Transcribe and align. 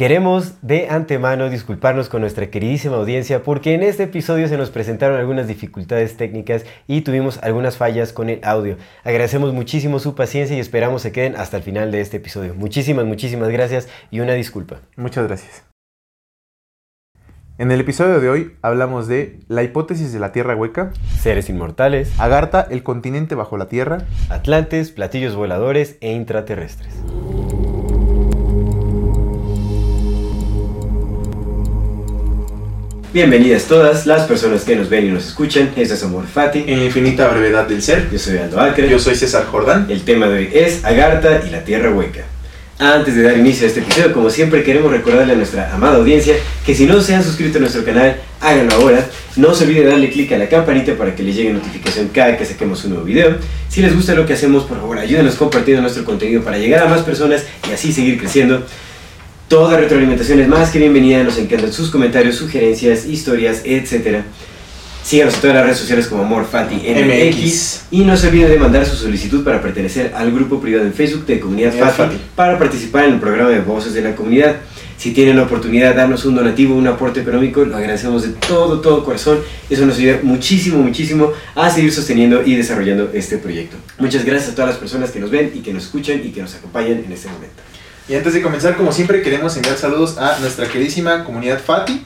Queremos 0.00 0.54
de 0.62 0.88
antemano 0.88 1.50
disculparnos 1.50 2.08
con 2.08 2.22
nuestra 2.22 2.46
queridísima 2.46 2.96
audiencia 2.96 3.42
porque 3.42 3.74
en 3.74 3.82
este 3.82 4.04
episodio 4.04 4.48
se 4.48 4.56
nos 4.56 4.70
presentaron 4.70 5.18
algunas 5.18 5.46
dificultades 5.46 6.16
técnicas 6.16 6.64
y 6.86 7.02
tuvimos 7.02 7.36
algunas 7.42 7.76
fallas 7.76 8.14
con 8.14 8.30
el 8.30 8.40
audio. 8.42 8.78
Agradecemos 9.04 9.52
muchísimo 9.52 9.98
su 9.98 10.14
paciencia 10.14 10.56
y 10.56 10.58
esperamos 10.58 11.02
se 11.02 11.12
queden 11.12 11.36
hasta 11.36 11.58
el 11.58 11.62
final 11.62 11.92
de 11.92 12.00
este 12.00 12.16
episodio. 12.16 12.54
Muchísimas, 12.54 13.04
muchísimas 13.04 13.50
gracias 13.50 13.90
y 14.10 14.20
una 14.20 14.32
disculpa. 14.32 14.80
Muchas 14.96 15.26
gracias. 15.26 15.64
En 17.58 17.70
el 17.70 17.80
episodio 17.82 18.20
de 18.20 18.30
hoy 18.30 18.56
hablamos 18.62 19.06
de 19.06 19.40
la 19.48 19.64
hipótesis 19.64 20.14
de 20.14 20.18
la 20.18 20.32
Tierra 20.32 20.56
hueca, 20.56 20.92
Seres 21.20 21.50
inmortales, 21.50 22.18
Agartha, 22.18 22.66
el 22.70 22.82
continente 22.82 23.34
bajo 23.34 23.58
la 23.58 23.68
Tierra, 23.68 24.06
atlantes, 24.30 24.92
platillos 24.92 25.36
voladores 25.36 25.98
e 26.00 26.12
intraterrestres. 26.14 26.94
Bienvenidas 33.12 33.64
todas 33.64 34.06
las 34.06 34.28
personas 34.28 34.62
que 34.62 34.76
nos 34.76 34.88
ven 34.88 35.06
y 35.06 35.10
nos 35.10 35.26
escuchan. 35.26 35.72
Este 35.74 35.94
es 35.94 36.04
Amor 36.04 36.28
Fati. 36.28 36.62
en 36.68 36.78
la 36.78 36.84
infinita 36.84 37.26
brevedad 37.26 37.66
del 37.66 37.82
ser. 37.82 38.08
Yo 38.08 38.20
soy 38.20 38.38
Aldo 38.38 38.60
Acre. 38.60 38.88
Yo 38.88 39.00
soy 39.00 39.16
César 39.16 39.46
Jordán. 39.46 39.88
El 39.90 40.02
tema 40.02 40.28
de 40.28 40.38
hoy 40.38 40.50
es 40.54 40.84
Agartha 40.84 41.42
y 41.44 41.50
la 41.50 41.64
Tierra 41.64 41.90
Hueca. 41.90 42.20
Antes 42.78 43.16
de 43.16 43.22
dar 43.22 43.36
inicio 43.36 43.66
a 43.66 43.68
este 43.68 43.80
episodio, 43.80 44.12
como 44.12 44.30
siempre, 44.30 44.62
queremos 44.62 44.92
recordarle 44.92 45.32
a 45.32 45.36
nuestra 45.36 45.74
amada 45.74 45.96
audiencia 45.96 46.36
que 46.64 46.72
si 46.72 46.86
no 46.86 47.00
se 47.00 47.16
han 47.16 47.24
suscrito 47.24 47.58
a 47.58 47.62
nuestro 47.62 47.84
canal, 47.84 48.14
háganlo 48.40 48.74
ahora. 48.76 49.04
No 49.34 49.56
se 49.56 49.64
olviden 49.64 49.86
de 49.86 49.90
darle 49.90 50.10
clic 50.10 50.30
a 50.30 50.38
la 50.38 50.48
campanita 50.48 50.94
para 50.94 51.12
que 51.12 51.24
les 51.24 51.34
llegue 51.34 51.52
notificación 51.52 52.10
cada 52.14 52.36
que 52.38 52.44
saquemos 52.44 52.84
un 52.84 52.90
nuevo 52.90 53.04
video. 53.04 53.38
Si 53.68 53.82
les 53.82 53.92
gusta 53.92 54.14
lo 54.14 54.24
que 54.24 54.34
hacemos, 54.34 54.62
por 54.62 54.78
favor, 54.78 54.98
ayúdenos 54.98 55.34
compartiendo 55.34 55.82
nuestro 55.82 56.04
contenido 56.04 56.42
para 56.42 56.58
llegar 56.58 56.86
a 56.86 56.88
más 56.88 57.02
personas 57.02 57.44
y 57.68 57.72
así 57.72 57.92
seguir 57.92 58.20
creciendo. 58.20 58.64
Toda 59.50 59.76
retroalimentación 59.76 60.38
es 60.38 60.46
más 60.46 60.70
que 60.70 60.78
bienvenida, 60.78 61.24
nos 61.24 61.36
encantan 61.36 61.72
sus 61.72 61.90
comentarios, 61.90 62.36
sugerencias, 62.36 63.04
historias, 63.04 63.62
etc. 63.64 64.20
Síganos 65.02 65.34
en 65.34 65.40
todas 65.40 65.56
las 65.56 65.64
redes 65.64 65.78
sociales 65.78 66.06
como 66.06 66.22
AmorFati 66.22 66.76
MX 66.76 67.36
MX. 67.36 67.80
y 67.90 68.04
no 68.04 68.16
se 68.16 68.28
olviden 68.28 68.48
de 68.48 68.60
mandar 68.60 68.86
su 68.86 68.94
solicitud 68.94 69.42
para 69.42 69.60
pertenecer 69.60 70.12
al 70.14 70.30
grupo 70.30 70.60
privado 70.60 70.86
en 70.86 70.94
Facebook 70.94 71.26
de 71.26 71.40
Comunidad 71.40 71.70
Comunidad 71.72 71.96
Fati, 71.96 72.14
Fati. 72.14 72.24
para 72.36 72.60
participar 72.60 73.06
en 73.06 73.14
el 73.14 73.18
programa 73.18 73.50
de 73.50 73.58
Voces 73.58 73.92
de 73.92 74.02
la 74.02 74.14
Comunidad. 74.14 74.54
Si 74.96 75.10
tienen 75.10 75.36
la 75.36 75.42
oportunidad 75.42 75.90
de 75.90 75.96
darnos 75.96 76.24
un 76.26 76.36
donativo, 76.36 76.76
un 76.76 76.86
aporte 76.86 77.22
económico, 77.22 77.64
lo 77.64 77.76
agradecemos 77.76 78.22
de 78.22 78.28
todo, 78.46 78.80
todo 78.80 79.04
corazón. 79.04 79.40
Eso 79.68 79.84
nos 79.84 79.98
ayuda 79.98 80.20
muchísimo, 80.22 80.78
muchísimo 80.78 81.32
a 81.56 81.68
seguir 81.70 81.90
sosteniendo 81.92 82.46
y 82.46 82.54
desarrollando 82.54 83.10
este 83.12 83.36
proyecto. 83.38 83.76
Muchas 83.98 84.24
gracias 84.24 84.52
a 84.52 84.54
todas 84.54 84.70
las 84.70 84.78
personas 84.78 85.10
que 85.10 85.18
nos 85.18 85.32
ven 85.32 85.50
y 85.52 85.58
que 85.58 85.72
nos 85.72 85.86
escuchan 85.86 86.22
y 86.24 86.28
que 86.28 86.40
nos 86.40 86.54
acompañan 86.54 87.02
en 87.04 87.10
este 87.10 87.28
momento. 87.28 87.69
Y 88.10 88.16
antes 88.16 88.34
de 88.34 88.42
comenzar, 88.42 88.76
como 88.76 88.90
siempre, 88.90 89.22
queremos 89.22 89.56
enviar 89.56 89.76
saludos 89.76 90.18
a 90.18 90.36
nuestra 90.40 90.66
queridísima 90.66 91.22
comunidad 91.22 91.60
Fati, 91.60 92.02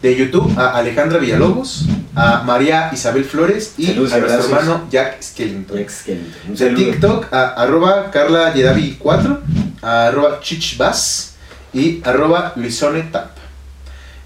de 0.00 0.16
YouTube, 0.16 0.56
a 0.56 0.78
Alejandra 0.78 1.18
Villalobos, 1.18 1.86
a 2.14 2.44
María 2.44 2.88
Isabel 2.92 3.24
Flores 3.24 3.74
y 3.76 3.86
Saludos 3.86 4.12
a 4.12 4.18
nuestro 4.18 4.44
hermano 4.44 4.86
Jack 4.92 5.20
Skellington. 5.20 5.76
Jack 5.76 5.90
Skellington. 5.90 6.54
De. 6.54 6.70
TikTok 6.76 7.32
a 7.32 7.48
arroba 7.54 8.12
Carla 8.12 8.54
Yedavi 8.54 8.94
4, 9.00 9.40
a 9.82 10.06
arroba 10.06 10.38
chichbas 10.38 11.34
y 11.74 12.00
arroba 12.04 12.52
luisonetap. 12.54 13.32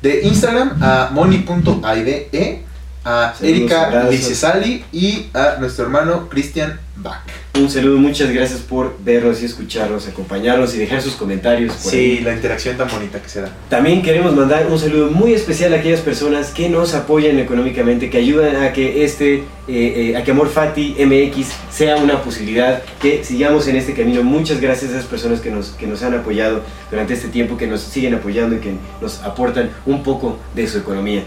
De 0.03 0.25
Instagram 0.25 0.77
a 0.83 1.09
moni.aide, 1.11 2.29
a 3.05 3.35
Saludos, 3.35 3.43
Erika. 3.43 4.09
Licesali 4.11 4.85
y 4.93 5.27
a 5.35 5.57
nuestro 5.61 5.85
hermano 5.85 6.29
Christian 6.29 6.79
Bach. 6.97 7.23
Un 7.57 7.71
saludo, 7.71 7.99
muchas 7.99 8.33
gracias 8.33 8.61
por 8.61 8.97
vernos 9.05 9.41
y 9.41 9.45
escucharnos, 9.45 10.09
acompañarnos 10.09 10.75
y 10.75 10.79
dejar 10.79 11.01
sus 11.01 11.15
comentarios. 11.15 11.73
por 11.75 11.93
ahí. 11.93 12.17
Sí, 12.17 12.25
la 12.25 12.35
interacción 12.35 12.77
tan 12.77 12.89
bonita 12.89 13.21
que 13.23 13.29
se 13.29 13.43
da. 13.43 13.49
También 13.69 14.03
queremos 14.03 14.35
mandar 14.35 14.67
un 14.67 14.77
saludo 14.77 15.11
muy 15.13 15.35
especial 15.35 15.73
a 15.73 15.77
aquellas 15.77 16.01
personas 16.01 16.51
que 16.51 16.69
nos 16.69 16.95
apoyan 16.95 17.39
económicamente, 17.39 18.11
que 18.11 18.19
ayudan 18.19 18.57
a 18.57 18.73
que 18.73 19.05
este, 19.05 19.35
eh, 19.37 19.45
eh, 19.69 20.17
a 20.17 20.25
que 20.25 20.33
Amor 20.33 20.49
Fati 20.49 20.97
MX 20.99 21.47
sea 21.71 21.97
una 21.97 22.21
posibilidad, 22.23 22.83
que 23.01 23.23
sigamos 23.23 23.69
en 23.69 23.77
este 23.77 23.95
camino. 23.95 24.25
Muchas 24.25 24.61
gracias 24.61 24.91
a 24.91 24.99
esas 24.99 25.07
personas 25.07 25.41
que 25.41 25.53
nos, 25.53 25.71
que 25.71 25.87
nos 25.87 26.03
han 26.03 26.15
apoyado 26.15 26.61
durante 26.91 27.15
este 27.15 27.29
tiempo, 27.29 27.57
que 27.57 27.69
nos 27.69 27.83
siguen 27.83 28.15
apoyando 28.15 28.57
y 28.57 28.59
que 28.59 28.75
nos 29.01 29.21
aportan 29.23 29.71
un 29.87 30.03
poco 30.03 30.39
de 30.57 30.67
su 30.67 30.79
economía. 30.79 31.23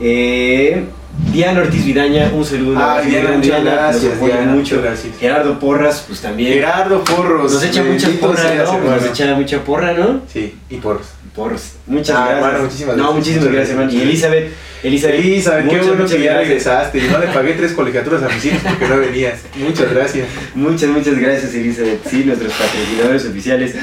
Eh, 0.00 0.84
Diana 1.32 1.60
Ortiz 1.60 1.84
Vidaña, 1.84 2.30
un 2.32 2.44
saludo. 2.44 2.78
Ah, 2.78 3.00
Diana, 3.04 3.30
muchas 3.30 3.42
Diana, 3.42 3.70
gracias, 3.72 4.20
Diana, 4.20 4.52
mucho. 4.52 4.80
gracias. 4.82 5.12
Gerardo 5.18 5.58
Porras, 5.58 6.04
pues 6.06 6.20
también. 6.20 6.54
Gerardo 6.54 7.04
Porros. 7.04 7.52
Nos 7.52 7.62
echa 7.64 7.82
mucha 7.82 8.08
porra, 8.20 8.42
¿no? 8.54 8.62
Hermano. 8.74 8.96
Nos 8.96 9.04
echa 9.06 9.34
mucha 9.34 9.64
porra, 9.64 9.92
¿no? 9.92 10.22
Sí, 10.32 10.54
y 10.70 10.76
Porros. 10.76 11.06
Porras. 11.34 11.74
Muchas 11.86 12.16
Ah, 12.16 12.26
gracias. 12.30 12.36
hermano, 12.44 12.64
muchísimas 12.64 12.96
No, 12.96 13.02
gracias. 13.02 13.16
muchísimas 13.16 13.44
Muchas 13.44 13.54
gracias, 13.54 13.70
hermano. 13.70 13.90
Y 13.92 13.94
gracias. 13.96 14.10
Elizabeth, 14.10 14.52
Elizabeth, 14.82 15.20
Elizabeth, 15.20 15.58
qué 15.60 15.64
muchas, 15.66 15.86
bueno 15.86 16.02
muchas 16.02 16.16
que 16.16 16.22
ya 16.24 16.32
gracias. 16.32 16.48
regresaste. 16.48 17.02
No 17.02 17.18
le 17.18 17.26
pagué 17.28 17.52
tres 17.52 17.72
colegiaturas 17.72 18.22
a 18.22 18.28
mis 18.28 18.44
hijos 18.46 18.60
porque 18.64 18.88
no 18.88 18.98
venías. 18.98 19.40
Muchas 19.56 19.92
gracias. 19.94 20.28
Muchas, 20.54 20.88
muchas 20.88 21.18
gracias, 21.18 21.54
Elizabeth. 21.54 22.00
Sí, 22.08 22.24
nuestros 22.24 22.52
patrocinadores 22.54 23.26
oficiales. 23.26 23.74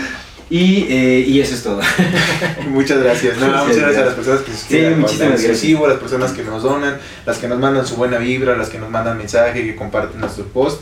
Y, 0.50 0.85
eh, 0.90 1.25
y 1.28 1.41
eso 1.41 1.56
es 1.56 1.63
todo. 1.63 1.81
Muchas 2.69 3.03
gracias. 3.03 3.38
No, 3.38 3.47
Muchas 3.47 3.66
gracias 3.66 3.78
a 3.78 3.81
gracias. 3.81 4.06
las 4.06 4.16
personas 4.16 4.41
que 4.41 4.52
Sí, 4.52 4.58
suscriben 4.58 4.94
al 4.94 5.00
muchísimas 5.00 5.28
gracias. 5.30 5.52
exclusivo, 5.52 5.85
a 5.85 5.90
las 5.90 5.97
personas 6.00 6.31
que 6.31 6.44
nos 6.44 6.63
donan, 6.63 6.97
las 7.25 7.38
que 7.38 7.47
nos 7.50 7.59
mandan 7.59 7.85
su 7.85 7.96
buena 7.96 8.18
vibra, 8.18 8.56
las 8.56 8.69
que 8.69 8.80
nos 8.80 8.90
mandan 8.90 9.18
mensaje, 9.18 9.63
que 9.63 9.75
comparten 9.75 10.22
nuestro 10.22 10.46
post. 10.46 10.81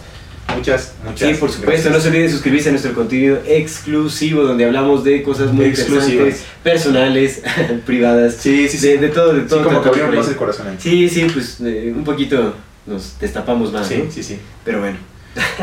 Muchas, 0.56 0.94
muchas 1.04 1.30
Sí, 1.30 1.36
por 1.40 1.52
supuesto. 1.52 1.90
No 1.90 2.00
se 2.00 2.10
olviden 2.10 2.28
de 2.28 2.32
suscribirse 2.32 2.70
a 2.70 2.72
nuestro 2.74 2.94
contenido 2.94 3.40
exclusivo, 3.48 4.44
donde 4.44 4.66
hablamos 4.66 5.04
de 5.04 5.24
cosas 5.24 5.52
muy 5.52 5.66
Exclusivas. 5.66 6.36
personales, 6.62 7.42
privadas. 7.88 8.36
Sí, 8.40 8.70
sí, 8.70 8.78
sí. 8.78 8.88
De, 8.90 8.98
de 9.00 9.10
todo, 9.10 9.34
de 9.34 9.42
Sí, 9.42 9.48
todo. 9.50 9.64
como 9.64 9.82
que 9.82 9.90
abrimos 9.90 10.16
más 10.16 10.28
el 10.28 10.36
corazón 10.36 10.68
ahí. 10.68 10.76
Sí, 10.80 11.10
sí, 11.10 11.26
pues 11.34 11.58
eh, 11.62 11.92
un 11.96 12.04
poquito 12.04 12.54
nos 12.86 13.20
destapamos 13.20 13.74
más, 13.74 13.88
Sí, 13.88 14.04
¿no? 14.06 14.12
sí, 14.12 14.22
sí. 14.22 14.38
Pero 14.64 14.80
bueno. 14.82 14.98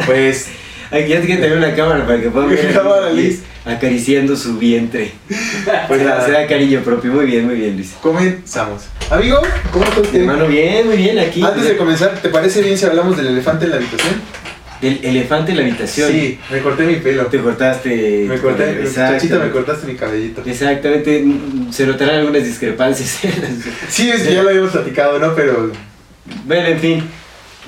Pues, 0.04 0.48
Aquí 0.92 1.08
ya 1.08 1.20
tiene 1.20 1.36
que 1.36 1.42
tener 1.42 1.56
una 1.56 1.74
cámara 1.74 2.06
para 2.06 2.20
que 2.20 2.28
puedan 2.28 2.50
ver 2.50 2.72
Cámara, 2.74 3.10
Luis 3.10 3.40
acariciando 3.64 4.36
su 4.36 4.58
vientre. 4.58 5.12
pues 5.88 6.02
nada. 6.02 6.24
se 6.26 6.32
da 6.32 6.46
cariño 6.46 6.80
propio. 6.80 7.12
Muy 7.12 7.26
bien, 7.26 7.46
muy 7.46 7.54
bien, 7.54 7.76
Luis. 7.76 7.94
comenzamos. 8.02 8.84
Amigo, 9.10 9.40
¿cómo 9.72 9.84
está 9.84 10.00
usted? 10.00 10.20
Hermano, 10.20 10.46
bien, 10.46 10.86
muy 10.86 10.96
bien. 10.96 11.18
Aquí. 11.18 11.42
Antes 11.42 11.64
de 11.64 11.76
comenzar, 11.76 12.20
¿te 12.20 12.28
parece 12.28 12.60
bien 12.62 12.76
si 12.76 12.84
hablamos 12.84 13.16
del 13.16 13.28
elefante 13.28 13.64
en 13.64 13.70
la 13.70 13.76
habitación? 13.76 14.14
El 14.82 15.04
elefante 15.04 15.52
en 15.52 15.58
la 15.58 15.62
habitación. 15.62 16.10
Sí, 16.10 16.38
me 16.50 16.58
corté 16.60 16.84
mi 16.84 16.96
pelo. 16.96 17.26
Te 17.26 17.38
cortaste. 17.38 18.26
Me 18.28 18.38
corté, 18.38 18.80
Exacto. 18.82 19.14
muchachita, 19.14 19.38
me 19.38 19.50
cortaste 19.50 19.86
mi 19.86 19.94
cabellito. 19.94 20.42
Exactamente. 20.44 21.24
Se 21.70 21.86
notarán 21.86 22.16
algunas 22.16 22.44
discrepancias. 22.44 23.20
Sí, 23.88 24.10
es 24.10 24.22
que 24.24 24.34
ya 24.34 24.42
lo 24.42 24.50
habíamos 24.50 24.72
platicado, 24.72 25.18
¿no? 25.20 25.34
Pero 25.34 25.70
bueno, 26.44 26.66
en 26.66 26.78
fin. 26.80 27.04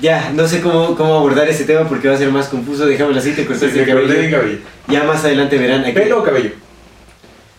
Ya, 0.01 0.31
no 0.35 0.47
sé 0.47 0.59
cómo, 0.61 0.95
cómo 0.95 1.15
abordar 1.15 1.47
ese 1.47 1.63
tema 1.63 1.87
porque 1.87 2.09
va 2.09 2.15
a 2.15 2.17
ser 2.17 2.29
más 2.29 2.47
confuso. 2.49 2.85
Dejámoslo 2.85 3.19
así, 3.19 3.31
te 3.31 3.41
sí, 3.43 3.47
cortaste 3.47 3.79
el 3.81 3.89
corté 3.89 4.01
mi 4.07 4.11
cabello. 4.13 4.37
cabello. 4.37 4.57
Ya 4.89 5.03
más 5.03 5.23
adelante 5.23 5.57
verán. 5.57 5.81
Aquí. 5.85 5.93
¿Pelo 5.93 6.19
o 6.19 6.23
cabello? 6.23 6.51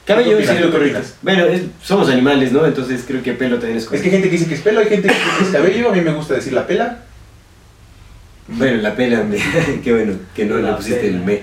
Cabello 0.05 0.37
¿Qué 0.37 0.45
sí 0.45 0.51
opinas? 0.51 0.61
lo 0.61 0.71
¿Qué 0.71 0.77
correcto. 0.79 1.01
Bueno, 1.23 1.45
es- 1.47 1.63
somos 1.83 2.09
animales, 2.11 2.53
¿no? 2.53 2.65
Entonces 2.67 3.03
creo 3.07 3.23
que 3.23 3.33
pelo 3.33 3.57
también 3.59 3.79
es 3.79 3.85
Es 3.85 3.89
correcto. 3.89 4.03
que 4.05 4.09
hay 4.17 4.23
gente 4.23 4.29
que 4.31 4.37
dice 4.37 4.49
que 4.49 4.55
es 4.55 4.61
pelo, 4.61 4.81
hay 4.81 4.87
gente 4.89 5.09
que 5.09 5.15
dice 5.15 5.27
que 5.39 5.45
es 5.45 5.51
cabello. 5.51 5.91
A 5.91 5.93
mí 5.95 6.01
me 6.03 6.13
gusta 6.13 6.35
decir 6.35 6.53
la 6.53 6.67
pela. 6.67 6.99
Bueno, 8.49 8.83
la 8.83 8.95
pela, 8.95 9.23
me- 9.25 9.39
qué 9.83 9.93
bueno 9.93 10.13
que 10.35 10.45
no 10.45 10.57
le 10.59 10.63
La 10.63 10.77
pusiste 10.77 11.01
pela. 11.01 11.17
el 11.17 11.25
me. 11.25 11.41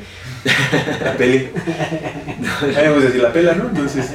La 1.03 1.13
pele. 1.17 1.49
A 2.61 2.65
mí 2.65 2.73
me 2.75 2.89
gusta 2.93 3.05
decir 3.07 3.21
la 3.23 3.33
pela, 3.33 3.53
¿no? 3.55 3.65
Entonces, 3.69 4.05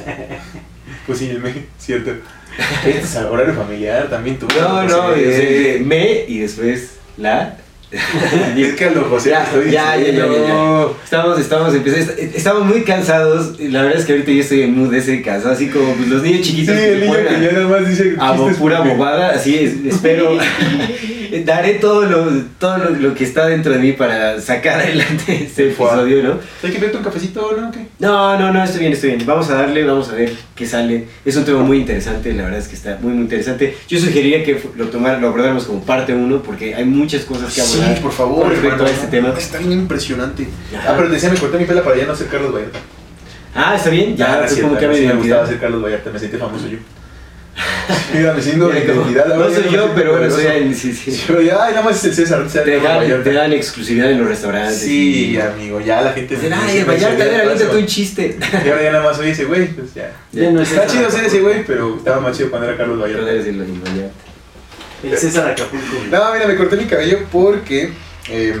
pues 1.09 1.19
sí, 1.19 1.29
el 1.31 1.39
me, 1.39 1.51
cierto. 1.79 2.11
Es 2.85 3.15
horario 3.15 3.55
familiar 3.55 4.07
también 4.11 4.37
tú. 4.37 4.45
No, 4.59 4.83
no, 4.83 5.15
eh, 5.15 5.81
me 5.83 6.23
y 6.27 6.37
después 6.39 6.91
la. 7.17 7.57
Es 7.91 8.75
que 8.75 8.85
a 8.85 8.91
lo 8.91 9.05
José 9.05 9.31
Ya, 9.31 9.43
estoy 9.45 9.71
ya, 9.71 9.97
ya, 9.97 10.11
ya. 10.11 10.85
Estamos, 11.03 11.39
estamos, 11.39 11.73
empezando, 11.73 12.05
est- 12.21 12.35
estamos 12.35 12.65
muy 12.65 12.83
cansados. 12.83 13.59
La 13.59 13.81
verdad 13.81 13.99
es 13.99 14.05
que 14.05 14.11
ahorita 14.11 14.31
yo 14.31 14.41
estoy 14.41 14.61
en 14.61 14.77
mood 14.77 14.93
ese 14.93 15.23
cansado, 15.23 15.55
así 15.55 15.69
como 15.69 15.93
pues, 15.95 16.07
los 16.09 16.21
niños 16.21 16.45
Sí, 16.45 16.51
chiquitos 16.51 16.75
el 16.75 16.99
que 16.99 17.05
niño 17.07 17.17
que 17.17 17.45
ya 17.45 17.51
nada 17.53 17.67
más 17.67 17.89
dice 17.89 18.15
a 18.19 18.35
pura 18.35 18.81
bobada, 18.81 19.31
así 19.31 19.57
es, 19.57 19.73
espero. 19.87 20.37
daré 21.43 21.75
todo 21.75 22.05
lo, 22.05 22.25
todo 22.59 22.77
lo, 22.77 22.89
lo 22.91 23.13
que 23.15 23.23
está 23.23 23.47
dentro 23.47 23.71
de 23.73 23.79
mí 23.79 23.91
para 23.93 24.39
sacar 24.41 24.79
adelante 24.81 25.43
este 25.45 25.67
episodio, 25.69 26.23
¿no? 26.23 26.39
¿Hay 26.63 26.71
que 26.71 26.79
verte 26.79 26.97
un 26.97 27.03
cafecito 27.03 27.55
no? 27.59 27.71
¿Qué? 27.71 27.87
No, 27.99 28.37
no, 28.39 28.51
no, 28.53 28.63
estoy 28.63 28.81
bien, 28.81 28.93
estoy 28.93 29.11
bien. 29.15 29.25
Vamos 29.25 29.49
a 29.49 29.55
darle, 29.55 29.83
vamos 29.83 30.09
a 30.09 30.13
ver 30.15 30.31
qué 30.55 30.65
sale. 30.65 31.05
Es 31.25 31.35
un 31.35 31.45
tema 31.45 31.59
muy 31.63 31.77
interesante, 31.79 32.33
la 32.33 32.43
verdad 32.43 32.59
es 32.59 32.67
que 32.67 32.75
está 32.75 32.97
muy, 33.01 33.13
muy 33.13 33.23
interesante. 33.23 33.75
Yo 33.87 33.99
sugeriría 33.99 34.43
que 34.43 34.61
lo, 34.77 34.87
tomar, 34.87 35.19
lo 35.19 35.27
abordáramos 35.27 35.65
como 35.65 35.81
parte 35.83 36.13
uno, 36.13 36.41
porque 36.41 36.75
hay 36.75 36.85
muchas 36.85 37.23
cosas 37.23 37.53
que 37.53 37.61
abordar 37.61 37.95
Sí, 37.95 38.01
por 38.01 38.11
favor, 38.11 38.41
con 38.43 38.49
respecto 38.51 38.75
hermano. 38.75 38.89
a 38.89 38.93
este 38.93 39.07
tema. 39.07 39.33
Está 39.37 39.57
bien 39.59 39.71
impresionante. 39.73 40.47
Ajá. 40.77 40.91
Ah, 40.91 40.93
pero 40.97 41.09
decía, 41.09 41.29
me 41.29 41.37
corté 41.37 41.57
mi 41.57 41.65
pela 41.65 41.83
para 41.83 41.97
ya 41.97 42.05
no 42.05 42.15
ser 42.15 42.27
Carlos 42.27 42.53
Vallarta. 42.53 42.79
Ah, 43.55 43.75
está 43.75 43.89
bien, 43.89 44.15
ya, 44.15 44.35
Ah, 44.35 44.37
fue 44.47 44.55
sí, 44.55 44.61
como 44.61 44.73
cambio 44.75 44.89
de 44.91 45.07
me 45.07 45.13
gustaba 45.13 45.21
identidad. 45.25 45.47
ser 45.49 45.59
Carlos 45.59 45.83
Vallarta, 45.83 46.09
me 46.11 46.19
sentí 46.19 46.37
famoso 46.37 46.67
yo. 46.67 46.77
Mira, 48.13 48.33
me 48.33 48.41
siento 48.41 48.67
de 48.69 48.73
Mira, 48.81 48.85
como- 48.87 49.01
identidad. 49.01 49.31
ahora 49.33 49.49
No 49.49 49.53
soy 49.55 49.69
yo, 49.71 49.91
pero 49.95 50.11
bueno, 50.17 50.29
soy 50.33 50.45
ahí, 50.47 50.73
sí, 50.73 50.93
sí. 50.93 51.11
Sí, 51.11 51.23
pero 51.27 51.41
ya, 51.41 51.63
ay, 51.63 51.73
nada 51.73 51.83
más 51.85 51.97
es 51.97 52.05
el 52.05 52.13
César. 52.15 52.47
Te 52.47 52.53
Carlos 52.59 52.83
dan, 52.83 52.97
Vallarta. 52.99 53.23
te 53.23 53.33
dan 53.33 53.53
exclusividad 53.53 54.11
en 54.11 54.19
los 54.19 54.27
restaurantes. 54.27 54.77
Sí, 54.79 55.31
y- 55.33 55.37
amigo, 55.39 55.79
ya 55.81 56.01
la 56.01 56.13
gente 56.13 56.35
Dicen, 56.35 56.53
ay, 56.53 56.77
el 56.79 56.85
Vallarta, 56.85 57.15
"Ese 57.15 57.21
a 57.23 57.25
ver, 57.25 57.41
aviéntate 57.41 57.65
paso". 57.67 57.79
un 57.79 57.85
chiste. 57.85 58.37
Y 58.65 58.69
ahora 58.69 58.83
ya 58.83 58.91
nada 58.91 59.03
más 59.03 59.17
soy 59.17 59.29
ese 59.29 59.45
güey, 59.45 59.67
pues 59.67 59.93
ya. 59.93 60.11
Ya 60.31 60.51
no 60.51 60.61
es 60.61 60.69
Está 60.71 60.83
César 60.83 60.97
chido 60.97 61.11
ser 61.11 61.25
ese 61.25 61.41
güey, 61.41 61.63
pero 61.65 61.97
estaba 61.97 62.19
más 62.21 62.37
chido 62.37 62.49
cuando 62.49 62.67
era 62.67 62.77
Carlos 62.77 62.99
Vallarta. 63.01 63.25
debes 63.25 63.45
decirlo, 63.45 63.63
el 63.65 63.71
Vallarta. 63.79 64.13
El 65.03 65.17
César 65.17 65.49
Acapulco. 65.51 65.85
No, 66.11 66.33
mira, 66.33 66.47
me 66.47 66.55
corté 66.55 66.75
mi 66.75 66.85
cabello 66.85 67.19
porque, 67.31 67.91
eh, 68.29 68.55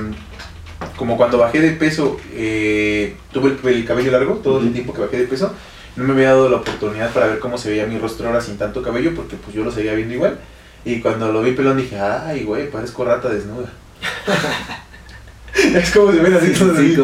como 0.95 1.17
cuando 1.17 1.37
bajé 1.37 1.59
de 1.59 1.71
peso, 1.71 2.19
eh, 2.33 3.15
tuve 3.33 3.57
el, 3.63 3.75
el 3.75 3.85
cabello 3.85 4.11
largo 4.11 4.35
todo 4.35 4.59
el 4.61 4.71
tiempo 4.71 4.93
que 4.93 5.01
bajé 5.01 5.17
de 5.17 5.25
peso. 5.27 5.53
No 5.95 6.03
me 6.03 6.13
había 6.13 6.29
dado 6.29 6.49
la 6.49 6.57
oportunidad 6.57 7.11
para 7.11 7.27
ver 7.27 7.39
cómo 7.39 7.57
se 7.57 7.69
veía 7.71 7.85
mi 7.85 7.97
rostro 7.97 8.27
ahora 8.27 8.41
sin 8.41 8.57
tanto 8.57 8.81
cabello, 8.81 9.13
porque 9.15 9.35
pues 9.35 9.55
yo 9.55 9.63
lo 9.63 9.71
seguía 9.71 9.93
viendo 9.93 10.13
igual. 10.13 10.37
Y 10.85 10.99
cuando 11.01 11.31
lo 11.31 11.41
vi 11.41 11.51
pelón 11.51 11.77
dije, 11.77 11.99
ay, 11.99 12.43
güey, 12.43 12.69
parezco 12.69 13.03
rata 13.03 13.29
desnuda. 13.29 13.69
es 15.75 15.91
como 15.91 16.09
así 16.09 16.53
todos 16.53 16.77
Sí, 16.77 16.95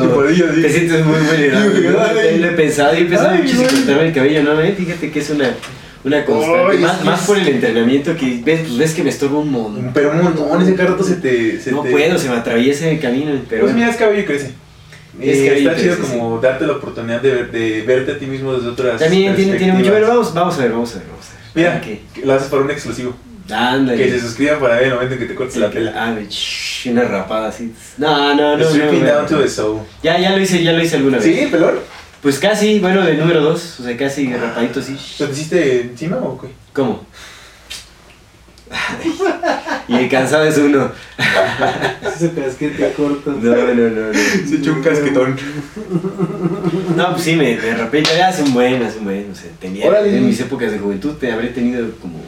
así. 0.50 0.62
Te 0.62 0.70
sientes 0.70 1.06
muy 1.06 1.20
vulnerable. 1.32 1.92
También 1.92 2.42
lo 2.42 2.48
he 2.48 2.52
pensado 2.52 2.96
y 2.96 3.02
he 3.02 3.06
pensado 3.06 3.32
Ay, 3.32 3.42
muchísimo 3.42 3.64
cortarme 3.64 4.08
el 4.08 4.14
cabello, 4.14 4.44
¿no? 4.44 4.62
¿Eh? 4.62 4.74
Fíjate 4.78 5.12
que 5.12 5.20
es 5.20 5.30
una, 5.30 5.52
una 6.04 6.26
constante. 6.26 6.78
Más, 6.78 7.04
más 7.04 7.28
por 7.28 7.38
el 7.38 7.48
entrenamiento 7.48 8.16
que 8.16 8.42
ves, 8.44 8.62
pues 8.62 8.78
ves 8.78 8.94
que 8.94 9.04
me 9.04 9.10
estorba 9.10 9.40
un 9.40 9.52
montón. 9.52 9.92
Pero 9.94 10.12
un 10.12 10.24
montón, 10.24 10.62
ese 10.62 10.76
cada 10.76 10.92
rato 10.92 11.04
se 11.04 11.16
te... 11.16 11.60
Se 11.60 11.72
No 11.72 11.82
te... 11.82 11.92
puedo, 11.92 12.18
se 12.18 12.30
me 12.30 12.36
atraviesa 12.36 12.88
el 12.90 13.00
camino. 13.00 13.32
Pero 13.50 13.64
Pues 13.64 13.76
mira, 13.76 13.90
es 13.90 13.98
cabello 13.98 14.22
y 14.22 14.26
crece. 14.26 14.52
Es 15.22 15.38
Eh, 15.38 15.60
y 15.62 15.66
está 15.68 15.80
chido 15.82 15.98
como 16.00 16.40
darte 16.40 16.66
la 16.68 16.74
oportunidad 16.74 17.22
de, 17.22 17.32
ver- 17.34 17.52
de 17.52 17.82
verte 17.84 18.12
a 18.14 18.20
ti 18.20 18.26
mismo 18.26 18.54
desde 18.54 18.70
otras 18.70 19.00
también 19.00 19.36
tiene, 19.36 19.58
tiene 19.58 19.74
mucho. 19.74 19.92
Pero 19.94 20.08
vamos, 20.08 20.34
vamos 20.34 20.56
a 20.56 20.62
ver, 20.62 20.72
vamos 20.72 20.92
a 20.96 21.00
ver, 21.00 21.08
vamos 21.08 21.26
a 21.26 21.32
ver. 21.34 21.42
Mira, 21.54 21.82
que 21.82 22.02
lo 22.26 22.34
haces 22.34 22.50
para 22.50 22.62
un 22.64 22.72
exclusivo. 22.72 23.16
Ándale. 23.50 23.98
Que 24.04 24.10
se 24.12 24.20
suscriban 24.20 24.60
para 24.60 24.76
ver 24.76 24.86
el 24.86 24.94
momento 24.96 25.14
en 25.14 25.20
que 25.20 25.26
te 25.28 25.36
cortes 25.36 25.54
Sí, 25.54 25.60
la 25.60 25.70
que- 25.70 25.76
tela. 25.80 25.94
ah, 25.96 26.16
una 26.90 27.04
rapada 27.04 27.48
así. 27.50 27.74
No, 27.98 28.34
no, 28.36 28.58
no. 28.58 28.66
Stripping 28.66 29.02
no, 29.02 29.06
no. 29.06 29.14
down 29.14 29.28
to 29.28 29.40
the 29.40 29.48
soul. 29.48 29.82
Ya, 30.04 30.20
ya 30.20 30.32
lo 30.36 30.42
hice, 30.42 30.64
ya 30.64 30.72
lo 30.74 30.84
hice 30.84 30.96
alguna 30.98 31.18
vez. 31.20 31.26
¿Sí, 31.26 31.48
pelón? 31.52 31.76
Pues 32.22 32.40
casi, 32.40 32.80
bueno, 32.80 33.06
de 33.06 33.14
número 33.14 33.40
dos, 33.42 33.80
o 33.80 33.84
sea, 33.84 33.96
casi 33.96 34.34
rapadito 34.34 34.80
así. 34.80 34.98
¿Lo 35.20 35.28
te 35.28 35.32
hiciste 35.34 35.82
encima 35.82 36.18
o 36.18 36.42
qué? 36.42 36.48
¿Cómo? 36.74 37.06
Y 39.88 39.96
el 39.96 40.10
cansado 40.10 40.46
es 40.46 40.58
uno. 40.58 40.92
Ese 42.16 42.32
casquete 42.32 42.94
corto. 42.94 43.32
No, 43.32 43.56
no, 43.56 43.74
no, 43.74 43.90
no. 43.90 44.14
Se 44.14 44.56
echó 44.56 44.74
un 44.74 44.84
casquetón. 44.84 45.38
No, 46.96 47.12
pues 47.12 47.24
sí, 47.24 47.36
me, 47.36 47.56
me 47.56 47.76
rapé 47.76 48.04
ya 48.04 48.30
hace 48.30 48.44
un 48.44 48.54
buen, 48.54 48.82
hace 48.84 49.00
un 49.00 49.06
buen. 49.06 49.32
O 49.32 49.36
sea, 49.36 49.50
tenía 49.60 49.88
Órale. 49.88 50.18
en 50.18 50.26
mis 50.26 50.40
épocas 50.40 50.72
de 50.72 50.80
juventud, 50.80 51.14
te 51.16 51.32
habré 51.32 51.50
tenido 51.50 51.90
como 52.02 52.20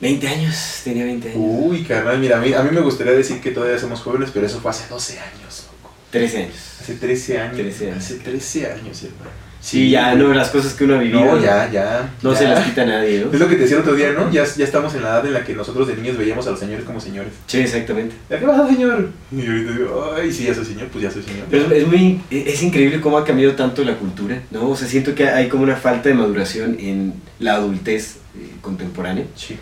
20 0.00 0.28
años. 0.28 0.80
Tenía 0.84 1.04
20 1.04 1.30
años. 1.30 1.40
Uy, 1.42 1.82
carnal, 1.84 2.18
mira, 2.18 2.38
a 2.38 2.40
mí, 2.40 2.52
a 2.52 2.62
mí 2.62 2.70
me 2.72 2.80
gustaría 2.80 3.12
decir 3.12 3.40
que 3.40 3.50
todavía 3.50 3.78
somos 3.78 4.00
jóvenes, 4.00 4.30
pero 4.32 4.46
eso 4.46 4.60
fue 4.60 4.70
hace 4.70 4.88
12 4.88 5.18
años, 5.18 5.66
loco. 5.68 5.94
13 6.10 6.38
años. 6.44 6.56
Hace 6.80 6.94
13 6.94 7.38
años. 7.38 7.56
13 7.56 7.90
años. 7.90 8.04
Hace 8.04 8.14
13 8.16 8.72
años, 8.72 9.02
hermano. 9.02 9.43
Sí, 9.64 9.88
ya, 9.88 10.14
no, 10.14 10.34
las 10.34 10.50
cosas 10.50 10.74
que 10.74 10.84
uno 10.84 10.96
ha 10.96 10.98
vivido. 10.98 11.24
No, 11.24 11.42
ya, 11.42 11.70
ya. 11.72 12.12
No 12.20 12.32
ya. 12.32 12.38
se 12.38 12.44
las 12.48 12.66
quita 12.66 12.84
nadie, 12.84 13.20
¿no? 13.20 13.32
Es 13.32 13.40
lo 13.40 13.48
que 13.48 13.54
te 13.56 13.62
decía 13.62 13.76
el 13.76 13.82
otro 13.82 13.94
día, 13.94 14.12
¿no? 14.12 14.30
Ya, 14.30 14.44
ya 14.44 14.62
estamos 14.62 14.94
en 14.94 15.02
la 15.02 15.08
edad 15.08 15.26
en 15.26 15.32
la 15.32 15.42
que 15.42 15.54
nosotros 15.54 15.88
de 15.88 15.96
niños 15.96 16.18
veíamos 16.18 16.46
a 16.46 16.50
los 16.50 16.60
señores 16.60 16.84
como 16.84 17.00
señores. 17.00 17.32
Sí, 17.46 17.60
exactamente. 17.60 18.14
¿A 18.30 18.38
qué 18.38 18.44
pasa, 18.44 18.68
señor? 18.68 19.08
Y 19.32 19.46
ahorita 19.46 19.72
digo, 19.72 20.14
ay, 20.14 20.30
sí, 20.30 20.44
ya 20.44 20.54
soy 20.54 20.66
señor, 20.66 20.88
pues 20.88 21.04
ya 21.04 21.10
soy 21.10 21.22
señor. 21.22 21.46
Pero 21.50 21.64
es, 21.64 21.72
es 21.82 21.88
muy, 21.88 22.20
es 22.30 22.62
increíble 22.62 23.00
cómo 23.00 23.16
ha 23.16 23.24
cambiado 23.24 23.54
tanto 23.54 23.82
la 23.84 23.96
cultura, 23.96 24.42
¿no? 24.50 24.68
O 24.68 24.76
sea, 24.76 24.86
siento 24.86 25.14
que 25.14 25.28
hay 25.28 25.48
como 25.48 25.62
una 25.62 25.76
falta 25.76 26.10
de 26.10 26.14
maduración 26.14 26.76
en 26.78 27.14
la 27.38 27.54
adultez 27.54 28.16
eh, 28.36 28.50
contemporánea. 28.60 29.24
Sí. 29.34 29.56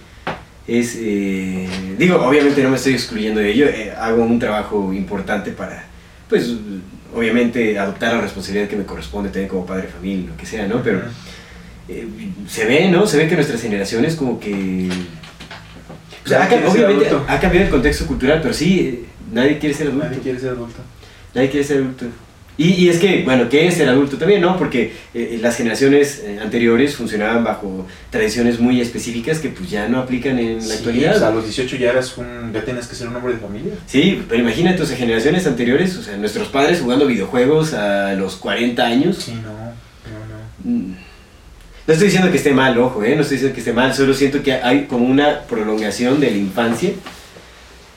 es, 0.67 0.97
eh, 0.99 1.69
digo, 1.97 2.17
obviamente 2.17 2.61
no 2.65 2.71
me 2.71 2.77
estoy 2.77 2.95
excluyendo 2.95 3.39
de 3.39 3.53
ello, 3.53 3.67
eh, 3.67 3.93
hago 3.97 4.25
un 4.25 4.41
trabajo 4.41 4.93
importante 4.93 5.53
para, 5.53 5.85
pues, 6.29 6.53
obviamente 7.15 7.79
adoptar 7.79 8.15
la 8.15 8.21
responsabilidad 8.21 8.69
que 8.69 8.77
me 8.77 8.85
corresponde 8.85 9.31
también 9.31 9.49
como 9.49 9.67
padre 9.67 9.83
de 9.83 9.89
familia, 9.89 10.31
lo 10.31 10.37
que 10.37 10.47
sea, 10.47 10.67
¿no? 10.67 10.83
Pero 10.83 11.03
eh, 11.89 12.07
se 12.49 12.65
ve, 12.65 12.89
¿no? 12.89 13.07
Se 13.07 13.17
ve 13.17 13.29
que 13.29 13.35
nuestras 13.35 13.61
generaciones 13.61 14.17
como 14.17 14.39
que... 14.41 14.89
o 16.25 16.29
sea, 16.29 16.45
ha, 16.45 16.71
obviamente 16.71 17.09
ha 17.29 17.41
cambiado 17.41 17.67
el 17.67 17.71
contexto 17.71 18.07
cultural, 18.07 18.41
pero 18.41 18.55
sí, 18.55 18.81
eh, 18.81 19.05
nadie 19.33 19.59
quiere 19.59 19.75
ser 19.75 19.89
adulto. 19.89 20.07
Nadie 20.07 20.21
quiere 20.21 20.39
ser 20.39 20.51
adulto. 20.51 20.81
Nadie 21.35 21.51
quiere 21.51 21.67
ser 21.67 21.77
adulto. 21.79 22.07
Y, 22.63 22.85
y 22.85 22.89
es 22.89 22.99
que, 22.99 23.23
bueno, 23.25 23.49
¿qué 23.49 23.67
es 23.67 23.75
ser 23.75 23.89
adulto 23.89 24.17
también, 24.19 24.41
no? 24.41 24.57
Porque 24.57 24.93
eh, 25.15 25.39
las 25.43 25.57
generaciones 25.57 26.23
eh, 26.25 26.39
anteriores 26.41 26.95
funcionaban 26.97 27.43
bajo 27.43 27.87
tradiciones 28.11 28.61
muy 28.61 28.81
específicas 28.81 29.39
que 29.41 29.49
pues 29.49 29.69
ya 29.71 29.89
no 29.89 29.99
aplican 29.99 30.39
en 30.39 30.57
la 30.59 30.63
Sí, 30.63 30.73
actualidad. 30.75 31.17
o 31.17 31.19
sea, 31.19 31.29
a 31.29 31.31
los 31.33 31.45
18 31.45 31.77
ya 31.77 31.91
eras 31.91 32.17
un, 32.19 32.53
ya 32.53 32.65
tenías 32.65 32.87
que 32.87 32.95
ser 32.95 33.09
un 33.09 33.17
hombre 33.17 33.35
de 33.35 33.41
familia. 33.41 33.73
Sí, 33.87 34.23
pero 34.29 34.41
imagínate, 34.43 34.83
o 34.83 34.87
sea, 34.87 34.97
generaciones 34.97 35.47
anteriores, 35.47 35.97
o 35.97 36.03
sea, 36.03 36.17
nuestros 36.17 36.49
padres 36.49 36.81
jugando 36.81 37.07
videojuegos 37.07 37.75
a 37.75 38.13
los 38.15 38.37
40 38.37 38.85
años. 38.85 39.17
Sí, 39.17 39.33
no, 39.43 39.51
no, 39.53 40.71
no. 40.71 40.71
Mm. 40.79 40.95
No 41.85 41.93
estoy 41.95 42.07
diciendo 42.09 42.31
que 42.31 42.37
esté 42.37 42.53
mal, 42.53 42.79
ojo, 42.79 43.03
¿eh? 43.03 43.17
No 43.17 43.23
estoy 43.23 43.39
diciendo 43.39 43.55
que 43.55 43.61
esté 43.61 43.73
mal, 43.73 43.93
solo 43.93 44.15
siento 44.15 44.41
que 44.41 44.53
hay 44.53 44.85
como 44.85 45.05
una 45.07 45.41
prolongación 45.41 46.21
de 46.21 46.31
la 46.31 46.37
infancia 46.37 46.91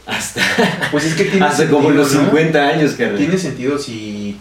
hasta, 0.08 0.42
Pues 0.92 1.06
es 1.06 1.14
que 1.16 1.26
tiene 1.26 1.46
hasta 1.48 1.68
como 1.70 1.90
los 1.92 2.14
¿no? 2.14 2.22
50 2.26 2.68
años, 2.68 2.94
carnal. 2.94 3.18
Tiene 3.18 3.38
sentido 3.38 3.78
si, 3.78 4.38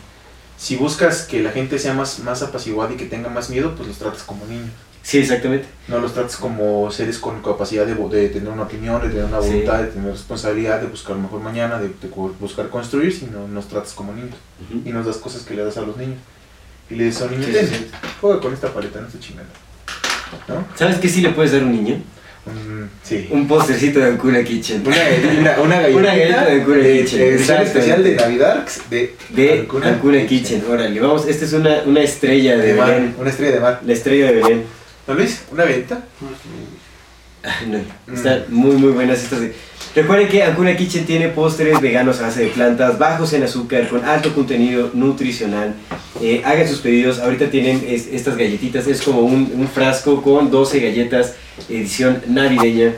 si 0.65 0.77
buscas 0.77 1.23
que 1.25 1.43
la 1.43 1.51
gente 1.51 1.79
sea 1.79 1.93
más, 1.93 2.21
más 2.21 2.43
apaciguada 2.43 2.93
y 2.93 2.97
que 2.97 3.05
tenga 3.05 3.29
más 3.29 3.51
miedo, 3.51 3.75
pues 3.77 3.87
los 3.89 3.99
tratas 3.99 4.23
como 4.23 4.47
niños. 4.47 4.71
Sí, 5.03 5.19
exactamente. 5.19 5.67
No 5.89 5.99
los 5.99 6.15
tratas 6.15 6.37
como 6.37 6.91
seres 6.91 7.19
con 7.19 7.43
capacidad 7.43 7.85
de, 7.85 7.95
de 7.95 8.29
tener 8.31 8.49
una 8.49 8.63
opinión, 8.63 9.03
de 9.03 9.09
tener 9.11 9.25
una 9.27 9.43
Sí. 9.43 9.49
voluntad, 9.49 9.81
de 9.83 9.89
tener 9.89 10.11
responsabilidad, 10.11 10.81
de 10.81 10.87
buscar 10.87 11.17
mejor 11.17 11.41
mañana, 11.41 11.79
de, 11.79 11.91
buscar 12.41 12.71
construir, 12.71 13.13
sino 13.13 13.47
nos 13.47 13.69
tratas 13.69 13.93
como 13.93 14.15
niños. 14.15 14.35
Y 14.87 14.89
nos 14.91 15.05
das 15.05 15.19
cosas 15.19 15.43
que 15.43 15.53
le 15.53 15.63
das 15.63 15.77
a 15.77 15.83
los 15.83 15.99
niños. 15.99 16.17
Y 16.89 16.95
le 16.95 17.05
dices 17.05 17.21
a 17.21 17.25
un 17.27 17.33
niño, 17.33 17.45
Sí, 17.45 17.53
"Ten, 17.53 17.69
sí, 17.69 17.75
sí. 17.75 17.87
juega 18.23 18.41
con 18.41 18.55
esta 18.55 18.73
paleta, 18.73 19.01
no 19.03 19.07
esté 19.09 19.19
chingando. 19.21 19.53
¿No? 20.49 20.65
¿Sabes 20.75 20.97
qué 20.97 21.09
sí 21.11 21.21
le 21.21 21.31
puedes 21.31 21.53
dar 21.53 21.61
a 21.61 21.65
un 21.67 21.73
niño? 21.73 22.03
Mm, 22.47 22.85
sí. 23.03 23.27
Un 23.31 23.49
postercito 23.49 24.01
de 24.01 24.07
Ancuna 24.07 24.45
Kitchen. 24.45 24.83
Una, 24.87 25.59
una, 25.63 25.89
una 25.97 26.07
galleta 26.15 26.45
de 26.45 26.53
Ancuna 26.61 26.83
Kitchen. 26.83 27.21
edición 27.23 27.63
especial 27.63 28.05
de 28.05 28.17
Navidad 28.17 28.67
de, 28.91 29.15
De 29.31 29.53
Ancuna 29.61 29.89
Ancuna, 29.89 30.27
Kitchen. 30.27 30.63
Órale, 30.69 31.01
vamos, 31.01 31.27
esta 31.27 31.45
es 31.47 31.53
una, 31.55 31.83
una 31.87 32.01
estrella 32.03 32.57
de, 32.57 32.67
de 32.69 32.75
mar, 32.75 32.89
Belén. 32.91 33.15
una 33.19 33.31
estrella 33.31 33.53
de 33.53 33.61
mar. 33.61 33.81
La 33.87 33.93
estrella 33.93 34.27
de 34.27 34.33
Belén. 34.33 34.63
¿No 35.07 35.15
Luis? 35.15 35.43
¿Una 35.51 35.65
venta? 35.65 36.05
No, 37.67 37.79
están 38.15 38.45
muy 38.49 38.75
muy 38.77 38.93
buenas 38.93 39.23
estas. 39.23 39.41
de- 39.43 39.53
Recuerden 39.95 40.27
que 40.29 40.43
Ancuna 40.43 40.77
Kitchen 40.77 41.07
tiene 41.07 41.29
postres 41.29 41.81
veganos 41.81 42.19
a 42.19 42.23
base 42.25 42.43
de 42.43 42.49
plantas, 42.49 42.99
bajos 42.99 43.33
en 43.33 43.45
azúcar, 43.45 43.87
con 43.89 44.05
alto 44.05 44.35
contenido 44.35 44.91
nutricional. 44.93 45.75
Eh, 46.21 46.43
hagan 46.45 46.67
sus 46.67 46.81
pedidos, 46.81 47.21
ahorita 47.21 47.49
tienen 47.49 47.85
es- 47.87 48.09
estas 48.09 48.37
galletitas, 48.37 48.89
es 48.89 49.01
como 49.03 49.21
un, 49.21 49.53
un 49.55 49.69
frasco 49.69 50.21
con 50.21 50.51
12 50.51 50.81
galletas, 50.81 51.35
edición 51.69 52.21
navideña. 52.27 52.95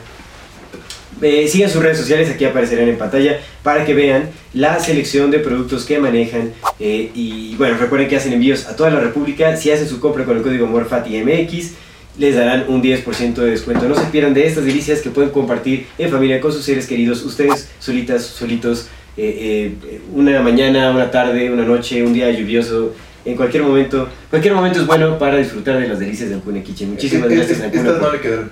Eh, 1.21 1.47
sigan 1.47 1.69
sus 1.69 1.83
redes 1.83 1.97
sociales, 1.99 2.29
aquí 2.31 2.45
aparecerán 2.45 2.87
en 2.89 2.97
pantalla 2.97 3.39
para 3.61 3.85
que 3.85 3.93
vean 3.93 4.29
la 4.53 4.79
selección 4.79 5.29
de 5.29 5.37
productos 5.39 5.85
que 5.85 5.99
manejan. 5.99 6.51
eh, 6.79 7.11
y 7.13 7.55
bueno, 7.57 7.77
recuerden 7.77 8.07
que 8.07 8.15
hacen 8.17 8.33
envíos 8.33 8.65
a 8.67 8.75
toda 8.75 8.89
la 8.91 8.99
República. 8.99 9.55
Si 9.57 9.69
hacen 9.71 9.87
su 9.87 9.99
compra 9.99 10.25
con 10.25 10.37
el 10.37 10.43
código 10.43 10.65
MORFATIMX, 10.67 11.71
les 12.17 12.35
darán 12.35 12.65
un 12.67 12.81
10% 12.81 13.33
de 13.35 13.51
descuento. 13.51 13.87
No 13.87 13.95
se 13.95 14.05
pierdan 14.05 14.33
de 14.33 14.47
estas 14.47 14.65
delicias 14.65 15.01
que 15.01 15.09
pueden 15.09 15.29
compartir 15.31 15.87
en 15.97 16.09
familia 16.09 16.39
con 16.41 16.51
sus 16.51 16.63
seres 16.63 16.87
queridos, 16.87 17.23
ustedes 17.23 17.69
solitas, 17.79 18.23
solitos, 18.23 18.87
eh, 19.17 19.75
eh, 19.89 20.01
una 20.13 20.41
mañana, 20.41 20.91
una 20.91 21.11
tarde, 21.11 21.51
una 21.51 21.63
noche, 21.63 22.03
un 22.03 22.13
día 22.13 22.29
lluvioso. 22.31 22.93
En 23.25 23.35
cualquier 23.35 23.63
momento, 23.63 24.07
cualquier 24.29 24.53
momento 24.53 24.79
es 24.79 24.87
bueno 24.87 25.19
para 25.19 25.37
disfrutar 25.37 25.79
de 25.79 25.87
las 25.87 25.99
delicias 25.99 26.29
de 26.29 26.35
Ancuna 26.35 26.63
Kitchen. 26.63 26.91
Muchísimas 26.91 27.29
Es- 27.29 27.37
gracias, 27.37 27.57
es- 27.59 27.63
Ancuna. 27.65 27.81
Estas 27.83 28.01
no 28.01 28.11
le 28.13 28.21
quedaron. 28.21 28.51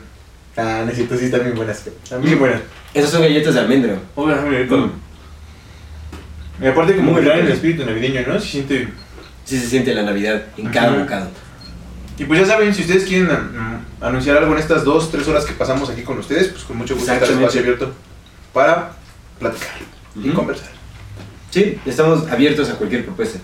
Ah, 0.58 0.84
necesito, 0.86 1.18
sí, 1.18 1.26
están 1.26 1.44
bien 1.44 1.56
buenas. 1.56 1.86
Están 1.88 2.22
bien 2.22 2.40
buenas. 2.40 2.62
Esas 2.94 3.10
son 3.10 3.22
galletas 3.22 3.56
de 3.56 3.62
muy 3.66 4.56
rico. 4.58 4.78
Mm. 4.78 4.92
Y 6.64 6.68
aparte 6.68 6.96
como 6.96 7.12
Muy 7.12 7.22
que 7.24 7.32
el 7.32 7.48
espíritu 7.50 7.86
navideño, 7.86 8.22
¿no? 8.28 8.40
Se 8.40 8.48
siente... 8.48 8.88
Sí 9.44 9.60
se 9.60 9.68
siente 9.68 9.94
la 9.94 10.02
Navidad 10.02 10.44
en 10.58 10.68
cada 10.70 10.98
bocado. 10.98 11.30
Y 12.18 12.24
pues 12.26 12.40
ya 12.40 12.46
saben, 12.46 12.74
si 12.74 12.82
ustedes 12.82 13.04
quieren 13.06 13.28
mm, 13.28 14.04
anunciar 14.04 14.38
algo 14.38 14.54
en 14.54 14.60
estas 14.60 14.84
dos, 14.86 15.12
tres 15.12 15.28
horas 15.28 15.44
que 15.46 15.54
pasamos 15.54 15.90
aquí 15.90 16.02
con 16.04 16.18
ustedes, 16.18 16.48
pues 16.50 16.64
con 16.64 16.78
mucho 16.78 16.96
gusto 16.96 17.12
está 17.12 17.26
el 17.26 17.32
espacio 17.34 17.62
abierto. 17.62 17.94
para 18.54 18.92
platicar 19.40 19.74
y 20.16 20.30
conversar. 20.30 20.70
Sí, 21.52 21.78
estamos 21.86 22.28
abiertos 22.30 22.70
a 22.70 22.74
cualquier 22.76 23.06
propuesta. 23.06 23.40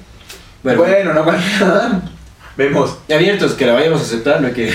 Bueno, 0.63 0.83
Bueno, 0.83 1.13
no 1.13 1.23
cualquiera. 1.23 2.01
Vemos, 2.57 2.97
abiertos, 3.11 3.53
que 3.53 3.65
la 3.65 3.73
vayamos 3.73 4.01
a 4.01 4.03
aceptar, 4.03 4.41
no 4.41 4.47
hay 4.47 4.53
que... 4.53 4.71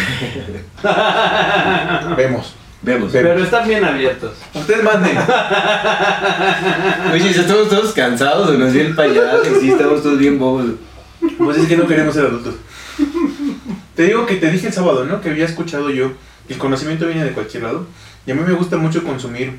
vemos. 2.17 2.55
Vemos. 2.83 3.13
Ve- 3.13 3.21
Pero 3.23 3.43
están 3.45 3.67
bien 3.69 3.85
abiertos. 3.85 4.33
Ustedes 4.55 4.83
manden. 4.83 5.17
Oye, 7.13 7.33
si 7.33 7.41
estamos 7.41 7.69
todos 7.69 7.93
cansados 7.93 8.49
o 8.51 8.53
nos 8.55 8.73
viene 8.73 8.91
el 8.91 8.95
payaso, 8.95 9.43
sí, 9.61 9.71
estamos 9.71 10.03
todos 10.03 10.19
bien 10.19 10.39
bobos. 10.39 10.67
Pues 11.39 11.59
es 11.59 11.67
que 11.67 11.77
no 11.77 11.87
queremos 11.87 12.15
ser 12.15 12.27
adultos. 12.27 12.55
Te 13.97 14.03
digo 14.03 14.27
que 14.27 14.37
te 14.37 14.51
dije 14.51 14.67
el 14.67 14.75
sábado, 14.75 15.07
¿no? 15.07 15.23
Que 15.23 15.31
había 15.31 15.47
escuchado 15.47 15.89
yo. 15.89 16.13
El 16.51 16.59
conocimiento 16.59 17.07
viene 17.07 17.25
de 17.25 17.33
cualquier 17.33 17.63
lado. 17.63 17.87
Y 18.27 18.31
a 18.31 18.35
mí 18.35 18.43
me 18.47 18.53
gusta 18.53 18.77
mucho 18.77 19.03
consumir 19.03 19.55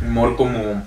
humor 0.00 0.36
como. 0.36 0.84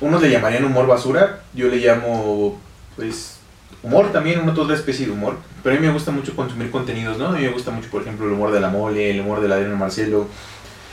Unos 0.00 0.22
le 0.22 0.30
llamarían 0.30 0.64
humor 0.64 0.86
basura. 0.86 1.40
Yo 1.54 1.66
le 1.66 1.78
llamo, 1.78 2.60
pues, 2.94 3.40
humor 3.82 4.12
también, 4.12 4.38
una 4.38 4.52
otra 4.52 4.76
especie 4.76 5.06
de 5.06 5.12
humor. 5.12 5.36
Pero 5.64 5.74
a 5.74 5.80
mí 5.80 5.84
me 5.84 5.92
gusta 5.92 6.12
mucho 6.12 6.36
consumir 6.36 6.70
contenidos, 6.70 7.18
¿no? 7.18 7.26
A 7.26 7.32
mí 7.32 7.40
me 7.40 7.48
gusta 7.48 7.72
mucho, 7.72 7.90
por 7.90 8.02
ejemplo, 8.02 8.26
el 8.26 8.32
humor 8.34 8.52
de 8.52 8.60
la 8.60 8.68
mole, 8.68 9.10
el 9.10 9.20
humor 9.20 9.40
de 9.40 9.48
la 9.48 9.56
Adriana 9.56 9.74
Marcelo, 9.74 10.28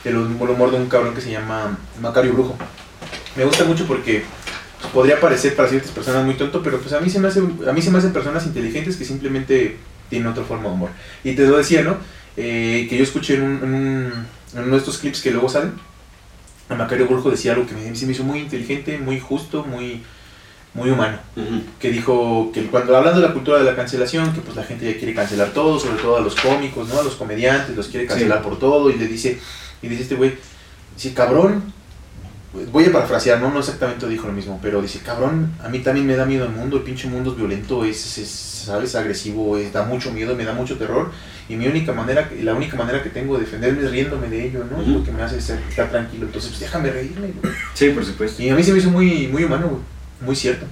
el 0.04 0.18
humor 0.18 0.50
el 0.50 0.56
humor 0.56 0.72
de 0.72 0.78
un 0.78 0.90
cabrón 0.90 1.14
que 1.14 1.22
se 1.22 1.30
llama 1.30 1.78
Macario 2.02 2.34
Brujo. 2.34 2.56
Me 3.36 3.46
gusta 3.46 3.66
mucho 3.66 3.86
porque 3.86 4.24
pues, 4.82 4.92
podría 4.92 5.20
parecer 5.20 5.56
para 5.56 5.70
ciertas 5.70 5.92
personas 5.92 6.26
muy 6.26 6.34
tonto, 6.34 6.64
pero 6.64 6.80
pues 6.80 6.92
a 6.94 7.02
mí 7.02 7.12
se 7.12 7.20
me 7.20 7.28
hace, 7.28 7.40
a 7.40 7.72
mí 7.72 7.82
se 7.84 7.92
me 7.92 8.00
hacen 8.00 8.14
personas 8.14 8.48
inteligentes 8.48 8.98
que 8.98 9.06
simplemente 9.06 9.78
tienen 10.10 10.28
otra 10.28 10.44
forma 10.44 10.70
de 10.70 10.76
humor. 10.76 10.90
Y 11.24 11.34
te 11.34 11.46
lo 11.48 11.58
decía, 11.58 11.84
¿no? 11.84 11.98
Eh, 12.38 12.88
que 12.90 12.98
yo 12.98 13.04
escuché 13.04 13.36
en, 13.36 13.44
un- 13.44 13.64
en 13.64 13.74
un- 13.74 14.26
en 14.56 14.64
uno 14.64 14.72
de 14.72 14.78
estos 14.78 14.98
clips 15.00 15.22
que 15.22 15.32
luego 15.32 15.50
salen, 15.50 15.74
a 16.70 16.76
Macario 16.76 17.08
Brujo 17.08 17.30
decía 17.30 17.54
algo 17.54 17.66
que 17.68 17.74
me, 17.76 17.96
se 17.96 18.06
me 18.06 18.12
hizo 18.14 18.24
muy 18.24 18.40
inteligente, 18.40 18.98
muy 18.98 19.20
justo, 19.20 19.64
muy, 19.64 20.02
muy 20.74 20.90
humano. 20.90 21.20
Que 21.80 21.92
dijo 21.92 22.52
que 22.54 22.66
cuando 22.68 22.98
hablando 22.98 23.22
de 23.22 23.28
la 23.28 23.34
cultura 23.34 23.60
de 23.60 23.64
la 23.66 23.76
cancelación, 23.76 24.34
que 24.34 24.42
pues 24.42 24.56
la 24.56 24.64
gente 24.64 24.92
ya 24.92 24.98
quiere 24.98 25.14
cancelar 25.14 25.50
todo, 25.52 25.80
sobre 25.80 26.02
todo 26.02 26.18
a 26.18 26.22
los 26.22 26.36
cómicos, 26.36 26.90
¿no? 26.90 27.00
A 27.00 27.04
los 27.04 27.16
comediantes, 27.16 27.76
los 27.76 27.88
quiere 27.88 28.06
cancelar 28.08 28.42
por 28.42 28.58
todo, 28.60 28.90
y 28.90 28.96
le 28.98 29.08
dice, 29.08 29.40
y 29.82 29.88
dice 29.88 30.04
este 30.04 30.16
güey, 30.16 30.34
dice, 30.96 31.14
cabrón, 31.14 31.72
voy 32.72 32.86
a 32.86 32.92
parafrasear, 32.92 33.40
¿no? 33.42 33.52
No 33.52 33.60
exactamente 33.60 34.08
dijo 34.08 34.28
lo 34.28 34.34
mismo, 34.34 34.60
pero 34.62 34.82
dice, 34.82 35.00
cabrón, 35.00 35.52
a 35.64 35.70
mí 35.70 35.80
también 35.80 36.06
me 36.08 36.16
da 36.16 36.26
miedo 36.26 36.46
el 36.46 36.52
mundo, 36.52 36.78
el 36.78 36.84
pinche 36.84 37.08
mundo 37.08 37.32
es 37.32 37.38
violento, 37.38 37.84
es, 37.86 38.18
es 38.18 38.30
¿sabes? 38.66 38.96
Agresivo, 38.96 39.58
es, 39.58 39.72
da 39.74 39.84
mucho 39.84 40.12
miedo, 40.12 40.36
me 40.36 40.44
da 40.46 40.54
mucho 40.54 40.78
terror, 40.78 41.12
y 41.48 41.56
mi 41.56 41.68
única 41.68 41.92
manera, 41.94 42.30
la 42.42 42.54
única 42.56 42.76
manera 42.76 43.04
que 43.04 43.10
tengo 43.10 43.36
de 43.38 43.42
defenderme 43.46 43.84
es 43.84 43.92
riéndome 43.92 44.28
de 44.30 44.48
ello, 44.48 44.66
¿no? 44.70 44.82
Es 44.82 44.88
lo 44.88 45.04
que 45.04 45.12
me 45.12 45.22
hace 45.22 45.40
ser- 45.40 45.60
estar 45.70 45.90
tranquilo, 45.92 46.26
entonces 46.26 46.50
pues 46.50 46.62
déjame 46.62 46.90
reírme, 46.92 47.28
güey. 47.42 47.54
Sí, 47.74 47.90
por 47.90 48.04
supuesto. 48.06 48.42
Y 48.42 48.50
a 48.50 48.56
mí 48.56 48.64
se 48.64 48.72
me 48.72 48.80
hizo 48.80 48.90
muy, 48.90 49.28
muy 49.28 49.44
humano, 49.44 49.68
güey, 49.68 49.82
muy 50.22 50.36
cierto. 50.36 50.66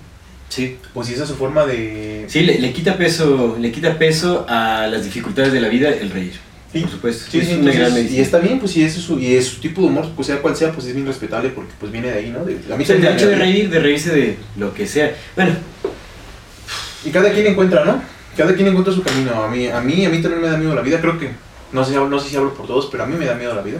Sí. 0.50 0.78
Pues 0.94 1.08
si 1.08 1.14
esa 1.16 1.24
es 1.24 1.30
su 1.30 1.36
forma 1.36 1.66
de... 1.66 2.26
Sí, 2.28 2.42
le, 2.42 2.60
le 2.60 2.72
quita 2.74 2.96
peso, 2.96 3.58
le 3.60 3.72
quita 3.72 3.98
peso 3.98 4.46
a 4.48 4.88
las 4.88 5.04
dificultades 5.04 5.52
de 5.52 5.60
la 5.60 5.68
vida 5.68 5.90
el 5.90 6.12
reír. 6.12 6.34
Sí. 6.74 6.80
Por 6.82 6.90
supuesto. 6.90 7.32
Sí, 7.32 7.40
es 7.40 7.48
sí, 7.48 7.54
una 7.54 7.64
gran 7.66 7.76
entonces, 7.76 7.94
medicina. 7.94 8.20
y 8.20 8.22
está 8.24 8.40
bien, 8.40 8.60
pues 8.60 8.72
si 8.72 8.84
es 8.84 8.94
su, 8.96 9.20
y 9.20 9.36
es 9.36 9.46
su 9.46 9.62
tipo 9.62 9.82
de 9.82 9.88
humor, 9.88 10.10
pues 10.16 10.26
sea 10.26 10.42
cual 10.42 10.56
sea, 10.56 10.72
pues 10.72 10.88
es 10.88 10.96
bien 10.96 11.06
respetable 11.06 11.50
porque 11.50 11.72
pues 11.80 11.92
viene 11.92 12.10
de 12.10 12.18
ahí, 12.18 12.32
¿no? 12.32 12.44
De, 12.44 12.54
a 12.74 12.76
mí 12.76 12.84
O 12.84 12.88
sea, 12.88 12.96
el 12.96 13.06
hecho 13.06 13.30
de 13.30 13.36
reír, 13.36 13.70
de 13.70 13.80
reírse 13.80 14.12
de 14.12 14.38
lo 14.58 14.74
que 14.74 14.88
sea. 14.88 15.16
Bueno, 15.36 15.52
Y 17.06 17.12
cada 17.12 17.32
quien 17.32 17.46
encuentra, 17.46 17.86
¿no? 17.86 18.02
Cada 18.36 18.56
quien 18.56 18.68
encuentra 18.68 18.92
su 18.92 19.04
camino. 19.04 19.44
A 19.44 19.48
mí, 19.50 19.68
a 19.68 19.82
mí, 19.82 20.04
a 20.06 20.10
mí 20.10 20.22
también 20.22 20.42
me 20.42 20.48
da 20.48 20.58
miedo 20.58 20.74
la 20.74 20.82
vida. 20.82 21.00
Creo 21.00 21.20
que, 21.20 21.30
no 21.72 21.86
sé, 21.86 21.94
no 21.94 22.20
sé 22.20 22.30
si 22.30 22.36
hablo 22.36 22.56
por 22.56 22.66
todos, 22.66 22.88
pero 22.92 23.04
a 23.04 23.06
mí 23.06 23.16
me 23.16 23.26
da 23.26 23.36
miedo 23.36 23.54
la 23.54 23.62
vida. 23.62 23.80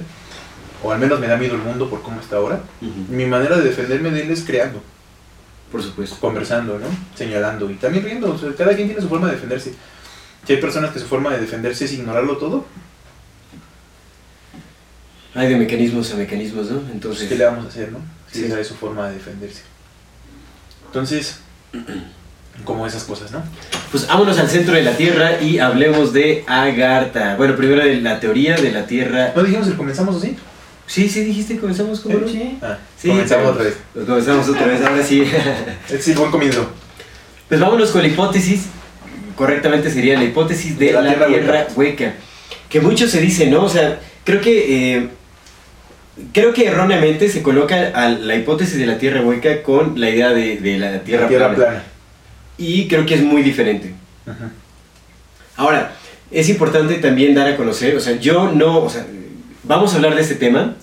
O 0.84 0.92
al 0.92 1.00
menos 1.00 1.20
me 1.20 1.28
da 1.28 1.38
miedo 1.38 1.56
el 1.56 1.62
mundo 1.62 1.90
por 1.90 2.04
cómo 2.04 2.20
está 2.20 2.36
ahora. 2.36 2.62
Mi 3.10 3.26
manera 3.26 3.58
de 3.58 3.64
defenderme 3.64 4.12
de 4.12 4.24
él 4.24 4.32
es 4.32 4.44
creando, 4.44 4.84
por 5.72 5.82
supuesto. 5.82 6.18
conversando, 6.20 6.78
¿no? 6.78 6.86
Señalando 7.16 7.72
y 7.72 7.76
también 7.76 8.04
riendo. 8.04 8.34
O 8.34 8.38
sea, 8.38 8.54
cada 8.56 8.76
quien 8.76 8.88
tiene 8.88 9.02
su 9.02 9.08
forma 9.08 9.28
de 9.28 9.34
defenderse. 9.34 9.74
Si 10.46 10.54
hay 10.54 10.60
personas 10.62 10.92
que 10.92 11.00
su 11.00 11.06
forma 11.08 11.32
de 11.34 11.40
defenderse 11.42 11.86
es 11.86 11.94
ignorarlo 11.94 12.38
todo, 12.38 12.66
Hay 15.36 15.48
de 15.50 15.56
mecanismos 15.56 16.12
a 16.14 16.16
mecanismos, 16.16 16.70
¿no? 16.70 16.80
pues 16.82 16.92
Entonces, 16.94 17.28
¿qué 17.28 17.36
le 17.36 17.46
vamos 17.46 17.66
a 17.66 17.70
hacer, 17.70 17.92
no? 17.92 17.98
Si 18.32 18.40
Sí. 18.40 18.46
esa 18.46 18.60
es 18.60 18.68
su 18.68 18.76
forma 18.76 19.08
de 19.10 19.16
defenderse. 19.16 19.62
Entonces, 20.86 21.40
como 22.66 22.86
esas 22.86 23.04
cosas, 23.04 23.32
¿no? 23.32 23.42
pues 23.90 24.08
vámonos 24.08 24.38
al 24.40 24.48
centro 24.50 24.74
de 24.76 24.82
la 24.84 24.96
Tierra 24.98 25.40
y 25.42 25.58
hablemos 25.60 26.14
de 26.14 26.44
Agartha. 26.48 27.36
Bueno, 27.36 27.56
primero 27.56 27.84
de 27.84 28.00
la 28.02 28.20
teoría 28.20 28.56
de 28.56 28.72
la 28.72 28.86
Tierra. 28.88 29.34
¿No 29.36 29.44
dijimos 29.44 29.68
el 29.68 29.76
comenzamos 29.76 30.16
así? 30.18 30.36
Sí, 30.88 31.08
sí, 31.10 31.24
dijiste, 31.24 31.58
comenzamos 31.60 32.00
como 32.02 32.18
no? 32.20 32.28
Sí. 32.28 32.58
Ah, 32.62 32.78
Sí, 33.00 33.08
comenzamos 33.08 33.44
pero- 33.44 33.54
otra 33.54 33.64
vez. 33.66 34.06
Comenzamos 34.08 34.50
otra 34.50 34.66
vez, 34.68 34.82
ahora 34.84 35.04
sí. 35.04 35.24
Este 35.86 36.02
sí, 36.02 36.14
buen 36.14 36.30
comienzo. 36.32 36.68
Pues 37.48 37.60
vámonos 37.60 37.90
con 37.92 38.02
la 38.02 38.08
hipótesis, 38.08 38.66
correctamente 39.36 39.90
sería 39.92 40.18
la 40.18 40.24
hipótesis 40.24 40.78
de, 40.78 40.88
De 40.88 40.94
la 40.94 41.02
la, 41.02 41.10
tierra 41.14 41.28
tierra, 41.28 41.68
hueca. 41.76 42.14
Que 42.70 42.82
mucho 42.82 43.08
se 43.08 43.22
dice, 43.22 43.48
¿no? 43.48 43.64
O 43.64 43.70
sea, 43.70 44.00
creo 44.24 44.42
que 44.42 44.96
eh, 44.96 45.08
creo 46.32 46.54
que 46.54 46.68
erróneamente 46.68 47.30
se 47.30 47.42
coloca 47.42 47.92
a 47.94 48.10
la 48.10 48.36
hipótesis 48.36 48.78
de 48.78 48.86
la 48.86 48.98
tierra 48.98 49.22
hueca 49.22 49.62
con 49.64 50.00
la 50.00 50.10
idea 50.10 50.30
de, 50.30 50.58
de 50.58 50.78
la 50.78 51.00
tierra, 51.00 51.24
La 51.24 51.30
tierra 51.30 51.54
plana. 51.54 51.70
plana. 51.72 51.84
Y 52.58 52.88
creo 52.88 53.06
que 53.06 53.16
es 53.16 53.22
muy 53.24 53.42
diferente. 53.44 53.94
Ajá. 54.26 54.52
Ahora, 55.56 55.94
es 56.32 56.50
importante 56.50 56.96
también 56.96 57.36
dar 57.36 57.48
a 57.48 57.56
conocer, 57.56 57.96
o 57.96 58.00
sea, 58.00 58.18
yo 58.20 58.52
no, 58.52 58.80
o 58.80 58.90
sea, 58.90 59.06
vamos 59.64 59.94
a 59.94 59.98
hablar 59.98 60.16
de 60.16 60.22
este 60.22 60.36
tema. 60.36 60.76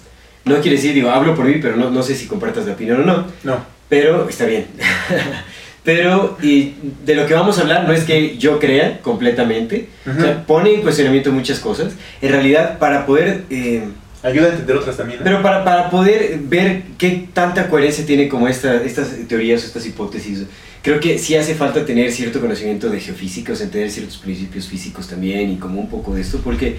No 0.44 0.60
quiere 0.60 0.76
decir, 0.76 0.94
digo, 0.94 1.10
hablo 1.10 1.34
por 1.34 1.44
mí, 1.44 1.56
pero 1.60 1.76
no, 1.76 1.90
no 1.90 2.02
sé 2.02 2.14
si 2.14 2.26
compartas 2.26 2.66
la 2.66 2.72
opinión 2.72 3.00
o 3.00 3.04
no. 3.04 3.26
No. 3.42 3.64
Pero 3.88 4.28
está 4.28 4.46
bien. 4.46 4.66
Pero 5.82 6.36
y 6.42 6.74
de 7.06 7.14
lo 7.14 7.26
que 7.26 7.34
vamos 7.34 7.58
a 7.58 7.62
hablar 7.62 7.86
no 7.86 7.92
es 7.92 8.04
que 8.04 8.36
yo 8.36 8.58
crea 8.58 9.00
completamente. 9.00 9.88
O 10.06 10.20
sea, 10.20 10.44
pone 10.46 10.74
en 10.74 10.82
cuestionamiento 10.82 11.32
muchas 11.32 11.58
cosas. 11.58 11.94
En 12.20 12.32
realidad, 12.32 12.78
para 12.78 13.06
poder... 13.06 13.44
eh, 13.50 13.84
Ayuda 14.22 14.48
a 14.48 14.50
entender 14.50 14.76
otras 14.76 14.98
también. 14.98 15.20
¿no? 15.20 15.24
pero 15.24 15.42
para, 15.42 15.64
para 15.64 15.88
poder 15.88 16.38
ver 16.42 16.82
qué 16.98 17.26
tanta 17.32 17.68
coherencia 17.68 18.04
tiene 18.04 18.28
como 18.28 18.48
esta, 18.48 18.82
estas 18.82 19.16
teorías, 19.26 19.64
estas 19.64 19.86
hipótesis, 19.86 20.44
creo 20.82 21.00
que 21.00 21.18
sí 21.18 21.36
hace 21.36 21.54
falta 21.54 21.86
tener 21.86 22.12
cierto 22.12 22.38
conocimiento 22.38 22.90
de 22.90 23.00
geofísica, 23.00 23.54
o 23.54 23.56
sea, 23.56 23.64
entender 23.64 23.90
ciertos 23.90 24.18
principios 24.18 24.66
físicos 24.66 25.08
también 25.08 25.50
y 25.50 25.56
como 25.56 25.80
un 25.80 25.88
poco 25.88 26.14
de 26.14 26.20
esto, 26.20 26.38
porque 26.44 26.76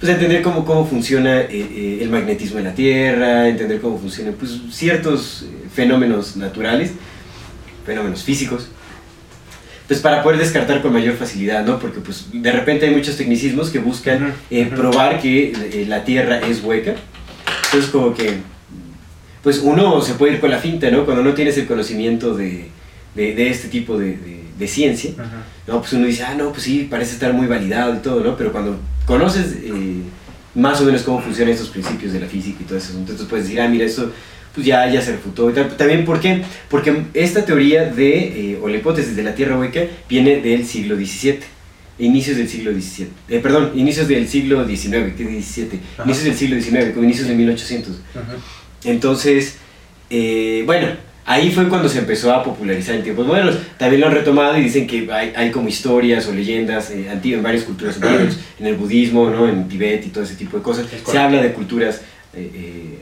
pues 0.00 0.10
entender 0.10 0.42
cómo, 0.42 0.64
cómo 0.64 0.84
funciona 0.84 1.42
eh, 1.42 1.48
eh, 1.52 1.98
el 2.02 2.10
magnetismo 2.10 2.58
de 2.58 2.64
la 2.64 2.74
Tierra, 2.74 3.48
entender 3.48 3.80
cómo 3.80 3.96
funcionan 3.96 4.34
pues, 4.34 4.60
ciertos 4.72 5.42
eh, 5.44 5.68
fenómenos 5.72 6.36
naturales, 6.36 6.90
fenómenos 7.84 8.22
físicos, 8.22 8.68
pues 9.86 10.00
para 10.00 10.22
poder 10.22 10.38
descartar 10.38 10.80
con 10.80 10.92
mayor 10.92 11.14
facilidad, 11.16 11.64
¿no? 11.66 11.78
Porque 11.78 12.00
pues 12.00 12.26
de 12.32 12.52
repente 12.52 12.86
hay 12.86 12.94
muchos 12.94 13.16
tecnicismos 13.16 13.70
que 13.70 13.78
buscan 13.78 14.32
eh, 14.50 14.66
probar 14.66 15.20
que 15.20 15.50
eh, 15.52 15.84
la 15.86 16.04
Tierra 16.04 16.40
es 16.40 16.62
hueca. 16.62 16.94
Entonces 17.66 17.90
como 17.90 18.14
que, 18.14 18.38
pues 19.42 19.58
uno 19.62 20.00
se 20.00 20.14
puede 20.14 20.34
ir 20.34 20.40
con 20.40 20.50
la 20.50 20.58
finta, 20.58 20.90
¿no? 20.90 21.04
Cuando 21.04 21.22
no 21.22 21.34
tienes 21.34 21.58
el 21.58 21.66
conocimiento 21.66 22.34
de, 22.34 22.68
de, 23.14 23.34
de 23.34 23.50
este 23.50 23.68
tipo 23.68 23.98
de, 23.98 24.16
de- 24.16 24.44
de 24.58 24.68
ciencia, 24.68 25.10
Ajá. 25.18 25.42
¿no? 25.66 25.80
Pues 25.80 25.92
uno 25.94 26.06
dice, 26.06 26.22
ah, 26.22 26.34
no, 26.38 26.50
pues 26.52 26.62
sí, 26.62 26.86
parece 26.88 27.14
estar 27.14 27.32
muy 27.32 27.48
validado 27.48 27.92
y 27.96 27.98
todo, 27.98 28.20
¿no? 28.22 28.36
Pero 28.36 28.52
cuando 28.52 28.78
conoces 29.04 29.46
eh, 29.64 29.96
más 30.54 30.80
o 30.80 30.84
menos 30.84 31.02
cómo 31.02 31.20
funcionan 31.20 31.52
estos 31.52 31.70
principios 31.70 32.12
de 32.12 32.20
la 32.20 32.26
física 32.26 32.58
y 32.60 32.64
todo 32.64 32.78
eso, 32.78 32.92
entonces 32.96 33.26
puedes 33.28 33.46
decir, 33.46 33.60
ah, 33.60 33.66
mira, 33.68 33.84
esto 33.84 34.12
pues 34.54 34.66
ya, 34.66 34.88
ya 34.88 35.02
se 35.02 35.12
refutó 35.12 35.50
y 35.50 35.52
tal. 35.52 35.76
También, 35.76 36.04
¿por 36.04 36.20
qué? 36.20 36.42
Porque 36.70 37.02
esta 37.14 37.44
teoría 37.44 37.86
de, 37.86 38.52
eh, 38.52 38.58
o 38.62 38.68
la 38.68 38.76
hipótesis 38.76 39.16
de 39.16 39.22
la 39.22 39.34
Tierra 39.34 39.58
hueca 39.58 39.80
viene 40.08 40.40
del 40.40 40.64
siglo 40.66 40.96
XVII. 40.96 41.40
Inicios 41.98 42.36
del 42.36 42.48
siglo 42.48 42.72
XVII. 42.72 43.08
Eh, 43.28 43.38
perdón, 43.40 43.72
inicios 43.74 44.08
del 44.08 44.26
siglo 44.28 44.66
XIX, 44.66 45.14
que 45.16 45.38
es 45.38 45.44
XVII. 45.44 45.80
Ajá. 45.94 46.04
Inicios 46.04 46.24
del 46.24 46.34
siglo 46.36 46.60
XIX, 46.60 46.92
con 46.94 47.04
inicios 47.04 47.28
de 47.28 47.34
1800. 47.34 48.00
Ajá. 48.14 48.22
Entonces, 48.84 49.56
eh, 50.10 50.62
bueno, 50.66 50.88
ahí 51.24 51.50
fue 51.50 51.68
cuando 51.68 51.88
se 51.88 51.98
empezó 51.98 52.32
a 52.32 52.42
popularizar 52.44 52.94
en 52.94 53.02
tiempos 53.02 53.26
modernos. 53.26 53.56
También 53.78 54.00
lo 54.00 54.06
han 54.08 54.14
retomado 54.14 54.58
y 54.58 54.62
dicen 54.62 54.86
que 54.86 55.10
hay, 55.10 55.32
hay 55.34 55.50
como 55.50 55.68
historias 55.68 56.26
o 56.28 56.32
leyendas 56.32 56.90
eh, 56.90 57.08
antiguas 57.10 57.38
en 57.38 57.42
varias 57.42 57.64
culturas 57.64 57.96
antiguas, 58.02 58.38
en 58.58 58.66
el 58.66 58.76
budismo, 58.76 59.30
¿no? 59.30 59.48
en 59.48 59.68
Tibet 59.68 60.06
y 60.06 60.10
todo 60.10 60.24
ese 60.24 60.36
tipo 60.36 60.56
de 60.58 60.62
cosas. 60.62 60.86
Se 61.04 61.18
habla 61.18 61.42
de 61.42 61.52
culturas 61.52 62.02
eh, 62.34 62.93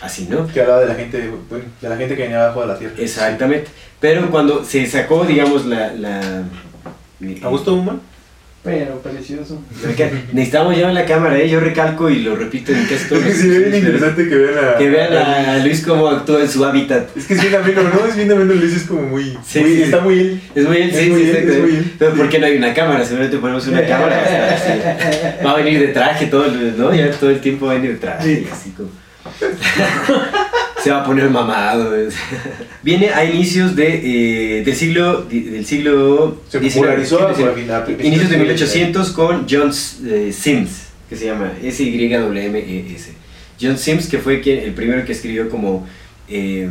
así, 0.00 0.26
¿no? 0.30 0.46
Que 0.46 0.60
hablaba 0.60 0.80
de 0.80 0.86
la 0.86 0.94
gente, 0.94 1.30
bueno, 1.48 1.64
de 1.80 1.88
la 1.88 1.96
gente 1.96 2.16
que 2.16 2.22
venía 2.22 2.42
abajo 2.44 2.62
de 2.62 2.66
la 2.68 2.78
tierra. 2.78 2.94
Exactamente. 2.98 3.68
Pero 4.00 4.30
cuando 4.30 4.64
se 4.64 4.86
sacó, 4.86 5.24
digamos, 5.24 5.66
la... 5.66 5.92
la 5.92 6.20
eh, 7.22 7.40
¿A 7.42 7.48
gusto 7.48 7.74
Human? 7.74 8.00
Pero 8.62 8.98
precioso. 9.00 9.58
Necesitamos 10.34 10.76
llevar 10.76 10.92
la 10.92 11.06
cámara, 11.06 11.38
¿eh? 11.38 11.48
yo 11.48 11.60
recalco 11.60 12.10
y 12.10 12.18
lo 12.18 12.36
repito 12.36 12.72
en 12.72 12.84
casi 12.84 13.08
todos 13.08 13.24
los 13.26 13.32
Sí, 13.34 13.48
bien 13.48 13.62
episodios. 13.62 13.78
interesante 13.84 14.28
que 14.28 14.34
vean 14.36 14.58
a... 14.64 14.76
Que 14.76 14.90
vean 14.90 15.12
a 15.14 15.58
Luis 15.64 15.80
cómo 15.82 16.08
actúa 16.08 16.42
en 16.42 16.48
su 16.50 16.62
hábitat. 16.66 17.08
Es 17.16 17.26
que 17.26 17.34
es 17.34 17.40
bien 17.42 17.54
ameno, 17.54 17.82
¿no? 17.84 18.04
Es 18.06 18.16
bien 18.16 18.30
ameno, 18.30 18.52
Luis 18.52 18.74
es 18.76 18.82
como 18.82 19.00
muy... 19.02 19.34
Sí, 19.46 19.60
muy- 19.60 19.76
sí. 19.76 19.82
Está 19.84 20.00
muy 20.00 20.18
él. 20.18 20.40
Es 20.54 20.66
muy 20.66 20.76
Es 20.76 20.94
sí, 20.96 21.08
muy 21.08 21.20
sí, 21.20 21.24
bien, 21.30 21.36
exacto. 21.36 21.64
es. 21.68 21.84
Pero 21.98 22.14
¿por 22.16 22.28
qué 22.28 22.38
no 22.38 22.46
hay 22.46 22.56
una 22.58 22.74
cámara? 22.74 23.02
Seguramente 23.02 23.38
ponemos 23.38 23.66
una 23.66 23.86
cámara. 23.86 24.16
va 24.16 24.22
a 24.22 24.54
estar 24.56 25.30
así. 25.38 25.44
Va 25.46 25.50
a 25.52 25.56
venir 25.56 25.80
de 25.80 25.88
traje 25.88 26.26
todo, 26.26 26.44
el- 26.44 26.76
¿no? 26.76 26.94
Ya 26.94 27.10
todo 27.12 27.30
el 27.30 27.40
tiempo 27.40 27.64
va 27.64 27.72
a 27.72 27.74
venir 27.76 27.92
de 27.92 27.96
traje. 27.98 28.46
así 28.52 28.70
como. 28.72 28.90
Se 30.82 30.90
va 30.90 31.02
a 31.02 31.04
poner 31.04 31.28
mamado. 31.28 31.94
Viene 32.82 33.10
a 33.10 33.24
inicios 33.24 33.76
de, 33.76 34.58
eh, 34.60 34.64
del 34.64 34.74
siglo 34.74 35.22
del 35.22 35.66
siglo 35.66 36.40
Se 36.48 36.58
19, 36.58 36.88
popularizó 37.04 37.18
sí, 37.18 37.42
a 37.42 37.54
sí. 37.54 37.60
final- 37.60 37.84
inicios 38.02 38.30
de 38.30 38.36
sí, 38.36 38.40
1800 38.42 39.10
con 39.10 39.46
John 39.48 39.70
eh, 40.06 40.32
Sims, 40.32 40.70
que 41.08 41.16
se 41.16 41.26
llama 41.26 41.52
S-Y-W-M-E-S. 41.62 43.12
John 43.60 43.76
Sims, 43.76 44.06
que 44.08 44.18
fue 44.18 44.40
quien, 44.40 44.60
el 44.60 44.72
primero 44.72 45.04
que 45.04 45.12
escribió 45.12 45.50
como... 45.50 45.86
eh, 46.28 46.66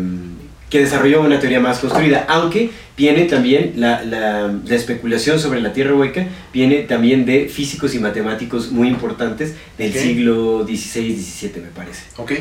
que 0.70 0.80
desarrolló 0.80 1.22
una 1.22 1.40
teoría 1.40 1.60
más 1.60 1.80
construida, 1.80 2.26
aunque 2.30 2.70
viene 2.96 3.26
también 3.26 3.74
la, 3.78 4.04
la- 4.04 4.54
la 4.66 4.76
especulación 4.76 5.40
sobre 5.40 5.62
la 5.62 5.74
Tierra 5.74 5.96
hueca, 5.96 6.28
viene 6.54 6.84
también 6.84 7.26
de 7.26 7.48
físicos 7.50 7.96
y 7.96 8.00
matemáticos 8.00 8.72
muy 8.72 8.88
importantes 8.88 9.56
del 9.78 9.92
siglo 9.94 10.66
XVI-XVII, 10.68 11.62
me 11.64 11.70
parece. 11.70 12.04
Ok. 12.18 12.34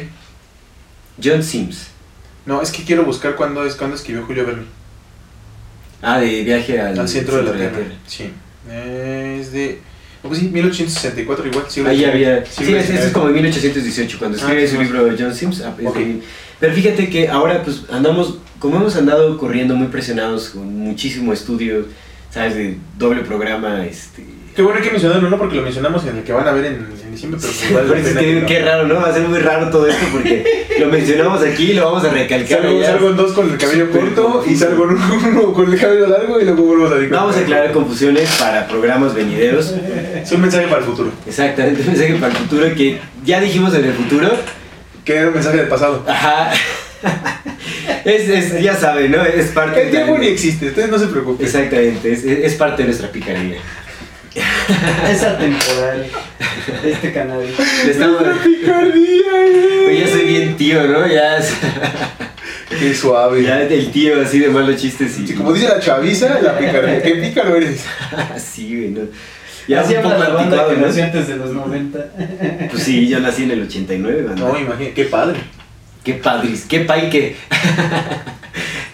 John 1.23 1.43
Sims. 1.43 1.89
No, 2.47 2.63
es 2.63 2.71
que 2.71 2.83
quiero 2.85 3.05
buscar 3.05 3.35
cuándo 3.35 3.65
es 3.65 3.75
cuándo 3.77 3.97
escribió 3.97 4.25
Julio 4.25 4.47
Verne. 4.47 4.65
Ah, 6.01 6.19
de 6.19 6.43
viaje 6.45 6.81
al, 6.81 6.99
Al 6.99 7.09
centro 7.09 7.37
de 7.39 7.43
la 7.45 7.53
Tierra. 7.53 7.79
Sí. 8.07 8.31
Es 8.71 9.53
de. 9.53 9.81
Pues 10.23 10.41
sí, 10.41 10.49
1864 10.49 11.47
igual. 11.47 11.65
siglo 11.69 11.89
Ahí 11.91 12.05
había. 12.05 12.45
Sí, 12.45 12.65
Siglo 12.65 12.79
es, 12.79 12.91
es 12.91 12.97
XIX. 13.01 13.13
como 13.13 13.27
de 13.29 13.33
1818, 13.35 14.19
cuando 14.19 14.37
Ah, 14.37 14.41
escribe 14.41 14.67
sí, 14.67 14.73
su 14.75 14.81
más. 14.81 14.91
libro 14.91 15.17
John 15.19 15.35
Sims. 15.35 15.61
ah, 15.63 15.75
es 15.79 15.87
Ok. 15.87 15.97
de- 15.97 16.21
Pero 16.61 16.75
fíjate 16.75 17.09
que 17.09 17.29
ahora, 17.29 17.63
pues 17.63 17.83
andamos, 17.91 18.39
como 18.59 18.77
hemos 18.77 18.97
andado 18.97 19.39
corriendo 19.39 19.75
muy 19.77 19.87
presionados 19.89 20.51
con 20.51 20.77
muchísimo 20.77 21.33
estudio, 21.33 21.87
¿sabes? 22.31 22.55
De 22.57 22.77
doble 22.99 23.23
programa, 23.23 23.87
este. 23.87 24.25
Qué 24.59 24.63
bueno 24.65 24.81
que 24.81 24.91
mencionarlo, 24.91 25.31
no 25.31 25.39
porque 25.39 25.55
lo 25.55 25.63
mencionamos 25.63 26.05
en 26.09 26.17
el 26.17 26.25
que 26.25 26.33
van 26.33 26.49
a 26.49 26.51
ver 26.51 26.65
en, 26.65 26.89
en 27.05 27.13
diciembre, 27.13 27.39
pero 27.41 27.87
vale 27.89 28.01
es 28.01 28.09
que- 28.17 28.41
lo- 28.41 28.47
qué 28.49 28.59
raro, 28.65 28.89
¿no? 28.89 28.97
Va 28.97 29.11
a 29.11 29.13
ser 29.15 29.23
muy 29.23 29.39
raro 29.39 29.71
todo 29.71 29.87
esto 29.87 30.05
porque 30.11 30.67
lo 30.81 30.87
mencionamos 30.89 31.41
aquí 31.43 31.71
y 31.71 31.75
lo 31.75 31.85
vamos 31.85 32.05
a 32.05 32.09
recalcar. 32.11 32.63
Salgo, 32.63 32.83
salgo 32.85 33.11
en 33.11 33.17
dos 33.17 33.33
con 33.35 33.53
el 33.53 33.57
cabello 33.57 33.89
corto 33.93 34.45
y 34.49 34.57
salgo 34.57 34.91
en 34.91 34.97
uno 35.29 35.53
con 35.53 35.73
el 35.73 35.79
cabello 35.79 36.09
largo 36.09 36.41
y 36.41 36.45
luego 36.45 36.65
vuelvo 36.65 36.87
a 36.87 36.91
con- 36.91 37.09
Vamos 37.09 37.37
a 37.37 37.39
aclarar 37.39 37.71
confusiones 37.71 38.29
para 38.37 38.67
programas 38.67 39.15
venideros. 39.15 39.73
Es 40.21 40.33
un 40.33 40.41
mensaje 40.41 40.67
para 40.67 40.79
el 40.79 40.85
futuro. 40.87 41.13
Exactamente, 41.25 41.81
un 41.83 41.87
mensaje 41.87 42.15
para 42.15 42.33
el 42.33 42.39
futuro 42.39 42.75
que 42.75 42.99
ya 43.25 43.41
dijimos 43.41 43.73
en 43.77 43.85
el 43.85 43.93
futuro. 43.93 44.29
Que 45.05 45.15
era 45.19 45.29
un 45.29 45.35
mensaje 45.35 45.59
del 45.59 45.69
pasado. 45.69 46.05
Ajá. 46.09 46.51
Es, 48.05 48.29
es- 48.29 48.61
ya 48.63 48.75
saben, 48.75 49.11
¿no? 49.13 49.23
Es 49.23 49.47
parte 49.51 49.85
El 49.85 49.91
tiempo 49.91 50.19
ni 50.19 50.27
existe, 50.27 50.67
ustedes 50.69 50.91
no 50.91 50.99
se 50.99 51.07
preocupen. 51.07 51.47
Exactamente, 51.47 52.11
es, 52.13 52.25
es 52.25 52.55
parte 52.55 52.83
de 52.83 52.89
nuestra 52.89 53.09
picardía. 53.13 53.57
Es 55.11 55.23
atemporal 55.23 56.07
este 56.85 57.13
canal. 57.13 57.41
Le 57.85 57.91
estamos- 57.91 58.23
Picardía, 58.45 59.33
Pues 59.87 59.99
ya 60.01 60.09
soy 60.09 60.25
bien 60.27 60.57
tío, 60.57 60.87
¿no? 60.87 61.07
Ya, 61.07 61.39
es- 61.39 61.55
Qué 62.79 62.95
suave. 62.95 63.43
ya 63.43 63.61
el 63.63 63.91
tío 63.91 64.21
así 64.21 64.39
de 64.39 64.49
malos 64.49 64.77
chistes 64.81 65.19
y. 65.19 65.27
Sí, 65.27 65.35
como 65.35 65.53
dice 65.53 65.69
la 65.69 65.81
chaviza, 65.81 66.41
la 66.41 66.57
picardía. 66.59 67.03
Qué 67.03 67.15
pícaro 67.15 67.57
eres. 67.57 67.85
Así, 68.35 68.77
güey, 68.77 68.89
¿no? 68.91 69.01
Ya 69.67 69.81
Así 69.81 69.95
un 69.97 70.03
poco 70.03 70.17
la 70.19 70.29
banda 70.31 70.69
que 70.69 70.77
¿no? 70.77 70.87
nació 70.87 71.05
antes 71.05 71.29
de 71.29 71.37
los 71.37 71.51
90. 71.53 71.99
Pues 72.71 72.83
sí, 72.83 73.09
yo 73.09 73.21
nací 73.21 73.45
en 73.45 73.51
el 73.53 73.63
89, 73.63 74.23
banda. 74.23 74.43
No, 74.49 74.59
imagínate, 74.59 74.93
qué 74.93 75.05
padre. 75.05 75.39
Qué 76.05 76.15
padris, 76.15 76.65
qué 76.69 76.81
paique. 76.81 77.37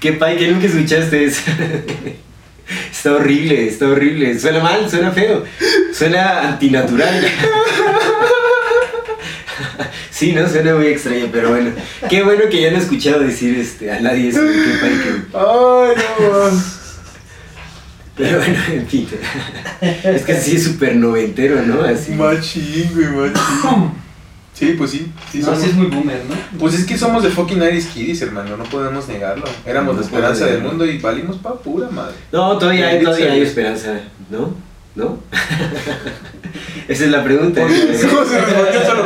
qué 0.01 0.13
paique, 0.15 0.49
nunca 0.49 0.67
escuchaste 0.67 1.25
eso. 1.25 1.43
Está 3.05 3.17
horrible, 3.17 3.69
está 3.69 3.87
horrible. 3.89 4.39
Suena 4.39 4.61
mal, 4.61 4.89
suena 4.89 5.11
feo. 5.11 5.45
Suena 5.93 6.49
antinatural. 6.49 7.23
Sí, 10.11 10.33
no, 10.33 10.49
suena 10.49 10.75
muy 10.75 10.87
extraño, 10.87 11.29
pero 11.31 11.51
bueno. 11.51 11.73
Qué 12.09 12.23
bueno 12.23 12.45
que 12.49 12.63
ya 12.63 12.71
no 12.71 12.79
he 12.79 12.81
escuchado 12.81 13.21
decir 13.21 13.59
este, 13.59 13.93
a 13.93 14.01
nadie 14.01 14.31
eso. 14.31 14.41
Ay, 14.41 16.03
no. 16.19 16.63
Pero 18.17 18.39
bueno, 18.39 18.59
en 18.73 18.87
fin. 18.87 19.07
Es 20.03 20.23
que 20.23 20.41
sí 20.41 20.57
es 20.57 20.65
súper 20.65 20.97
noventero, 20.97 21.61
¿no? 21.61 21.83
Así. 21.83 22.13
Machín, 22.13 22.91
güey, 22.95 23.09
machín. 23.09 24.04
Sí, 24.55 24.75
pues 24.79 24.93
sí. 24.93 25.11
sí 25.33 25.39
no, 25.41 25.47
somos. 25.47 25.61
sí 25.61 25.71
es 25.71 25.75
muy 25.75 25.89
boomer, 25.89 26.23
¿no? 26.29 26.59
Pues 26.61 26.75
es 26.75 26.87
que 26.87 26.97
somos 26.97 27.23
de 27.25 27.31
fucking 27.31 27.61
Iris 27.61 27.87
Kiddies, 27.87 28.23
hermano, 28.23 28.57
no 28.57 28.63
podemos 28.65 29.09
negarlo. 29.09 29.45
Éramos 29.67 29.97
No 29.97 30.01
la 30.01 30.07
esperanza 30.07 30.47
del 30.47 30.63
mundo 30.63 30.87
y 30.87 30.99
valimos 30.99 31.37
pa' 31.39 31.55
pura 31.59 31.89
madre. 31.91 32.15
No, 32.31 32.57
todavía 32.57 32.89
hay, 32.89 33.03
todavía 33.03 33.33
hay 33.33 33.43
esperanza, 33.43 34.01
¿no? 34.31 34.55
¿No? 34.95 35.19
Esa 36.89 37.05
es 37.05 37.11
la 37.11 37.25
pregunta. 37.25 37.63
¿Cómo 37.63 37.75
se 37.75 37.87
respondió 38.41 38.83
solo? 38.87 39.05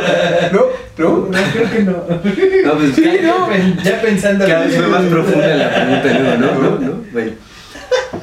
¿No? 0.51 0.61
¿No? 0.97 1.27
No, 1.31 1.37
creo 1.53 1.71
que 1.71 1.79
no. 1.83 1.91
No, 1.93 2.73
pues 2.77 2.95
Sí, 2.95 3.01
cada, 3.03 3.21
no. 3.23 3.83
Ya 3.83 4.01
pensando. 4.01 4.45
cada 4.45 4.65
vez 4.65 4.75
fue 4.75 4.87
más 4.87 5.03
profunda 5.05 5.47
la 5.55 5.73
pregunta, 5.73 6.37
¿no? 6.37 6.37
¿No? 6.37 6.61
¿No? 6.61 6.79
¿No? 6.79 6.93
Bueno. 7.11 7.31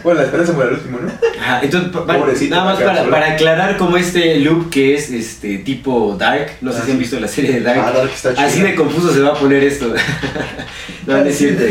Bueno, 0.07 0.21
la 0.21 0.27
esperanza 0.27 0.53
muere 0.53 0.69
al 0.71 0.77
último, 0.77 0.99
¿no? 1.03 1.11
Ajá, 1.43 1.61
entonces, 1.65 1.91
pa- 1.91 2.07
Pobrecito, 2.07 2.55
nada 2.55 2.65
más 2.67 2.79
la 2.79 2.87
para, 2.87 2.97
cápsula. 2.99 3.17
para 3.19 3.33
aclarar 3.33 3.77
como 3.77 3.97
este 3.97 4.39
loop 4.39 4.71
que 4.71 4.95
es 4.95 5.11
este 5.11 5.59
tipo 5.59 6.15
Dark, 6.17 6.53
no 6.61 6.71
sé 6.73 6.79
Ah, 6.79 6.83
si 6.85 6.91
han 6.93 6.97
sí. 6.97 7.01
visto 7.03 7.19
la 7.19 7.27
serie 7.27 7.53
de 7.55 7.61
Dark, 7.63 7.81
Ah, 7.85 7.91
Dark 7.91 8.11
está 8.15 8.33
chida. 8.33 8.47
así 8.47 8.63
de 8.63 8.77
confuso 8.77 9.13
se 9.13 9.19
va 9.21 9.31
a 9.31 9.35
poner 9.35 9.65
esto. 9.65 9.93
no, 11.09 11.17
no 11.19 11.25
es 11.25 11.37
cierto. 11.37 11.65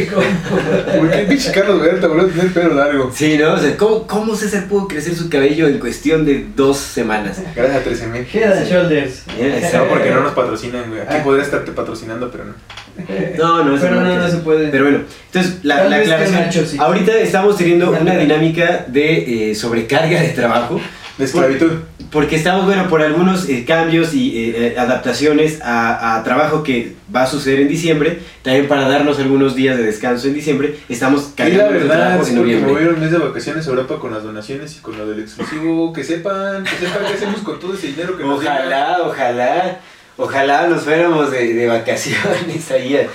¿Por 0.97 1.09
qué 1.11 1.19
el 1.21 1.27
pinche 1.27 1.49
Carlos 1.53 1.81
Berta 1.81 2.07
volvió 2.07 2.25
a 2.25 2.29
tener 2.29 2.51
pelo 2.53 2.73
largo? 2.73 3.09
Sí, 3.15 3.37
¿no? 3.37 3.53
O 3.53 3.57
sea, 3.57 3.77
¿cómo, 3.77 4.05
¿cómo 4.05 4.35
César 4.35 4.65
pudo 4.67 4.89
crecer 4.89 5.15
su 5.15 5.29
cabello 5.29 5.69
en 5.69 5.79
cuestión 5.79 6.25
de 6.25 6.45
dos 6.57 6.75
semanas? 6.77 7.39
Gracias 7.55 7.77
a 7.77 7.83
13 7.83 8.07
mil. 8.07 8.27
Head 8.33 8.51
and 8.51 8.67
Shoulders. 8.69 9.23
No, 9.73 9.85
porque 9.87 10.09
no 10.11 10.21
nos 10.23 10.33
patrocinan, 10.33 10.89
güey. 10.89 10.99
Aquí 11.01 11.15
Ah. 11.19 11.23
podría 11.23 11.43
estarte 11.45 11.71
patrocinando, 11.71 12.29
pero 12.29 12.43
no. 12.45 12.53
No, 13.37 13.63
no, 13.63 13.75
eso 13.75 13.85
Pero 13.87 14.01
no, 14.01 14.15
no 14.15 14.27
se 14.29 14.37
puede. 14.37 14.69
Pero 14.69 14.85
bueno, 14.85 14.99
entonces 15.27 15.59
la, 15.63 15.83
la 15.85 15.97
aclaración. 15.97 16.39
Nacho 16.41 16.65
sí. 16.65 16.77
Ahorita 16.79 17.17
estamos 17.17 17.57
teniendo 17.57 17.91
Una 17.91 18.15
dinámica. 18.17 18.85
de 18.87 19.51
eh, 19.51 19.55
sobrecarga 19.55 20.21
de 20.21 20.29
trabajo. 20.29 20.79
De 21.17 21.25
esclavitud. 21.25 21.71
Porque 22.11 22.35
estamos, 22.35 22.65
bueno, 22.65 22.87
por 22.87 23.01
algunos 23.01 23.49
eh, 23.49 23.65
cambios 23.65 24.13
y 24.13 24.37
eh, 24.37 24.53
eh, 24.57 24.75
adaptaciones 24.77 25.59
a, 25.61 26.15
a 26.17 26.23
trabajo 26.23 26.63
que 26.63 26.93
va 27.13 27.23
a 27.23 27.27
suceder 27.27 27.61
en 27.61 27.67
diciembre, 27.67 28.19
también 28.41 28.67
para 28.67 28.87
darnos 28.87 29.19
algunos 29.19 29.55
días 29.55 29.75
de 29.77 29.83
descanso 29.83 30.27
en 30.27 30.33
diciembre, 30.33 30.77
estamos 30.87 31.31
cargando 31.35 31.73
de 31.73 31.79
verdad, 31.79 31.95
trabajo 31.95 32.23
es 32.23 32.29
en 32.29 32.35
noviembre. 32.35 32.73
mes 32.97 33.11
de 33.11 33.17
vacaciones 33.17 33.67
a 33.67 33.69
Europa 33.69 33.99
con 33.99 34.13
las 34.13 34.23
donaciones 34.23 34.77
y 34.77 34.81
con 34.81 34.97
lo 34.97 35.07
del 35.07 35.21
exclusivo. 35.21 35.91
Que 35.93 36.03
sepan, 36.03 36.63
que 36.63 36.85
sepan 36.85 37.05
qué 37.07 37.13
hacemos 37.13 37.41
con 37.41 37.59
todo 37.59 37.73
ese 37.73 37.87
dinero 37.87 38.17
que 38.17 38.23
nos 38.23 38.39
llega. 38.39 38.53
Ojalá, 38.55 38.97
ojalá, 39.03 39.79
ojalá 40.17 40.67
nos 40.67 40.83
fuéramos 40.83 41.31
de, 41.31 41.53
de 41.53 41.67
vacaciones 41.67 42.71
ahí. 42.71 42.97
a- 42.97 43.07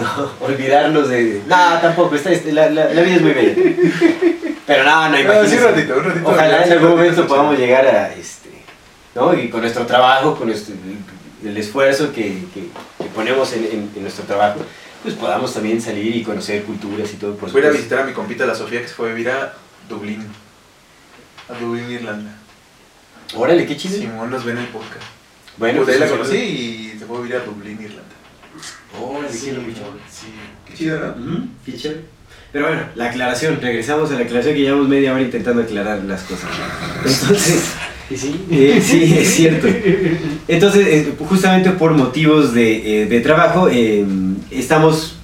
no, 0.00 0.30
olvidarnos 0.40 1.08
de... 1.08 1.42
No, 1.46 1.56
tampoco, 1.80 2.16
está, 2.16 2.30
la, 2.52 2.68
la- 2.70 2.92
la 2.92 3.02
vida 3.02 3.14
es 3.16 3.22
muy 3.22 3.30
bella. 3.32 3.54
Pero 4.66 4.82
no, 4.84 5.08
no, 5.08 5.20
imagínense. 5.20 5.56
sí, 5.56 5.62
un 5.62 5.70
ratito, 5.70 5.96
un 5.98 6.04
ratito. 6.04 6.28
Ojalá 6.28 6.56
en 6.64 6.72
algún 6.72 6.72
ratito, 6.72 6.88
momento 6.96 7.26
podamos 7.28 7.58
llegar 7.58 7.86
a 7.86 8.12
este, 8.14 8.50
¿no? 9.14 9.32
Y 9.38 9.48
con 9.50 9.60
nuestro 9.60 9.86
trabajo, 9.86 10.34
con 10.36 10.48
nuestro, 10.48 10.74
el 11.44 11.56
esfuerzo 11.56 12.12
que, 12.12 12.42
que- 12.52 12.68
que 12.98 13.04
ponemos 13.14 13.52
en, 13.52 13.64
en- 13.66 13.90
en 13.94 14.02
nuestro 14.02 14.24
trabajo, 14.24 14.60
pues 15.04 15.14
podamos 15.14 15.54
también 15.54 15.80
salir 15.80 16.16
y 16.16 16.22
conocer 16.24 16.64
culturas 16.64 17.12
y 17.12 17.16
todo, 17.16 17.36
por 17.36 17.52
Voy 17.52 17.62
a 17.64 17.70
visitar 17.70 18.00
a 18.00 18.04
mi 18.04 18.12
compita, 18.12 18.46
la 18.46 18.54
Sofía, 18.56 18.80
que 18.80 18.88
se 18.88 18.94
fue 18.94 19.10
a 19.10 19.12
vivir 19.12 19.30
a 19.30 19.52
Dublín. 19.88 20.26
A 21.48 21.54
Dublín, 21.60 21.90
Irlanda. 21.90 22.32
Órale, 23.36 23.64
qué 23.66 23.76
chido. 23.76 23.96
Simón 23.98 24.30
nos 24.30 24.44
ve 24.44 24.52
en 24.52 24.58
el 24.58 24.66
podcast. 24.68 25.04
Bueno, 25.56 25.82
pues 25.82 25.94
ahí 25.94 26.00
la 26.00 26.06
pues, 26.06 26.18
conocí 26.18 26.36
y 26.36 26.96
se 26.98 27.06
fue 27.06 27.18
a 27.18 27.20
vivir 27.20 27.36
a 27.36 27.40
Dublín, 27.44 27.78
Irlanda. 27.80 28.02
Qué 29.30 29.38
chido, 29.38 29.60
mucho. 29.62 29.80
sí. 30.10 30.26
Qué 30.66 30.74
chido, 30.74 31.14
¿no? 31.16 31.48
Qué 31.64 31.74
chévere. 31.74 32.00
Pero 32.52 32.68
bueno, 32.68 32.82
la 32.94 33.06
aclaración, 33.06 33.58
regresamos 33.60 34.12
a 34.12 34.14
la 34.14 34.20
aclaración 34.20 34.54
que 34.54 34.60
llevamos 34.60 34.88
media 34.88 35.12
hora 35.12 35.22
intentando 35.22 35.62
aclarar 35.62 36.04
las 36.04 36.22
cosas. 36.22 36.48
Entonces, 37.04 37.64
sí? 38.16 38.46
eh, 38.50 38.80
sí, 38.80 39.14
es 39.18 39.34
cierto. 39.34 39.66
Entonces, 40.46 40.86
eh, 40.86 41.14
justamente 41.28 41.70
por 41.70 41.92
motivos 41.94 42.54
de, 42.54 43.02
eh, 43.02 43.06
de 43.06 43.20
trabajo, 43.20 43.68
eh, 43.68 44.04
estamos 44.52 45.16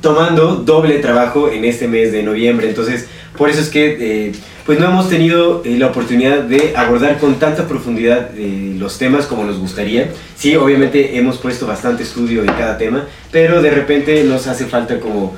tomando 0.00 0.56
doble 0.56 0.98
trabajo 1.00 1.50
en 1.50 1.66
este 1.66 1.88
mes 1.88 2.10
de 2.10 2.22
noviembre. 2.22 2.70
Entonces, 2.70 3.06
por 3.38 3.48
eso 3.48 3.60
es 3.60 3.68
que 3.68 3.96
eh, 4.00 4.32
pues 4.66 4.80
no 4.80 4.86
hemos 4.86 5.08
tenido 5.08 5.62
eh, 5.64 5.78
la 5.78 5.86
oportunidad 5.86 6.42
de 6.42 6.74
abordar 6.76 7.18
con 7.18 7.38
tanta 7.38 7.68
profundidad 7.68 8.30
eh, 8.36 8.74
los 8.76 8.98
temas 8.98 9.26
como 9.26 9.44
nos 9.44 9.58
gustaría. 9.58 10.10
Sí, 10.36 10.56
obviamente 10.56 11.16
hemos 11.16 11.38
puesto 11.38 11.66
bastante 11.66 12.02
estudio 12.02 12.42
en 12.42 12.48
cada 12.48 12.76
tema, 12.76 13.06
pero 13.30 13.62
de 13.62 13.70
repente 13.70 14.24
nos 14.24 14.48
hace 14.48 14.66
falta 14.66 14.98
como 14.98 15.36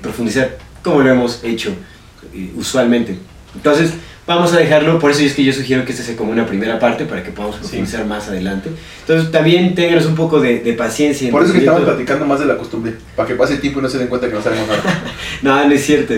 profundizar 0.00 0.58
como 0.82 1.02
lo 1.02 1.10
hemos 1.10 1.44
hecho 1.44 1.74
usualmente. 2.56 3.16
Entonces, 3.54 3.92
vamos 4.26 4.52
a 4.52 4.58
dejarlo, 4.58 4.98
por 4.98 5.10
eso 5.10 5.22
es 5.22 5.34
que 5.34 5.44
yo 5.44 5.52
sugiero 5.52 5.84
que 5.84 5.92
esta 5.92 6.04
sea 6.04 6.16
como 6.16 6.32
una 6.32 6.46
primera 6.46 6.78
parte 6.78 7.04
para 7.04 7.22
que 7.22 7.30
podamos 7.30 7.56
profundizar 7.56 8.06
más 8.06 8.28
adelante. 8.28 8.70
Entonces, 9.00 9.30
también 9.30 9.74
ténganos 9.74 10.06
un 10.06 10.14
poco 10.14 10.40
de, 10.40 10.60
de 10.60 10.72
paciencia. 10.72 11.30
Por 11.30 11.44
eso 11.44 11.52
que 11.52 11.60
estamos 11.60 11.82
platicando 11.82 12.24
más 12.24 12.40
de 12.40 12.46
la 12.46 12.56
costumbre. 12.56 12.94
Para 13.16 13.28
que 13.28 13.34
pase 13.34 13.54
el 13.54 13.60
tiempo 13.60 13.80
y 13.80 13.82
no 13.82 13.88
se 13.88 13.98
den 13.98 14.08
cuenta 14.08 14.28
que 14.28 14.34
no 14.34 14.42
sabemos 14.42 14.68
nada. 14.68 14.82
No, 15.42 15.66
no 15.66 15.74
es 15.74 15.84
cierto. 15.84 16.14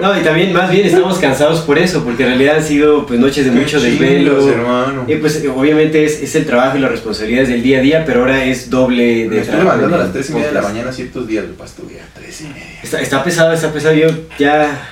No, 0.00 0.18
y 0.18 0.22
también 0.22 0.52
más 0.52 0.70
bien 0.70 0.86
estamos 0.86 1.18
cansados 1.18 1.60
por 1.60 1.78
eso, 1.78 2.04
porque 2.04 2.22
en 2.24 2.30
realidad 2.30 2.56
han 2.56 2.64
sido 2.64 3.06
pues 3.06 3.18
noches 3.18 3.44
de 3.44 3.50
Qué 3.52 3.58
mucho 3.58 3.80
desvelo. 3.80 4.48
hermano. 4.48 5.04
Y 5.06 5.16
pues 5.16 5.42
eh, 5.42 5.48
obviamente 5.48 6.04
es, 6.04 6.22
es 6.22 6.34
el 6.34 6.46
trabajo 6.46 6.76
y 6.76 6.80
las 6.80 6.90
responsabilidades 6.90 7.48
del 7.48 7.62
día 7.62 7.78
a 7.78 7.82
día, 7.82 8.04
pero 8.04 8.20
ahora 8.20 8.44
es 8.44 8.70
doble 8.70 9.26
Me 9.28 9.36
de 9.36 9.40
estoy 9.42 9.56
trabajo 9.56 9.76
levantando 9.76 9.96
a 9.96 9.98
las 10.00 10.12
3 10.12 10.30
y 10.30 10.32
media 10.32 10.46
de 10.48 10.52
la 10.54 10.62
mañana 10.62 10.92
ciertos 10.92 11.26
días, 11.26 11.44
para 11.56 11.68
estudiar. 11.70 12.04
3 12.14 12.40
y 12.40 12.44
media. 12.44 12.62
Está, 12.82 13.00
está 13.00 13.24
pesado, 13.24 13.52
está 13.52 13.72
pesado. 13.72 13.94
Yo 13.94 14.08
ya. 14.38 14.88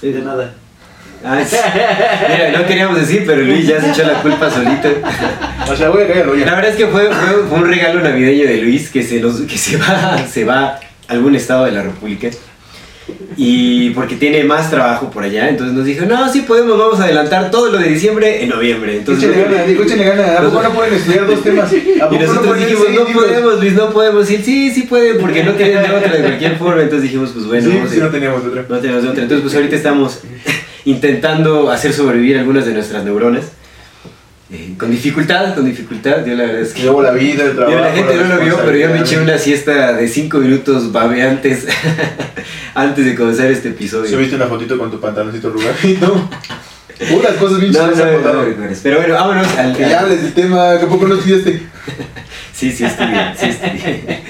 De 0.00 0.20
nada. 0.20 0.54
Ah, 1.24 1.40
sí. 1.48 1.56
Mira, 2.28 2.58
no 2.58 2.66
queríamos 2.66 2.98
decir, 2.98 3.22
pero 3.24 3.42
Luis 3.42 3.66
ya 3.66 3.80
se 3.80 3.90
echó 3.90 4.02
la 4.02 4.20
culpa 4.22 4.50
solito. 4.50 4.88
O 5.70 5.76
sea, 5.76 5.90
voy 5.90 6.02
a 6.02 6.08
caer 6.08 6.26
La 6.26 6.54
verdad 6.56 6.70
es 6.72 6.76
que 6.76 6.88
fue, 6.88 7.06
fue, 7.06 7.44
fue 7.48 7.58
un 7.58 7.68
regalo 7.68 8.00
navideño 8.00 8.44
de 8.44 8.56
Luis 8.58 8.90
que 8.90 9.04
se, 9.04 9.20
los, 9.20 9.42
que 9.42 9.56
se 9.56 9.76
va, 9.76 10.26
se 10.26 10.44
va 10.44 10.64
a 10.64 10.80
algún 11.06 11.36
estado 11.36 11.66
de 11.66 11.72
la 11.72 11.82
República. 11.82 12.28
Y 13.36 13.90
porque 13.90 14.16
tiene 14.16 14.44
más 14.44 14.70
trabajo 14.70 15.10
por 15.10 15.24
allá, 15.24 15.48
entonces 15.48 15.74
nos 15.74 15.84
dijo, 15.86 16.04
no, 16.04 16.30
sí 16.32 16.42
podemos, 16.42 16.78
vamos 16.78 17.00
a 17.00 17.04
adelantar 17.04 17.50
todo 17.50 17.70
lo 17.72 17.78
de 17.78 17.88
diciembre 17.88 18.42
en 18.42 18.50
noviembre. 18.50 18.98
Entonces, 18.98 19.24
Échenle 19.30 19.48
ganas, 19.48 19.66
digo, 19.66 19.82
échenle 19.82 20.04
ganas. 20.04 20.38
¿A 20.38 20.42
poco 20.42 20.62
no 20.62 20.70
pueden 20.72 20.94
estudiar 20.94 21.26
dos 21.26 21.42
temas? 21.42 21.72
¿A 21.72 21.74
y 21.74 21.78
poco 21.78 22.12
no 22.12 22.20
nosotros 22.20 22.46
pueden 22.46 22.68
dijimos, 22.68 22.84
no 22.90 23.04
libros? 23.06 23.24
podemos, 23.26 23.60
Luis, 23.60 23.72
no 23.72 23.90
podemos. 23.90 24.30
Y 24.30 24.34
él, 24.36 24.44
sí, 24.44 24.70
sí 24.70 24.82
pueden, 24.82 25.18
porque 25.18 25.42
no 25.44 25.52
tienen 25.52 25.82
de 25.82 25.90
otra 25.96 26.12
de 26.12 26.20
cualquier 26.20 26.56
forma. 26.56 26.82
Entonces 26.82 27.02
dijimos, 27.04 27.30
pues 27.32 27.46
bueno, 27.46 27.70
Sí, 27.90 27.98
no 27.98 28.08
teníamos 28.08 28.44
otra. 28.44 28.64
no 28.68 28.78
tenemos 28.78 29.02
de 29.02 29.08
otra. 29.08 29.22
Entonces, 29.22 29.42
pues 29.42 29.54
ahorita 29.54 29.76
estamos 29.76 30.20
intentando 30.84 31.70
hacer 31.70 31.92
sobrevivir 31.92 32.38
algunas 32.38 32.66
de 32.66 32.74
nuestras 32.74 33.04
neuronas. 33.04 33.46
Eh, 34.52 34.74
con 34.76 34.90
dificultad, 34.90 35.54
con 35.54 35.64
dificultad. 35.64 36.26
Yo 36.26 36.34
la 36.34 36.44
verdad 36.44 36.60
es 36.60 36.74
que... 36.74 36.82
Llevo 36.82 37.02
la 37.02 37.12
vida, 37.12 37.44
el 37.44 37.54
trabajo. 37.54 37.78
Yo, 37.78 37.82
la 37.82 37.92
gente 37.92 38.16
la 38.16 38.22
no 38.24 38.34
lo 38.36 38.42
vio, 38.42 38.58
pero 38.58 38.76
yo 38.76 38.90
me 38.90 39.00
eché 39.00 39.18
una 39.18 39.38
siesta 39.38 39.94
de 39.94 40.06
5 40.06 40.38
minutos 40.38 40.92
babeantes 40.92 41.66
antes 42.74 43.04
de 43.06 43.14
comenzar 43.14 43.46
este 43.50 43.70
episodio. 43.70 44.10
Subiste 44.10 44.36
una 44.36 44.46
fotito 44.46 44.76
con 44.76 44.90
tu 44.90 45.00
pantaloncito 45.00 45.48
arrugadito. 45.48 46.28
Puras 47.10 47.32
cosas 47.34 47.60
bien 47.60 47.72
No, 47.72 47.86
no, 47.86 47.96
no, 47.96 48.20
no, 48.20 48.44
no, 48.44 48.76
Pero 48.82 48.98
bueno, 48.98 49.14
vámonos 49.14 49.46
al... 49.56 49.74
Que 49.74 49.80
ya 49.82 50.00
al- 50.00 50.04
hables 50.04 50.22
del 50.22 50.34
tema, 50.34 50.78
que 50.78 50.86
poco 50.86 51.08
no 51.08 51.14
estudiaste. 51.14 51.62
Sí, 52.54 52.70
sí, 52.70 52.84
bien, 52.84 53.32
sí, 53.36 53.48
bien. 53.82 54.22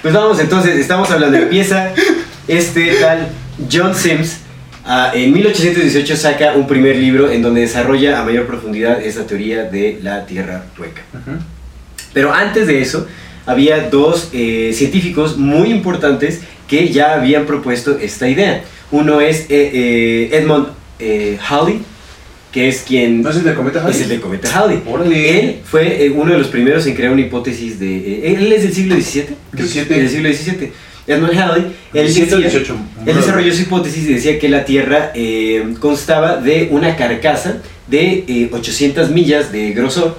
Pues 0.00 0.14
vamos 0.14 0.38
entonces, 0.38 0.76
estamos 0.76 1.10
hablando, 1.10 1.36
empieza 1.38 1.92
este 2.46 2.94
tal 3.00 3.30
John 3.72 3.92
Sims. 3.96 4.45
Ah, 4.86 5.12
en 5.14 5.32
1818 5.32 6.16
saca 6.16 6.54
un 6.54 6.66
primer 6.66 6.96
libro 6.96 7.30
en 7.30 7.42
donde 7.42 7.60
desarrolla 7.62 8.20
a 8.20 8.24
mayor 8.24 8.46
profundidad 8.46 9.02
esa 9.02 9.26
teoría 9.26 9.64
de 9.64 9.98
la 10.02 10.24
Tierra 10.26 10.64
hueca. 10.78 11.02
Pero 12.12 12.32
antes 12.32 12.66
de 12.66 12.80
eso, 12.80 13.06
había 13.44 13.90
dos 13.90 14.30
eh, 14.32 14.72
científicos 14.74 15.36
muy 15.36 15.70
importantes 15.70 16.40
que 16.68 16.88
ya 16.88 17.14
habían 17.14 17.46
propuesto 17.46 17.98
esta 17.98 18.28
idea. 18.28 18.62
Uno 18.90 19.20
es 19.20 19.42
eh, 19.42 19.70
eh, 19.74 20.30
Edmund 20.32 20.68
eh, 20.98 21.38
Halley, 21.48 21.80
que 22.52 22.68
es 22.68 22.82
quien... 22.86 23.20
¿No 23.22 23.30
es 23.30 23.36
el 23.36 23.44
del 23.44 23.54
cometa 23.54 23.80
Halley? 23.82 23.94
Es 23.94 24.02
el 24.02 24.08
de 24.08 24.20
cometa 24.20 24.48
Halley. 24.48 24.82
Él 25.12 25.60
fue 25.64 26.06
eh, 26.06 26.10
uno 26.10 26.32
de 26.32 26.38
los 26.38 26.48
primeros 26.48 26.86
en 26.86 26.94
crear 26.94 27.12
una 27.12 27.20
hipótesis 27.20 27.78
de... 27.78 27.96
eh, 27.96 28.34
él 28.36 28.50
es 28.50 28.62
del 28.62 28.72
siglo 28.72 28.94
XVII. 28.96 29.26
XVII. 29.56 29.84
Del 29.84 30.08
siglo 30.08 30.32
XVII. 30.32 30.72
Edmund 31.06 31.38
Halley. 31.38 31.66
Él, 31.94 32.06
17 32.06 32.34
o 32.34 32.38
decía- 32.38 32.50
18. 32.60 32.76
él 33.06 33.14
desarrolló 33.16 33.52
su 33.54 33.62
hipótesis 33.62 34.04
y 34.08 34.14
decía 34.14 34.38
que 34.38 34.48
la 34.48 34.64
Tierra 34.64 35.12
eh, 35.14 35.74
constaba 35.80 36.36
de 36.36 36.68
una 36.72 36.96
carcasa 36.96 37.58
de 37.86 38.24
eh, 38.26 38.50
800 38.52 39.10
millas 39.10 39.52
de 39.52 39.72
grosor. 39.72 40.16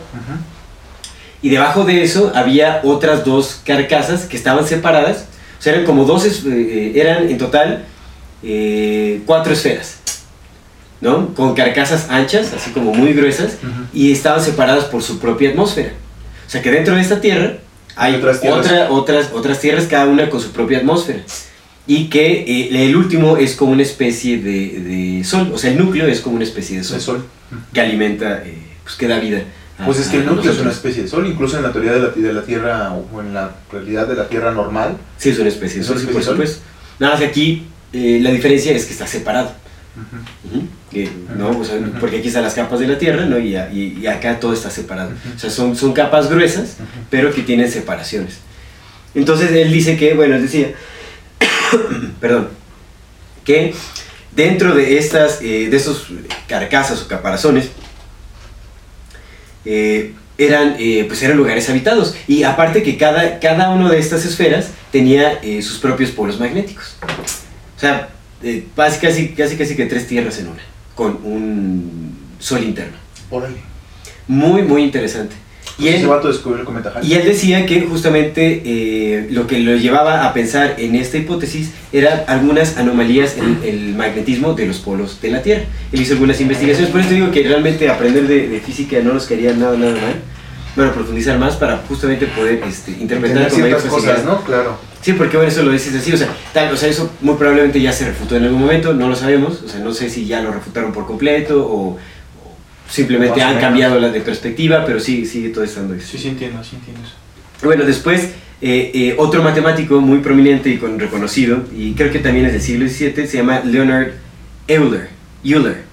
Y 1.41 1.49
debajo 1.49 1.83
de 1.83 2.03
eso 2.03 2.31
había 2.33 2.81
otras 2.83 3.23
dos 3.23 3.61
carcasas 3.65 4.25
que 4.25 4.37
estaban 4.37 4.65
separadas. 4.67 5.25
O 5.59 5.61
sea, 5.61 5.73
eran 5.73 5.85
como 5.85 6.05
dos, 6.05 6.25
eh, 6.25 6.31
eh, 6.47 6.91
eran 6.95 7.29
en 7.29 7.37
total 7.37 7.85
cuatro 9.25 9.53
esferas. 9.53 9.97
¿No? 10.99 11.31
Con 11.35 11.53
carcasas 11.53 12.07
anchas, 12.09 12.53
así 12.55 12.71
como 12.71 12.91
muy 12.91 13.13
gruesas, 13.13 13.57
y 13.93 14.11
estaban 14.11 14.41
separadas 14.43 14.85
por 14.85 15.03
su 15.03 15.19
propia 15.19 15.51
atmósfera. 15.51 15.91
O 16.47 16.49
sea 16.49 16.61
que 16.63 16.71
dentro 16.71 16.95
de 16.95 17.01
esta 17.01 17.21
Tierra 17.21 17.57
hay 17.97 18.15
Otras 18.15 18.41
tierras. 18.41 18.65
otra- 18.65 18.91
otras, 18.91 19.29
otras 19.33 19.59
tierras, 19.59 19.85
cada 19.85 20.05
una 20.05 20.29
con 20.29 20.39
su 20.39 20.51
propia 20.51 20.77
atmósfera. 20.79 21.21
Y 21.85 22.09
que 22.09 22.41
eh, 22.41 22.85
el 22.87 22.95
último 22.95 23.37
es 23.37 23.55
como 23.55 23.71
una 23.71 23.81
especie 23.83 24.37
de, 24.41 24.79
de 25.19 25.23
sol, 25.23 25.51
o 25.53 25.57
sea, 25.57 25.71
el 25.71 25.77
núcleo 25.77 26.05
es 26.07 26.19
como 26.21 26.35
una 26.35 26.43
especie 26.45 26.77
de 26.77 26.83
sol, 26.83 26.99
sol. 27.01 27.25
que 27.73 27.79
alimenta, 27.81 28.43
eh, 28.45 28.57
pues 28.83 28.95
que 28.95 29.07
da 29.07 29.19
vida. 29.19 29.41
a- 29.79 29.85
Pues 29.85 29.99
es 29.99 30.07
que 30.07 30.17
el 30.17 30.25
núcleo 30.25 30.51
es 30.51 30.59
una 30.59 30.71
especie 30.71 31.03
de 31.03 31.07
sol, 31.07 31.25
incluso 31.27 31.55
en 31.57 31.63
la 31.63 31.71
teoría 31.71 31.93
de 31.93 31.99
la, 31.99 32.09
de 32.09 32.33
la 32.33 32.41
Tierra 32.43 32.91
o 32.93 33.21
en 33.21 33.33
la 33.33 33.55
realidad 33.71 34.05
de 34.07 34.15
la 34.15 34.27
Tierra 34.27 34.51
normal. 34.51 34.97
Sí, 35.17 35.29
es 35.29 35.39
una 35.39 35.47
especie 35.49 35.75
de 35.77 35.81
¿Es 35.81 35.87
sol, 35.87 35.99
sí, 35.99 36.07
por 36.07 36.21
supuesto. 36.23 36.59
Nada 36.99 37.13
más 37.13 37.21
que 37.21 37.27
aquí 37.27 37.67
eh, 37.93 38.19
la 38.21 38.31
diferencia 38.31 38.73
es 38.73 38.85
que 38.85 38.91
está 38.91 39.07
separado. 39.07 39.51
Ujú. 40.45 40.65
Que, 40.91 41.09
¿no? 41.37 41.49
O 41.59 41.63
sea, 41.65 41.75
Ujú. 41.75 41.91
Porque 41.99 42.17
aquí 42.19 42.29
están 42.29 42.43
las 42.43 42.53
capas 42.53 42.79
de 42.79 42.87
la 42.87 42.97
Tierra 42.97 43.25
¿no? 43.25 43.37
y, 43.39 43.55
a- 43.55 43.69
y- 43.71 43.99
y 44.01 44.07
acá 44.07 44.39
todo 44.39 44.53
está 44.53 44.69
separado. 44.69 45.11
O 45.35 45.39
sea, 45.39 45.49
son, 45.49 45.75
son 45.75 45.91
capas 45.93 46.29
gruesas, 46.29 46.77
pero 47.09 47.33
que 47.33 47.41
tienen 47.41 47.69
separaciones. 47.71 48.37
Entonces 49.15 49.51
él 49.51 49.71
dice 49.71 49.97
que, 49.97 50.13
bueno, 50.13 50.35
él 50.35 50.41
decía, 50.43 50.71
perdón, 52.21 52.49
que 53.43 53.73
dentro 54.35 54.75
de 54.75 54.97
estas, 54.97 55.41
eh, 55.41 55.67
de 55.69 55.75
esos 55.77 56.07
carcasas 56.47 57.01
o 57.01 57.07
caparazones, 57.07 57.69
eh, 59.65 60.13
eran, 60.37 60.75
eh, 60.79 61.03
pues 61.07 61.21
eran 61.23 61.35
lugares 61.37 61.69
habitados. 61.69 62.15
Y 62.27 62.43
aparte 62.43 62.83
que 62.83 62.97
cada, 62.97 63.39
cada 63.39 63.69
una 63.71 63.89
de 63.89 63.99
estas 63.99 64.25
esferas 64.25 64.67
tenía 64.91 65.39
eh, 65.43 65.61
sus 65.61 65.79
propios 65.79 66.11
polos 66.11 66.39
magnéticos. 66.39 66.95
O 67.75 67.79
sea, 67.79 68.09
casi, 68.75 68.99
casi, 68.99 69.29
casi, 69.29 69.57
casi 69.57 69.75
que 69.75 69.85
tres 69.85 70.07
tierras 70.07 70.37
en 70.39 70.47
una, 70.49 70.61
con 70.97 71.19
un 71.23 72.11
sol 72.39 72.63
interno. 72.63 72.97
Órale. 73.29 73.55
Muy, 74.27 74.63
muy 74.63 74.83
interesante. 74.83 75.35
Y 75.77 75.85
Y 75.85 75.89
él, 75.89 76.09
descubrió 76.23 76.61
el 76.61 76.65
cometa 76.65 76.91
Halley. 76.95 77.07
y 77.07 77.13
él 77.13 77.23
decía 77.23 77.67
que 77.67 77.81
justamente 77.81 78.63
eh, 78.65 79.27
lo 79.29 79.45
que 79.45 79.59
lo 79.59 79.75
llevaba 79.75 80.25
a 80.25 80.33
pensar 80.33 80.75
en 80.79 80.95
esta 80.95 81.17
hipótesis 81.17 81.69
era 81.93 82.25
algunas 82.27 82.77
anomalías 82.77 83.37
en 83.37 83.59
el 83.63 83.93
magnetismo 83.93 84.53
de 84.53 84.65
los 84.65 84.79
polos 84.79 85.21
de 85.21 85.29
la 85.29 85.43
Tierra. 85.43 85.65
Él 85.91 86.01
hizo 86.01 86.13
algunas 86.13 86.41
investigaciones, 86.41 86.89
por 86.89 87.01
eso 87.01 87.11
digo 87.11 87.29
que 87.29 87.43
realmente 87.43 87.87
aprender 87.89 88.27
de, 88.27 88.47
de 88.47 88.59
física 88.59 88.97
no 89.03 89.13
nos 89.13 89.27
quería 89.27 89.53
nada, 89.53 89.77
nada 89.77 89.91
mal. 89.91 90.15
Bueno, 90.75 90.93
profundizar 90.93 91.37
más 91.37 91.55
para 91.55 91.77
justamente 91.87 92.25
poder 92.25 92.63
este, 92.67 92.91
interpretar 92.91 93.49
con 93.49 93.59
ciertas 93.59 93.83
cosas, 93.83 94.25
¿no? 94.25 94.43
Claro. 94.43 94.77
Sí, 95.01 95.13
porque 95.13 95.37
bueno, 95.37 95.49
eso 95.51 95.63
lo 95.63 95.71
dices 95.71 95.95
así, 95.95 96.11
o 96.11 96.17
sea, 96.17 96.27
tal, 96.53 96.73
o 96.73 96.77
sea, 96.77 96.89
eso 96.89 97.09
muy 97.21 97.35
probablemente 97.35 97.79
ya 97.79 97.91
se 97.93 98.05
refutó 98.05 98.35
en 98.35 98.43
algún 98.43 98.59
momento, 98.59 98.93
no 98.93 99.07
lo 99.07 99.15
sabemos, 99.15 99.61
o 99.65 99.69
sea, 99.69 99.79
no 99.79 99.93
sé 99.93 100.09
si 100.09 100.25
ya 100.25 100.41
lo 100.41 100.51
refutaron 100.51 100.91
por 100.91 101.05
completo 101.05 101.65
o, 101.65 101.91
o 101.91 101.97
simplemente 102.89 103.41
han 103.41 103.49
menos. 103.55 103.61
cambiado 103.61 103.99
la 103.99 104.09
de 104.09 104.19
perspectiva, 104.21 104.85
pero 104.85 104.99
sí, 104.99 105.25
sigue 105.25 105.49
todo 105.49 105.63
estando 105.63 105.93
eso. 105.93 106.07
Sí, 106.11 106.17
sí 106.17 106.27
entiendo, 106.29 106.61
sí 106.63 106.75
entiendo 106.75 107.01
eso. 107.05 107.13
Bueno, 107.63 107.85
después, 107.85 108.31
eh, 108.61 108.91
eh, 108.93 109.15
otro 109.17 109.43
matemático 109.43 110.01
muy 110.01 110.19
prominente 110.19 110.69
y 110.69 110.77
con 110.77 110.99
reconocido, 110.99 111.63
y 111.75 111.93
creo 111.93 112.11
que 112.11 112.19
también 112.19 112.45
es 112.47 112.53
del 112.53 112.61
siglo 112.61 112.87
XVII, 112.87 113.27
se 113.27 113.37
llama 113.37 113.61
Leonard 113.63 114.09
Euler, 114.67 115.09
Euler, 115.43 115.83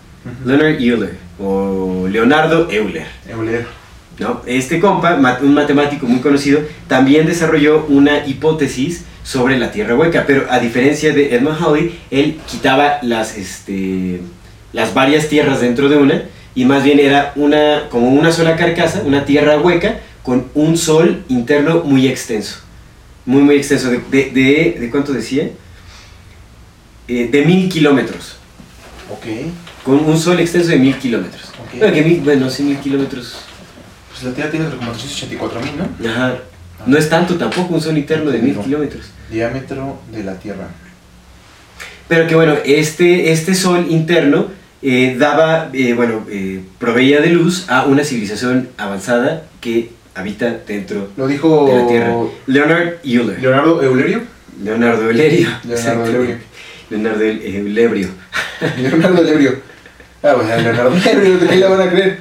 Leonard 0.45 0.81
Euler, 0.81 1.15
o 1.39 2.09
Leonardo 2.11 2.69
Euler. 2.71 3.07
Euler. 3.29 3.84
¿No? 4.19 4.43
Este 4.47 4.81
compa, 4.81 5.15
un 5.43 5.55
matemático 5.55 6.07
muy 6.07 6.21
conocido, 6.21 6.61
también 6.89 7.27
desarrolló 7.27 7.85
una 7.89 8.27
hipótesis 8.27 9.05
sobre 9.23 9.59
la 9.59 9.73
Tierra 9.73 9.95
hueca, 9.97 10.25
pero 10.27 10.47
a 10.51 10.59
diferencia 10.59 11.13
de 11.15 11.35
Edmund 11.35 11.57
Halley, 11.63 11.99
él 12.11 12.39
quitaba 12.47 12.99
las, 13.03 13.37
este, 13.39 14.21
las 14.73 14.93
varias 14.95 15.29
tierras 15.29 15.61
dentro 15.61 15.89
de 15.89 15.97
una 15.97 16.23
y 16.55 16.65
más 16.67 16.85
bien 16.85 17.01
era 17.01 17.33
una, 17.37 17.89
como 17.91 18.09
una 18.09 18.31
sola 18.31 18.55
carcasa, 18.57 19.03
una 19.05 19.25
tierra 19.25 19.59
hueca 19.59 20.01
con 20.23 20.47
un 20.55 20.77
sol 20.77 21.25
interno 21.29 21.83
muy 21.85 22.07
extenso, 22.07 22.59
muy 23.27 23.43
muy 23.43 23.57
extenso, 23.57 23.91
¿de, 23.91 23.99
de, 24.11 24.31
de- 24.31 24.77
de 24.79 24.91
cuánto 24.91 25.13
decía? 25.13 25.49
Eh, 27.09 27.29
de 27.31 27.45
mil 27.45 27.69
kilómetros, 27.69 28.37
Ok. 29.11 29.27
con 29.85 29.99
un 30.05 30.19
sol 30.19 30.41
extenso 30.41 30.69
de 30.71 30.79
mil 30.79 30.97
kilómetros. 30.97 31.51
Ok. 31.63 31.79
Bueno, 31.79 31.93
que 31.95 32.03
mil- 32.03 32.21
bueno, 32.21 32.49
sí, 32.49 32.63
mil 32.63 32.79
kilómetros 32.79 33.37
Pues 34.15 34.23
la 34.23 34.33
Tierra 34.33 34.51
tiene 34.51 34.67
como 34.67 34.93
384 34.93 35.61
mil, 35.61 35.73
¿no? 35.77 36.09
Ajá. 36.09 36.37
No 36.87 36.97
es 36.97 37.09
tanto 37.09 37.35
tampoco 37.35 37.75
un 37.75 37.81
sol 37.81 37.99
interno 37.99 38.31
de 38.31 38.39
mil 38.39 38.57
kilómetros. 38.57 39.07
Diámetro 39.29 39.99
de 40.13 40.23
la 40.23 40.39
Tierra. 40.39 40.69
Pero 42.07 42.29
que 42.29 42.37
bueno, 42.37 42.55
este, 42.65 43.33
este 43.33 43.55
sol 43.55 43.87
interno 43.89 44.47
eh, 44.83 45.17
daba, 45.19 45.71
eh, 45.73 45.95
bueno, 45.95 46.25
eh, 46.31 46.61
proveía 46.79 47.21
de 47.21 47.31
luz 47.31 47.69
a 47.69 47.87
una 47.87 48.05
civilización 48.05 48.69
avanzada 48.77 49.47
que 49.61 49.91
habita 50.15 50.59
dentro 50.65 51.09
Lo 51.17 51.27
dijo 51.27 51.67
de 51.67 51.77
la 51.77 51.89
Tierra. 51.89 52.15
Leonard 52.47 52.95
Euler. 53.03 53.41
Leonardo 53.41 53.83
Eulerio. 53.83 54.23
Leonardo 54.63 55.11
Eulerio. 55.11 55.49
Leonardo. 55.65 56.07
Eulerio. 56.07 56.37
Leonardo 56.91 57.25
Eulebrio. 57.25 58.09
Leonardo 58.79 59.23
Eulerio. 59.23 59.74
Ah, 60.25 60.33
bueno, 60.35 60.57
Leonardo 60.57 60.97
Eulerio, 60.97 61.39
¿de 61.39 61.47
qué 61.49 61.57
la 61.57 61.69
van 61.69 61.87
a 61.87 61.91
creer? 61.91 62.19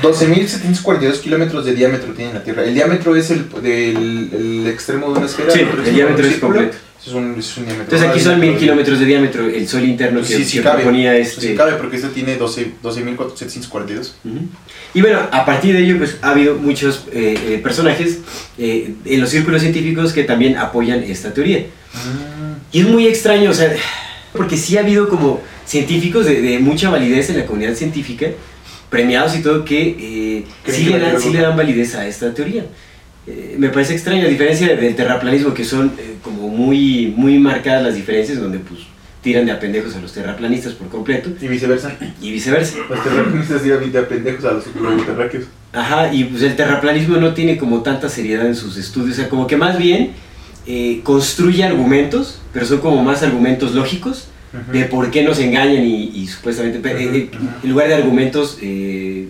12.742 0.00 1.20
kilómetros 1.20 1.66
de 1.66 1.74
diámetro 1.74 2.12
tiene 2.14 2.32
la 2.32 2.42
Tierra. 2.42 2.64
El 2.64 2.72
diámetro 2.72 3.14
es 3.14 3.30
el, 3.30 3.46
del, 3.62 4.30
el 4.32 4.66
extremo 4.68 5.12
de 5.12 5.18
una 5.18 5.26
esfera. 5.26 5.50
Sí, 5.52 5.60
el 5.60 5.86
el 5.86 5.94
diámetro 5.94 6.26
es 6.26 6.36
completo. 6.36 6.76
Es 7.06 7.12
un, 7.12 7.34
es 7.38 7.56
un. 7.58 7.68
Entonces 7.68 8.08
aquí 8.08 8.20
Ah, 8.20 8.22
son 8.22 8.40
mil 8.40 8.56
kilómetros 8.56 8.98
de 9.00 9.04
diámetro, 9.06 9.44
el 9.46 9.68
sol 9.68 9.84
interno 9.84 10.20
que, 10.20 10.26
sí, 10.28 10.44
sí 10.44 10.58
que 10.58 10.62
cabe. 10.62 10.76
proponía 10.82 11.14
este... 11.16 11.40
sí 11.40 11.54
cabe 11.54 11.72
porque 11.72 11.96
este 11.96 12.08
tiene 12.08 12.36
12 12.36 12.74
12.742. 12.82 14.12
Ujú. 14.24 14.38
Y 14.94 15.00
bueno, 15.02 15.18
a 15.30 15.44
partir 15.44 15.74
de 15.74 15.82
ello, 15.82 15.98
pues 15.98 16.16
ha 16.22 16.30
habido 16.30 16.54
muchos 16.54 17.06
eh, 17.12 17.36
eh, 17.48 17.60
personajes 17.62 18.20
eh, 18.56 18.94
en 19.04 19.20
los 19.20 19.28
círculos 19.30 19.60
científicos 19.60 20.12
que 20.12 20.24
también 20.24 20.56
apoyan 20.56 21.02
esta 21.02 21.34
teoría. 21.34 21.66
Y 22.70 22.80
es 22.80 22.86
muy 22.86 23.06
extraño, 23.08 23.50
o 23.50 23.54
sea, 23.54 23.74
porque 24.32 24.56
sí 24.56 24.76
ha 24.78 24.80
habido 24.80 25.08
como 25.08 25.42
científicos 25.72 26.26
de, 26.26 26.42
de 26.42 26.58
mucha 26.58 26.90
validez 26.90 27.30
en 27.30 27.38
la 27.38 27.46
comunidad 27.46 27.74
científica, 27.74 28.26
premiados 28.90 29.34
y 29.34 29.42
todo, 29.42 29.64
que 29.64 29.80
eh, 29.80 30.44
¿Creen 30.64 30.80
sí, 30.80 30.90
le 30.90 30.98
dan, 30.98 31.18
sí 31.18 31.30
le 31.30 31.40
dan 31.40 31.56
validez 31.56 31.94
a 31.94 32.06
esta 32.06 32.34
teoría. 32.34 32.66
Eh, 33.26 33.54
me 33.58 33.70
parece 33.70 33.94
extraño, 33.94 34.26
a 34.26 34.28
diferencia 34.28 34.76
del 34.76 34.94
terraplanismo, 34.94 35.54
que 35.54 35.64
son 35.64 35.92
eh, 35.98 36.16
como 36.22 36.48
muy, 36.48 37.14
muy 37.16 37.38
marcadas 37.38 37.82
las 37.84 37.94
diferencias, 37.94 38.38
donde 38.38 38.58
pues 38.58 38.80
tiran 39.22 39.46
de 39.46 39.52
a 39.52 39.58
pendejos 39.58 39.96
a 39.96 40.00
los 40.00 40.12
terraplanistas 40.12 40.74
por 40.74 40.88
completo, 40.88 41.30
Y 41.40 41.48
viceversa. 41.48 41.96
y 42.20 42.30
viceversa. 42.32 42.76
Los 42.90 43.02
terraplanistas 43.02 43.62
tiran 43.62 43.90
de 43.90 44.02
pendejos 44.02 44.44
a 44.44 44.52
los 44.52 44.64
terráqueos. 45.06 45.44
Ajá, 45.72 46.12
y 46.12 46.24
pues 46.24 46.42
el 46.42 46.54
terraplanismo 46.54 47.16
no 47.16 47.32
tiene 47.32 47.56
como 47.56 47.80
tanta 47.80 48.10
seriedad 48.10 48.46
en 48.46 48.54
sus 48.54 48.76
estudios, 48.76 49.12
o 49.12 49.20
sea, 49.20 49.30
como 49.30 49.46
que 49.46 49.56
más 49.56 49.78
bien 49.78 50.10
eh, 50.66 51.00
construye 51.02 51.64
argumentos, 51.64 52.40
pero 52.52 52.66
son 52.66 52.80
como 52.80 53.02
más 53.02 53.22
argumentos 53.22 53.74
lógicos 53.74 54.26
de 54.72 54.84
por 54.84 55.10
qué 55.10 55.22
nos 55.22 55.38
engañan 55.38 55.84
y, 55.84 56.10
y 56.14 56.26
supuestamente, 56.26 56.80
eh, 56.90 57.30
en 57.62 57.70
lugar 57.70 57.88
de 57.88 57.94
argumentos 57.94 58.58
eh, 58.60 59.28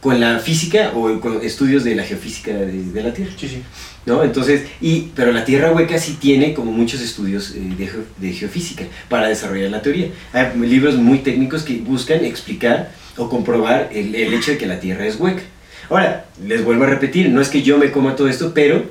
con 0.00 0.20
la 0.20 0.38
física 0.38 0.92
o 0.94 1.20
con 1.20 1.42
estudios 1.42 1.84
de 1.84 1.94
la 1.94 2.02
geofísica 2.04 2.52
de, 2.52 2.82
de 2.92 3.02
la 3.02 3.12
Tierra, 3.14 3.30
Sí, 3.38 3.48
sí. 3.48 3.62
¿no? 4.04 4.22
Entonces, 4.22 4.62
y, 4.80 5.10
pero 5.14 5.32
la 5.32 5.44
Tierra 5.44 5.72
hueca 5.72 5.96
sí 5.98 6.18
tiene 6.20 6.52
como 6.54 6.72
muchos 6.72 7.00
estudios 7.00 7.52
eh, 7.54 7.60
de, 7.78 7.86
geo- 7.86 8.04
de 8.18 8.32
geofísica 8.32 8.84
para 9.08 9.28
desarrollar 9.28 9.70
la 9.70 9.80
teoría. 9.80 10.08
Hay 10.32 10.58
libros 10.58 10.96
muy 10.96 11.18
técnicos 11.20 11.62
que 11.62 11.76
buscan 11.76 12.24
explicar 12.24 12.90
o 13.16 13.28
comprobar 13.30 13.90
el, 13.92 14.14
el 14.14 14.34
hecho 14.34 14.50
de 14.50 14.58
que 14.58 14.66
la 14.66 14.80
Tierra 14.80 15.06
es 15.06 15.18
hueca. 15.18 15.42
Ahora, 15.88 16.26
les 16.46 16.64
vuelvo 16.64 16.84
a 16.84 16.88
repetir, 16.88 17.28
no 17.30 17.40
es 17.40 17.48
que 17.48 17.62
yo 17.62 17.78
me 17.78 17.90
coma 17.92 18.16
todo 18.16 18.28
esto, 18.28 18.52
pero 18.54 18.84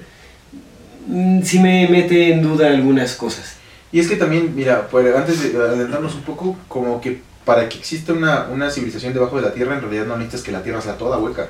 mm, 1.07 1.41
sí 1.43 1.59
me 1.59 1.87
mete 1.89 2.31
en 2.33 2.41
duda 2.41 2.69
algunas 2.69 3.13
cosas. 3.15 3.57
Y 3.93 3.99
es 3.99 4.07
que 4.09 4.15
también, 4.15 4.55
mira, 4.55 4.87
pues, 4.89 5.15
antes 5.15 5.53
de 5.53 5.57
adentrarnos 5.57 6.15
un 6.15 6.23
poco, 6.23 6.57
como 6.67 6.99
que 6.99 7.21
para 7.45 7.69
que 7.69 7.77
exista 7.77 8.11
una, 8.11 8.47
una 8.51 8.71
civilización 8.71 9.13
debajo 9.13 9.35
de 9.35 9.43
la 9.43 9.53
Tierra, 9.53 9.75
en 9.75 9.81
realidad 9.81 10.07
no 10.07 10.17
necesitas 10.17 10.41
que 10.41 10.51
la 10.51 10.63
Tierra 10.63 10.81
sea 10.81 10.97
toda 10.97 11.19
hueca. 11.19 11.47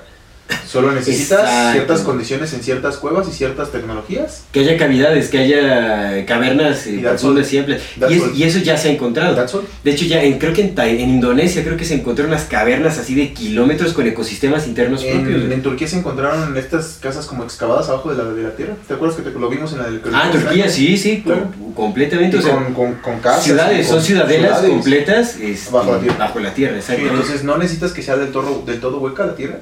Solo 0.67 0.91
necesitas 0.91 1.39
Exacto. 1.41 1.71
ciertas 1.73 2.01
condiciones 2.01 2.51
en 2.53 2.63
ciertas 2.63 2.97
cuevas 2.97 3.27
y 3.27 3.32
ciertas 3.32 3.71
tecnologías. 3.71 4.43
Que 4.51 4.62
haya 4.62 4.77
cavidades, 4.77 5.29
que 5.29 5.38
haya 5.38 6.25
cavernas 6.25 6.88
eh, 6.88 6.95
Y 6.95 6.97
profundas 6.99 7.47
all. 7.53 7.77
y 8.12 8.41
es- 8.43 8.56
eso 8.56 8.63
ya 8.63 8.75
se 8.77 8.89
ha 8.89 8.91
encontrado. 8.91 9.36
De 9.84 9.91
hecho, 9.91 10.06
ya 10.06 10.23
en, 10.23 10.39
creo 10.39 10.51
que 10.53 10.62
en, 10.63 10.79
en 10.79 11.10
Indonesia 11.10 11.63
creo 11.63 11.77
que 11.77 11.86
se 11.86 11.93
encontraron 11.95 12.32
unas 12.34 12.45
cavernas 12.45 12.97
así 12.97 13.13
de 13.15 13.34
kilómetros 13.34 13.93
con 13.93 14.08
ecosistemas 14.08 14.67
internos 14.67 15.03
propios. 15.03 15.51
En, 15.51 15.62
Turquía 15.62 15.88
se 15.88 15.97
encontraron 15.99 16.58
estas 16.58 16.97
casas 16.99 17.25
como 17.27 17.43
excavadas 17.43 17.88
abajo 17.89 18.13
de 18.13 18.21
la, 18.23 18.29
de 18.32 18.43
la 18.43 18.56
Tierra. 18.56 18.73
¿Te 18.88 18.95
acuerdas 18.95 19.15
que 19.17 19.23
te, 19.23 19.32
lo 19.39 19.49
vimos 19.49 19.71
en 19.73 19.77
la 19.77 19.86
del 19.86 20.01
Ah, 20.12 20.29
Turquía, 20.32 20.69
sí, 20.69 20.97
sí, 20.97 21.21
Claro. 21.23 21.51
completamente. 21.75 22.38
Y 22.38 22.39
O 22.39 22.43
sea, 22.43 22.56
con, 22.56 22.73
con, 22.73 22.93
con 22.95 23.19
casas. 23.19 23.43
ciudades, 23.43 23.88
son 23.88 24.01
ciudadelas 24.01 24.49
ciudades. 24.60 24.69
completas 24.71 25.36
este, 25.39 25.71
Bajo 25.71 25.93
la 25.93 25.99
tierra. 25.99 26.17
bajo 26.17 26.39
la 26.39 26.53
tierra, 26.53 26.73
Sí, 26.73 26.79
exactamente. 26.79 27.15
entonces 27.15 27.43
no 27.43 27.58
necesitas 27.58 27.91
que 27.93 28.01
sea 28.01 28.17
del 28.17 28.32
todo, 28.32 28.63
del 28.65 28.79
todo 28.79 28.97
hueca 28.99 29.25
la 29.25 29.36
Tierra 29.36 29.60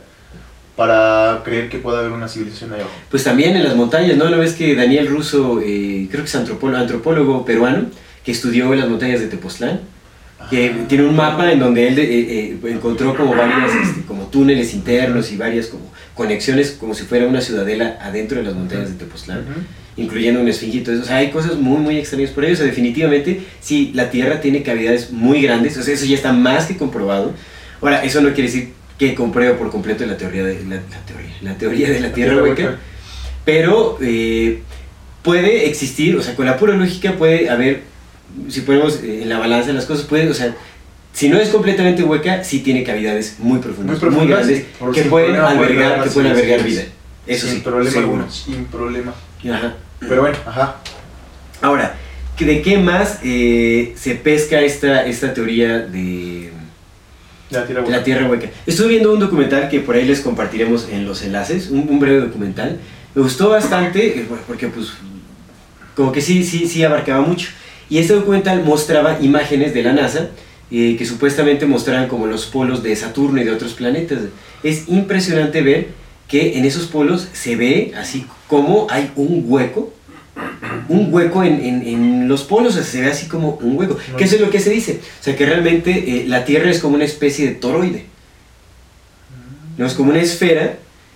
para 0.75 1.41
creer 1.43 1.69
que 1.69 1.77
pueda 1.79 1.99
haber 1.99 2.11
una 2.11 2.27
civilización 2.27 2.73
ahí 2.73 2.79
abajo. 2.79 2.95
Pues 3.09 3.23
también 3.23 3.55
en 3.55 3.63
las 3.63 3.75
montañas, 3.75 4.17
¿no? 4.17 4.29
¿No 4.29 4.37
ves 4.37 4.53
que 4.53 4.75
Daniel 4.75 5.07
Russo, 5.07 5.59
eh, 5.63 6.07
creo 6.09 6.23
que 6.23 6.29
es 6.29 6.35
antropólogo, 6.35 6.81
antropólogo 6.81 7.45
peruano, 7.45 7.87
que 8.23 8.31
estudió 8.31 8.71
en 8.73 8.79
las 8.79 8.89
montañas 8.89 9.19
de 9.19 9.27
Tepoztlán, 9.27 9.81
que 10.49 10.69
Ah. 10.69 10.85
tiene 10.87 11.03
un 11.05 11.15
mapa 11.15 11.51
en 11.51 11.59
donde 11.59 11.87
él 11.87 11.99
eh, 11.99 12.03
eh, 12.09 12.57
encontró 12.65 13.15
como 13.15 13.35
varias, 13.35 13.71
este, 13.75 14.01
como 14.07 14.23
túneles 14.27 14.73
internos 14.73 15.31
y 15.31 15.37
varias 15.37 15.67
como 15.67 15.91
conexiones, 16.15 16.71
como 16.79 16.93
si 16.93 17.03
fuera 17.03 17.27
una 17.27 17.41
ciudadela 17.41 17.97
adentro 18.01 18.37
de 18.37 18.43
las 18.45 18.55
montañas 18.55 18.89
de 18.89 18.95
Tepoztlán. 18.95 19.45
Incluyendo 19.97 20.39
un 20.39 20.47
eso. 20.47 20.65
O 20.65 21.05
sea, 21.05 21.17
hay 21.17 21.31
cosas 21.31 21.57
muy, 21.57 21.77
muy 21.77 21.97
extrañas 21.97 22.31
por 22.31 22.45
ello. 22.45 22.53
O 22.53 22.57
sea, 22.57 22.65
definitivamente, 22.65 23.41
sí, 23.59 23.91
la 23.93 24.09
Tierra 24.09 24.39
tiene 24.39 24.63
cavidades 24.63 25.11
muy 25.11 25.41
grandes. 25.41 25.77
O 25.77 25.83
sea, 25.83 25.93
eso 25.93 26.05
ya 26.05 26.15
está 26.15 26.31
más 26.31 26.65
que 26.65 26.77
comprobado. 26.77 27.33
Ahora, 27.81 28.03
eso 28.03 28.21
no 28.21 28.29
quiere 28.29 28.43
decir 28.43 28.69
que 29.01 29.15
compruebe 29.15 29.55
por 29.55 29.71
completo 29.71 30.05
la 30.05 30.15
teoría 30.15 30.43
de 30.43 30.63
la, 30.63 30.75
la 30.75 31.05
teoría, 31.07 31.33
la 31.41 31.57
teoría 31.57 31.89
de 31.89 31.99
la 32.01 32.13
Tierra 32.13 32.43
hueca. 32.43 32.77
Pero 33.43 33.97
eh, 33.99 34.61
puede 35.23 35.67
existir, 35.67 36.15
o 36.15 36.21
sea, 36.21 36.35
con 36.35 36.45
la 36.45 36.55
pura 36.55 36.75
lógica 36.75 37.13
puede 37.13 37.49
haber, 37.49 37.81
si 38.47 38.61
ponemos 38.61 39.01
eh, 39.01 39.23
en 39.23 39.29
la 39.29 39.39
balanza 39.39 39.73
las 39.73 39.85
cosas, 39.85 40.05
puede, 40.05 40.29
o 40.29 40.35
sea, 40.35 40.55
si 41.13 41.29
no 41.29 41.39
es 41.39 41.49
completamente 41.49 42.03
hueca, 42.03 42.43
sí 42.43 42.59
tiene 42.59 42.83
cavidades 42.83 43.37
muy 43.39 43.57
profundas, 43.57 43.99
Muy 43.99 44.11
muy, 44.11 44.27
profundas, 44.27 44.47
grandes, 44.47 44.65
que 44.93 45.09
pueden 45.09 45.35
albergar, 45.35 45.93
haber 45.93 46.03
que 46.03 46.09
pueden 46.11 46.31
albergar 46.33 46.63
vida. 46.63 46.83
Eso 47.25 47.47
sin 47.47 47.55
sí, 47.55 47.61
problema 47.63 47.91
seguro. 47.91 48.29
sin 48.29 48.65
problema. 48.65 49.15
Ajá. 49.51 49.77
Pero 49.99 50.21
bueno, 50.21 50.37
ajá. 50.45 50.75
Ahora, 51.59 51.95
¿que 52.37 52.45
¿de 52.45 52.61
qué 52.61 52.77
más 52.77 53.17
eh, 53.23 53.95
se 53.97 54.13
pesca 54.13 54.61
esta, 54.61 55.07
esta 55.07 55.33
teoría 55.33 55.79
de 55.79 56.51
La 57.51 57.65
Tierra 57.65 57.81
hueca. 57.81 57.97
la 57.97 58.03
Tierra 58.03 58.29
hueca? 58.29 58.49
Estuve 58.65 58.87
viendo 58.89 59.13
un 59.13 59.19
documental 59.19 59.69
que 59.69 59.79
por 59.79 59.95
ahí 59.95 60.05
les 60.05 60.21
compartiremos 60.21 60.87
en 60.89 61.05
los 61.05 61.21
enlaces, 61.21 61.69
un, 61.69 61.87
un 61.89 61.99
breve 61.99 62.21
documental. 62.21 62.79
Me 63.13 63.21
gustó 63.21 63.49
bastante 63.49 64.19
eh, 64.19 64.25
porque 64.47 64.67
pues 64.67 64.93
como 65.95 66.11
que 66.11 66.21
sí, 66.21 66.43
sí, 66.43 66.67
sí 66.67 66.83
abarcaba 66.83 67.21
mucho. 67.21 67.49
Y 67.89 67.97
este 67.97 68.13
documental 68.13 68.63
mostraba 68.63 69.19
imágenes 69.21 69.73
de 69.73 69.83
la 69.83 69.93
NASA 69.93 70.29
eh, 70.71 70.95
que 70.97 71.05
supuestamente 71.05 71.65
mostraban 71.65 72.07
como 72.07 72.27
los 72.27 72.45
polos 72.45 72.81
de 72.81 72.95
Saturno 72.95 73.41
y 73.41 73.43
de 73.43 73.51
otros 73.51 73.73
planetas. 73.73 74.19
Es 74.63 74.87
impresionante 74.87 75.61
ver 75.61 75.89
que 76.29 76.57
en 76.57 76.63
esos 76.63 76.85
polos 76.85 77.27
se 77.33 77.57
ve 77.57 77.91
así 77.97 78.25
como 78.47 78.87
hay 78.89 79.11
un 79.17 79.43
hueco, 79.45 79.93
un 80.91 81.13
hueco 81.13 81.43
en, 81.43 81.53
en- 81.63 81.87
en 81.87 82.27
los 82.27 82.43
polos, 82.43 82.73
o 82.73 82.75
sea, 82.77 82.83
se 82.83 83.01
ve 83.01 83.07
así 83.07 83.27
como 83.27 83.55
un 83.61 83.77
hueco. 83.77 83.97
Que 84.17 84.23
eso 84.25 84.35
es 84.35 84.41
lo 84.41 84.49
que 84.49 84.59
se 84.59 84.69
dice. 84.69 84.99
O 85.19 85.23
sea, 85.23 85.35
que 85.35 85.45
realmente 85.45 85.91
eh, 85.91 86.25
la 86.27 86.45
Tierra 86.45 86.69
es 86.69 86.79
como 86.79 86.95
una 86.95 87.05
especie 87.05 87.45
de 87.47 87.53
toroide. 87.55 88.05
No 89.77 89.85
es 89.85 89.93
como 89.93 90.11
una 90.11 90.21
esfera 90.21 90.75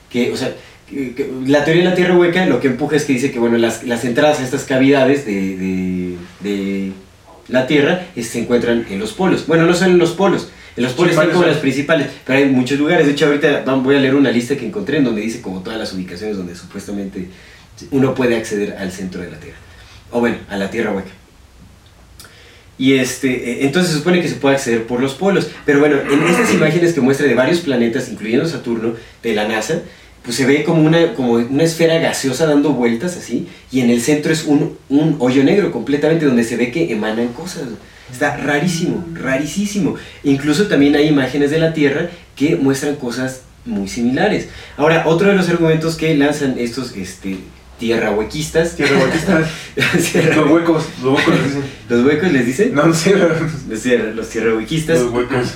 que, 0.10 0.32
o 0.32 0.38
sea, 0.38 0.54
que- 0.90 1.14
que 1.14 1.30
la 1.46 1.64
teoría 1.66 1.84
de 1.84 1.90
la 1.90 1.96
Tierra 1.96 2.18
hueca 2.18 2.46
lo 2.46 2.60
que 2.60 2.68
empuja 2.68 2.96
es 2.96 3.06
que 3.06 3.14
dice 3.14 3.32
que, 3.32 3.40
bueno, 3.40 3.58
las, 3.58 3.84
las 3.84 4.06
entradas 4.06 4.40
a 4.40 4.44
estas 4.44 4.64
cavidades 4.64 5.26
de, 5.26 5.58
de- 5.58 6.18
de 6.42 6.92
la 7.48 7.68
Tierra 7.68 8.06
se 8.20 8.40
encuentran 8.40 8.86
en 8.90 9.00
los 9.00 9.14
polos. 9.14 9.46
Bueno, 9.48 9.66
no 9.66 9.74
solo 9.74 9.92
en 9.92 9.98
los 10.00 10.12
polos. 10.12 10.50
En 10.78 10.84
los 10.84 10.94
polos 10.94 11.14
Sí, 11.14 11.20
están 11.20 11.30
como 11.32 11.44
son. 11.44 11.52
las 11.52 11.60
principales, 11.62 12.08
pero 12.26 12.40
hay 12.40 12.46
muchos 12.50 12.78
lugares. 12.80 13.06
De 13.06 13.14
hecho, 13.14 13.28
ahorita 13.28 13.64
voy 13.76 13.96
a 13.96 14.00
leer 14.00 14.16
una 14.16 14.32
lista 14.32 14.58
que 14.58 14.66
encontré 14.66 14.98
en 14.98 15.06
donde 15.06 15.22
dice 15.22 15.40
como 15.42 15.62
todas 15.62 15.80
las 15.80 15.94
ubicaciones 15.94 16.36
donde 16.38 16.54
supuestamente 16.56 17.28
uno 17.92 18.14
puede 18.16 18.36
acceder 18.36 18.76
al 18.78 18.92
centro 18.92 19.22
de 19.22 19.32
la 19.32 19.38
Tierra. 19.40 19.58
O 20.16 20.22
bueno, 20.22 20.38
a 20.50 20.56
la 20.56 20.70
Tierra 20.70 20.94
hueca. 20.94 21.10
Y 22.78 22.94
este, 22.94 23.52
eh, 23.52 23.66
entonces 23.66 23.92
se 23.92 23.98
supone 23.98 24.22
que 24.22 24.30
se 24.30 24.36
puede 24.36 24.56
acceder 24.56 24.88
por 24.88 25.02
los 25.02 25.14
polos. 25.14 25.50
Pero 25.66 25.80
bueno, 25.80 25.98
en 26.10 26.26
estas 26.26 26.54
imágenes 26.54 26.94
que 26.94 27.02
muestra 27.02 27.28
de 27.28 27.34
varios 27.34 27.60
planetas, 27.60 28.08
incluyendo 28.08 28.48
Saturno, 28.48 28.94
de 29.22 29.36
la 29.36 29.46
NASA, 29.46 29.82
pues 30.24 30.38
se 30.38 30.46
ve 30.46 30.64
como 30.64 30.82
una, 30.82 31.14
como 31.16 31.34
una 31.34 31.64
esfera 31.64 32.00
gaseosa 32.00 32.46
dando 32.46 32.72
vueltas 32.72 33.18
así, 33.18 33.50
y 33.74 33.82
en 33.82 33.90
el 33.90 34.00
centro 34.00 34.32
es 34.32 34.46
un, 34.46 34.78
un 34.88 35.18
hoyo 35.20 35.44
negro 35.44 35.70
completamente 35.74 36.26
donde 36.26 36.46
se 36.46 36.56
ve 36.56 36.72
que 36.72 36.94
emanan 36.94 37.28
cosas. 37.34 37.64
Está 38.10 38.38
rarísimo, 38.38 39.04
rarísimo. 39.14 39.96
Incluso 40.24 40.68
también 40.68 40.96
hay 40.96 41.10
imágenes 41.10 41.52
de 41.52 41.60
la 41.60 41.74
Tierra 41.74 42.10
que 42.38 42.56
muestran 42.56 42.96
cosas 42.96 43.42
muy 43.66 43.90
similares. 43.90 44.48
Ahora, 44.78 45.04
otro 45.08 45.28
de 45.28 45.36
los 45.36 45.50
argumentos 45.50 45.96
que 45.98 46.16
lanzan 46.16 46.56
estos 46.58 46.96
este, 46.96 47.40
tierra 47.80 48.12
huequistas, 48.12 48.76
Tierra 48.76 48.98
huequista. 49.00 49.40
los 50.36 50.52
huecos, 50.52 50.86
los 51.04 51.14
huecos 51.18 51.34
les 51.36 51.46
dicen. 51.46 51.64
los 51.90 52.06
huecos 52.06 52.32
les 52.32 52.46
dicen, 52.46 52.74
No, 52.76 52.86
no 52.88 52.94
sé. 52.94 53.16
los, 53.70 53.82
tierra, 53.82 54.12
los 54.16 54.30
tierrahuequistas, 54.30 55.02
Los 55.02 55.12
huecos. 55.12 55.48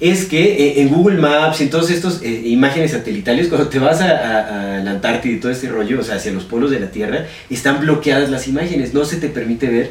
es 0.00 0.24
que 0.24 0.42
eh, 0.42 0.82
en 0.82 0.88
Google 0.88 1.18
Maps 1.18 1.60
y 1.60 1.64
en 1.64 1.70
todas 1.70 1.90
estas 1.90 2.20
eh, 2.22 2.42
imágenes 2.46 2.90
satelitales, 2.90 3.48
cuando 3.48 3.68
te 3.68 3.78
vas 3.78 4.00
a, 4.00 4.08
a- 4.10 4.76
a 4.78 4.80
la 4.80 4.90
Antártida 4.90 5.32
y 5.34 5.40
todo 5.40 5.52
este 5.52 5.68
rollo, 5.68 6.00
o 6.00 6.02
sea, 6.02 6.16
hacia 6.16 6.32
los 6.32 6.44
polos 6.44 6.70
de 6.72 6.80
la 6.80 6.90
Tierra, 6.90 7.26
están 7.50 7.80
bloqueadas 7.80 8.28
las 8.30 8.48
imágenes, 8.48 8.92
no 8.94 9.04
se 9.04 9.16
te 9.18 9.28
permite 9.28 9.68
ver 9.68 9.90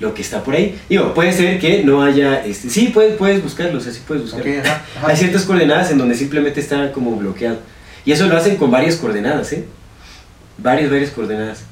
lo 0.00 0.14
que 0.14 0.22
está 0.22 0.42
por 0.42 0.54
ahí. 0.54 0.76
Digo, 0.88 1.12
puede 1.14 1.32
ser 1.34 1.58
que 1.60 1.84
no 1.84 2.02
haya, 2.02 2.44
este, 2.44 2.70
sí, 2.70 2.90
puedes, 2.92 3.16
puedes 3.16 3.42
buscarlo, 3.42 3.78
o 3.78 3.80
sea, 3.82 3.92
sí 3.92 4.00
puedes 4.06 4.22
buscarlo. 4.24 4.50
Ok, 4.50 4.58
ajá, 4.64 4.84
ajá. 4.96 5.08
Hay 5.08 5.16
ciertas 5.16 5.42
coordenadas 5.44 5.90
en 5.90 5.98
donde 5.98 6.14
simplemente 6.14 6.60
está 6.60 6.90
como 6.92 7.14
bloqueado. 7.16 7.58
Y 8.06 8.12
eso 8.12 8.26
lo 8.26 8.36
hacen 8.36 8.56
con 8.56 8.70
varias 8.70 8.96
coordenadas, 8.96 9.52
¿eh? 9.52 9.64
Varias, 10.58 10.90
varias 10.90 11.10
coordenadas 11.10 11.64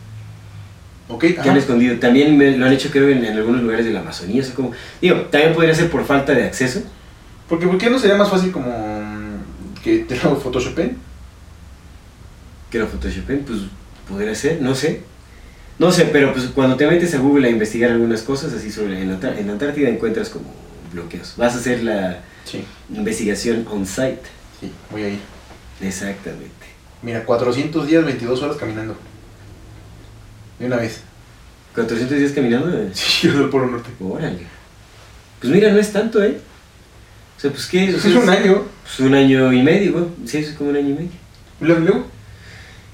Ok, 1.09 1.21
que 1.21 1.41
han 1.41 1.49
ajá. 1.51 1.59
escondido. 1.59 1.99
También 1.99 2.37
me- 2.37 2.57
lo 2.57 2.67
han 2.67 2.73
hecho, 2.73 2.91
creo, 2.91 3.09
en, 3.09 3.25
en 3.25 3.37
algunos 3.37 3.63
lugares 3.63 3.85
de 3.85 3.93
la 3.93 4.01
Amazonía. 4.01 4.43
O 4.43 4.45
sea, 4.45 4.55
como, 4.55 4.73
digo, 5.01 5.17
también 5.31 5.53
podría 5.55 5.75
ser 5.75 5.91
por 5.91 6.05
falta 6.05 6.33
de 6.33 6.45
acceso. 6.45 6.83
Porque, 7.49 7.67
¿por 7.67 7.77
qué 7.79 7.91
no 7.91 7.99
sería 7.99 8.17
más 8.17 8.31
fácil 8.31 8.51
como 8.51 8.73
que 9.83 9.99
te 10.01 10.17
lo 10.17 10.37
photoshopen. 10.37 10.97
Que 12.71 12.79
lo 12.79 12.87
photoshopen, 12.87 13.41
pues 13.41 13.59
podría 14.09 14.35
ser, 14.35 14.63
no 14.63 14.75
sé. 14.75 15.03
No 15.79 15.91
sé, 15.91 16.05
pero 16.07 16.33
pues 16.33 16.47
cuando 16.55 16.77
te 16.77 16.87
metes 16.87 17.15
a 17.15 17.19
Google 17.19 17.49
a 17.49 17.51
investigar 17.51 17.91
algunas 17.91 18.23
cosas 18.23 18.53
así 18.53 18.71
sobre 18.71 19.03
en 19.03 19.11
Antártida 19.51 19.89
encuentras 19.89 20.29
como 20.29 20.45
bloqueos. 20.93 21.35
Vas 21.37 21.55
a 21.55 21.59
hacer 21.59 21.83
la 21.83 22.21
Sí, 22.45 22.65
investigación 22.95 23.67
on 23.71 23.87
site. 23.87 24.21
sí, 24.61 24.71
voy 24.91 25.03
a 25.03 25.09
ir. 25.11 25.19
Exactamente. 25.81 26.62
Mira, 27.03 27.25
400 27.25 27.87
días, 27.87 28.05
22 28.05 28.43
horas 28.43 28.57
caminando. 28.57 28.97
De 30.59 30.67
una 30.67 30.77
vez. 30.77 31.01
400 31.75 32.19
días 32.19 32.33
caminando. 32.33 32.69
eh. 32.77 32.91
Sí, 32.95 33.27
yo 33.29 33.39
del 33.39 33.49
Polo 33.49 33.67
Norte. 33.67 33.91
Órale. 34.01 34.47
Pues 35.41 35.53
mira, 35.53 35.71
no 35.73 35.79
es 35.79 35.93
tanto, 35.93 36.23
¿eh? 36.23 36.39
O 37.37 37.41
sea, 37.41 37.51
pues 37.51 37.67
qué. 37.67 37.93
O 37.93 37.97
Es 37.97 38.03
sea, 38.03 38.19
un 38.19 38.29
año. 38.29 38.65
Pues 38.85 39.01
un 39.01 39.15
año 39.15 39.53
y 39.53 39.63
medio, 39.63 39.93
güey. 39.93 40.05
Sí, 40.27 40.39
es 40.39 40.51
como 40.53 40.71
un 40.71 40.77
año 40.77 40.91
y 40.91 40.93
medio. 40.93 41.11
Y 41.61 41.65
luego, 41.65 42.07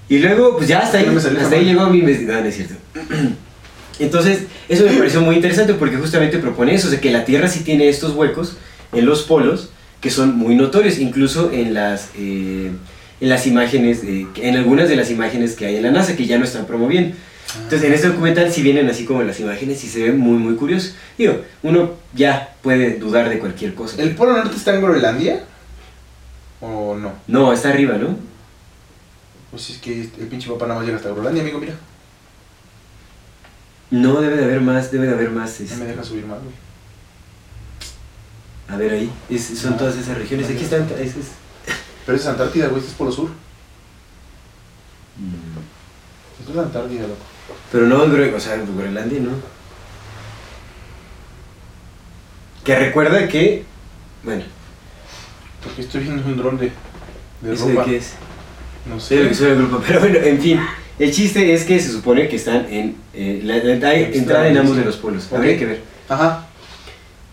Y 0.09 0.19
luego, 0.19 0.57
pues 0.57 0.69
ya 0.69 0.81
hasta 0.81 0.99
ahí, 0.99 1.07
No 1.07 1.19
hasta 1.19 1.55
ahí 1.55 1.65
llegó 1.65 1.87
mi 1.89 1.99
investigación, 1.99 2.47
es 2.47 2.55
cierto. 2.57 2.75
Entonces, 3.99 4.45
eso 4.69 4.85
me 4.85 4.93
pareció 4.93 5.21
muy 5.21 5.35
interesante 5.37 5.75
porque 5.75 5.97
justamente 5.97 6.39
propone 6.39 6.75
eso, 6.75 6.87
o 6.87 6.91
sea, 6.91 7.01
que 7.01 7.11
la 7.11 7.25
Tierra 7.25 7.49
sí 7.49 7.61
tiene 7.65 7.89
estos 7.89 8.13
huecos 8.15 8.57
en 8.93 9.05
los 9.07 9.23
polos 9.23 9.71
que 10.01 10.11
son 10.11 10.37
muy 10.37 10.55
notorios, 10.55 10.99
incluso 10.99 11.51
en 11.51 11.75
las, 11.75 12.11
eh, 12.17 12.71
en 13.21 13.29
las 13.29 13.47
imágenes, 13.47 14.03
de- 14.03 14.27
en 14.37 14.57
algunas 14.57 14.89
de 14.89 14.97
las 14.97 15.11
imágenes 15.11 15.55
que 15.57 15.67
hay 15.67 15.77
en 15.77 15.83
la 15.83 15.91
NASA, 15.91 16.17
que 16.17 16.27
ya 16.27 16.39
no 16.39 16.45
están 16.45 16.67
promoviendo. 16.67 17.17
Entonces, 17.57 17.85
en 17.85 17.95
este 17.95 18.09
documental 18.09 18.53
sí 18.53 18.63
vienen 18.63 18.89
así 18.91 19.05
como 19.07 19.23
las 19.23 19.41
imágenes 19.41 19.83
y 19.83 19.89
se 19.89 20.03
ve 20.03 20.13
muy, 20.13 20.39
muy 20.39 20.55
curioso. 20.57 20.93
Digo, 21.17 21.41
uno 21.63 21.93
ya 22.15 22.55
puede 22.63 22.97
dudar 22.99 23.29
de 23.31 23.39
cualquier 23.39 23.75
cosa. 23.75 24.01
¿El 24.03 24.15
Polo 24.15 24.35
Norte 24.37 24.55
está 24.57 24.75
en 24.75 24.83
Groenlandia? 24.83 25.45
¿O 26.61 26.97
no? 26.97 27.13
No, 27.27 27.53
está 27.53 27.71
arriba, 27.71 27.97
¿no? 27.97 28.17
Pues 29.51 29.71
es 29.71 29.79
que 29.79 30.03
el 30.03 30.27
pinche 30.29 30.51
papá 30.51 30.67
nada 30.67 30.79
más 30.81 30.87
llega 30.87 30.99
hasta 30.99 31.09
Groenlandia, 31.11 31.43
amigo, 31.43 31.59
mira. 31.59 31.75
No, 33.91 34.21
debe 34.21 34.37
de 34.37 34.45
haber 34.45 34.61
más, 34.61 34.91
debe 34.93 35.07
de 35.07 35.15
haber 35.15 35.31
más. 35.31 35.59
No 35.61 35.65
este, 35.67 35.77
me 35.79 35.87
deja 35.87 36.05
subir 36.05 36.27
más, 36.27 36.39
güey. 36.43 36.55
A 38.69 38.77
ver 38.77 38.93
ahí, 38.93 39.11
es- 39.31 39.59
son 39.59 39.79
todas 39.79 39.97
esas 39.97 40.19
regiones. 40.19 40.51
Aquí 40.51 40.63
están, 40.65 40.83
es- 41.01 41.17
es- 41.17 41.33
Pero 42.09 42.17
es 42.17 42.27
Antártida, 42.27 42.69
güey, 42.69 42.79
este 42.79 42.93
es 42.93 42.97
Polo 42.97 43.13
Sur. 43.13 43.29
Esto 46.41 46.53
es 46.53 46.59
Antártida, 46.59 47.03
loco. 47.03 47.17
Pero 47.71 47.87
no, 47.87 48.07
o 48.35 48.41
sea, 48.41 48.57
Groenlandia 48.57 49.21
no. 49.21 49.33
Que 52.65 52.79
recuerda 52.79 53.29
que, 53.29 53.65
bueno, 54.23 54.43
Porque 55.63 55.83
estoy 55.83 56.01
viendo 56.05 56.25
un 56.27 56.39
dron 56.39 56.57
de, 56.57 56.73
de 57.43 57.53
¿eso 57.53 57.67
de 57.67 57.75
ropa. 57.75 57.85
qué 57.85 57.97
es? 57.99 58.15
No 58.87 58.99
Sí, 58.99 59.17
lo 59.17 59.35
sé. 59.35 59.45
que 59.49 59.55
grupo, 59.57 59.83
pero 59.87 60.01
bueno, 60.01 60.19
en 60.19 60.41
fin. 60.41 60.61
El 60.99 61.13
chiste 61.13 61.53
es 61.53 61.65
que 61.65 61.79
se 61.79 61.93
supone 61.93 62.27
que 62.27 62.37
están 62.37 62.73
en 62.73 62.97
eh, 63.13 63.43
la, 63.45 63.59
la- 63.59 63.89
hay 63.91 64.13
entrada 64.15 64.49
en 64.49 64.57
ambos 64.57 64.79
de 64.79 64.85
los 64.87 64.97
polos. 64.97 65.27
Ok. 65.27 65.35
Habría 65.37 65.59
que 65.59 65.67
ver. 65.67 65.83
Ajá. 66.09 66.47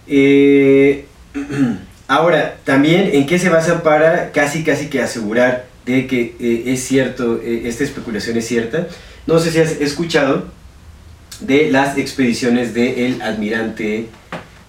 Eh, 0.06 1.06
ahora, 2.08 2.58
también, 2.64 3.10
¿en 3.14 3.26
qué 3.26 3.40
se 3.40 3.50
basa 3.50 3.84
para 3.84 4.32
casi, 4.32 4.64
casi 4.64 4.88
que 4.88 5.02
asegurar 5.02 5.66
de 5.86 6.08
que 6.08 6.36
eh, 6.40 6.64
es 6.68 6.84
cierto, 6.84 7.40
eh, 7.44 7.64
esta 7.66 7.84
especulación 7.84 8.38
es 8.38 8.48
cierta? 8.48 8.88
No 9.28 9.40
sé 9.40 9.52
si 9.52 9.60
has 9.60 9.72
escuchado 9.82 10.46
de 11.42 11.70
las 11.72 11.98
expediciones 11.98 12.74
del 12.74 13.22
almirante, 13.22 14.08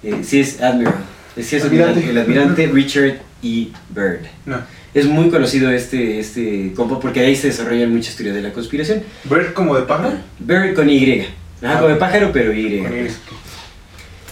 eh, 0.02 0.14
si 0.22 0.40
es 0.40 0.60
admiral, 0.62 0.94
es 1.36 1.52
Almirante. 1.62 2.08
el 2.10 2.18
almirante 2.18 2.66
Richard 2.66 3.18
E. 3.42 3.68
Byrd. 3.90 4.20
No. 4.46 4.58
Es 4.94 5.04
muy 5.04 5.28
conocido 5.28 5.70
este, 5.70 6.18
este 6.18 6.72
compa 6.74 6.98
porque 6.98 7.20
ahí 7.20 7.36
se 7.36 7.48
desarrollan 7.48 7.92
muchas 7.92 8.16
teorías 8.16 8.34
de 8.36 8.42
la 8.42 8.52
conspiración. 8.52 9.02
¿Ver 9.24 9.52
como 9.52 9.76
de 9.76 9.82
pájaro? 9.82 10.14
Byrd 10.38 10.74
con 10.74 10.88
Y. 10.88 11.20
Ajá, 11.20 11.28
Ah. 11.62 11.76
como 11.76 11.88
de 11.88 11.96
pájaro, 11.96 12.30
pero 12.32 12.52
Y. 12.52 12.78
Con 12.82 12.96
Y. 12.96 13.08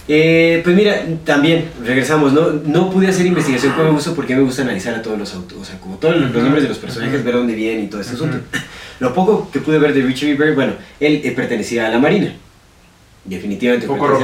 Eh, 0.07 0.61
pues 0.63 0.75
mira, 0.75 1.01
también, 1.23 1.65
regresamos, 1.83 2.31
¿no? 2.31 2.51
No 2.63 2.91
pude 2.91 3.07
hacer 3.07 3.25
investigación 3.25 3.73
como 3.73 3.85
me 3.85 3.91
gusta 3.91 4.13
porque 4.13 4.35
me 4.35 4.43
gusta 4.43 4.61
analizar 4.61 4.93
a 4.93 5.01
todos 5.01 5.17
los 5.17 5.33
autos, 5.33 5.57
o 5.59 5.65
sea, 5.65 5.79
como 5.79 5.95
todos 5.97 6.15
los 6.17 6.31
nombres 6.31 6.61
de 6.61 6.69
los 6.69 6.77
personajes, 6.77 7.23
ver 7.23 7.33
dónde 7.33 7.55
vienen 7.55 7.85
y 7.85 7.87
todo 7.87 8.01
ese 8.01 8.13
Ujú. 8.13 8.25
asunto. 8.25 8.45
Lo 8.99 9.13
poco 9.15 9.49
que 9.51 9.59
pude 9.61 9.79
ver 9.79 9.93
de 9.93 10.01
Richard 10.03 10.29
E. 10.29 10.53
Bueno, 10.53 10.73
él 10.99 11.21
eh, 11.23 11.31
pertenecía 11.31 11.87
a 11.87 11.89
la 11.89 11.97
Marina. 11.99 12.33
Definitivamente. 13.23 13.87
Foco 13.87 14.07
rojo. 14.07 14.21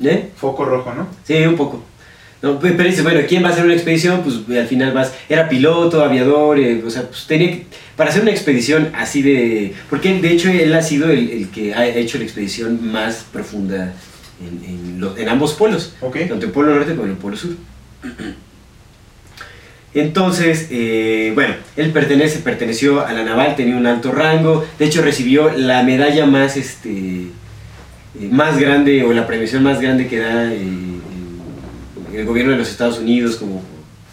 la- 0.00 0.10
¿Eh? 0.10 0.28
Foco 0.36 0.64
rojo, 0.64 0.92
¿no? 0.94 1.08
Sí, 1.24 1.34
un 1.46 1.56
poco. 1.56 1.82
No, 2.42 2.58
pe- 2.58 2.72
pero 2.72 2.88
dices, 2.88 3.04
bueno, 3.04 3.20
¿quién 3.28 3.42
va 3.44 3.48
a 3.48 3.52
hacer 3.52 3.64
una 3.64 3.74
expedición? 3.74 4.22
Pues 4.22 4.58
al 4.58 4.66
final 4.66 4.92
vas, 4.92 5.12
era 5.28 5.48
piloto, 5.48 6.02
aviador, 6.04 6.58
eh, 6.58 6.82
o 6.84 6.90
sea, 6.90 7.02
pues 7.02 7.24
tenía 7.26 7.50
que, 7.52 7.66
para 7.96 8.10
hacer 8.10 8.22
una 8.22 8.32
expedición 8.32 8.90
así 8.94 9.22
de, 9.22 9.74
porque 9.88 10.20
de 10.20 10.30
hecho 10.32 10.50
él 10.50 10.74
ha 10.74 10.82
sido 10.82 11.08
el, 11.08 11.30
el 11.30 11.48
que 11.50 11.72
ha 11.72 11.86
hecho 11.86 12.18
la 12.18 12.24
expedición 12.24 12.90
más 12.92 13.24
profunda 13.32 13.94
en, 14.46 14.64
en 14.64 15.00
lo- 15.00 15.16
en 15.16 15.28
ambos 15.28 15.52
polos, 15.54 15.94
Ok. 16.00 16.18
tanto 16.28 16.46
el 16.46 16.52
polo 16.52 16.74
norte 16.74 16.94
como 16.94 17.06
el 17.06 17.16
polo 17.16 17.36
sur. 17.36 17.52
Entonces, 19.94 20.68
eh, 20.70 21.32
bueno, 21.34 21.54
él 21.76 21.90
pertenece, 21.90 22.38
perteneció 22.38 23.04
a 23.06 23.12
la 23.12 23.24
naval, 23.24 23.56
tenía 23.56 23.76
un 23.76 23.86
alto 23.86 24.10
rango, 24.10 24.64
de 24.78 24.86
hecho 24.86 25.02
recibió 25.02 25.50
la 25.50 25.82
medalla 25.82 26.24
más, 26.24 26.56
este, 26.56 26.90
eh, 26.90 27.28
más 28.30 28.58
grande 28.58 29.04
o 29.04 29.12
la 29.12 29.26
premiación 29.26 29.62
más 29.62 29.80
grande 29.82 30.06
que 30.08 30.18
da 30.18 30.50
eh, 30.50 30.62
el, 32.10 32.16
el 32.20 32.24
gobierno 32.26 32.52
de 32.52 32.58
los 32.58 32.70
Estados 32.70 32.98
Unidos, 33.00 33.36
como 33.36 33.62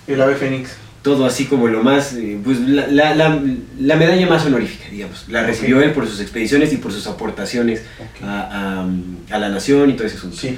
El 0.05 0.21
ave 0.21 0.35
fénix. 0.35 0.71
Todo 1.15 1.25
así 1.25 1.45
como 1.45 1.67
lo 1.67 1.83
más, 1.83 2.13
eh, 2.13 2.37
pues 2.43 2.59
la, 2.59 2.87
la- 2.87 3.15
la- 3.15 3.41
la 3.79 3.95
medalla 3.95 4.27
más 4.27 4.45
honorífica, 4.45 4.85
digamos. 4.91 5.25
La 5.29 5.43
recibió 5.45 5.81
él 5.81 5.91
por 5.91 6.07
sus 6.07 6.19
expediciones 6.21 6.71
y 6.73 6.77
por 6.77 6.91
sus 6.91 7.07
aportaciones 7.07 7.81
a, 8.23 8.83
a- 9.31 9.35
a 9.35 9.39
la 9.39 9.49
nación 9.49 9.89
y 9.89 9.93
todo 9.93 10.07
ese 10.07 10.17
asunto. 10.17 10.37
Sí. 10.37 10.57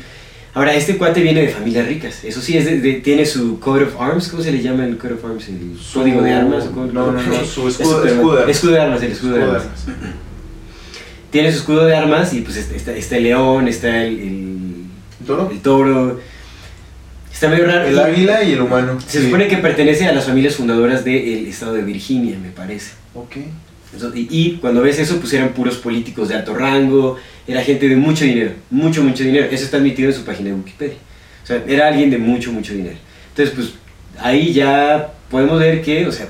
Ahora, 0.53 0.73
este 0.75 0.97
cuate 0.97 1.21
viene 1.21 1.41
de 1.43 1.47
familias 1.47 1.87
ricas, 1.87 2.25
eso 2.25 2.41
sí, 2.41 2.57
es 2.57 2.65
de- 2.65 2.79
de- 2.81 2.95
tiene 2.95 3.25
su 3.25 3.59
Code 3.59 3.85
of 3.85 4.01
Arms, 4.01 4.27
¿cómo 4.27 4.43
se 4.43 4.51
le 4.51 4.61
llama 4.61 4.85
el 4.85 4.97
Code 4.97 5.13
of 5.13 5.23
Arms? 5.25 5.47
¿El 5.47 5.77
Su- 5.79 5.99
código 5.99 6.21
de 6.21 6.33
armas? 6.33 6.65
o 6.67 6.71
No, 6.87 7.11
no, 7.11 7.11
no, 7.13 7.45
su 7.45 7.67
Es 7.69 7.79
escudo- 7.79 8.03
escudo 8.05 8.33
de 8.35 8.39
armas. 8.41 8.49
Escudo 8.49 8.71
de 8.73 8.79
armas, 8.81 9.01
el 9.03 9.11
escudo, 9.13 9.31
de 9.33 9.39
Escudo 9.39 9.53
de 9.53 9.59
armas. 9.61 9.83
armas. 9.87 10.15
Tiene 11.31 11.51
su 11.53 11.57
escudo 11.59 11.85
de 11.85 11.95
armas 11.95 12.33
y 12.33 12.41
pues 12.41 12.57
está, 12.57 12.75
está- 12.75 12.91
está 12.95 13.15
el 13.17 13.23
león, 13.23 13.67
está 13.69 14.03
el, 14.03 14.19
el, 14.19 14.85
¿El 15.21 15.25
toro? 15.25 15.49
el 15.49 15.59
toro. 15.61 16.19
Está 17.41 17.49
medio 17.49 17.65
raro. 17.65 17.87
El 17.87 17.97
águila 17.97 18.43
y 18.43 18.51
el 18.53 18.61
humano. 18.61 18.99
Se 19.07 19.17
Sí. 19.17 19.25
supone 19.25 19.47
que 19.47 19.57
pertenece 19.57 20.05
a 20.05 20.11
las 20.13 20.25
familias 20.25 20.53
fundadoras 20.55 21.03
del 21.03 21.47
estado 21.47 21.73
de 21.73 21.81
Virginia, 21.81 22.37
me 22.39 22.49
parece. 22.51 22.91
Ok. 23.15 23.37
Entonces, 23.91 24.21
y, 24.21 24.27
y 24.29 24.51
cuando 24.57 24.83
ves 24.83 24.99
eso, 24.99 25.19
pues 25.19 25.33
eran 25.33 25.49
puros 25.49 25.77
políticos 25.77 26.29
de 26.29 26.35
alto 26.35 26.53
rango, 26.53 27.17
era 27.47 27.63
gente 27.63 27.89
de 27.89 27.95
mucho 27.95 28.25
dinero, 28.25 28.51
mucho, 28.69 29.01
mucho 29.01 29.23
dinero. 29.23 29.47
Eso 29.49 29.65
está 29.65 29.77
admitido 29.77 30.09
en 30.09 30.15
su 30.15 30.23
página 30.23 30.49
de 30.49 30.55
Wikipedia. 30.55 30.97
O 31.43 31.47
sea, 31.47 31.63
era 31.67 31.87
alguien 31.87 32.11
de 32.11 32.19
mucho, 32.19 32.51
mucho 32.51 32.73
dinero. 32.75 32.97
Entonces, 33.29 33.55
pues 33.55 33.69
ahí 34.23 34.53
ya 34.53 35.11
podemos 35.31 35.59
ver 35.59 35.81
que, 35.81 36.05
o 36.05 36.11
sea, 36.11 36.27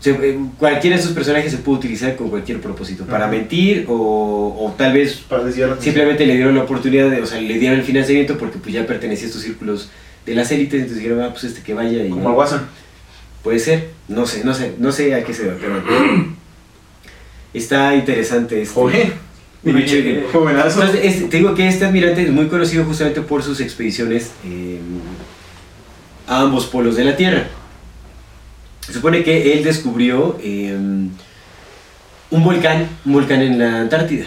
se- 0.00 0.10
eh, 0.10 0.38
cualquiera 0.58 0.96
de 0.96 1.02
esos 1.02 1.12
personajes 1.14 1.50
se 1.52 1.58
puede 1.58 1.78
utilizar 1.78 2.14
con 2.16 2.28
cualquier 2.30 2.60
propósito, 2.60 3.04
para 3.04 3.26
mentir 3.26 3.86
o, 3.88 3.94
o 3.94 4.74
tal 4.76 4.92
vez 4.92 5.16
Para 5.28 5.42
simplemente 5.80 6.24
le 6.26 6.34
dieron 6.36 6.54
la 6.54 6.62
oportunidad, 6.62 7.10
de, 7.10 7.20
o 7.22 7.26
sea, 7.26 7.40
le 7.40 7.58
dieron 7.58 7.78
el 7.78 7.84
financiamiento 7.84 8.38
porque 8.38 8.58
pues 8.58 8.74
ya 8.74 8.86
pertenecía 8.86 9.24
a 9.24 9.28
estos 9.28 9.42
círculos 9.42 9.90
de 10.26 10.34
las 10.34 10.50
élites, 10.52 10.74
entonces 10.74 10.98
dijeron, 11.02 11.22
ah, 11.22 11.30
pues 11.32 11.44
este 11.44 11.62
que 11.62 11.74
vaya 11.74 12.04
y... 12.04 12.10
Como 12.10 12.30
Watson. 12.32 12.62
Puede 13.42 13.58
ser, 13.60 13.90
no 14.08 14.26
sé, 14.26 14.44
no 14.44 14.52
sé, 14.52 14.74
no 14.78 14.92
sé 14.92 15.14
a 15.14 15.22
qué 15.24 15.32
se 15.32 15.44
debe, 15.44 15.56
pero 15.60 15.82
está 17.54 17.94
interesante 17.94 18.60
este. 18.62 18.74
Joven. 18.74 19.12
Richard. 19.64 20.24
Jovenazo. 20.32 20.82
Entonces, 20.82 21.04
este- 21.14 21.28
te 21.28 21.36
digo 21.38 21.54
que 21.54 21.66
este 21.68 21.84
almirante 21.86 22.22
es 22.22 22.30
muy 22.30 22.46
conocido 22.48 22.84
justamente 22.84 23.20
por 23.22 23.42
sus 23.42 23.60
expediciones 23.60 24.30
eh, 24.44 24.78
a 26.26 26.42
ambos 26.42 26.66
polos 26.66 26.96
de 26.96 27.04
la 27.04 27.16
Tierra. 27.16 27.48
Se 28.88 28.94
supone 28.94 29.22
que 29.22 29.52
él 29.52 29.62
descubrió 29.64 30.38
eh, 30.42 30.74
un 32.30 32.42
volcán, 32.42 32.88
un 33.04 33.12
volcán 33.12 33.42
en 33.42 33.58
la 33.58 33.82
Antártida. 33.82 34.24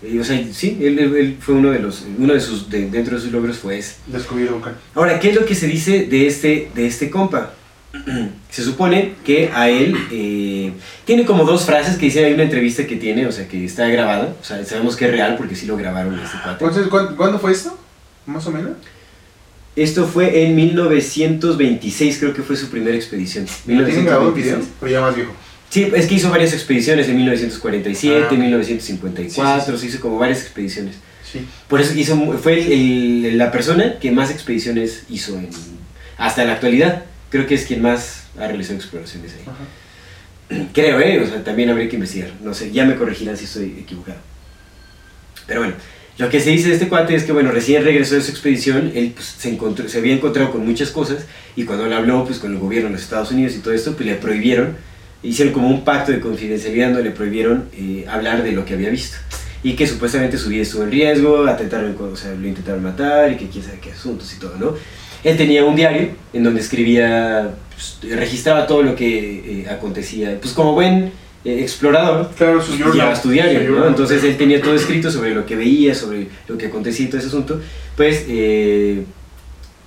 Eh, 0.00 0.20
o 0.20 0.22
sea, 0.24 0.40
sí, 0.52 0.78
él, 0.80 1.36
fue 1.40 1.56
uno 1.56 1.72
de 1.72 1.80
los, 1.80 2.04
uno 2.16 2.34
de 2.34 2.40
sus, 2.40 2.70
de- 2.70 2.88
dentro 2.88 3.16
de 3.16 3.20
sus 3.20 3.32
logros 3.32 3.58
fue 3.58 3.78
ese. 3.78 3.96
Descubrir 4.06 4.46
el 4.46 4.52
volcán. 4.54 4.76
Ahora, 4.94 5.18
¿qué 5.18 5.30
es 5.30 5.34
lo 5.34 5.44
que 5.44 5.56
se 5.56 5.66
dice 5.66 6.06
de 6.06 6.28
este, 6.28 6.70
de 6.72 6.86
este 6.86 7.10
compa? 7.10 7.52
Se 8.48 8.62
supone 8.62 9.14
que 9.24 9.50
a 9.52 9.68
él 9.68 9.96
eh, 10.12 10.72
tiene 11.04 11.24
como 11.24 11.42
dos 11.44 11.64
frases 11.64 11.96
que 11.96 12.06
dice, 12.06 12.24
hay 12.24 12.34
una 12.34 12.44
entrevista 12.44 12.86
que 12.86 12.94
tiene, 12.94 13.26
o 13.26 13.32
sea, 13.32 13.48
que 13.48 13.64
está 13.64 13.88
grabada, 13.88 14.36
o 14.40 14.44
sea, 14.44 14.64
sabemos 14.64 14.94
que 14.94 15.06
es 15.06 15.10
real 15.10 15.34
porque 15.36 15.56
sí 15.56 15.66
lo 15.66 15.76
grabaron 15.76 16.14
este 16.20 16.36
cuate. 16.44 16.64
Entonces, 16.64 16.86
¿cuándo, 16.88 17.16
cuándo 17.16 17.40
fue 17.40 17.50
esto? 17.50 17.76
¿Más 18.26 18.46
o 18.46 18.52
menos? 18.52 18.72
Esto 19.76 20.06
fue 20.06 20.44
en 20.44 20.54
1926, 20.54 22.18
creo 22.18 22.32
que 22.34 22.42
fue 22.42 22.56
su 22.56 22.68
primera 22.70 22.96
expedición. 22.96 23.44
¿Lo 23.66 23.84
tienen 23.84 24.04
grabado 24.04 24.28
en 24.28 24.34
video? 24.34 24.56
1926. 24.58 24.76
Pero 24.80 24.92
ya 24.92 25.00
más 25.00 25.16
viejo. 25.16 25.32
Sí, 25.70 25.90
es 25.94 26.06
que 26.06 26.14
hizo 26.14 26.30
varias 26.30 26.52
expediciones 26.52 27.08
en 27.08 27.16
1947, 27.16 28.26
Ah. 28.30 28.32
1954, 28.32 29.76
Sí, 29.76 29.80
sí, 29.80 29.90
se 29.90 29.94
hizo 29.96 30.00
como 30.00 30.18
varias 30.18 30.42
expediciones. 30.42 30.94
Sí. 31.30 31.40
Por 31.66 31.80
eso 31.80 31.92
hizo, 31.94 32.16
fue 32.40 32.60
el- 32.62 33.24
el- 33.26 33.38
la 33.38 33.50
persona 33.50 33.98
que 33.98 34.12
más 34.12 34.30
expediciones 34.30 35.02
hizo 35.10 35.36
en- 35.36 35.48
hasta 36.16 36.44
la 36.44 36.52
actualidad. 36.52 37.04
creo 37.30 37.48
que 37.48 37.56
es 37.56 37.66
quien 37.66 37.82
más 37.82 38.26
ha 38.38 38.46
realizado 38.46 38.76
exploraciones 38.76 39.32
ahí. 39.34 40.68
Creo, 40.72 41.00
¿eh? 41.00 41.18
O 41.20 41.26
sea, 41.26 41.42
también 41.42 41.68
habría 41.68 41.88
que 41.88 41.96
investigar. 41.96 42.30
No 42.44 42.54
sé, 42.54 42.70
ya 42.70 42.84
me 42.84 42.94
corregirán 42.94 43.36
si 43.36 43.44
estoy 43.46 43.76
equivocado. 43.80 44.18
Pero 45.48 45.60
bueno, 45.62 45.74
lo 46.16 46.30
que 46.30 46.40
se 46.40 46.50
dice 46.50 46.68
de 46.68 46.74
este 46.74 46.88
cuate 46.88 47.16
es 47.16 47.24
que, 47.24 47.32
bueno, 47.32 47.50
recién 47.50 47.82
regresó 47.82 48.14
de 48.14 48.22
su 48.22 48.30
expedición, 48.30 48.92
él 48.94 49.12
pues, 49.14 49.34
se, 49.36 49.48
encontró, 49.48 49.88
se 49.88 49.98
había 49.98 50.14
encontrado 50.14 50.52
con 50.52 50.64
muchas 50.64 50.90
cosas 50.90 51.24
y 51.56 51.64
cuando 51.64 51.86
él 51.86 51.92
habló 51.92 52.24
pues, 52.24 52.38
con 52.38 52.52
el 52.52 52.58
gobierno 52.58 52.88
de 52.88 52.94
los 52.94 53.02
Estados 53.02 53.32
Unidos 53.32 53.54
y 53.56 53.58
todo 53.58 53.74
esto, 53.74 53.94
pues 53.96 54.06
le 54.06 54.14
prohibieron, 54.14 54.76
hicieron 55.24 55.52
como 55.52 55.68
un 55.68 55.84
pacto 55.84 56.12
de 56.12 56.20
confidencialidad 56.20 56.88
donde 56.88 57.04
le 57.04 57.10
prohibieron 57.10 57.64
eh, 57.76 58.04
hablar 58.08 58.44
de 58.44 58.52
lo 58.52 58.64
que 58.64 58.74
había 58.74 58.90
visto. 58.90 59.16
Y 59.64 59.74
que 59.74 59.86
supuestamente 59.86 60.36
su 60.36 60.50
vida 60.50 60.62
estuvo 60.62 60.84
en 60.84 60.90
riesgo, 60.90 61.46
atentaron, 61.46 61.96
o 61.98 62.16
sea, 62.16 62.32
lo 62.34 62.46
intentaron 62.46 62.82
matar 62.82 63.32
y 63.32 63.36
que 63.36 63.48
quién 63.48 63.64
sabe 63.64 63.78
qué 63.80 63.92
asuntos 63.92 64.32
y 64.34 64.38
todo, 64.38 64.54
¿no? 64.58 64.74
Él 65.24 65.36
tenía 65.38 65.64
un 65.64 65.74
diario 65.74 66.10
en 66.34 66.44
donde 66.44 66.60
escribía, 66.60 67.54
pues, 67.70 67.98
registraba 68.14 68.66
todo 68.66 68.82
lo 68.82 68.94
que 68.94 69.62
eh, 69.62 69.68
acontecía, 69.70 70.38
pues 70.40 70.52
como 70.52 70.74
buen 70.74 71.12
explorador, 71.44 72.30
Claro, 72.36 72.62
su 72.62 72.72
llevaba 72.76 73.20
tu 73.20 73.30
diario, 73.30 73.66
Su 73.66 73.72
¿no? 73.72 73.86
Entonces 73.88 74.24
él 74.24 74.36
tenía 74.36 74.60
todo 74.60 74.74
escrito 74.74 75.10
sobre 75.10 75.34
lo 75.34 75.44
que 75.44 75.56
veía, 75.56 75.94
sobre 75.94 76.28
lo 76.48 76.56
que 76.56 76.66
acontecía 76.66 77.06
y 77.06 77.08
todo 77.08 77.18
ese 77.18 77.28
asunto. 77.28 77.60
Pues 77.96 78.24
eh, 78.28 79.02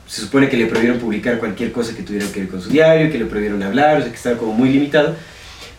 se 0.08 0.22
supone 0.22 0.48
que 0.50 0.56
le 0.58 0.68
prohibieron 0.68 1.00
publicar 1.00 1.40
cualquier 1.40 1.72
cosa 1.72 1.96
que 1.96 2.04
tuviera 2.04 2.26
que 2.32 2.42
ver 2.42 2.50
con 2.50 2.62
su 2.62 2.70
diario, 2.70 3.12
que 3.12 3.18
le 3.20 3.26
prohibieron 3.26 3.62
hablar, 3.64 3.98
o 3.98 4.02
sea 4.02 4.10
que 4.10 4.16
estaba 4.16 4.38
como 4.38 4.54
muy 4.54 4.70
limitado. 4.70 5.16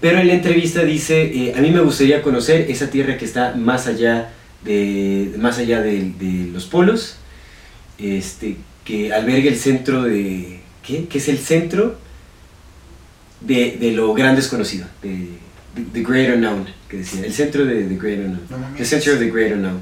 Pero 0.01 0.19
en 0.19 0.27
la 0.29 0.35
entrevista 0.35 0.83
dice, 0.85 1.23
eh, 1.23 1.55
a 1.57 1.61
mí 1.61 1.71
me 1.71 1.81
gustaría 1.81 2.23
conocer 2.23 2.71
esa 2.71 2.89
tierra 2.91 3.17
que 3.17 3.25
está 3.25 3.55
más 3.57 3.87
allá 3.87 4.31
de, 4.65 5.33
más 5.39 5.59
allá 5.59 5.81
de, 5.81 6.13
de 6.19 6.51
los 6.53 6.67
polos, 6.67 7.17
este, 7.99 8.57
que 8.85 9.13
alberga 9.13 9.49
el 9.49 9.57
centro 9.57 10.03
de, 10.03 10.61
¿qué? 10.87 11.07
Que 11.07 11.19
es 11.19 11.29
el 11.29 11.39
centro 11.39 11.97
de, 13.41 13.77
de 13.81 13.93
lo 13.93 14.13
gran 14.15 14.37
desconocido, 14.37 14.87
de, 15.03 15.09
de- 15.11 15.48
the 15.93 16.03
great 16.03 16.29
unknown, 16.29 16.67
que 16.89 16.99
decía, 16.99 17.25
el 17.25 17.33
centro 17.33 17.65
de 17.65 17.85
the 17.85 17.97
great 17.97 18.19
unknown, 18.19 18.41
No 18.51 18.77
the 18.77 18.85
center 18.85 19.15
of 19.15 19.19
the 19.19 19.31
great 19.31 19.53
unknown. 19.53 19.81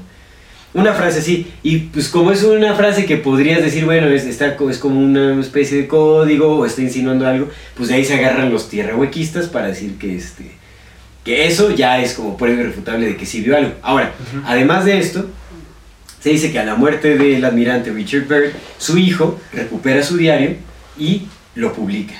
Una 0.73 0.93
frase 0.93 1.19
así, 1.19 1.47
y 1.63 1.77
pues 1.77 2.09
como 2.09 2.31
es 2.31 2.43
una 2.43 2.75
frase 2.75 3.05
que 3.05 3.17
podrías 3.17 3.61
decir, 3.61 3.85
bueno, 3.85 4.07
es, 4.07 4.25
está, 4.25 4.57
es 4.69 4.77
como 4.77 4.99
una 4.99 5.39
especie 5.39 5.77
de 5.77 5.87
código 5.87 6.57
o 6.57 6.65
está 6.65 6.81
insinuando 6.81 7.25
algo, 7.25 7.49
pues 7.75 7.89
de 7.89 7.95
ahí 7.95 8.05
se 8.05 8.13
agarran 8.13 8.51
los 8.51 8.69
tierrahuequistas 8.69 9.47
para 9.47 9.67
decir 9.67 9.97
que, 9.97 10.15
este, 10.15 10.51
que 11.23 11.47
eso 11.47 11.71
ya 11.71 11.99
es 11.99 12.13
como 12.13 12.37
prueba 12.37 12.61
irrefutable 12.61 13.07
de 13.07 13.17
que 13.17 13.25
sí 13.25 13.41
vio 13.41 13.57
algo. 13.57 13.73
Ahora, 13.81 14.13
además 14.45 14.85
de 14.85 14.99
esto, 14.99 15.27
se 16.19 16.29
dice 16.29 16.51
que 16.51 16.59
a 16.59 16.65
la 16.65 16.75
muerte 16.75 17.17
del 17.17 17.43
admirante 17.45 17.91
Richard 17.91 18.27
Byrd, 18.27 18.51
su 18.77 18.97
hijo 18.97 19.39
recupera 19.53 20.03
su 20.03 20.17
diario 20.17 20.57
y 20.99 21.23
lo 21.55 21.73
publica. 21.73 22.15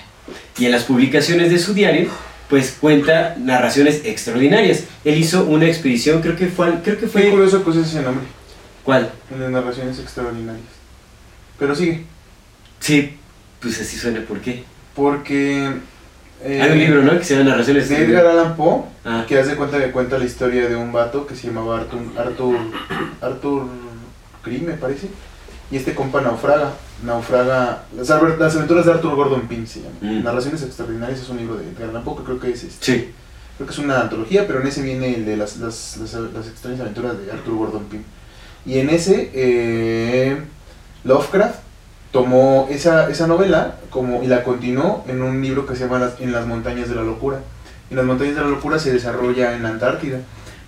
Y 0.58 0.66
en 0.66 0.72
las 0.72 0.84
publicaciones 0.84 1.52
de 1.52 1.60
su 1.60 1.74
diario, 1.74 2.10
pues 2.50 2.78
cuenta 2.80 3.36
narraciones 3.40 4.02
extraordinarias. 4.06 4.84
Él 5.04 5.18
hizo 5.18 5.44
una 5.46 5.66
expedición, 5.66 6.22
creo 6.22 6.36
que 6.36 6.48
fue, 6.48 6.68
creo 6.84 6.96
que 6.96 7.02
Qué 7.02 7.08
fue, 7.08 7.30
curioso 7.30 7.64
que 7.64 7.70
uses 7.72 7.88
ese 7.88 8.02
nombre, 8.02 8.26
¿cuál? 8.84 9.12
el 9.34 9.40
de 9.40 9.50
narraciones 9.50 10.00
extraordinarias. 10.00 10.66
Pero 11.60 11.76
sigue, 11.76 12.06
Sí, 12.80 13.18
pues 13.60 13.82
así 13.82 13.98
suena, 13.98 14.22
¿por 14.22 14.40
qué? 14.40 14.64
porque... 14.96 15.72
eh, 16.44 16.62
Hay 16.62 16.72
un 16.72 16.78
libro, 16.80 17.02
¿no? 17.04 17.18
Que 17.18 17.24
se 17.26 17.36
llama 17.36 17.50
Narraciones 17.52 17.90
De 17.90 17.98
Edgar 18.04 18.26
Allan 18.28 18.56
Poe, 18.56 18.84
Ah. 19.06 19.26
que 19.28 19.40
hace 19.40 19.56
cuenta 19.56 19.80
que 19.80 19.92
cuenta 19.92 20.18
la 20.18 20.26
historia 20.26 20.68
de 20.70 20.76
un 20.76 20.92
vato 20.92 21.26
que 21.28 21.36
se 21.36 21.48
llamaba 21.48 21.78
Arthur, 21.80 22.00
Arthur, 22.18 22.58
Arthur 23.22 23.64
Cree, 24.44 24.60
me 24.60 24.74
parece. 24.74 25.08
Y 25.72 25.78
este 25.78 25.94
compa 25.96 26.22
naufraga, 26.22 26.74
naufraga, 27.04 27.84
las, 27.96 28.10
aventuras 28.10 28.86
de 28.86 28.92
Arthur 28.92 29.16
Gordon 29.16 29.42
Pym 29.48 29.66
se 29.68 29.82
llama. 29.82 29.96
Mm. 30.02 30.24
Narraciones 30.24 30.62
extraordinarias 30.64 31.20
es 31.20 31.30
un 31.30 31.38
libro 31.38 31.56
de 31.58 31.70
Edgar 31.70 31.90
Allan 31.90 32.04
Poe 32.04 32.24
creo 32.24 32.40
que 32.40 32.52
es 32.52 32.64
este. 32.64 32.86
Sí. 32.86 33.14
Creo 33.58 33.68
que 33.68 33.74
es 33.74 33.80
una 33.80 34.02
antología, 34.02 34.46
pero 34.48 34.62
en 34.62 34.68
ese 34.68 34.82
viene 34.82 35.16
el 35.16 35.26
de 35.26 35.38
las, 35.38 35.58
las, 35.58 35.98
las, 35.98 36.14
las 36.14 36.48
extrañas 36.48 36.82
aventuras 36.82 37.14
de 37.24 37.32
Arthur 37.32 37.56
Gordon 37.56 37.84
Pym. 37.86 38.04
Y 38.66 38.80
en 38.80 38.90
ese, 38.90 39.32
eh, 39.34 40.38
Lovecraft 41.04 41.60
tomó 42.12 42.68
esa, 42.70 43.10
esa 43.10 43.28
novela 43.28 43.76
como, 43.90 44.24
y 44.24 44.28
la 44.28 44.44
continuó 44.44 45.04
en 45.08 45.22
un 45.22 45.42
libro 45.42 45.66
que 45.66 45.76
se 45.76 45.86
llama 45.86 46.00
Las- 46.00 46.20
En 46.20 46.32
las 46.32 46.46
montañas 46.46 46.90
de 46.90 46.96
la 46.96 47.04
locura. 47.04 47.40
En 47.90 47.98
las 47.98 48.06
montañas 48.06 48.36
de 48.36 48.42
la 48.42 48.48
locura 48.48 48.78
se 48.80 48.92
desarrolla 48.94 49.56
en 49.56 49.64
la 49.64 49.70
Antártida. 49.70 50.20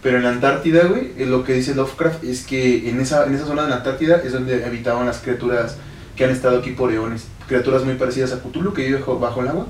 Pero 0.02 0.18
en 0.18 0.24
la 0.24 0.30
Antártida, 0.30 0.86
güey, 0.86 1.12
eh, 1.18 1.26
lo 1.26 1.44
que 1.44 1.54
dice 1.54 1.76
Lovecraft 1.76 2.24
es 2.24 2.46
que 2.46 2.90
en 2.90 3.00
esa, 3.02 3.26
en 3.26 3.36
esa 3.36 3.46
zona 3.46 3.64
de 3.64 3.70
la 3.70 3.76
Antártida 3.78 4.22
es 4.24 4.32
donde 4.32 4.64
habitaban 4.64 5.06
las 5.06 5.18
criaturas 5.20 5.76
que 6.20 6.26
han 6.26 6.32
estado 6.32 6.60
aquí 6.60 6.72
por 6.72 6.92
eones. 6.92 7.28
Criaturas 7.48 7.86
muy 7.86 7.94
parecidas 7.94 8.34
a 8.34 8.42
Cthulhu, 8.42 8.74
que 8.74 8.86
vive 8.86 9.00
bajo, 9.00 9.42
el 9.42 9.48
agua 9.48 9.68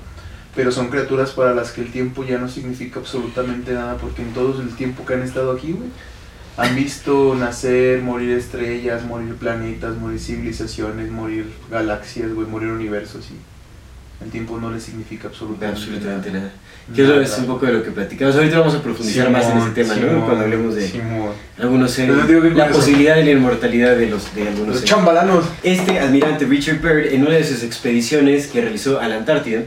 pero 0.55 0.71
son 0.71 0.89
criaturas 0.89 1.29
para 1.29 1.53
las 1.53 1.71
que 1.71 1.81
el 1.81 1.91
tiempo 1.91 2.25
ya 2.25 2.39
no 2.39 2.49
significa 2.49 2.99
absolutamente 2.99 3.71
nada, 3.71 3.97
porque 3.97 4.23
en 4.23 4.33
todo 4.33 4.59
el 4.59 4.75
tiempo 4.75 5.05
que 5.05 5.13
han 5.13 5.21
estado 5.21 5.51
aquí, 5.51 5.73
güey, 5.73 5.89
han 6.57 6.75
visto 6.75 7.35
nacer, 7.35 8.01
morir 8.01 8.31
estrellas, 8.31 9.05
morir 9.05 9.35
planetas, 9.35 9.95
morir 9.95 10.19
civilizaciones, 10.19 11.11
morir 11.11 11.53
galaxias, 11.69 12.33
güey, 12.33 12.47
morir 12.47 12.71
universos, 12.71 13.29
y 13.29 14.23
el 14.25 14.31
tiempo 14.31 14.59
no 14.59 14.71
les 14.71 14.81
significa 14.81 15.27
absolutamente, 15.27 15.79
Absolutamente 15.79 16.31
nada. 16.31 16.45
nada. 16.45 16.53
Que 16.95 17.03
eso 17.03 17.21
es 17.21 17.37
un 17.37 17.45
poco 17.45 17.65
de 17.67 17.73
lo 17.73 17.83
que 17.83 17.91
platicamos. 17.91 18.35
Ahorita 18.35 18.59
vamos 18.59 18.73
a 18.75 18.81
profundizar 18.81 19.29
más 19.29 19.45
en 19.49 19.57
ese 19.59 19.69
tema, 19.71 19.95
¿no? 19.95 20.01
Simón, 20.07 20.21
Cuando 20.25 20.43
hablemos 20.45 20.75
de 20.75 20.87
Simón. 20.87 21.29
algunos 21.59 21.91
seres, 21.91 22.15
la 22.55 22.65
eso- 22.65 22.75
posibilidad 22.75 23.15
de 23.15 23.25
la 23.25 23.31
inmortalidad 23.31 23.95
de 23.95 24.07
los 24.09 24.33
de 24.33 24.47
algunos 24.47 24.75
Los 24.75 24.83
chambalanos. 24.85 25.45
Este 25.61 25.99
almirante 25.99 26.45
Richard 26.45 26.79
Byrd, 26.81 27.13
en 27.13 27.21
una 27.21 27.35
de 27.35 27.43
sus 27.43 27.61
expediciones 27.63 28.47
que 28.47 28.61
realizó 28.61 28.99
a 28.99 29.07
la 29.07 29.17
Antártida, 29.17 29.61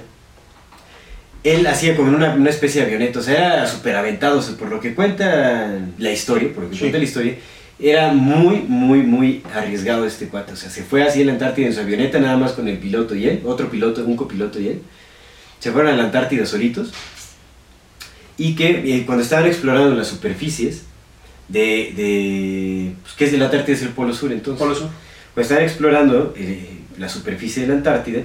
él 1.45 1.67
hacía 1.67 1.97
como 1.97 2.09
una, 2.15 2.35
una 2.35 2.51
especie 2.51 2.81
de 2.81 2.87
avioneta, 2.89 3.19
o 3.19 3.23
sea, 3.23 3.55
era 3.55 3.67
súper 3.67 3.97
aventado, 3.97 4.39
o 4.39 4.43
sea, 4.43 4.57
por 4.57 4.69
lo 4.69 4.81
que 4.81 4.95
cuenta 4.95 5.77
la 5.99 6.11
historia, 6.11 6.53
por 6.55 6.65
lo 6.65 6.71
que 6.71 6.75
Sí. 6.77 6.81
cuenta 6.81 6.99
la 6.99 7.05
historia, 7.05 7.35
era 7.81 8.13
muy, 8.13 8.59
muy, 8.69 8.99
muy 9.03 9.43
arriesgado 9.55 10.07
este 10.07 10.27
cuate, 10.29 10.53
o 10.53 10.57
sea, 10.57 10.71
se 10.71 10.83
fue 10.85 11.03
así 11.03 11.23
a 11.23 11.25
la 11.25 11.33
Antártida 11.33 11.67
en 11.67 11.75
su 11.75 11.81
avioneta, 11.81 12.21
nada 12.21 12.37
más 12.37 12.53
con 12.53 12.69
el 12.69 12.79
piloto 12.79 13.17
y 13.17 13.27
él, 13.27 13.43
otro 13.45 13.69
piloto, 13.71 14.05
un 14.05 14.17
copiloto 14.17 14.61
y 14.61 14.69
él, 14.69 14.83
se 15.63 15.71
fueron 15.71 15.93
a 15.93 15.97
la 15.97 16.03
Antártida 16.05 16.45
solitos, 16.45 16.93
y 18.37 18.57
que 18.57 18.97
eh, 18.97 19.05
cuando 19.07 19.23
estaban 19.23 19.47
explorando 19.47 19.95
las 19.95 20.09
superficies 20.09 20.83
de, 21.47 21.93
de 21.95 22.93
pues, 23.03 23.15
¿qué 23.15 23.27
es 23.27 23.33
de 23.33 23.39
la 23.39 23.45
Antártida? 23.45 23.77
Es 23.77 23.83
el 23.83 23.91
Polo 23.91 24.13
Sur, 24.13 24.33
entonces. 24.33 24.59
Polo 24.61 24.75
Sur. 24.75 24.89
Pues 25.35 25.45
estaban 25.45 25.63
explorando 25.63 26.35
eh, 26.37 26.79
la 26.99 27.09
superficie 27.09 27.63
de 27.63 27.69
la 27.69 27.75
Antártida. 27.75 28.23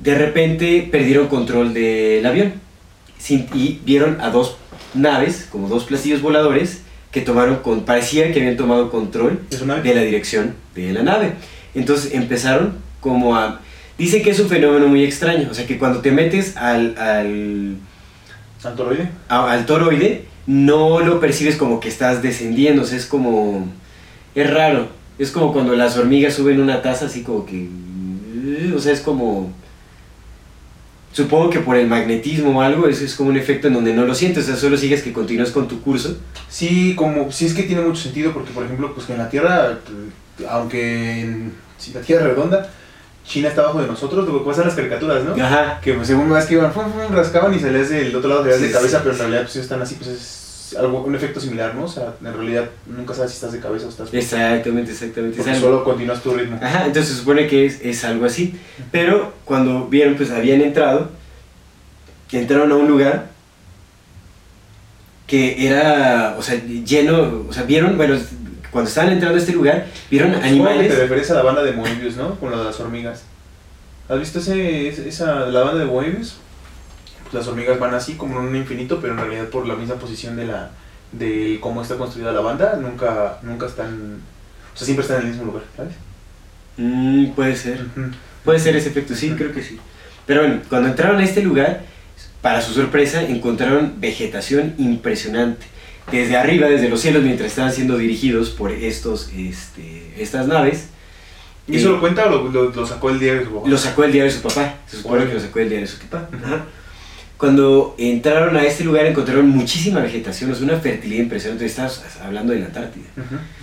De 0.00 0.14
repente 0.18 0.88
perdieron 0.90 1.28
control 1.28 1.72
del 1.72 2.26
avión 2.26 2.54
sin- 3.16 3.46
y 3.54 3.80
vieron 3.84 4.20
a 4.20 4.30
dos 4.30 4.56
naves, 4.94 5.46
como 5.52 5.68
dos 5.68 5.84
platillos 5.84 6.22
voladores, 6.22 6.80
que 7.12 7.20
tomaron 7.20 7.56
con, 7.56 7.84
parecía 7.84 8.32
que 8.32 8.40
habían 8.40 8.56
tomado 8.56 8.90
control 8.90 9.40
¿Es 9.50 9.60
una 9.62 9.76
de 9.76 9.94
la 9.94 10.02
dirección 10.02 10.54
de 10.74 10.92
la 10.92 11.04
nave. 11.04 11.34
Entonces 11.74 12.12
empezaron 12.14 12.78
como 13.00 13.36
a... 13.36 13.60
Dicen 13.98 14.22
que 14.22 14.30
es 14.30 14.40
un 14.40 14.48
fenómeno 14.48 14.88
muy 14.88 15.04
extraño, 15.04 15.48
o 15.50 15.54
sea 15.54 15.66
que 15.66 15.78
cuando 15.78 16.00
te 16.00 16.10
metes 16.12 16.56
al, 16.56 16.96
al, 16.98 17.76
Antoroide? 18.62 19.08
a- 19.28 19.50
al 19.52 19.64
toroide, 19.66 20.24
no 20.46 21.00
lo 21.00 21.18
percibes 21.20 21.56
como 21.56 21.80
que 21.80 21.88
estás 21.88 22.22
descendiendo, 22.22 22.82
o 22.82 22.84
sea, 22.84 22.98
es 22.98 23.06
como... 23.06 23.66
Es 24.34 24.50
raro, 24.52 24.88
es 25.18 25.30
como 25.30 25.52
cuando 25.52 25.74
las 25.74 25.96
hormigas 25.96 26.34
suben 26.34 26.60
una 26.60 26.82
taza 26.82 27.06
así 27.06 27.22
como 27.22 27.46
que... 27.46 27.68
O 28.74 28.78
sea, 28.78 28.92
es 28.92 29.00
como... 29.00 29.50
Supongo 31.12 31.48
que 31.48 31.60
por 31.60 31.76
el 31.76 31.86
magnetismo 31.86 32.58
o 32.58 32.60
algo, 32.60 32.88
eso 32.88 33.02
es 33.02 33.14
como 33.14 33.30
un 33.30 33.38
efecto 33.38 33.68
en 33.68 33.74
donde 33.74 33.94
no 33.94 34.04
lo 34.04 34.14
sientes, 34.14 34.44
o 34.44 34.46
sea, 34.48 34.56
solo 34.56 34.76
sigues 34.76 35.02
que 35.02 35.14
continúas 35.14 35.50
con 35.50 35.66
tu 35.66 35.80
curso. 35.80 36.18
Sí, 36.50 36.94
como, 36.94 37.32
sí 37.32 37.46
es 37.46 37.54
que 37.54 37.62
tiene 37.62 37.80
mucho 37.80 38.02
sentido 38.02 38.32
porque, 38.34 38.50
por 38.52 38.64
ejemplo, 38.66 38.92
pues 38.94 39.06
que 39.06 39.14
en 39.14 39.18
la 39.20 39.30
Tierra, 39.30 39.78
aunque 40.50 41.20
en, 41.22 41.52
si 41.78 41.94
la 41.94 42.02
Tierra 42.02 42.24
es 42.26 42.28
redonda, 42.34 42.70
China 43.26 43.48
está 43.48 43.62
abajo 43.62 43.80
de 43.80 43.88
nosotros, 43.88 44.26
lo 44.26 44.38
que 44.38 44.44
pasa 44.44 44.60
en 44.62 44.68
las 44.68 44.76
caricaturas, 44.76 45.24
¿no? 45.24 45.34
Ajá. 45.44 45.80
Que 45.82 45.94
pues, 45.94 46.06
según 46.06 46.28
más 46.28 46.46
que 46.46 46.54
iban, 46.54 46.72
fum, 46.72 46.84
fum, 46.92 47.12
rascaban 47.14 47.52
y 47.54 47.58
salías 47.58 47.88
del 47.88 48.14
otro 48.14 48.28
lado, 48.28 48.42
salías 48.42 48.60
Sí, 48.60 48.66
de 48.66 48.72
cabeza, 48.72 48.98
sí. 48.98 49.02
pero 49.02 49.14
en 49.14 49.20
realidad 49.20 49.42
pues 49.42 49.56
están 49.56 49.82
así, 49.82 49.94
pues 49.96 50.08
es 50.10 50.76
algo, 50.78 51.02
un 51.02 51.14
efecto 51.14 51.40
similar, 51.40 51.74
¿no? 51.74 51.84
O 51.84 51.88
sea, 51.88 52.14
en 52.24 52.32
realidad 52.32 52.68
nunca 52.86 53.14
sabes 53.14 53.32
si 53.32 53.36
estás 53.36 53.52
de 53.52 53.58
cabeza 53.60 53.86
o 53.86 53.88
estás... 53.88 54.12
Exactamente, 54.14 54.92
exactamente. 54.92 55.36
es 55.38 55.44
Porque 55.44 55.50
algo- 55.56 55.66
solo 55.68 55.84
continúas 55.84 56.22
tu 56.22 56.34
ritmo. 56.34 56.58
Ajá, 56.62 56.86
entonces 56.86 57.12
se 57.12 57.18
supone 57.18 57.46
que 57.48 57.66
es, 57.66 57.80
es 57.82 58.04
algo 58.04 58.26
así. 58.26 58.58
Pero 58.92 59.32
cuando 59.44 59.86
vieron, 59.88 60.14
pues 60.14 60.30
habían 60.30 60.60
entrado, 60.60 61.10
que 62.28 62.38
entraron 62.40 62.70
a 62.72 62.76
un 62.76 62.88
lugar 62.88 63.26
que 65.26 65.66
era, 65.66 66.36
o 66.38 66.42
sea, 66.42 66.54
lleno, 66.64 67.46
o 67.48 67.52
sea, 67.52 67.64
vieron, 67.64 67.96
bueno, 67.96 68.16
cuando 68.76 68.90
estaban 68.90 69.10
entrando 69.10 69.38
a 69.38 69.40
este 69.40 69.54
lugar, 69.54 69.86
vieron 70.10 70.34
animales. 70.34 70.88
te 70.88 71.00
refieres 71.00 71.30
a 71.30 71.34
la 71.36 71.42
banda 71.42 71.62
de 71.62 71.72
Moebius, 71.72 72.16
¿no? 72.16 72.38
Con 72.38 72.50
las 72.50 72.78
hormigas. 72.78 73.22
¿Has 74.06 74.20
visto 74.20 74.38
ese, 74.38 74.88
esa, 75.08 75.46
la 75.46 75.62
banda 75.62 75.78
de 75.78 75.86
Moebius? 75.86 76.36
Pues 77.22 77.32
las 77.32 77.48
hormigas 77.48 77.78
van 77.78 77.94
así 77.94 78.16
como 78.16 78.38
en 78.38 78.48
un 78.48 78.54
infinito, 78.54 79.00
pero 79.00 79.14
en 79.14 79.20
realidad 79.20 79.48
por 79.48 79.66
la 79.66 79.76
misma 79.76 79.94
posición 79.94 80.36
de 80.36 80.48
la 80.48 80.72
de 81.10 81.56
cómo 81.62 81.80
está 81.80 81.96
construida 81.96 82.32
la 82.32 82.40
banda, 82.40 82.76
nunca 82.76 83.38
nunca 83.40 83.64
están, 83.64 84.20
o 84.74 84.76
sea, 84.76 84.84
siempre 84.84 85.04
están 85.04 85.20
en 85.20 85.22
el 85.22 85.28
mismo 85.30 85.46
lugar, 85.46 85.62
¿sabes? 85.74 85.94
Mm, 86.76 87.30
puede 87.30 87.56
ser. 87.56 87.82
Puede 88.44 88.58
ser 88.58 88.76
ese 88.76 88.90
efecto, 88.90 89.14
sí, 89.14 89.30
creo 89.38 89.54
que 89.54 89.62
sí. 89.62 89.80
Pero 90.26 90.42
bueno, 90.42 90.60
cuando 90.68 90.90
entraron 90.90 91.16
a 91.16 91.24
este 91.24 91.40
lugar, 91.40 91.80
para 92.42 92.60
su 92.60 92.74
sorpresa, 92.74 93.22
encontraron 93.22 93.94
vegetación 94.02 94.74
impresionante. 94.76 95.64
Desde 96.12 96.36
arriba, 96.36 96.68
desde 96.68 96.88
los 96.88 97.00
cielos, 97.00 97.22
mientras 97.24 97.48
estaban 97.50 97.72
siendo 97.72 97.98
dirigidos 97.98 98.50
por 98.50 98.70
estos, 98.72 99.30
este, 99.36 100.12
estas 100.18 100.46
naves, 100.46 100.88
¿Y 101.68 101.76
eso 101.78 101.90
lo 101.90 102.00
cuenta 102.00 102.26
o 102.26 102.30
lo, 102.30 102.48
lo- 102.52 102.70
lo 102.70 102.86
sacó 102.86 103.10
el 103.10 103.18
diario 103.18 103.40
de 103.40 103.46
su 103.46 103.52
papá? 103.52 103.68
lo 103.68 103.76
sacó 103.76 104.04
el 104.04 104.12
diario 104.12 104.30
de 104.32 104.36
su 104.38 104.42
papá. 104.42 104.74
Se 104.86 104.98
supone 104.98 105.26
que 105.26 105.34
lo 105.34 105.40
sacó 105.40 105.58
el 105.58 105.68
diario 105.68 105.84
de 105.88 105.92
su 105.92 105.98
papá. 105.98 106.28
Ajá. 106.44 106.64
Cuando 107.36 107.94
entraron 107.98 108.56
a 108.56 108.64
este 108.64 108.84
lugar 108.84 109.04
encontraron 109.06 109.48
muchísima 109.50 110.00
vegetación, 110.00 110.52
es 110.52 110.60
una 110.60 110.78
fertilidad 110.78 111.22
impresionante. 111.24 111.66
Estás 111.66 112.02
hablando 112.24 112.52
de 112.52 112.60
la 112.60 112.66
Antártida. 112.66 113.06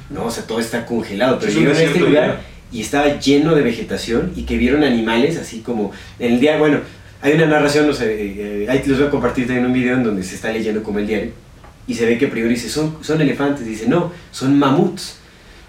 No, 0.10 0.26
o 0.26 0.32
sea, 0.32 0.44
todo 0.46 0.60
está 0.60 0.86
congelado. 0.86 1.40
Pero 1.40 1.54
llegaron 1.54 1.78
a 1.78 1.82
este 1.82 2.00
lugar 2.00 2.42
y 2.74 2.82
estaba 2.82 3.20
lleno 3.20 3.56
de 3.56 3.62
vegetación 3.62 4.34
y 4.36 4.44
que 4.44 4.58
vieron 4.58 4.84
animales 4.84 5.38
así 5.38 5.62
como 5.62 5.92
en 6.20 6.34
el 6.34 6.40
día, 6.42 6.58
bueno, 6.58 6.80
hay 7.22 7.34
una 7.34 7.46
narración, 7.46 7.88
no 7.88 7.94
sé, 7.94 8.14
eh, 8.14 8.64
eh, 8.64 8.68
ahí 8.70 8.84
les 8.86 8.98
voy 8.98 9.08
a 9.08 9.10
compartir 9.10 9.48
también 9.48 9.66
un 9.66 9.72
video 9.74 9.96
en 9.96 10.04
donde 10.04 10.24
se 10.24 10.36
está 10.36 10.52
leyendo 10.52 10.84
como 10.84 11.00
el 11.00 11.08
diario 11.08 11.32
y 11.88 11.94
se 11.96 12.06
ve 12.06 12.18
que 12.18 12.28
primero 12.28 12.50
dice, 12.50 12.70
son, 12.70 12.98
son 13.02 13.22
elefantes, 13.22 13.66
dice, 13.66 13.88
no, 13.88 14.12
son 14.32 14.58
mamuts. 14.58 15.18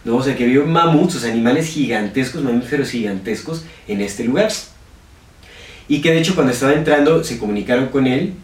No, 0.05 0.17
o 0.17 0.23
sea, 0.23 0.37
que 0.37 0.47
vio 0.47 0.67
mamuts, 0.67 1.17
o 1.17 1.19
sea, 1.19 1.33
animales 1.33 1.67
gigantescos, 1.67 2.43
mamíferos 2.43 2.91
gigantescos 2.91 3.65
en 3.89 4.01
este 4.03 4.25
lugar. 4.25 4.53
Y 5.89 6.01
que 6.01 6.13
de 6.13 6.19
hecho 6.19 6.35
cuando 6.35 6.53
estaba 6.53 6.73
entrando 6.75 7.25
se 7.25 7.39
comunicaron 7.39 7.89
con 7.89 8.07
él, 8.07 8.35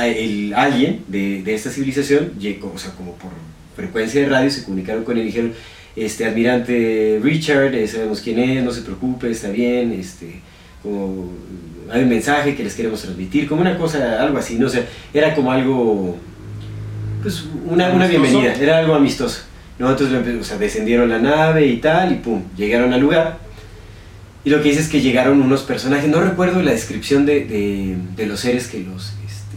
eh, 0.00 0.24
el, 0.24 0.54
alguien 0.54 1.04
de, 1.08 1.42
de 1.42 1.54
esta 1.54 1.70
civilización, 1.70 2.32
o 2.74 2.78
sea, 2.78 2.92
como 2.92 3.14
por 3.14 3.30
frecuencia 3.76 4.20
de 4.20 4.28
radio, 4.28 4.50
se 4.50 4.64
comunicaron 4.64 5.04
con 5.04 5.16
él 5.16 5.22
y 5.22 5.26
dijeron, 5.26 5.52
este, 5.94 6.24
almirante 6.24 7.20
Richard, 7.22 7.74
eh, 7.74 7.86
sabemos 7.86 8.20
quién 8.20 8.38
es, 8.38 8.64
no 8.64 8.72
se 8.72 8.82
preocupe, 8.82 9.30
está 9.30 9.50
bien, 9.50 9.92
este, 9.92 10.40
como, 10.82 11.30
hay 11.90 12.02
un 12.02 12.08
mensaje 12.08 12.54
que 12.54 12.64
les 12.64 12.74
queremos 12.74 13.02
transmitir, 13.02 13.48
como 13.48 13.60
una 13.60 13.76
cosa, 13.76 14.22
algo 14.22 14.38
así, 14.38 14.56
no 14.56 14.68
sé, 14.68 14.84
era 15.12 15.34
como 15.34 15.52
algo, 15.52 16.16
pues 17.22 17.44
una, 17.66 17.90
una 17.90 18.06
bienvenida, 18.06 18.54
era 18.54 18.78
algo 18.78 18.94
amistoso. 18.94 19.40
¿no? 19.78 19.90
Entonces 19.90 20.40
o 20.40 20.44
sea, 20.44 20.58
descendieron 20.58 21.08
la 21.08 21.18
nave 21.18 21.66
y 21.66 21.78
tal, 21.78 22.12
y 22.12 22.16
pum, 22.16 22.42
llegaron 22.56 22.92
al 22.92 23.00
lugar. 23.00 23.38
Y 24.44 24.50
lo 24.50 24.60
que 24.62 24.70
dice 24.70 24.80
es 24.80 24.88
que 24.88 25.00
llegaron 25.00 25.40
unos 25.40 25.62
personajes, 25.62 26.08
no 26.10 26.20
recuerdo 26.20 26.62
la 26.62 26.72
descripción 26.72 27.24
de, 27.26 27.44
de- 27.44 27.96
de 28.16 28.26
los 28.26 28.40
seres 28.40 28.66
que 28.68 28.80
los... 28.80 29.12
Este, 29.24 29.56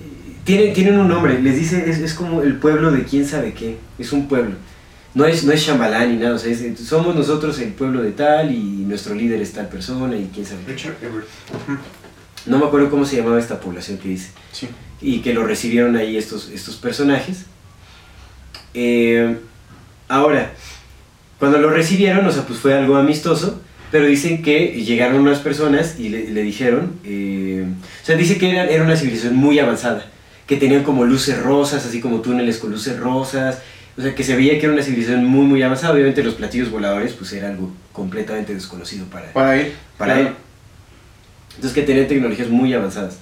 eh, 0.00 0.36
tienen, 0.44 0.72
tienen 0.74 0.98
un 0.98 1.08
nombre, 1.08 1.40
les 1.40 1.56
dice, 1.56 1.88
es, 1.88 1.98
es 1.98 2.14
como 2.14 2.42
el 2.42 2.56
pueblo 2.56 2.90
de 2.90 3.04
quién 3.04 3.24
sabe 3.26 3.52
qué, 3.52 3.76
es 3.98 4.12
un 4.12 4.28
pueblo. 4.28 4.54
No 5.14 5.24
es, 5.24 5.44
no 5.44 5.52
es 5.52 5.60
Shambhala 5.62 6.04
ni 6.06 6.16
nada, 6.16 6.34
o 6.34 6.38
sea, 6.38 6.52
es- 6.52 6.78
somos 6.80 7.14
nosotros 7.14 7.58
el 7.60 7.70
pueblo 7.72 8.02
de 8.02 8.10
tal 8.12 8.52
y 8.52 8.58
nuestro 8.86 9.14
líder 9.14 9.40
es 9.40 9.52
tal 9.52 9.68
persona 9.68 10.16
y 10.16 10.30
quién 10.34 10.44
sabe 10.46 10.60
qué. 10.66 10.72
Richard 10.72 10.96
Everett. 11.02 11.28
Ujú. 11.54 11.78
No 12.46 12.58
me 12.58 12.66
acuerdo 12.66 12.90
cómo 12.90 13.04
se 13.04 13.16
llamaba 13.16 13.38
esta 13.38 13.60
población 13.60 13.98
que 13.98 14.08
dice 14.08 14.30
Sí. 14.52 14.68
y 15.00 15.20
que 15.20 15.34
lo 15.34 15.44
recibieron 15.46 15.96
ahí 15.96 16.16
estos, 16.16 16.48
estos 16.50 16.76
personajes. 16.76 17.44
Eh, 18.74 19.36
ahora, 20.08 20.52
cuando 21.38 21.58
lo 21.58 21.70
recibieron, 21.70 22.26
o 22.26 22.32
sea, 22.32 22.42
pues 22.46 22.58
fue 22.58 22.74
algo 22.74 22.96
amistoso, 22.96 23.60
pero 23.90 24.06
dicen 24.06 24.42
que 24.42 24.82
llegaron 24.84 25.20
unas 25.20 25.38
personas 25.38 25.96
y 25.98 26.08
le, 26.10 26.30
le 26.30 26.42
dijeron, 26.42 26.92
eh, 27.04 27.66
o 28.02 28.06
sea, 28.06 28.16
dice 28.16 28.38
que 28.38 28.50
era, 28.50 28.66
era 28.66 28.84
una 28.84 28.96
civilización 28.96 29.34
muy 29.36 29.58
avanzada, 29.58 30.06
que 30.46 30.56
tenían 30.56 30.82
como 30.84 31.04
luces 31.04 31.40
rosas, 31.42 31.84
así 31.86 32.00
como 32.00 32.20
túneles 32.20 32.58
con 32.58 32.70
luces 32.70 32.98
rosas, 32.98 33.58
o 33.96 34.02
sea, 34.02 34.14
que 34.14 34.22
se 34.24 34.36
veía 34.36 34.58
que 34.58 34.66
era 34.66 34.72
una 34.74 34.82
civilización 34.82 35.24
muy, 35.24 35.44
muy 35.46 35.62
avanzada. 35.62 35.92
Obviamente 35.92 36.22
los 36.22 36.34
platillos 36.34 36.70
voladores, 36.70 37.12
pues 37.14 37.32
era 37.32 37.48
algo 37.48 37.72
completamente 37.92 38.54
desconocido 38.54 39.06
para, 39.06 39.32
Para 39.32 39.56
él. 39.60 39.72
para 39.96 40.14
Claro. 40.14 40.28
él. 40.28 40.34
Entonces 41.58 41.74
que 41.74 41.82
tenían 41.82 42.06
tecnologías 42.06 42.48
muy 42.48 42.72
avanzadas. 42.72 43.18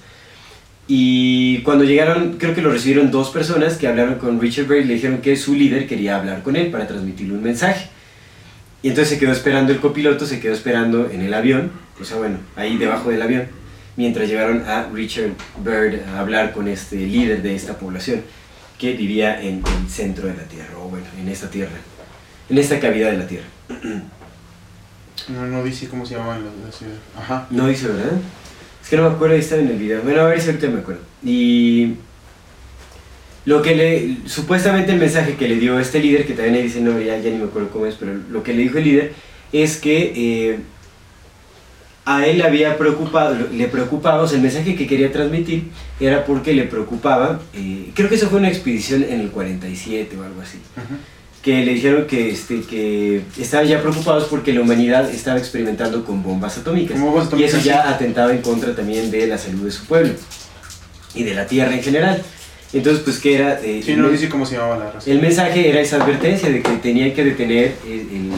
Y 0.87 1.63
cuando 1.63 1.83
llegaron, 1.83 2.37
creo 2.37 2.53
que 2.53 2.61
lo 2.61 2.71
recibieron 2.71 3.09
dos 3.09 3.31
personas 3.31 3.77
que 3.77 3.87
hablaron 3.87 4.19
con 4.19 4.39
Richard 4.39 4.67
Bray 4.67 4.81
y 4.81 4.85
le 4.85 4.93
dijeron 4.93 5.17
que 5.21 5.35
su 5.35 5.55
líder 5.55 5.87
quería 5.87 6.17
hablar 6.17 6.43
con 6.43 6.55
él 6.55 6.69
para 6.69 6.85
transmitirle 6.85 7.33
un 7.33 7.41
mensaje. 7.41 7.89
Y 8.83 8.89
entonces 8.89 9.15
se 9.15 9.19
quedó 9.19 9.31
esperando 9.31 9.73
el 9.73 9.79
copiloto, 9.79 10.27
se 10.27 10.39
quedó 10.39 10.53
esperando 10.53 11.09
en 11.09 11.21
el 11.21 11.33
avión, 11.33 11.71
o 11.99 12.05
sea, 12.05 12.17
bueno, 12.17 12.37
ahí 12.55 12.77
debajo 12.77 13.09
del 13.09 13.23
avión, 13.23 13.47
mientras 13.95 14.29
llegaron 14.29 14.63
a 14.67 14.87
Richard 14.93 15.31
Byrd 15.63 16.07
a 16.13 16.19
hablar 16.19 16.53
con 16.53 16.67
este 16.67 16.95
líder 16.95 17.41
de 17.41 17.55
esta 17.55 17.77
población 17.77 18.21
que 18.77 18.93
vivía 18.93 19.41
en 19.41 19.63
el 19.65 19.89
centro 19.89 20.27
de 20.27 20.35
la 20.35 20.43
Tierra, 20.43 20.77
o 20.77 20.89
bueno, 20.89 21.07
en 21.19 21.27
esta 21.27 21.49
Tierra, 21.49 21.75
en 22.49 22.57
esta 22.59 22.79
cavidad 22.79 23.09
de 23.09 23.17
la 23.17 23.27
Tierra. 23.27 23.47
No, 25.29 25.45
no 25.45 25.63
dice 25.63 25.87
cómo 25.87 26.05
se 26.05 26.15
llama 26.15 26.37
la, 26.37 26.45
la 26.65 26.71
ciudad. 26.71 26.95
Ajá. 27.17 27.47
No 27.49 27.67
dice, 27.67 27.87
¿verdad? 27.87 28.13
Es 28.81 28.89
que 28.89 28.97
no 28.97 29.09
me 29.09 29.15
acuerdo, 29.15 29.35
ahí 29.35 29.41
estaba 29.41 29.61
en 29.61 29.69
el 29.69 29.77
video. 29.77 30.01
Bueno, 30.01 30.21
a 30.21 30.25
ver 30.25 30.39
si 30.39 30.47
ahorita 30.47 30.67
me 30.67 30.79
acuerdo. 30.79 31.01
Y 31.23 31.95
lo 33.45 33.61
que 33.61 33.75
le, 33.75 34.17
supuestamente 34.29 34.91
el 34.91 34.99
mensaje 34.99 35.35
que 35.35 35.47
le 35.47 35.55
dio 35.55 35.79
este 35.79 35.99
líder, 35.99 36.25
que 36.25 36.33
también 36.33 36.55
ahí 36.55 36.63
dice, 36.63 36.81
no, 36.81 36.99
ya, 36.99 37.17
ya 37.17 37.29
ni 37.29 37.37
me 37.37 37.45
acuerdo 37.45 37.69
cómo 37.69 37.85
es, 37.85 37.95
pero 37.95 38.13
lo 38.29 38.43
que 38.43 38.53
le 38.53 38.63
dijo 38.63 38.77
el 38.77 38.83
líder 38.83 39.13
es 39.51 39.77
que 39.77 40.13
eh, 40.15 40.59
a 42.05 42.25
él 42.25 42.37
le 42.37 42.43
había 42.45 42.77
preocupado, 42.77 43.35
le 43.51 43.67
preocupaba, 43.67 44.21
o 44.21 44.27
sea, 44.27 44.37
el 44.37 44.43
mensaje 44.43 44.75
que 44.75 44.87
quería 44.87 45.11
transmitir 45.11 45.69
era 45.99 46.25
porque 46.25 46.53
le 46.53 46.63
preocupaba, 46.63 47.41
eh, 47.53 47.91
creo 47.93 48.07
que 48.07 48.15
eso 48.15 48.29
fue 48.29 48.39
una 48.39 48.47
expedición 48.47 49.03
en 49.03 49.19
el 49.19 49.29
47 49.29 50.17
o 50.17 50.23
algo 50.23 50.41
así 50.41 50.57
Ujú. 50.77 50.95
Que 51.43 51.63
le 51.63 51.73
dijeron 51.75 52.07
que, 52.07 52.29
este, 52.31 52.61
que 52.61 53.21
estaban 53.39 53.67
ya 53.67 53.81
preocupados 53.81 54.25
porque 54.25 54.51
la 54.53 54.61
humanidad 54.61 55.09
estaba 55.09 55.37
experimentando 55.37 56.03
con 56.03 56.21
bombas 56.21 56.57
atómicas. 56.57 56.99
Bombas 56.99 57.25
y 57.37 57.43
eso 57.43 57.57
atómicas, 57.57 57.63
ya 57.63 57.89
atentaba 57.89 58.31
en 58.31 58.41
contra 58.41 58.75
también 58.75 59.09
de 59.11 59.27
la 59.27 59.37
salud 59.37 59.63
de 59.65 59.71
su 59.71 59.85
pueblo 59.85 60.13
y 61.15 61.23
de 61.23 61.33
la 61.33 61.45
tierra 61.47 61.73
en 61.73 61.81
general. 61.83 62.21
Entonces, 62.73 63.01
pues, 63.03 63.19
que 63.19 63.35
era? 63.35 63.61
Eh, 63.63 63.81
Sí, 63.85 63.95
no 63.95 64.09
dice 64.09 64.27
cómo 64.27 64.45
se 64.45 64.55
llamaba 64.55 64.77
la 64.77 64.91
raza. 64.91 65.09
el 65.09 65.21
mensaje 65.21 65.69
era 65.69 65.79
esa 65.79 66.03
advertencia 66.03 66.49
de 66.49 66.61
que 66.61 66.71
tenían 66.77 67.13
que 67.13 67.23
detener 67.23 67.75
el, 67.85 67.93
el- 68.01 68.31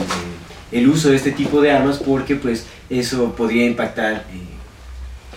el 0.71 0.87
uso 0.87 1.09
de 1.09 1.15
este 1.15 1.31
tipo 1.31 1.61
de 1.61 1.71
armas 1.71 1.97
porque, 1.97 2.35
pues, 2.35 2.65
eso 2.91 3.33
podría 3.35 3.65
impactar 3.65 4.25
eh, 4.31 4.37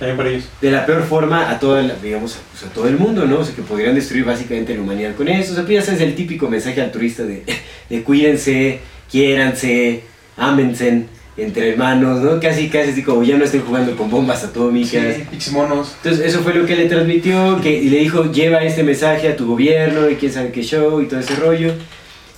También 0.03 0.17
para 0.17 0.31
ellos. 0.31 0.45
de 0.61 0.71
la 0.73 0.85
peor 0.85 1.05
forma 1.05 1.49
a 1.49 1.61
toda 1.61 1.81
la- 1.81 1.95
digamos, 1.95 2.37
pues, 2.51 2.65
a 2.65 2.75
todo 2.75 2.89
el 2.89 2.97
mundo, 2.99 3.25
¿no? 3.25 3.39
O 3.39 3.45
sea, 3.45 3.55
que 3.55 3.63
podrían 3.63 3.95
destruir 3.95 4.25
básicamente 4.25 4.75
la 4.75 4.81
humanidad 4.83 5.15
con 5.15 5.29
eso. 5.29 5.53
O 5.53 5.55
sea, 5.55 5.65
ya 5.65 5.81
sabes, 5.81 6.01
el 6.01 6.17
típico 6.17 6.49
mensaje 6.49 6.81
altruista 6.81 7.23
de, 7.23 7.45
de 7.89 8.03
cuídense, 8.03 8.81
quiéranse, 9.11 10.03
ámense 10.37 11.05
entre 11.37 11.71
hermanos, 11.71 12.21
¿no? 12.21 12.41
Casi, 12.41 12.69
casi 12.69 12.91
así 12.91 13.03
como 13.05 13.23
ya 13.23 13.37
no 13.39 13.45
estén 13.45 13.63
jugando 13.63 13.97
con 13.97 14.11
bombas 14.11 14.43
atómicas. 14.45 15.17
Sí, 15.39 15.51
monos. 15.53 15.95
Entonces, 16.03 16.27
eso 16.27 16.41
fue 16.43 16.53
lo 16.55 16.67
que 16.67 16.75
le 16.77 16.87
transmitió, 16.89 17.61
que, 17.63 17.71
y 17.71 17.89
le 17.89 17.99
dijo, 18.01 18.31
lleva 18.33 18.63
este 18.65 18.83
mensaje 18.83 19.29
a 19.29 19.37
tu 19.37 19.47
gobierno, 19.47 20.11
y 20.11 20.17
quién 20.17 20.33
sabe 20.33 20.51
qué 20.51 20.63
show, 20.63 21.01
y 21.01 21.07
todo 21.07 21.21
ese 21.21 21.37
rollo. 21.37 21.73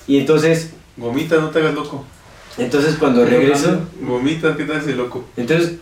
Y 0.07 0.19
entonces, 0.19 0.71
Gomita, 0.97 1.37
no 1.37 1.49
te 1.51 1.61
hagas 1.61 1.75
loco. 1.75 2.05
entonces 2.59 2.97
cuando 2.97 3.25
regresó, 3.25 3.81
Gomita, 4.01 4.55
¿qué 4.57 4.65
tal 4.65 4.77
ese 4.81 4.95
loco? 4.95 5.25
Entonces, 5.37 5.73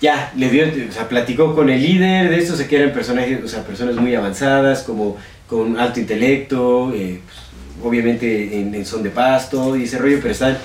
ya, 0.00 0.32
le 0.36 0.48
dio, 0.48 0.64
o 0.88 0.92
sea, 0.92 1.08
platicó 1.08 1.54
con 1.54 1.70
el 1.70 1.82
líder 1.82 2.30
de 2.30 2.38
estos, 2.38 2.60
que 2.62 2.76
eran 2.76 2.92
personajes, 2.92 3.42
o 3.44 3.48
sea, 3.48 3.64
personas 3.64 3.96
muy 3.96 4.14
avanzadas, 4.14 4.82
como 4.82 5.16
con 5.46 5.78
alto 5.78 5.98
intelecto, 5.98 6.92
eh, 6.94 7.20
pues, 7.24 7.38
obviamente 7.82 8.60
en, 8.60 8.74
en 8.74 8.84
son 8.84 9.02
de 9.02 9.10
pasto 9.10 9.76
y 9.76 9.84
ese 9.84 9.98
rollo, 9.98 10.18
pero 10.20 10.32
están 10.32 10.58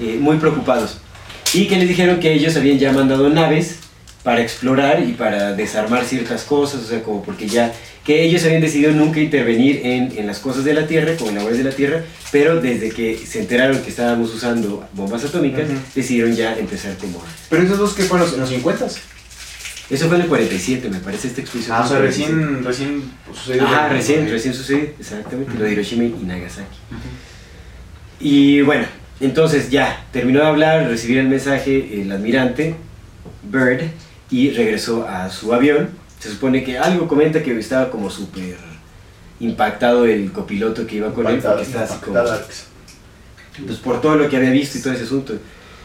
eh, 0.00 0.18
muy 0.20 0.38
preocupados. 0.38 1.00
Y 1.52 1.66
que 1.66 1.76
les 1.76 1.88
dijeron 1.88 2.20
que 2.20 2.32
ellos 2.32 2.56
habían 2.56 2.78
ya 2.78 2.92
mandado 2.92 3.28
naves 3.28 3.78
para 4.22 4.42
explorar 4.42 5.02
y 5.02 5.12
para 5.12 5.52
desarmar 5.54 6.04
ciertas 6.04 6.42
cosas, 6.44 6.82
o 6.82 6.86
sea, 6.86 7.02
como 7.02 7.22
porque 7.22 7.46
ya, 7.48 7.72
que 8.04 8.22
ellos 8.22 8.44
habían 8.44 8.60
decidido 8.60 8.92
nunca 8.92 9.20
intervenir 9.20 9.80
en, 9.84 10.12
en 10.18 10.26
las 10.26 10.38
cosas 10.40 10.64
de 10.64 10.74
la 10.74 10.86
Tierra, 10.86 11.14
como 11.16 11.30
en 11.30 11.36
labores 11.36 11.58
de 11.58 11.64
la 11.64 11.70
Tierra, 11.70 12.02
pero 12.30 12.60
desde 12.60 12.90
que 12.90 13.16
se 13.16 13.40
enteraron 13.40 13.80
que 13.82 13.90
estábamos 13.90 14.34
usando 14.34 14.86
bombas 14.92 15.24
atómicas, 15.24 15.68
Ujú. 15.70 15.78
decidieron 15.94 16.34
ya 16.34 16.56
empezar 16.58 16.94
como 16.98 17.22
Pero 17.48 17.62
esos 17.62 17.78
dos 17.78 17.92
que 17.94 18.02
fueron 18.02 18.28
en 18.32 18.40
los 18.40 18.48
50 18.48 18.86
eso 19.90 20.06
fue 20.06 20.16
en 20.18 20.22
el 20.22 20.28
47, 20.28 20.88
me 20.88 21.00
parece, 21.00 21.26
esta 21.26 21.40
exposición. 21.40 21.76
Ah, 21.76 21.84
o 21.84 21.88
sea, 21.88 21.98
en 21.98 22.04
el 22.04 22.10
47. 22.12 22.32
recién, 22.32 22.64
recién 22.64 23.02
sucedió. 23.34 23.64
Ajá, 23.66 23.86
el- 23.88 23.92
recién, 23.96 24.20
el- 24.24 24.30
recién 24.30 24.54
sucede, 24.54 24.94
exactamente, 25.00 25.52
lo 25.58 25.64
de 25.64 25.72
Hiroshima 25.72 26.04
y 26.04 26.24
Nagasaki. 26.26 26.76
Y 28.20 28.60
bueno, 28.62 28.84
entonces 29.20 29.70
ya, 29.70 30.04
terminó 30.12 30.40
de 30.40 30.46
hablar, 30.46 30.86
recibir 30.88 31.18
el 31.18 31.28
mensaje 31.28 32.02
el 32.02 32.12
admirante, 32.12 32.76
Bird, 33.42 33.80
y 34.30 34.50
regresó 34.50 35.06
a 35.06 35.30
su 35.30 35.52
avión. 35.52 35.90
Se 36.18 36.30
supone 36.30 36.62
que 36.62 36.78
algo 36.78 37.08
comenta 37.08 37.42
que 37.42 37.58
estaba 37.58 37.90
como 37.90 38.10
súper 38.10 38.56
impactado 39.40 40.04
el 40.04 40.30
copiloto 40.32 40.86
que 40.86 40.96
iba 40.96 41.12
con 41.12 41.26
él, 41.26 41.40
porque 41.42 41.62
estaba 41.62 41.84
así 41.84 41.98
como... 42.04 42.18
pues 43.66 43.78
por 43.78 44.00
todo 44.00 44.16
lo 44.16 44.28
que 44.28 44.36
había 44.36 44.50
visto 44.50 44.78
y 44.78 44.82
todo 44.82 44.92
ese 44.92 45.04
asunto. 45.04 45.34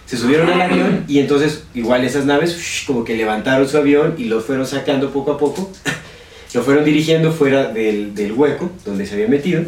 Se 0.05 0.17
subieron 0.17 0.49
al 0.49 0.61
avión 0.61 1.05
y 1.07 1.19
entonces 1.19 1.63
igual 1.73 2.03
esas 2.03 2.25
naves 2.25 2.55
ush, 2.55 2.85
como 2.85 3.03
que 3.03 3.15
levantaron 3.15 3.67
su 3.67 3.77
avión 3.77 4.15
y 4.17 4.25
lo 4.25 4.39
fueron 4.39 4.67
sacando 4.67 5.09
poco 5.11 5.31
a 5.31 5.37
poco, 5.37 5.71
lo 6.53 6.61
fueron 6.61 6.85
dirigiendo 6.85 7.31
fuera 7.31 7.69
del, 7.71 8.13
del 8.13 8.33
hueco 8.33 8.71
donde 8.85 9.07
se 9.07 9.15
había 9.15 9.27
metido 9.27 9.63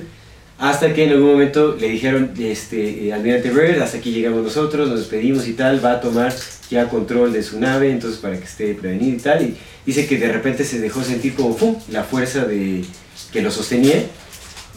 Hasta 0.60 0.94
que 0.94 1.06
en 1.06 1.12
algún 1.12 1.32
momento 1.32 1.76
le 1.80 1.90
dijeron, 1.90 2.32
este, 2.38 3.08
eh, 3.08 3.14
Almirante 3.14 3.50
Byrd, 3.50 3.82
hasta 3.82 3.98
aquí 3.98 4.12
llegamos 4.12 4.44
nosotros, 4.44 4.88
nos 4.90 5.00
despedimos 5.00 5.48
y 5.48 5.54
tal, 5.54 5.84
va 5.84 5.94
a 5.94 6.02
tomar 6.02 6.32
ya 6.70 6.90
control 6.90 7.34
de 7.34 7.44
su 7.44 7.60
nave, 7.60 7.92
entonces 7.92 8.20
para 8.20 8.38
que 8.38 8.46
esté 8.46 8.74
prevenido 8.74 9.18
y 9.18 9.20
tal. 9.20 9.44
Y 9.44 9.58
dice 9.86 10.08
que 10.08 10.18
de 10.18 10.32
repente 10.32 10.64
se 10.64 10.80
dejó 10.80 11.04
sentir 11.04 11.36
como 11.36 11.56
¡pum! 11.56 11.76
la 11.90 12.04
fuerza 12.04 12.46
de, 12.46 12.84
que 13.32 13.42
lo 13.42 13.52
sostenía. 13.52 14.04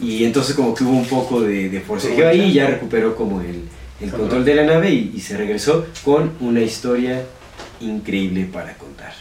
Y 0.01 0.25
entonces 0.25 0.55
como 0.55 0.75
que 0.75 0.85
hubo 0.85 0.97
un 0.97 1.07
poco 1.07 1.43
de, 1.43 1.69
de 1.69 1.81
forcejeo 1.81 2.29
ahí 2.29 2.43
y 2.43 2.53
ya 2.55 2.67
recuperó 2.67 3.15
como 3.15 3.41
el, 3.41 3.65
el 4.01 4.11
control 4.11 4.45
de 4.45 4.55
la 4.55 4.65
nave 4.65 4.91
y, 4.91 5.13
y 5.15 5.21
se 5.21 5.37
regresó 5.37 5.87
con 6.05 6.33
una 6.41 6.61
historia 6.61 7.23
increíble 7.81 8.49
para 8.51 8.75
contar. 8.75 9.13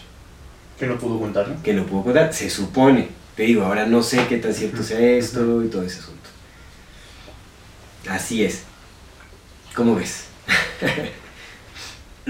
Que 0.77 0.87
no 0.87 0.97
pudo 0.97 1.19
contar, 1.19 1.49
¿no? 1.49 1.61
Que 1.61 1.73
no 1.73 1.85
puedo 1.85 2.03
contar, 2.03 2.33
se 2.33 2.49
supone. 2.49 3.09
Te 3.35 3.43
digo, 3.43 3.63
ahora 3.63 3.85
no 3.85 4.03
sé 4.03 4.25
qué 4.27 4.37
tan 4.37 4.53
cierto 4.53 4.83
sea 4.83 4.99
esto 4.99 5.63
y 5.63 5.67
todo 5.67 5.83
ese 5.83 5.99
asunto. 5.99 6.29
Así 8.09 8.43
es. 8.43 8.63
¿Cómo 9.75 9.95
ves? 9.95 10.25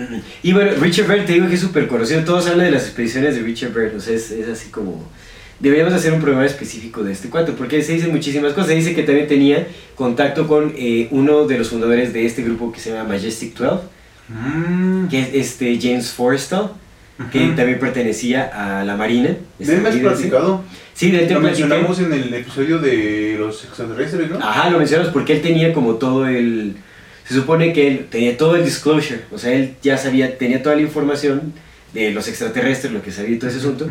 y 0.44 0.54
bueno, 0.54 0.72
Richard 0.82 1.08
Byrd, 1.08 1.26
te 1.26 1.34
digo 1.34 1.48
que 1.48 1.56
es 1.56 1.62
súper 1.62 1.88
conocido. 1.88 2.24
Todos 2.24 2.48
hablan 2.48 2.66
de 2.68 2.72
las 2.72 2.84
expediciones 2.84 3.36
de 3.36 3.42
Richard 3.42 3.72
Byrd. 3.74 3.96
O 3.96 4.00
sea, 4.00 4.16
es, 4.16 4.32
es 4.32 4.48
así 4.48 4.70
como... 4.70 5.08
Deberíamos 5.60 5.94
hacer 5.94 6.14
un 6.14 6.22
programa 6.22 6.46
específico 6.46 7.04
de 7.04 7.12
este 7.12 7.30
cuento, 7.30 7.54
porque 7.56 7.82
se 7.82 7.92
dicen 7.94 8.12
muchísimas 8.12 8.54
cosas. 8.54 8.70
Se 8.70 8.76
dice 8.76 8.96
que 8.96 9.04
también 9.04 9.28
tenía 9.28 9.68
contacto 9.96 10.48
con 10.48 10.74
eh, 10.78 11.10
uno 11.12 11.48
de 11.48 11.58
los 11.58 11.68
fundadores 11.70 12.14
de 12.14 12.26
este 12.26 12.44
grupo 12.44 12.72
que 12.72 12.80
se 12.80 12.92
llama 12.92 13.10
Majestic 13.10 13.56
12, 13.58 13.84
Mm. 14.30 15.08
que 15.08 15.20
es 15.22 15.30
este 15.34 15.80
James 15.82 16.12
Forrestal, 16.12 16.72
que 17.32 17.48
Ujú. 17.48 17.56
también 17.56 17.80
pertenecía 17.80 18.44
a 18.80 18.86
la 18.86 18.96
Marina. 18.96 19.36
De 19.58 19.74
él 19.76 19.82
me 19.82 19.90
has 19.90 19.96
platicado. 19.96 20.64
Sí, 20.94 21.10
de 21.12 21.22
él 21.24 21.28
te 21.28 21.34
Lo 21.34 21.40
platiqué. 21.42 21.66
mencionamos 21.68 22.00
en 22.00 22.14
el 22.14 22.34
episodio 22.36 22.78
de 22.78 23.36
los 23.40 23.64
extraterrestres, 23.66 24.30
¿no? 24.30 24.38
Ajá, 24.38 24.70
lo 24.70 24.78
mencionas 24.78 25.08
porque 25.10 25.34
él 25.34 25.42
tenía 25.42 25.74
como 25.74 25.96
todo 25.96 26.28
el... 26.28 26.76
Se 27.30 27.36
supone 27.36 27.74
que 27.74 27.88
él 27.88 28.08
tenía 28.10 28.36
todo 28.36 28.56
el 28.56 28.66
disclosure, 28.66 29.22
o 29.32 29.38
sea, 29.38 29.54
él 29.54 29.76
ya 29.84 30.00
sabía, 30.00 30.36
tenía 30.40 30.64
toda 30.64 30.76
la 30.76 30.82
información 30.82 31.54
de 31.94 32.10
los 32.10 32.28
extraterrestres, 32.28 32.92
lo 32.92 33.04
que 33.04 33.12
sabía 33.12 33.36
y 33.36 33.38
todo 33.38 33.52
ese 33.52 33.60
asunto. 33.60 33.88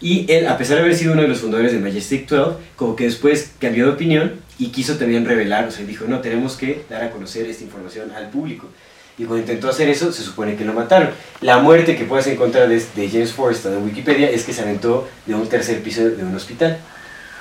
Y 0.00 0.24
él, 0.32 0.46
a 0.46 0.56
pesar 0.56 0.76
de 0.76 0.84
haber 0.84 0.96
sido 0.96 1.12
uno 1.12 1.20
de 1.20 1.28
los 1.28 1.40
fundadores 1.40 1.72
de 1.72 1.80
Majestic 1.80 2.26
12, 2.26 2.56
como 2.76 2.96
que 2.96 3.04
después 3.04 3.50
cambió 3.58 3.84
de 3.84 3.92
opinión 3.92 4.32
y 4.58 4.68
quiso 4.68 4.96
también 4.96 5.26
revelar, 5.26 5.68
o 5.68 5.70
sea, 5.70 5.84
dijo, 5.84 6.06
no, 6.08 6.20
tenemos 6.20 6.56
que 6.56 6.86
dar 6.88 7.04
a 7.04 7.10
conocer 7.10 7.46
esta 7.46 7.62
información 7.62 8.10
al 8.12 8.30
público. 8.30 8.70
Y 9.18 9.24
cuando 9.24 9.40
intentó 9.42 9.68
hacer 9.68 9.90
eso, 9.90 10.10
se 10.10 10.22
supone 10.22 10.56
que 10.56 10.64
lo 10.64 10.72
mataron. 10.72 11.10
La 11.42 11.58
muerte 11.58 11.94
que 11.94 12.04
puedes 12.04 12.26
encontrar 12.28 12.70
de, 12.70 12.82
de 12.96 13.10
James 13.10 13.34
Forrestal 13.34 13.74
en 13.74 13.84
Wikipedia 13.84 14.30
es 14.30 14.44
que 14.44 14.54
se 14.54 14.62
aventó 14.62 15.06
de 15.26 15.34
un 15.34 15.46
tercer 15.46 15.82
piso 15.82 16.08
de 16.08 16.24
un 16.24 16.34
hospital. 16.34 16.78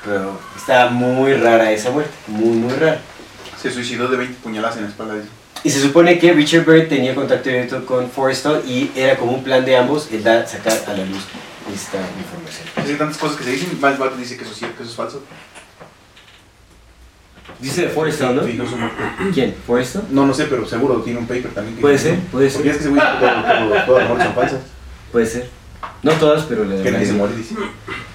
Pero 0.04 0.38
está 0.58 0.89
muy 0.89 1.36
rara 1.36 1.72
esa 1.72 1.91
muerte, 1.91 2.12
muy, 2.28 2.58
muy 2.58 2.74
rara. 2.74 3.00
Se 3.62 3.72
suicidó 3.72 4.08
de 4.08 4.18
20 4.18 4.36
puñaladas 4.43 4.78
en 4.78 4.84
la 4.84 4.89
espalda. 4.89 5.16
dice. 5.16 5.28
Y 5.64 5.70
se 5.72 5.82
supone 5.82 6.20
que 6.20 6.34
Richard 6.34 6.66
Byrd 6.66 6.88
tenía 6.88 7.16
contacto 7.16 7.49
directo 7.49 7.86
con 7.86 8.10
Forrestal 8.10 8.62
y 8.68 8.91
era 8.95 9.18
como 9.18 9.32
un 9.34 9.43
plan 9.43 9.66
de 9.66 9.76
ambos 9.76 10.10
el 10.12 10.24
dar, 10.24 10.47
sacar 10.47 10.74
a 10.88 10.93
la 10.93 11.05
luz 11.05 11.24
esta 11.74 11.97
información. 11.97 12.68
Hay 12.76 12.93
tantas 12.95 13.18
cosas 13.18 13.38
que 13.38 13.43
se 13.43 13.51
dicen. 13.51 13.70
Miles 13.82 13.97
Barton 13.97 14.20
dice 14.20 14.38
que 14.38 14.43
eso, 14.43 14.53
sí, 14.53 14.62
que 14.78 14.84
eso 14.84 14.91
es 14.91 14.95
falso. 14.95 15.24
Dice 17.60 17.82
de 17.84 17.88
Forrestal, 17.89 18.36
¿no? 18.36 18.43
Sí, 18.45 18.53
no. 18.53 18.66
¿Quién? 19.34 19.55
¿Forrestal? 19.66 20.03
no, 20.12 20.28
no 20.28 20.34
sé, 20.34 20.45
pero 20.45 20.66
seguro 20.68 21.01
tiene 21.01 21.20
un 21.20 21.26
paper 21.26 21.51
también. 21.53 21.76
que 21.76 21.82
Puede 21.82 21.95
dice, 21.95 22.10
ser, 22.12 22.20
¿no? 22.20 22.24
puede 22.32 22.49
ser. 22.49 22.58
Porque 22.58 22.70
es 22.72 22.78
que 22.78 22.89
todas 23.86 24.10
las 24.10 24.24
son 24.26 24.36
falsas. 24.36 24.60
Puede 25.12 25.26
ser. 25.26 25.49
No 26.04 26.12
todas, 26.14 26.43
pero 26.43 26.64
la 26.64 26.82
Que 26.82 26.91
nadie 26.91 27.06
se 27.06 27.14
mayoría. 27.14 27.18
muere, 27.18 27.36
dice. 27.38 27.56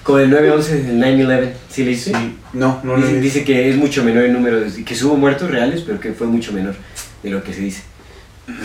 Con 0.03 0.19
el 0.21 0.29
911, 0.29 0.89
el 0.89 0.99
9-11, 1.01 1.51
¿sí 1.69 1.83
le 1.83 1.89
dice? 1.91 2.11
Sí. 2.11 2.37
No, 2.53 2.79
no, 2.83 2.97
no. 2.97 3.05
dice, 3.05 3.19
dice 3.21 3.43
que 3.43 3.69
es 3.69 3.75
mucho 3.77 4.03
menor 4.03 4.23
el 4.23 4.33
número, 4.33 4.59
de, 4.61 4.83
que 4.83 5.05
hubo 5.05 5.15
muertos 5.17 5.49
reales, 5.49 5.83
pero 5.85 5.99
que 5.99 6.13
fue 6.13 6.27
mucho 6.27 6.51
menor 6.53 6.75
de 7.23 7.29
lo 7.29 7.43
que 7.43 7.53
se 7.53 7.61
dice. 7.61 7.83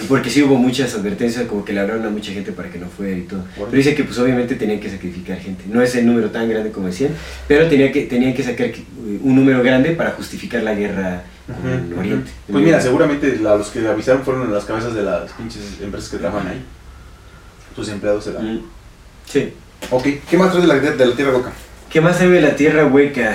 Porque 0.09 0.29
sí 0.29 0.43
hubo 0.43 0.57
muchas 0.57 0.93
advertencias, 0.97 1.47
como 1.47 1.65
que 1.65 1.73
le 1.73 1.79
hablaron 1.79 2.05
a 2.05 2.11
mucha 2.11 2.33
gente 2.33 2.51
para 2.51 2.69
que 2.69 2.79
no 2.81 2.89
fuera 2.89 3.17
y 3.17 3.23
todo. 3.23 3.45
Pero 3.55 3.71
dice 3.71 3.95
que 3.95 4.03
pues 4.03 4.19
obviamente 4.19 4.57
tenían 4.57 4.81
que 4.81 4.91
sacrificar 4.91 5.39
gente. 5.39 5.65
No 5.69 5.81
es 5.81 5.95
el 5.95 6.05
número 6.05 6.31
tan 6.31 6.49
grande 6.49 6.73
como 6.73 6.89
decían, 6.89 7.13
pero 7.47 7.69
tenía 7.69 7.93
que, 7.93 8.03
tenían 8.07 8.35
que 8.35 8.43
sacar 8.43 8.71
un 9.23 9.37
número 9.37 9.63
grande 9.63 9.91
para 9.93 10.11
justificar 10.11 10.65
la 10.65 10.75
guerra 10.75 11.23
con 11.47 11.93
ujú. 11.93 12.01
Oriente. 12.01 12.31
Pues 12.51 12.65
mira, 12.65 12.81
seguramente 12.81 13.37
la- 13.41 13.57
los 13.57 13.69
que 13.69 13.87
avisaron 13.87 14.23
fueron 14.25 14.53
las 14.53 14.65
cabezas 14.65 14.95
de 14.95 15.03
las 15.05 15.31
pinches 15.35 15.63
empresas 15.81 16.11
que 16.11 16.17
trabajan 16.19 16.49
ahí. 16.49 16.61
Sus 17.77 17.89
empleados 17.91 18.25
se 18.25 18.33
dan. 18.33 18.57
Mm, 18.57 18.63
Sí. 19.31 19.53
Ok, 19.91 20.07
¿qué 20.29 20.37
más 20.37 20.51
traes 20.53 20.67
de 20.67 20.75
la, 20.75 20.81
de 20.81 21.07
la 21.07 21.15
Tierra 21.17 21.33
Loca? 21.33 21.53
¿Qué 21.91 22.01
más 22.01 22.17
sabe 22.19 22.31
de 22.37 22.41
la 22.43 22.57
Tierra 22.57 22.87
Hueca? 22.87 23.35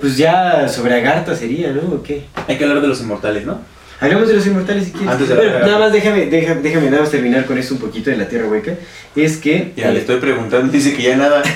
Pues 0.00 0.16
ya 0.16 0.68
sobre 0.68 0.94
Agartha 0.94 1.34
sería, 1.34 1.70
¿no? 1.72 1.94
¿O 1.96 2.02
qué? 2.02 2.24
Hay 2.48 2.58
que 2.58 2.64
hablar 2.64 2.80
de 2.82 2.88
los 2.88 3.00
inmortales, 3.00 3.44
¿no? 3.46 3.60
Hablemos 4.00 4.28
de 4.28 4.34
los 4.34 4.46
inmortales 4.46 4.84
si 4.86 4.90
quieres. 4.92 5.08
Antes 5.10 5.28
de 5.28 5.34
Bueno, 5.34 5.50
hablar- 5.52 5.66
nada 5.66 5.78
más 5.78 5.92
déjame, 5.92 6.26
déjame, 6.26 6.60
déjame 6.62 6.90
nada 6.90 7.02
más 7.02 7.10
terminar 7.10 7.46
con 7.46 7.56
esto 7.58 7.74
un 7.74 7.80
poquito 7.80 8.10
de 8.10 8.16
la 8.16 8.28
Tierra 8.28 8.48
Hueca. 8.48 8.74
Es 9.16 9.36
que... 9.38 9.72
Ya 9.76 9.90
le 9.90 9.98
eh, 9.98 10.00
estoy 10.00 10.20
preguntando, 10.20 10.70
dice 10.72 10.94
que 10.94 11.02
ya 11.02 11.16
nada. 11.16 11.42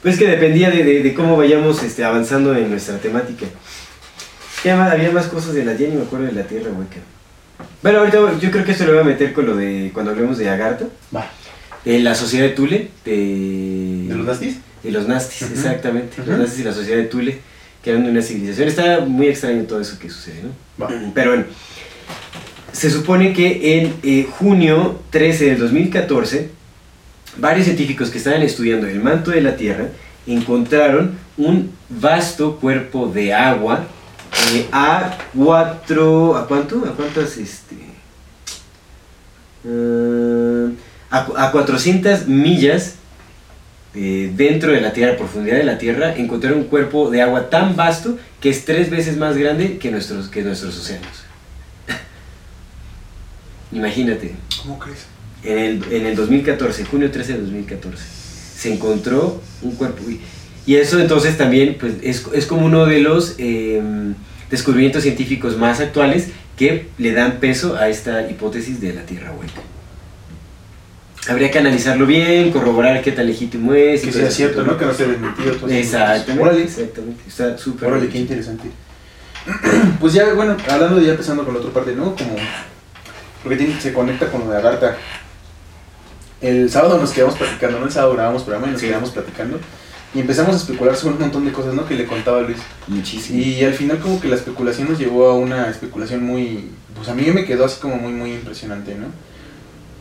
Pues 0.00 0.16
que 0.16 0.28
dependía 0.28 0.70
de, 0.70 0.84
de- 0.84 1.02
de 1.02 1.12
cómo 1.12 1.36
vayamos 1.36 1.82
este, 1.82 2.04
avanzando 2.04 2.54
en 2.56 2.70
nuestra 2.70 2.98
temática. 2.98 3.46
¿Qué 4.62 4.72
más? 4.72 4.92
Había 4.92 5.10
más 5.10 5.26
cosas 5.26 5.54
de 5.54 5.64
la... 5.64 5.72
Ni 5.74 5.88
me 5.88 6.02
acuerdo 6.04 6.26
de 6.26 6.32
la 6.32 6.44
Tierra 6.44 6.70
Hueca. 6.70 6.98
Bueno, 7.82 7.98
ahorita 7.98 8.18
yo 8.40 8.50
creo 8.52 8.64
que 8.64 8.70
esto 8.70 8.84
lo 8.84 8.92
voy 8.92 9.00
a 9.00 9.04
meter 9.04 9.32
con 9.32 9.46
lo 9.46 9.56
de... 9.56 9.90
Cuando 9.92 10.12
hablemos 10.12 10.38
de 10.38 10.48
Agartha. 10.48 10.84
Va. 11.14 11.28
De 11.88 12.00
la 12.00 12.14
sociedad 12.14 12.44
de 12.44 12.50
Tule. 12.50 12.90
De, 13.02 14.04
¿De 14.08 14.14
los 14.14 14.26
nastis? 14.26 14.58
De 14.82 14.90
los 14.90 15.08
Nastis, 15.08 15.50
exactamente. 15.50 16.18
Los 16.18 16.38
Nastis 16.38 16.60
y 16.60 16.64
la 16.64 16.74
sociedad 16.74 16.98
de 16.98 17.04
Tule, 17.04 17.38
que 17.82 17.88
eran 17.88 18.04
de 18.04 18.10
una 18.10 18.20
civilización. 18.20 18.68
Está 18.68 19.00
muy 19.00 19.28
extraño 19.28 19.62
todo 19.62 19.80
eso 19.80 19.98
que 19.98 20.10
sucede, 20.10 20.42
¿no? 20.42 20.50
Va. 20.84 20.90
Pero 21.14 21.30
bueno, 21.30 21.44
se 22.72 22.90
supone 22.90 23.32
que 23.32 23.78
en 23.78 23.94
eh, 24.02 24.28
junio 24.38 25.00
13 25.08 25.46
del 25.46 25.60
2014, 25.60 26.50
varios 27.38 27.64
científicos 27.64 28.10
que 28.10 28.18
estaban 28.18 28.42
estudiando 28.42 28.86
el 28.86 29.00
manto 29.00 29.30
de 29.30 29.40
la 29.40 29.56
Tierra 29.56 29.88
encontraron 30.26 31.16
un 31.38 31.72
vasto 31.88 32.56
cuerpo 32.56 33.08
de 33.08 33.32
agua 33.32 33.86
eh, 34.52 34.66
a 34.72 35.16
cuatro... 35.34 36.36
¿A 36.36 36.46
cuánto? 36.46 36.84
¿A 36.84 36.94
cuántas? 36.94 37.38
Este, 37.38 37.76
eh, 39.64 40.68
a, 41.10 41.46
a 41.46 41.52
400 41.52 42.26
millas 42.26 42.94
eh, 43.94 44.30
dentro 44.36 44.72
de 44.72 44.80
la 44.80 44.92
Tierra, 44.92 45.16
profundidad 45.16 45.56
de 45.56 45.64
la 45.64 45.78
Tierra, 45.78 46.14
encontraron 46.14 46.60
un 46.60 46.64
cuerpo 46.66 47.10
de 47.10 47.22
agua 47.22 47.48
tan 47.50 47.74
vasto 47.74 48.18
que 48.40 48.50
es 48.50 48.64
tres 48.64 48.90
veces 48.90 49.16
más 49.16 49.36
grande 49.36 49.78
que 49.78 49.90
nuestros, 49.90 50.28
que 50.28 50.42
nuestros 50.42 50.78
océanos. 50.78 51.24
Imagínate, 53.72 54.34
¿Cómo 54.62 54.78
crees? 54.78 55.06
en 55.42 55.58
el, 55.58 55.84
en 55.90 56.06
el 56.06 56.16
2014, 56.16 56.84
junio 56.84 57.10
13 57.10 57.32
de 57.32 57.40
2014, 57.40 58.04
se 58.56 58.74
encontró 58.74 59.40
un 59.62 59.72
cuerpo. 59.72 60.02
Y, 60.08 60.20
y 60.66 60.76
eso 60.76 61.00
entonces 61.00 61.38
también 61.38 61.76
pues, 61.80 61.94
es, 62.02 62.26
es 62.34 62.44
como 62.44 62.66
uno 62.66 62.84
de 62.84 63.00
los 63.00 63.36
eh, 63.38 63.82
descubrimientos 64.50 65.02
científicos 65.02 65.56
más 65.56 65.80
actuales 65.80 66.28
que 66.58 66.88
le 66.98 67.12
dan 67.12 67.38
peso 67.40 67.76
a 67.76 67.88
esta 67.88 68.30
hipótesis 68.30 68.80
de 68.80 68.92
la 68.92 69.02
Tierra 69.02 69.32
hueca. 69.32 69.62
Habría 71.28 71.50
que 71.50 71.58
analizarlo 71.58 72.06
bien, 72.06 72.50
corroborar 72.50 73.02
qué 73.02 73.12
tan 73.12 73.26
legítimo 73.26 73.74
es. 73.74 74.02
Que 74.02 74.12
sea 74.12 74.30
cierto. 74.30 74.62
¿no? 74.64 74.76
Que 74.78 74.86
no 74.86 74.94
se 74.94 75.06
desmentido. 75.06 75.52
eso. 75.52 75.68
Exactamente, 75.68 76.42
Órale. 76.42 76.62
exactamente. 76.64 77.22
Está 77.26 77.58
súper 77.58 77.88
Órale, 77.88 78.08
qué 78.08 78.18
interesante. 78.18 78.70
Pues 80.00 80.12
ya, 80.12 80.32
bueno, 80.34 80.56
hablando 80.68 80.96
de 80.96 81.06
ya 81.06 81.10
empezando 81.12 81.44
con 81.44 81.54
la 81.54 81.60
otra 81.60 81.72
parte, 81.72 81.94
¿no? 81.94 82.14
Como. 82.14 82.36
Porque 83.42 83.56
tiene- 83.56 83.80
se 83.80 83.92
conecta 83.92 84.26
con 84.30 84.40
lo 84.42 84.50
de 84.50 84.56
Agartha. 84.58 84.96
El 86.40 86.70
sábado 86.70 86.98
nos 86.98 87.10
quedamos 87.10 87.34
platicando, 87.36 87.80
¿no? 87.80 87.86
El 87.86 87.92
sábado 87.92 88.14
grabamos 88.14 88.42
programa 88.42 88.68
y 88.68 88.72
nos 88.72 88.80
Sí. 88.80 88.86
quedamos 88.88 89.10
platicando. 89.10 89.58
Y 90.14 90.20
empezamos 90.20 90.54
a 90.54 90.58
especular 90.58 90.96
sobre 90.96 91.14
un 91.16 91.20
montón 91.20 91.44
de 91.44 91.52
cosas, 91.52 91.74
¿no? 91.74 91.86
Que 91.86 91.94
le 91.94 92.06
contaba 92.06 92.40
Luis. 92.42 92.58
Muchísimo. 92.86 93.38
Y 93.40 93.62
al 93.64 93.74
final 93.74 93.98
como 93.98 94.20
que 94.20 94.28
la 94.28 94.36
especulación 94.36 94.88
nos 94.88 94.98
llevó 94.98 95.26
a 95.28 95.34
una 95.34 95.68
especulación 95.68 96.22
muy... 96.24 96.70
Pues 96.96 97.08
a 97.08 97.14
mí 97.14 97.24
me 97.30 97.44
quedó 97.44 97.64
así 97.64 97.78
como 97.80 97.96
muy, 97.96 98.12
muy 98.12 98.32
impresionante, 98.32 98.94
¿no? 98.94 99.06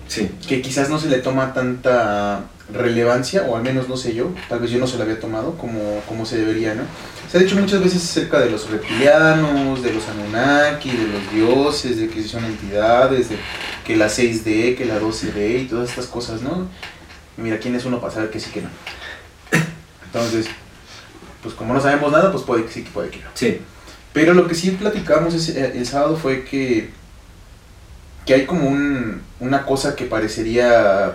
Sí. 0.07 0.29
Que 0.47 0.61
quizás 0.61 0.89
no 0.89 0.99
se 0.99 1.09
le 1.09 1.17
toma 1.17 1.53
tanta 1.53 2.45
relevancia, 2.73 3.43
o 3.43 3.55
al 3.55 3.63
menos 3.63 3.87
no 3.87 3.95
sé 3.97 4.13
yo, 4.13 4.31
tal 4.49 4.59
vez 4.59 4.71
yo 4.71 4.77
no 4.79 4.87
se 4.87 4.97
la 4.97 5.03
había 5.05 5.19
tomado 5.19 5.57
como, 5.57 6.01
como 6.07 6.25
se 6.25 6.37
debería, 6.37 6.75
¿no? 6.75 6.83
Se 7.31 7.37
ha 7.37 7.41
dicho 7.41 7.55
muchas 7.55 7.81
veces 7.81 8.03
acerca 8.03 8.39
de 8.39 8.49
los 8.49 8.69
reptilianos, 8.69 9.81
de 9.83 9.93
los 9.93 10.03
Anunnaki, 10.09 10.91
de 10.91 11.07
los 11.07 11.31
dioses, 11.33 11.97
de 11.97 12.09
que 12.09 12.23
son 12.23 12.43
entidades, 12.45 13.29
de 13.29 13.37
que 13.85 13.95
la 13.97 14.07
6D, 14.07 14.75
que 14.77 14.85
la 14.85 14.99
12D 14.99 15.61
y 15.61 15.65
todas 15.67 15.89
estas 15.89 16.07
cosas, 16.07 16.41
¿no? 16.41 16.67
Y 17.37 17.41
mira, 17.41 17.57
¿quién 17.59 17.75
es 17.75 17.85
uno 17.85 17.99
para 18.01 18.13
saber 18.13 18.29
que 18.31 18.39
sí 18.39 18.49
que 18.51 18.61
no? 18.61 18.69
Entonces, 20.05 20.47
pues 21.43 21.53
como 21.53 21.73
no 21.73 21.81
sabemos 21.81 22.11
nada, 22.11 22.31
pues 22.31 22.43
puede 22.43 22.65
que 22.65 22.71
sí, 22.71 22.83
que 22.83 22.91
puede 22.91 23.09
que 23.09 23.19
no. 23.19 23.29
Sí. 23.33 23.59
Pero 24.13 24.33
lo 24.33 24.47
que 24.47 24.55
sí 24.55 24.71
platicamos 24.71 25.33
ese- 25.33 25.77
el 25.77 25.85
sábado 25.85 26.17
fue 26.17 26.43
que, 26.45 26.89
que 28.27 28.33
hay 28.35 28.45
como 28.45 28.67
un, 28.67 29.21
una 29.39 29.65
cosa 29.65 29.95
que 29.95 30.05
parecería, 30.05 31.13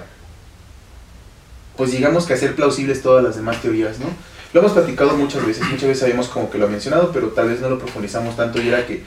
pues 1.77 1.93
digamos 1.93 2.27
que 2.27 2.35
hacer 2.35 2.55
plausibles 2.57 3.03
todas 3.03 3.23
las 3.23 3.37
demás 3.37 3.61
teorías, 3.63 3.99
¿no? 3.99 4.07
lo 4.53 4.61
hemos 4.61 4.73
platicado 4.73 5.17
muchas 5.17 5.47
veces, 5.47 5.65
muchas 5.65 5.89
veces 5.89 6.03
habíamos 6.03 6.29
como 6.29 6.51
que 6.51 6.59
lo 6.59 6.69
mencionado, 6.69 7.11
pero 7.13 7.29
tal 7.29 7.49
vez 7.49 7.61
no 7.61 7.71
lo 7.71 7.79
profundizamos 7.79 8.37
tanto 8.37 8.61
y 8.61 8.69
era 8.69 8.87
que, 8.87 9.03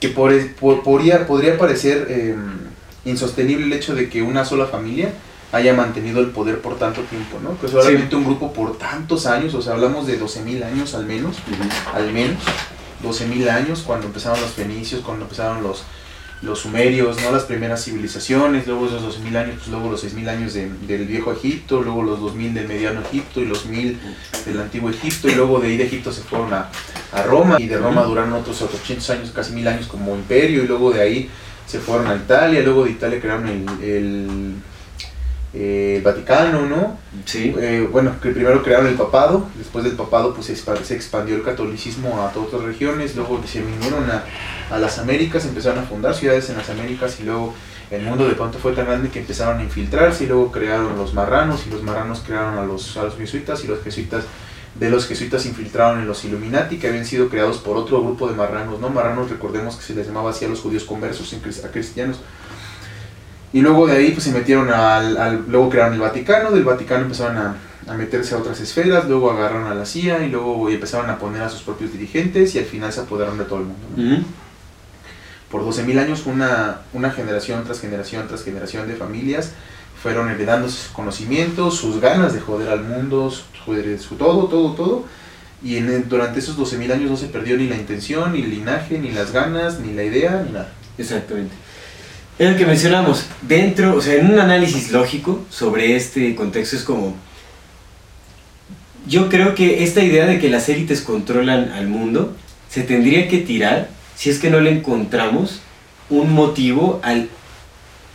que 0.00 0.08
por, 0.08 0.32
por- 0.54 0.82
podría, 0.82 1.26
podría 1.26 1.58
parecer 1.58 2.06
eh, 2.08 2.34
insostenible 3.04 3.66
el 3.66 3.72
hecho 3.74 3.94
de 3.94 4.08
que 4.08 4.22
una 4.22 4.46
sola 4.46 4.64
familia 4.66 5.10
haya 5.52 5.74
mantenido 5.74 6.20
el 6.20 6.28
poder 6.30 6.60
por 6.60 6.78
tanto 6.78 7.02
tiempo, 7.02 7.38
¿no? 7.42 7.60
Que 7.60 7.68
solamente 7.68 8.16
un 8.16 8.24
grupo 8.24 8.54
por 8.54 8.78
tantos 8.78 9.26
años, 9.26 9.52
o 9.54 9.60
sea, 9.60 9.74
hablamos 9.74 10.06
de 10.06 10.18
12.000 10.18 10.64
años 10.64 10.94
al 10.94 11.04
menos, 11.04 11.36
al 11.92 12.10
menos 12.10 12.42
12.000 13.02 13.50
años 13.50 13.82
cuando 13.86 14.06
empezaron 14.06 14.40
los 14.40 14.52
fenicios, 14.52 15.02
cuando 15.02 15.24
empezaron 15.24 15.62
los, 15.62 15.82
los 16.42 16.58
sumerios, 16.60 17.22
¿no? 17.22 17.30
las 17.30 17.44
primeras 17.44 17.84
civilizaciones, 17.84 18.66
luego 18.66 18.86
esos 18.86 19.02
2.000 19.20 19.36
años, 19.36 19.54
pues 19.58 19.68
luego 19.68 19.90
los 19.90 20.02
6.000 20.04 20.28
años 20.28 20.54
de- 20.54 20.68
del 20.88 21.06
viejo 21.06 21.32
Egipto, 21.32 21.82
luego 21.82 22.02
los 22.02 22.18
2.000 22.20 22.52
del 22.54 22.66
mediano 22.66 23.00
Egipto 23.00 23.40
y 23.40 23.46
los 23.46 23.64
1.000 23.66 23.96
del 24.44 24.60
antiguo 24.60 24.90
Egipto, 24.90 25.28
y 25.28 25.34
luego 25.36 25.60
de 25.60 25.68
ahí 25.68 25.76
de 25.76 25.84
Egipto 25.84 26.10
se 26.12 26.22
fueron 26.22 26.52
a, 26.52 26.68
a 27.12 27.22
Roma, 27.22 27.56
y 27.60 27.66
de 27.68 27.78
Roma 27.78 28.02
duraron 28.02 28.32
otros 28.32 28.60
800 28.60 29.10
años, 29.10 29.30
casi 29.30 29.52
1.000 29.52 29.68
años 29.68 29.86
como 29.86 30.14
imperio, 30.16 30.64
y 30.64 30.66
luego 30.66 30.90
de 30.90 31.00
ahí 31.00 31.30
se 31.66 31.78
fueron 31.78 32.08
a 32.08 32.16
Italia, 32.16 32.60
luego 32.62 32.84
de 32.84 32.90
Italia 32.90 33.20
crearon 33.20 33.46
el, 33.48 33.64
el, 33.84 34.54
el 35.54 36.00
Vaticano, 36.02 36.66
¿no? 36.66 36.96
Sí. 37.26 37.54
Eh, 37.58 37.86
bueno, 37.92 38.12
que 38.22 38.30
primero 38.30 38.62
crearon 38.62 38.86
el 38.86 38.94
papado, 38.94 39.46
después 39.56 39.84
del 39.84 39.94
papado 39.94 40.32
pues 40.34 40.46
se 40.46 40.54
expa- 40.54 40.82
se 40.82 40.94
expandió 40.94 41.36
el 41.36 41.42
catolicismo 41.42 42.22
a 42.22 42.32
todas 42.32 42.48
otras 42.48 42.62
regiones, 42.64 43.14
luego 43.16 43.40
se 43.46 43.60
vinieron 43.60 44.10
a, 44.10 44.24
a 44.74 44.78
las 44.78 44.98
Américas, 44.98 45.44
empezaron 45.44 45.80
a 45.80 45.82
fundar 45.82 46.14
ciudades 46.14 46.48
en 46.48 46.56
las 46.56 46.70
Américas 46.70 47.18
y 47.20 47.24
luego 47.24 47.54
el 47.90 48.02
mundo 48.02 48.26
de 48.26 48.34
pronto 48.34 48.58
fue 48.58 48.72
tan 48.72 48.86
grande 48.86 49.10
que 49.10 49.18
empezaron 49.20 49.58
a 49.58 49.62
infiltrarse 49.62 50.24
y 50.24 50.26
luego 50.26 50.50
crearon 50.50 50.96
los 50.96 51.12
marranos 51.12 51.66
y 51.66 51.70
los 51.70 51.82
marranos 51.82 52.22
crearon 52.26 52.56
a 52.58 52.64
los, 52.64 52.96
a 52.96 53.02
los 53.04 53.16
jesuitas 53.16 53.62
y 53.64 53.66
los 53.66 53.82
jesuitas 53.82 54.24
de 54.74 54.88
los 54.88 55.06
jesuitas 55.06 55.44
infiltraron 55.44 56.00
en 56.00 56.06
los 56.08 56.24
Illuminati 56.24 56.78
que 56.78 56.88
habían 56.88 57.04
sido 57.04 57.28
creados 57.28 57.58
por 57.58 57.76
otro 57.76 58.02
grupo 58.02 58.26
de 58.26 58.34
marranos, 58.34 58.80
¿no? 58.80 58.88
Marranos 58.88 59.28
recordemos 59.28 59.76
que 59.76 59.82
se 59.82 59.94
les 59.94 60.06
llamaba 60.06 60.30
así 60.30 60.46
a 60.46 60.48
los 60.48 60.60
judíos 60.60 60.84
conversos, 60.84 61.34
a 61.62 61.68
cristianos. 61.70 62.20
Y 63.52 63.60
luego 63.60 63.86
de 63.86 63.96
ahí 63.96 64.10
pues 64.12 64.24
se 64.24 64.32
metieron 64.32 64.70
al, 64.70 65.16
al- 65.16 65.44
luego 65.48 65.68
crearon 65.70 65.94
el 65.94 66.00
Vaticano, 66.00 66.50
del 66.50 66.64
Vaticano 66.64 67.02
empezaron 67.02 67.36
a, 67.36 67.56
a 67.86 67.94
meterse 67.94 68.34
a 68.34 68.38
otras 68.38 68.60
esferas, 68.60 69.06
luego 69.08 69.30
agarraron 69.30 69.66
a 69.66 69.74
la 69.74 69.84
CIA 69.84 70.24
y 70.24 70.30
luego 70.30 70.70
empezaron 70.70 71.10
a 71.10 71.18
poner 71.18 71.42
a 71.42 71.48
sus 71.50 71.62
propios 71.62 71.92
dirigentes 71.92 72.54
y 72.54 72.58
al 72.58 72.64
final 72.64 72.92
se 72.92 73.00
apoderaron 73.00 73.38
de 73.38 73.44
todo 73.44 73.58
el 73.58 73.66
mundo. 73.66 73.86
¿no? 73.96 74.14
Ujú. 74.14 74.24
Por 75.50 75.62
12.000 75.66 75.98
años 75.98 76.24
una, 76.26 76.78
una 76.94 77.10
generación 77.10 77.62
tras 77.64 77.78
generación 77.80 78.26
tras 78.26 78.42
generación 78.42 78.88
de 78.88 78.94
familias 78.94 79.52
fueron 80.02 80.30
heredando 80.30 80.68
sus 80.68 80.86
conocimientos, 80.92 81.76
sus 81.76 82.00
ganas 82.00 82.32
de 82.32 82.40
joder 82.40 82.70
al 82.70 82.82
mundo, 82.82 83.30
su, 83.30 83.42
joder- 83.66 83.98
su 83.98 84.14
todo, 84.16 84.46
todo, 84.46 84.72
todo. 84.72 85.04
Y 85.62 85.76
en 85.76 86.08
durante 86.08 86.40
esos 86.40 86.56
12.000 86.58 86.92
años 86.92 87.10
no 87.10 87.16
se 87.16 87.26
perdió 87.26 87.56
ni 87.58 87.68
la 87.68 87.76
intención, 87.76 88.32
ni 88.32 88.42
el 88.42 88.50
linaje, 88.50 88.98
ni 88.98 89.10
las 89.12 89.30
ganas, 89.30 89.78
ni 89.78 89.92
la 89.92 90.02
idea, 90.02 90.42
ni 90.44 90.52
nada. 90.52 90.72
Exactamente. 90.98 91.54
Es 92.38 92.50
lo 92.50 92.56
que 92.56 92.66
mencionamos. 92.66 93.26
Dentro, 93.42 93.96
o 93.96 94.00
sea, 94.00 94.14
en 94.14 94.30
un 94.30 94.38
análisis 94.38 94.90
lógico 94.90 95.44
sobre 95.50 95.96
este 95.96 96.34
contexto 96.34 96.76
es 96.76 96.82
como. 96.82 97.14
Yo 99.06 99.28
creo 99.28 99.54
que 99.54 99.82
esta 99.82 100.02
idea 100.02 100.26
de 100.26 100.38
que 100.38 100.48
las 100.48 100.68
élites 100.68 101.02
controlan 101.02 101.72
al 101.72 101.88
mundo 101.88 102.36
se 102.70 102.82
tendría 102.82 103.28
que 103.28 103.38
tirar 103.38 103.90
si 104.14 104.30
es 104.30 104.38
que 104.38 104.48
no 104.48 104.60
le 104.60 104.70
encontramos 104.70 105.60
un 106.08 106.32
motivo 106.32 107.00
al. 107.02 107.28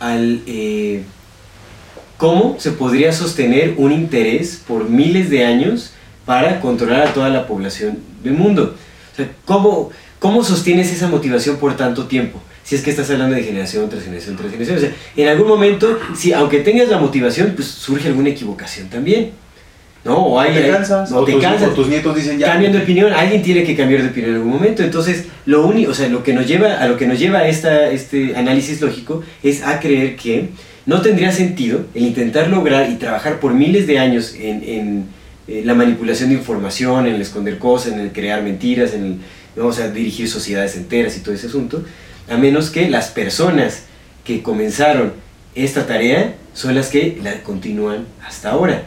al 0.00 0.42
eh, 0.46 1.04
cómo 2.16 2.56
se 2.58 2.72
podría 2.72 3.12
sostener 3.12 3.74
un 3.76 3.92
interés 3.92 4.60
por 4.66 4.90
miles 4.90 5.30
de 5.30 5.44
años 5.44 5.92
para 6.26 6.60
controlar 6.60 7.06
a 7.06 7.14
toda 7.14 7.28
la 7.30 7.46
población 7.46 8.00
del 8.22 8.34
mundo. 8.34 8.74
O 9.12 9.16
sea, 9.16 9.30
¿cómo, 9.44 9.90
¿cómo 10.18 10.42
sostienes 10.42 10.92
esa 10.92 11.06
motivación 11.06 11.56
por 11.56 11.76
tanto 11.76 12.06
tiempo? 12.06 12.42
Si 12.68 12.74
es 12.74 12.82
que 12.82 12.90
estás 12.90 13.08
hablando 13.08 13.34
de 13.34 13.42
generación 13.42 13.88
tras 13.88 14.02
generación 14.02 14.36
tras 14.36 14.50
generación. 14.50 14.76
O 14.76 14.80
sea, 14.80 14.92
en 15.16 15.28
algún 15.28 15.48
momento, 15.48 15.98
si, 16.14 16.34
aunque 16.34 16.58
tengas 16.58 16.90
la 16.90 16.98
motivación, 16.98 17.54
pues 17.54 17.66
surge 17.66 18.08
alguna 18.08 18.28
equivocación 18.28 18.90
también. 18.90 19.30
¿No? 20.04 20.18
O 20.18 20.38
hay, 20.38 20.52
te 20.52 20.68
cansas, 20.68 21.10
o 21.10 21.24
te 21.24 21.32
tus, 21.32 21.42
cansas. 21.42 21.70
o 21.70 21.72
tus 21.72 21.88
nietos 21.88 22.14
dicen 22.14 22.38
ya. 22.38 22.48
Cambian 22.48 22.72
de 22.72 22.80
opinión, 22.80 23.10
alguien 23.10 23.42
tiene 23.42 23.64
que 23.64 23.74
cambiar 23.74 24.02
de 24.02 24.08
opinión 24.10 24.32
en 24.32 24.36
algún 24.36 24.52
momento. 24.52 24.82
Entonces, 24.82 25.24
lo 25.46 25.66
único, 25.66 25.92
o 25.92 25.94
sea, 25.94 26.10
lo 26.10 26.22
que 26.22 26.34
nos 26.34 26.46
lleva 26.46 26.74
a 26.74 26.86
lo 26.86 26.98
que 26.98 27.06
nos 27.06 27.18
lleva 27.18 27.48
esta, 27.48 27.90
este 27.90 28.36
análisis 28.36 28.82
lógico 28.82 29.22
es 29.42 29.62
a 29.62 29.80
creer 29.80 30.16
que 30.16 30.50
no 30.84 31.00
tendría 31.00 31.32
sentido 31.32 31.86
el 31.94 32.02
intentar 32.02 32.48
lograr 32.48 32.90
y 32.90 32.96
trabajar 32.96 33.40
por 33.40 33.54
miles 33.54 33.86
de 33.86 33.98
años 33.98 34.34
en, 34.38 34.62
en, 34.62 35.04
eh, 35.48 35.62
la 35.64 35.72
manipulación 35.72 36.28
de 36.28 36.34
información, 36.34 37.06
en 37.06 37.14
el 37.14 37.22
esconder 37.22 37.56
cosas, 37.58 37.94
en 37.94 38.00
el 38.00 38.12
crear 38.12 38.42
mentiras, 38.42 38.92
en 38.92 39.04
el, 39.04 39.18
a 39.64 39.88
dirigir 39.88 40.28
sociedades 40.28 40.76
enteras 40.76 41.16
y 41.16 41.20
todo 41.20 41.34
ese 41.34 41.46
asunto, 41.46 41.82
a 42.28 42.36
menos 42.36 42.70
que 42.70 42.88
las 42.88 43.08
personas 43.08 43.84
que 44.24 44.42
comenzaron 44.42 45.12
esta 45.54 45.86
tarea 45.86 46.34
son 46.54 46.74
las 46.74 46.88
que 46.88 47.18
la 47.22 47.42
continúan 47.42 48.06
hasta 48.26 48.50
ahora 48.50 48.82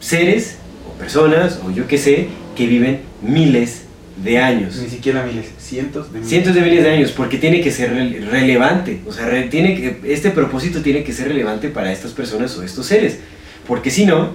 seres 0.00 0.56
o 0.88 0.98
personas 0.98 1.60
o 1.64 1.70
yo 1.70 1.86
qué 1.86 1.98
sé 1.98 2.28
que 2.56 2.66
viven 2.66 3.00
miles 3.22 3.82
de 4.22 4.38
años. 4.38 4.76
Ni 4.76 4.88
siquiera 4.88 5.22
miles, 5.24 5.46
cientos 5.58 6.06
de 6.10 6.18
miles. 6.18 6.28
Cientos 6.30 6.54
de 6.54 6.60
miles 6.62 6.84
de 6.84 6.90
años, 6.90 7.12
porque 7.12 7.36
tiene 7.38 7.60
que 7.60 7.70
ser 7.70 7.92
rele- 7.92 8.26
relevante. 8.30 9.00
O 9.06 9.12
sea, 9.12 9.26
re- 9.26 9.42
tiene 9.48 9.74
que, 9.74 10.12
este 10.12 10.30
propósito 10.30 10.80
tiene 10.80 11.04
que 11.04 11.12
ser 11.12 11.28
relevante 11.28 11.68
para 11.68 11.92
estas 11.92 12.12
personas 12.12 12.56
o 12.56 12.62
estos 12.62 12.86
seres. 12.86 13.18
Porque 13.66 13.90
si 13.90 14.06
no, 14.06 14.30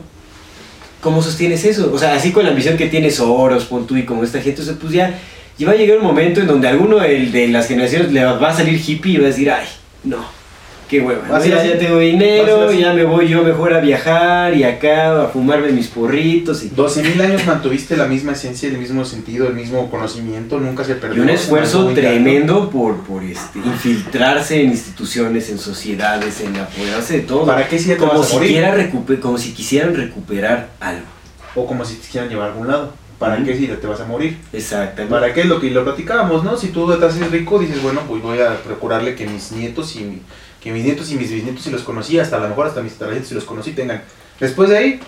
¿cómo 1.02 1.24
sostienes 1.24 1.66
eso? 1.66 1.92
O 1.92 1.98
sea, 1.98 2.14
así 2.14 2.32
con 2.32 2.44
la 2.44 2.52
ambición 2.52 2.78
que 2.78 2.88
tiene 2.88 3.10
Soros, 3.10 3.66
pon 3.66 3.88
tú 3.88 3.98
y 3.98 4.04
como 4.04 4.24
esta 4.24 4.40
gente, 4.40 4.62
o 4.62 4.66
sea, 4.66 4.76
pues 4.76 4.94
ya, 4.94 5.16
ya 5.58 5.68
va 5.68 5.74
a 5.74 5.76
llegar 5.76 5.98
un 5.98 6.04
momento 6.04 6.40
en 6.42 6.48
donde 6.48 6.68
alguno 6.68 6.98
de 6.98 7.48
las 7.50 7.68
generaciones 7.68 8.12
le 8.12 8.24
va, 8.24 8.50
a 8.50 8.54
salir 8.56 8.80
hippie 8.86 9.14
y 9.14 9.18
va 9.18 9.26
a 9.26 9.28
decir, 9.28 9.50
ay, 9.52 9.68
no. 10.04 10.42
Qué 10.90 11.00
hueva, 11.00 11.22
¿no? 11.26 11.46
ya, 11.46 11.78
tengo 11.80 12.00
dinero, 12.00 12.70
ya 12.74 12.92
me 12.92 13.06
voy 13.06 13.30
yo 13.30 13.44
mejor 13.44 13.74
a 13.74 13.80
viajar 13.80 14.54
y 14.54 14.66
acá 14.66 15.24
a 15.24 15.28
fumarme 15.30 15.70
mis 15.72 15.88
porritos 15.88 16.64
y 16.66 16.70
12.000 16.70 17.22
años 17.22 17.46
mantuviste 17.46 17.96
la 17.96 18.08
misma 18.08 18.34
esencia, 18.34 18.68
el 18.68 18.78
mismo 18.78 19.06
sentido, 19.06 19.48
el 19.48 19.54
mismo 19.54 19.90
conocimiento, 19.90 20.60
nunca 20.60 20.84
se 20.84 20.92
Y 20.92 20.96
perdió. 20.96 21.22
un 21.22 21.30
se 21.30 21.36
esfuerzo 21.36 21.88
tremendo 21.94 22.70
por, 22.70 22.98
por 23.06 23.24
este, 23.24 23.60
infiltrarse 23.60 24.62
en 24.62 24.72
instituciones, 24.72 25.50
en 25.50 25.60
sociedades, 25.60 26.42
en 26.42 26.58
apoderarse 26.58 27.14
de 27.14 27.20
todo. 27.22 27.46
¿Para 27.46 27.70
qué 27.70 27.80
si 27.80 27.88
ya 27.88 27.94
te 27.94 28.00
como, 28.02 28.20
vas 28.20 28.28
a 28.34 28.40
si 28.42 28.48
quiera 28.48 28.76
recupe- 28.76 29.20
como 29.22 29.38
si 29.38 29.54
quisieran 29.54 29.96
recuperar 29.96 30.72
algo. 30.82 31.06
O 31.56 31.66
como 31.66 31.86
si 31.86 31.96
te 31.96 32.02
quisieran 32.02 32.30
llevar 32.30 32.50
a 32.50 32.52
algún 32.52 32.68
lado. 32.68 32.94
¿Para 33.22 33.44
qué 33.44 33.56
si 33.56 33.68
te 33.68 33.88
vas 33.88 34.02
a 34.02 34.06
morir? 34.06 34.38
Exactamente. 34.52 35.14
¿Para 35.14 35.32
qué? 35.34 35.44
Lo 35.46 35.62
que 35.62 35.70
lo 35.70 35.84
platicábamos, 35.84 36.44
¿no? 36.44 36.58
Si 36.58 36.70
tú 36.70 36.92
te 36.98 37.06
haces 37.06 37.30
rico, 37.32 37.60
dices, 37.60 37.82
bueno, 37.82 38.02
pues 38.08 38.22
voy 38.22 38.40
a 38.40 38.56
procurarle 38.64 39.14
que 39.16 39.28
mis 39.28 39.52
nietos 39.52 39.96
y 39.96 40.00
mi- 40.04 40.22
que 40.60 40.72
mis 40.72 40.84
nietos 40.84 41.12
y 41.12 41.16
mis 41.16 41.32
bisnietos 41.32 41.64
si 41.64 41.70
los 41.70 41.84
conocí, 41.84 42.18
hasta 42.20 42.38
a 42.38 42.40
lo 42.40 42.50
mejor 42.50 42.68
hasta 42.68 42.82
mis 42.82 42.94
tataranietos 42.94 43.30
si 43.30 43.36
los 43.36 43.44
conocí 43.46 43.72
tengan. 43.72 44.02
Después 44.40 44.70
de 44.70 44.78
ahí, 44.78 45.00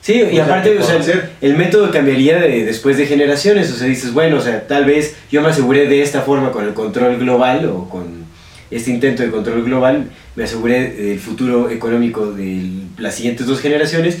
Sí, 0.00 0.20
y 0.32 0.38
O 0.40 0.42
aparte, 0.42 0.72
¿qué 0.72 0.78
o 0.80 1.02
sea, 1.02 1.30
el 1.40 1.56
método 1.56 1.92
cambiaría 1.92 2.40
de, 2.40 2.64
después 2.64 2.96
de 2.96 3.06
generaciones. 3.06 3.70
O 3.70 3.76
sea, 3.76 3.86
dices, 3.86 4.12
bueno, 4.12 4.38
o 4.38 4.40
sea, 4.40 4.66
tal 4.66 4.84
vez 4.84 5.14
yo 5.30 5.42
me 5.42 5.48
aseguré 5.50 5.86
de 5.86 6.02
esta 6.02 6.22
forma 6.22 6.50
con 6.50 6.64
el 6.64 6.74
control 6.74 7.18
global 7.18 7.66
o 7.66 7.88
con 7.88 8.24
este 8.72 8.90
intento 8.90 9.22
de 9.22 9.30
control 9.30 9.62
global, 9.62 10.10
me 10.34 10.42
aseguré 10.44 10.90
del 10.90 11.20
futuro 11.20 11.70
económico 11.70 12.32
de 12.32 12.64
las 12.98 13.14
siguientes 13.14 13.46
dos 13.46 13.60
generaciones. 13.60 14.18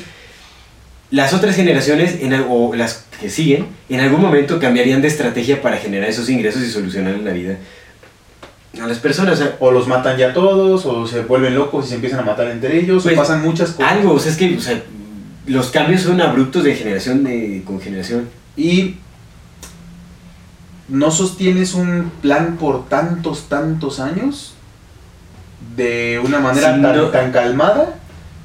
Las 1.12 1.32
otras 1.34 1.54
generaciones, 1.54 2.16
en, 2.22 2.32
o 2.48 2.74
las 2.74 3.04
que 3.20 3.28
siguen, 3.30 3.66
en 3.88 4.00
algún 4.00 4.20
momento 4.20 4.58
cambiarían 4.58 5.00
de 5.02 5.08
estrategia 5.08 5.62
para 5.62 5.76
generar 5.76 6.08
esos 6.08 6.28
ingresos 6.28 6.62
y 6.62 6.70
solucionar 6.70 7.16
la 7.18 7.32
vida 7.32 7.58
a 8.82 8.86
las 8.86 8.98
personas. 8.98 9.34
O 9.34 9.36
sea, 9.44 9.56
o 9.60 9.70
los 9.70 9.86
matan 9.86 10.16
ya 10.16 10.32
todos, 10.32 10.84
o 10.86 11.06
se 11.06 11.20
vuelven 11.20 11.54
locos 11.54 11.84
y 11.84 11.88
se 11.90 11.94
empiezan 11.96 12.20
a 12.20 12.22
matar 12.22 12.48
entre 12.48 12.78
ellos, 12.80 13.02
Pues, 13.04 13.14
o 13.14 13.20
pasan 13.20 13.42
muchas 13.42 13.72
cosas. 13.72 13.92
algo, 13.92 14.14
o 14.14 14.18
sea, 14.18 14.32
es 14.32 14.38
que 14.38 14.56
o 14.56 14.60
sea, 14.60 14.82
los 15.46 15.70
cambios 15.70 16.00
son 16.02 16.20
abruptos 16.20 16.64
de 16.64 16.74
generación 16.74 17.22
de, 17.24 17.62
con 17.66 17.80
generación. 17.80 18.28
y 18.56 18.96
no 20.88 21.10
sostienes 21.10 21.74
un 21.74 22.10
plan 22.20 22.56
por 22.58 22.88
tantos, 22.88 23.48
tantos 23.48 24.00
años 24.00 24.54
de 25.76 26.20
una 26.24 26.38
manera 26.40 26.74
Sí, 26.76 26.82
tan, 26.82 26.96
no. 26.96 27.04
tan 27.08 27.32
calmada, 27.32 27.94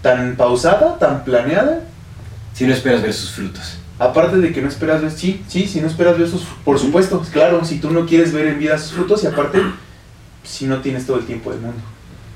tan 0.02 0.36
pausada, 0.36 0.98
tan 1.00 1.24
planeada. 1.26 1.82
Si 2.58 2.66
no 2.66 2.74
esperas 2.74 3.04
ver 3.04 3.14
sus 3.14 3.30
frutos. 3.30 3.78
Aparte 4.00 4.38
de 4.38 4.52
que 4.52 4.64
no 4.64 4.68
esperas 4.68 5.04
ver, 5.04 5.12
sí, 5.12 5.44
sí, 5.48 5.68
si 5.68 5.80
no 5.80 5.86
esperas 5.86 6.18
ver 6.18 6.28
sus, 6.28 6.42
por 6.66 6.80
supuesto, 6.80 7.24
claro, 7.32 7.64
si 7.64 7.78
tú 7.78 7.92
no 7.92 8.08
quieres 8.08 8.34
ver 8.34 8.48
en 8.48 8.58
vida 8.58 8.80
sus 8.80 8.94
frutos 8.94 9.24
y 9.24 9.28
aparte, 9.28 9.60
si 10.44 10.66
no 10.66 10.82
tienes 10.82 11.06
todo 11.06 11.20
el 11.20 11.26
tiempo 11.26 11.52
del 11.52 11.62
mundo, 11.62 11.80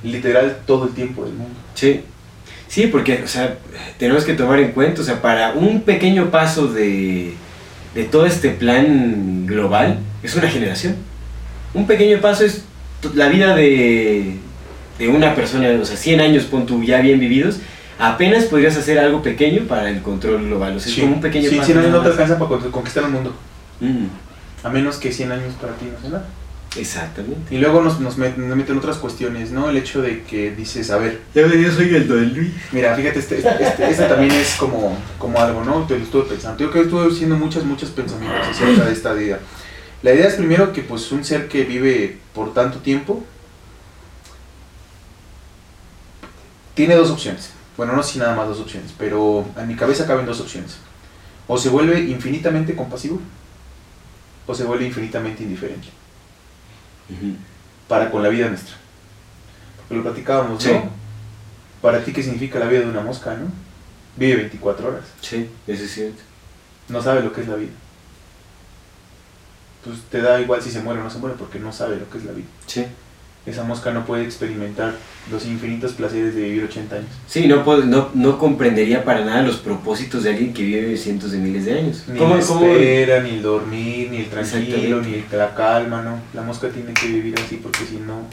literal 0.03 0.59
todo 0.67 0.85
el 0.85 0.91
tiempo 0.91 1.23
del 1.23 1.33
mundo. 1.33 1.55
Sí. 1.73 2.01
Sí, 2.67 2.85
porque, 2.85 3.23
o 3.23 3.27
sea, 3.27 3.57
tenemos 3.97 4.23
que 4.23 4.35
tomar 4.35 4.59
en 4.59 4.73
cuenta, 4.73 5.01
o 5.01 5.03
sea, 5.03 5.23
para 5.23 5.53
un 5.53 5.81
pequeño 5.81 6.29
paso 6.29 6.67
de, 6.67 7.33
de 7.95 8.03
todo 8.03 8.27
este 8.27 8.51
plan 8.51 9.47
global, 9.47 9.97
es 10.21 10.35
una 10.35 10.49
generación. 10.49 10.97
Un 11.73 11.87
pequeño 11.87 12.21
paso 12.21 12.45
es 12.45 12.63
la 13.15 13.27
vida 13.27 13.55
de, 13.55 14.35
de 14.99 15.07
una 15.07 15.33
persona, 15.33 15.67
o 15.81 15.85
sea, 15.85 15.97
100 15.97 16.21
años, 16.21 16.43
pon 16.43 16.67
tú, 16.67 16.83
ya 16.83 17.01
bien 17.01 17.19
vividos, 17.19 17.57
apenas 18.01 18.45
podrías 18.45 18.75
hacer 18.77 18.97
algo 18.99 19.21
pequeño 19.21 19.63
para 19.67 19.89
el 19.89 20.01
control 20.01 20.45
global. 20.47 20.75
O 20.75 20.79
sea, 20.79 20.89
es 20.89 20.95
Sí. 20.95 21.01
como 21.01 21.13
un 21.15 21.21
pequeño 21.21 21.49
Sí, 21.49 21.55
paso 21.55 21.65
100 21.67 21.77
años 21.77 21.91
no 21.91 22.01
te 22.01 22.07
alcanza 22.09 22.37
para 22.39 22.49
con- 22.49 22.71
conquistar 22.71 23.03
el 23.03 23.11
mundo. 23.11 23.33
Mm, 23.79 24.05
A 24.63 24.69
menos 24.69 24.97
que 24.97 25.11
100 25.11 25.31
años 25.31 25.53
para 25.61 25.73
ti 25.75 25.85
no 25.91 25.99
sea 26.01 26.09
nada. 26.09 26.25
exactamente. 26.77 27.53
Y 27.53 27.57
luego 27.59 27.81
nos, 27.81 27.99
nos 27.99 28.17
met- 28.17 28.35
nos 28.37 28.55
meten 28.57 28.77
otras 28.77 28.97
cuestiones, 28.97 29.51
¿no? 29.51 29.69
El 29.69 29.77
hecho 29.77 30.01
de 30.01 30.23
que 30.23 30.51
dices, 30.51 30.89
a 30.91 30.97
ver, 30.97 31.19
Ya 31.35 31.41
yo 31.47 31.71
soy 31.71 31.93
el 31.95 32.07
Don 32.07 32.33
Luis. 32.33 32.51
Mira, 32.71 32.95
fíjate, 32.95 33.19
este, 33.19 33.37
este, 33.37 33.63
este- 33.63 33.89
este 33.91 34.05
también 34.05 34.31
es 34.31 34.55
como, 34.55 34.97
como 35.17 35.39
algo, 35.39 35.63
¿no? 35.63 35.85
Te 35.87 35.97
lo 35.97 36.03
estuve 36.03 36.23
pensando. 36.23 36.57
Yo 36.63 36.71
que 36.71 36.81
estuve 36.81 37.07
haciendo 37.11 37.35
muchos, 37.35 37.63
muchos 37.65 37.89
pensamientos 37.91 38.47
acerca 38.49 38.85
de 38.85 38.93
esta 38.93 39.13
idea. 39.21 39.39
La 40.03 40.13
idea 40.13 40.27
es 40.27 40.33
primero 40.35 40.73
que 40.73 40.81
pues 40.81 41.11
un 41.11 41.23
ser 41.23 41.47
que 41.47 41.63
vive 41.63 42.17
por 42.33 42.53
tanto 42.53 42.79
tiempo 42.79 43.23
tiene 46.73 46.95
dos 46.95 47.11
opciones. 47.11 47.51
Bueno, 47.81 47.95
no 47.95 48.03
sé 48.03 48.13
si 48.13 48.19
nada 48.19 48.35
más 48.35 48.47
dos 48.47 48.59
opciones, 48.59 48.93
pero 48.95 49.43
en 49.57 49.67
mi 49.67 49.75
cabeza 49.75 50.05
caben 50.05 50.27
dos 50.27 50.39
opciones. 50.39 50.77
O 51.47 51.57
se 51.57 51.69
vuelve 51.69 51.99
infinitamente 51.99 52.75
compasivo 52.75 53.19
o 54.45 54.53
se 54.53 54.65
vuelve 54.65 54.85
infinitamente 54.85 55.41
indiferente 55.41 55.87
para 57.87 58.11
con 58.11 58.21
la 58.21 58.29
vida 58.29 58.49
nuestra. 58.49 58.75
Porque 59.77 59.95
lo 59.95 60.03
platicábamos, 60.03 60.63
¿no? 60.63 60.91
Para 61.81 62.03
ti, 62.03 62.13
¿qué 62.13 62.21
significa 62.21 62.59
la 62.59 62.67
vida 62.67 62.81
de 62.81 62.89
una 62.89 63.01
mosca, 63.01 63.33
no? 63.33 63.47
Vive 64.15 64.35
24 64.35 64.87
horas. 64.87 65.05
Sí, 65.19 65.49
eso 65.65 65.83
es 65.83 65.91
cierto. 65.91 66.21
No 66.87 67.01
sabe 67.01 67.23
lo 67.23 67.33
que 67.33 67.41
es 67.41 67.47
la 67.47 67.55
vida. 67.55 67.73
Pues 69.83 70.01
te 70.03 70.21
da 70.21 70.39
igual 70.39 70.61
si 70.61 70.69
se 70.69 70.83
muere 70.83 71.01
o 71.01 71.03
no 71.03 71.09
se 71.09 71.17
muere 71.17 71.35
porque 71.35 71.57
no 71.57 71.73
sabe 71.73 71.97
lo 71.97 72.07
que 72.11 72.19
es 72.19 72.25
la 72.25 72.33
vida. 72.33 72.47
Sí. 72.67 72.85
Esa 73.45 73.63
mosca 73.63 73.91
no 73.91 74.05
puede 74.05 74.23
experimentar 74.23 74.93
los 75.31 75.45
infinitos 75.47 75.93
placeres 75.93 76.35
de 76.35 76.41
vivir 76.43 76.63
80 76.65 76.95
años. 76.97 77.07
Sí, 77.27 77.47
no, 77.47 77.63
no, 77.85 78.09
no 78.13 78.37
comprendería 78.37 79.03
para 79.03 79.25
nada 79.25 79.41
los 79.41 79.57
propósitos 79.57 80.23
de 80.23 80.29
alguien 80.29 80.53
que 80.53 80.61
vive 80.63 80.95
cientos 80.95 81.31
de 81.31 81.39
miles 81.39 81.65
de 81.65 81.79
años. 81.79 82.03
Ni 82.07 82.19
¿Cómo- 82.19 82.35
la 82.35 82.43
cómo- 82.45 82.65
espera, 82.67 83.23
ni 83.23 83.31
el 83.31 83.41
dormir, 83.41 84.09
ni 84.11 84.17
el 84.17 84.27
tranquilo, 84.27 85.01
ni 85.01 85.15
el- 85.15 85.25
la 85.31 85.55
calma, 85.55 86.03
¿no? 86.03 86.19
La 86.35 86.43
mosca 86.43 86.69
tiene 86.69 86.93
que 86.93 87.07
vivir 87.07 87.33
así 87.43 87.57
porque 87.57 87.79
si 87.85 87.95
no, 87.95 88.27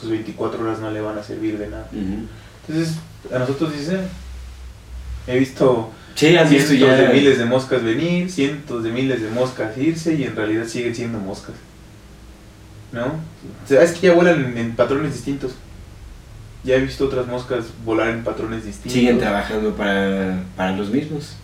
sus 0.00 0.08
24 0.10 0.62
horas 0.64 0.78
no 0.78 0.90
le 0.90 1.00
van 1.02 1.18
a 1.18 1.22
servir 1.22 1.58
de 1.58 1.68
nada. 1.68 1.86
Ujú. 1.92 2.26
Entonces, 2.66 2.96
a 3.34 3.38
nosotros 3.40 3.70
dice, 3.78 3.98
he 5.26 5.38
visto 5.38 5.90
Sí, 6.14 6.36
has 6.36 6.48
visto 6.48 6.68
cientos 6.72 6.88
ya. 6.88 6.96
de 7.08 7.12
miles 7.12 7.38
de 7.38 7.44
moscas 7.44 7.82
venir, 7.82 8.30
cientos 8.30 8.82
de 8.82 8.90
miles 8.92 9.20
de 9.20 9.28
moscas 9.30 9.76
irse 9.76 10.14
y 10.14 10.24
en 10.24 10.34
realidad 10.36 10.66
siguen 10.66 10.94
siendo 10.94 11.18
moscas. 11.18 11.54
¿No? 12.94 13.06
O 13.06 13.68
sea, 13.68 13.82
es 13.82 13.92
que 13.92 14.06
ya 14.06 14.14
vuelan 14.14 14.44
en, 14.44 14.56
en 14.58 14.76
patrones 14.76 15.12
distintos. 15.12 15.52
Ya 16.62 16.76
he 16.76 16.80
visto 16.80 17.04
otras 17.06 17.26
moscas 17.26 17.66
volar 17.84 18.08
en 18.08 18.24
patrones 18.24 18.64
distintos. 18.64 18.92
Siguen 18.92 19.18
trabajando 19.18 19.74
para, 19.74 20.42
para 20.56 20.72
los 20.76 20.88
mismos. 20.90 21.34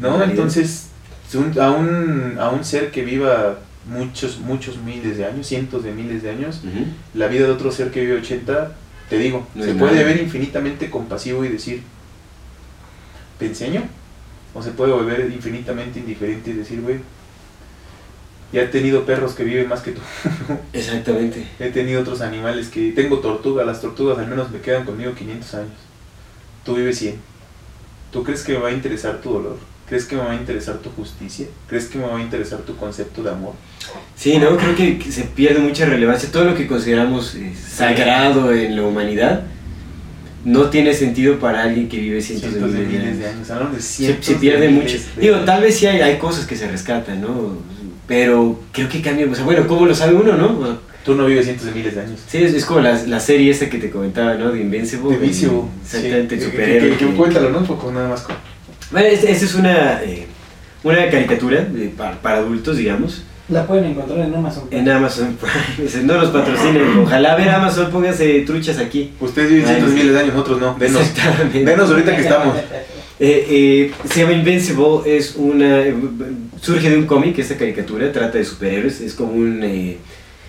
¿No? 0.00 0.20
Entonces, 0.24 0.88
un- 1.34 1.60
a, 1.60 1.70
un, 1.70 2.36
a 2.40 2.48
un 2.50 2.64
ser 2.64 2.90
que 2.90 3.04
viva 3.04 3.58
muchos, 3.88 4.38
muchos 4.40 4.78
miles 4.78 5.16
de 5.18 5.26
años, 5.26 5.46
cientos 5.46 5.84
de 5.84 5.92
miles 5.92 6.22
de 6.22 6.30
años, 6.30 6.62
la 7.12 7.28
vida 7.28 7.46
de 7.46 7.52
otro 7.52 7.70
ser 7.70 7.90
que 7.92 8.00
vive 8.00 8.16
80, 8.18 8.72
te 9.10 9.18
digo, 9.18 9.46
No 9.54 9.62
se 9.64 9.74
puede 9.74 9.92
nada. 9.96 10.06
ver 10.06 10.20
infinitamente 10.22 10.90
compasivo 10.90 11.44
y 11.44 11.48
decir, 11.48 11.82
¿te 13.38 13.46
enseño? 13.46 13.82
O 14.54 14.62
se 14.62 14.70
puede 14.70 14.92
volver 14.92 15.30
infinitamente 15.32 15.98
indiferente 15.98 16.50
y 16.50 16.54
decir, 16.54 16.80
güey, 16.80 16.96
ya 18.54 18.62
he 18.62 18.66
tenido 18.68 19.04
perros 19.04 19.34
que 19.34 19.44
viven 19.44 19.68
más 19.68 19.80
que 19.82 19.90
tú, 19.92 20.00
Exactamente. 20.72 21.46
he 21.58 21.68
tenido 21.70 22.00
otros 22.00 22.20
animales 22.20 22.68
que, 22.68 22.92
tengo 22.92 23.18
tortugas, 23.18 23.66
las 23.66 23.80
tortugas 23.80 24.16
al 24.18 24.28
menos 24.28 24.50
me 24.50 24.60
quedan 24.60 24.84
conmigo 24.84 25.12
500 25.14 25.54
años, 25.54 25.72
tú 26.64 26.76
vives 26.76 26.98
100, 26.98 27.16
¿tú 28.12 28.22
crees 28.24 28.42
que 28.42 28.52
me 28.54 28.58
va 28.60 28.68
a 28.68 28.72
interesar 28.72 29.20
tu 29.20 29.32
dolor? 29.32 29.56
¿Crees 29.86 30.06
que 30.06 30.16
me 30.16 30.22
va 30.22 30.30
a 30.30 30.34
interesar 30.34 30.78
tu 30.78 30.88
justicia? 30.90 31.46
¿Crees 31.68 31.86
que 31.88 31.98
me 31.98 32.06
va 32.06 32.16
a 32.16 32.22
interesar 32.22 32.60
tu 32.60 32.74
concepto 32.74 33.22
de 33.22 33.30
amor? 33.30 33.52
Sí, 34.16 34.38
no, 34.38 34.56
creo 34.56 34.74
que 34.74 34.98
que 34.98 35.12
se 35.12 35.24
pierde 35.24 35.58
mucha 35.60 35.84
relevancia. 35.84 36.30
Todo 36.32 36.44
lo 36.44 36.54
que 36.54 36.66
consideramos 36.66 37.34
eh, 37.34 37.52
sagrado 37.54 38.50
en 38.50 38.76
la 38.76 38.82
humanidad 38.82 39.42
no 40.42 40.70
tiene 40.70 40.94
sentido 40.94 41.38
para 41.38 41.62
alguien 41.62 41.88
que 41.90 41.98
vive 41.98 42.22
cientos, 42.22 42.50
Cientos 42.50 42.72
de 42.72 42.80
de 42.80 42.86
miles 42.86 43.18
de 43.18 43.26
años, 43.26 43.48
de 43.72 43.80
Se, 43.80 43.82
cientos 43.82 44.24
se 44.24 44.34
pierde 44.36 44.62
de 44.62 44.68
mucho. 44.70 44.96
de 45.16 45.20
Digo, 45.20 45.34
años. 45.34 45.46
tal 45.46 45.60
vez 45.60 45.76
sí 45.76 45.86
hay, 45.86 46.00
hay 46.00 46.16
cosas 46.16 46.46
que 46.46 46.56
se 46.56 46.66
rescatan, 46.66 47.20
¿no? 47.20 47.58
Pero 48.06 48.60
creo 48.72 48.88
que 48.88 49.00
cambian. 49.00 49.30
O 49.32 49.34
sea, 49.34 49.44
bueno, 49.44 49.66
¿cómo 49.66 49.86
lo 49.86 49.94
sabe 49.94 50.14
uno, 50.14 50.32
no? 50.34 50.78
Tú 51.04 51.14
no 51.14 51.26
vives 51.26 51.44
cientos 51.44 51.66
de 51.66 51.72
miles 51.72 51.94
de 51.94 52.00
años. 52.00 52.20
Sí, 52.26 52.38
es, 52.42 52.54
es 52.54 52.64
como 52.64 52.80
la, 52.80 52.92
la 53.06 53.20
serie 53.20 53.50
esta 53.50 53.68
que 53.68 53.78
te 53.78 53.90
comentaba, 53.90 54.34
¿no? 54.34 54.50
De 54.52 54.60
Invincible. 54.60 55.16
De 55.16 55.26
vicio. 55.26 55.68
Exactamente, 55.84 56.38
sí. 56.38 56.44
superhéroe. 56.46 56.90
Que, 56.90 56.96
que- 56.96 57.04
que 57.04 57.10
que- 57.10 57.16
cuéntalo, 57.16 57.50
¿no? 57.50 57.58
Un 57.58 57.66
poco, 57.66 57.92
nada 57.92 58.08
más. 58.08 58.22
con- 58.22 58.36
Bueno, 58.90 59.08
esta 59.08 59.28
esta 59.28 59.44
es 59.44 59.54
una, 59.54 60.02
eh, 60.02 60.26
una 60.82 61.10
caricatura 61.10 61.60
de- 61.62 61.88
para, 61.88 62.20
para 62.22 62.38
adultos, 62.38 62.76
digamos, 62.78 63.22
La 63.50 63.66
pueden 63.66 63.84
encontrar 63.84 64.20
en 64.20 64.34
Amazon. 64.34 64.64
en 64.70 64.88
Amazon 64.88 65.36
Prime. 65.38 66.04
No 66.04 66.16
nos 66.16 66.30
patrocinen. 66.30 66.98
Ojalá 67.00 67.36
ver 67.36 67.50
Amazon, 67.50 67.90
pónganse 67.90 68.40
truchas 68.40 68.78
aquí. 68.78 69.12
Ustedes 69.20 69.50
viven 69.50 69.66
cientos 69.66 69.90
de 69.90 69.96
miles 69.96 70.14
de 70.14 70.20
años, 70.20 70.32
nosotros 70.34 70.60
no. 70.60 70.74
Denos, 70.78 71.02
Exactamente. 71.02 71.64
denos 71.64 71.90
ahorita 71.90 72.16
que 72.16 72.22
estamos. 72.22 72.56
Eh, 73.20 73.46
eh, 73.48 73.92
se 74.10 74.20
llama 74.20 74.32
Invincible, 74.32 75.00
es 75.06 75.34
una, 75.36 75.82
eh, 75.82 75.94
surge 76.60 76.90
de 76.90 76.98
un 76.98 77.06
cómic, 77.06 77.38
esta 77.38 77.56
caricatura 77.56 78.10
trata 78.10 78.38
de 78.38 78.44
superhéroes, 78.44 79.00
es 79.00 79.14
como 79.14 79.32
un, 79.32 79.62
eh, 79.62 79.98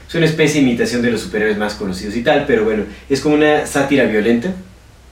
es 0.07 0.15
una 0.15 0.25
especie 0.25 0.61
de 0.61 0.67
imitación 0.67 1.01
de 1.03 1.11
los 1.11 1.21
superhéroes 1.21 1.57
más 1.57 1.75
conocidos 1.75 2.15
y 2.15 2.23
tal, 2.23 2.45
pero 2.47 2.63
bueno, 2.63 2.83
es 3.07 3.21
como 3.21 3.35
una 3.35 3.67
sátira 3.67 4.05
violenta, 4.05 4.51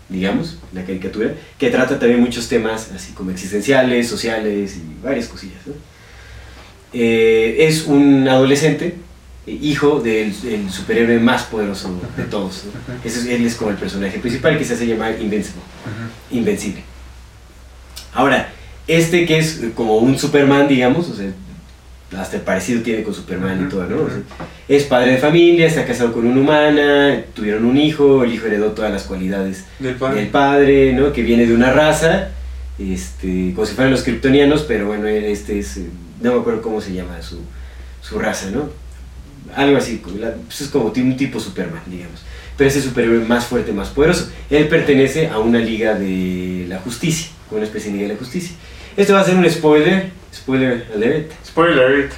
digamos, 0.09 0.57
la 0.73 0.83
caricatura, 0.83 1.33
que 1.59 1.69
trata 1.69 1.99
también 1.99 2.19
muchos 2.21 2.47
temas 2.49 2.89
así 2.95 3.13
como 3.13 3.29
existenciales, 3.29 4.07
sociales 4.07 4.75
y 4.77 5.03
varias 5.05 5.27
cosillas. 5.27 5.59
¿no? 5.67 5.73
Es 6.93 7.85
un 7.85 8.27
adolescente, 8.27 8.95
hijo 9.47 9.99
del 9.99 10.33
el 10.47 10.69
superhéroe 10.71 11.19
más 11.19 11.43
poderoso 11.43 11.99
de 12.17 12.23
todos. 12.23 12.63
¿no? 12.65 12.93
Ese 13.03 13.19
es- 13.19 13.25
él 13.27 13.45
es 13.45 13.55
como 13.55 13.71
el 13.71 13.77
personaje 13.77 14.17
principal 14.19 14.57
que 14.57 14.65
se 14.65 14.73
hace 14.73 14.87
llamar 14.87 15.19
Invincible 15.19 15.61
invencible. 16.31 16.83
Ahora, 18.13 18.49
este 18.87 19.25
que 19.25 19.37
es 19.39 19.61
como 19.75 19.97
un 19.97 20.17
Superman, 20.17 20.67
digamos, 20.67 21.09
o 21.09 21.15
sea, 21.15 21.31
hasta 22.17 22.35
el 22.35 22.43
parecido 22.43 22.81
tiene 22.83 23.01
con 23.03 23.13
Superman 23.13 23.65
y 23.65 23.69
todo, 23.69 23.85
¿no? 23.85 23.95
O 24.03 24.07
sea, 24.07 24.17
ujú. 24.17 24.23
es 24.67 24.83
padre 24.83 25.11
de 25.13 25.17
familia, 25.17 25.65
está 25.65 25.85
casado 25.85 26.13
con 26.13 26.27
una 26.27 26.39
humana, 26.41 27.23
tuvieron 27.33 27.65
un 27.65 27.77
hijo, 27.77 28.23
el 28.23 28.33
hijo 28.33 28.45
heredó 28.45 28.71
todas 28.71 28.91
las 28.91 29.03
cualidades 29.03 29.65
Del 29.79 29.97
del 29.97 30.27
padre, 30.27 30.93
¿no? 30.93 31.11
Que 31.11 31.23
viene 31.23 31.45
de 31.47 31.55
una 31.55 31.71
raza, 31.73 32.29
este, 32.77 33.53
como 33.55 33.65
si 33.65 33.73
fueran 33.73 33.91
los 33.91 34.03
kryptonianos, 34.03 34.63
pero 34.63 34.87
bueno, 34.87 35.07
este 35.07 35.57
es, 35.59 35.79
no 36.21 36.33
me 36.33 36.39
acuerdo 36.39 36.61
cómo 36.61 36.81
se 36.81 36.93
llama 36.93 37.21
su, 37.21 37.39
su 38.01 38.19
raza, 38.19 38.51
¿no? 38.51 38.69
Algo 39.55 39.77
así, 39.77 40.01
la- 40.19 40.33
pues 40.35 40.61
es 40.61 40.67
como 40.69 40.85
un 40.95 41.17
tipo 41.17 41.39
Superman, 41.39 41.81
digamos. 41.87 42.21
Pero 42.57 42.69
es 42.69 42.75
el 42.75 42.83
superhéroe 42.83 43.25
más 43.25 43.45
fuerte, 43.45 43.71
más 43.71 43.89
poderoso. 43.89 44.29
Él 44.49 44.67
pertenece 44.67 45.27
a 45.29 45.39
una 45.39 45.57
liga 45.59 45.95
de 45.95 46.65
la 46.69 46.77
justicia, 46.79 47.29
una 47.57 47.65
especie 47.65 47.91
de 47.91 47.97
liga 47.97 48.07
de 48.09 48.13
la 48.15 48.19
justicia. 48.19 48.55
Esto 48.97 49.13
va 49.13 49.21
a 49.21 49.25
ser 49.25 49.35
un 49.35 49.49
spoiler, 49.49 50.11
spoiler 50.33 50.87
alert, 50.95 51.31
Spoiler 51.45 51.79
alert. 51.85 52.13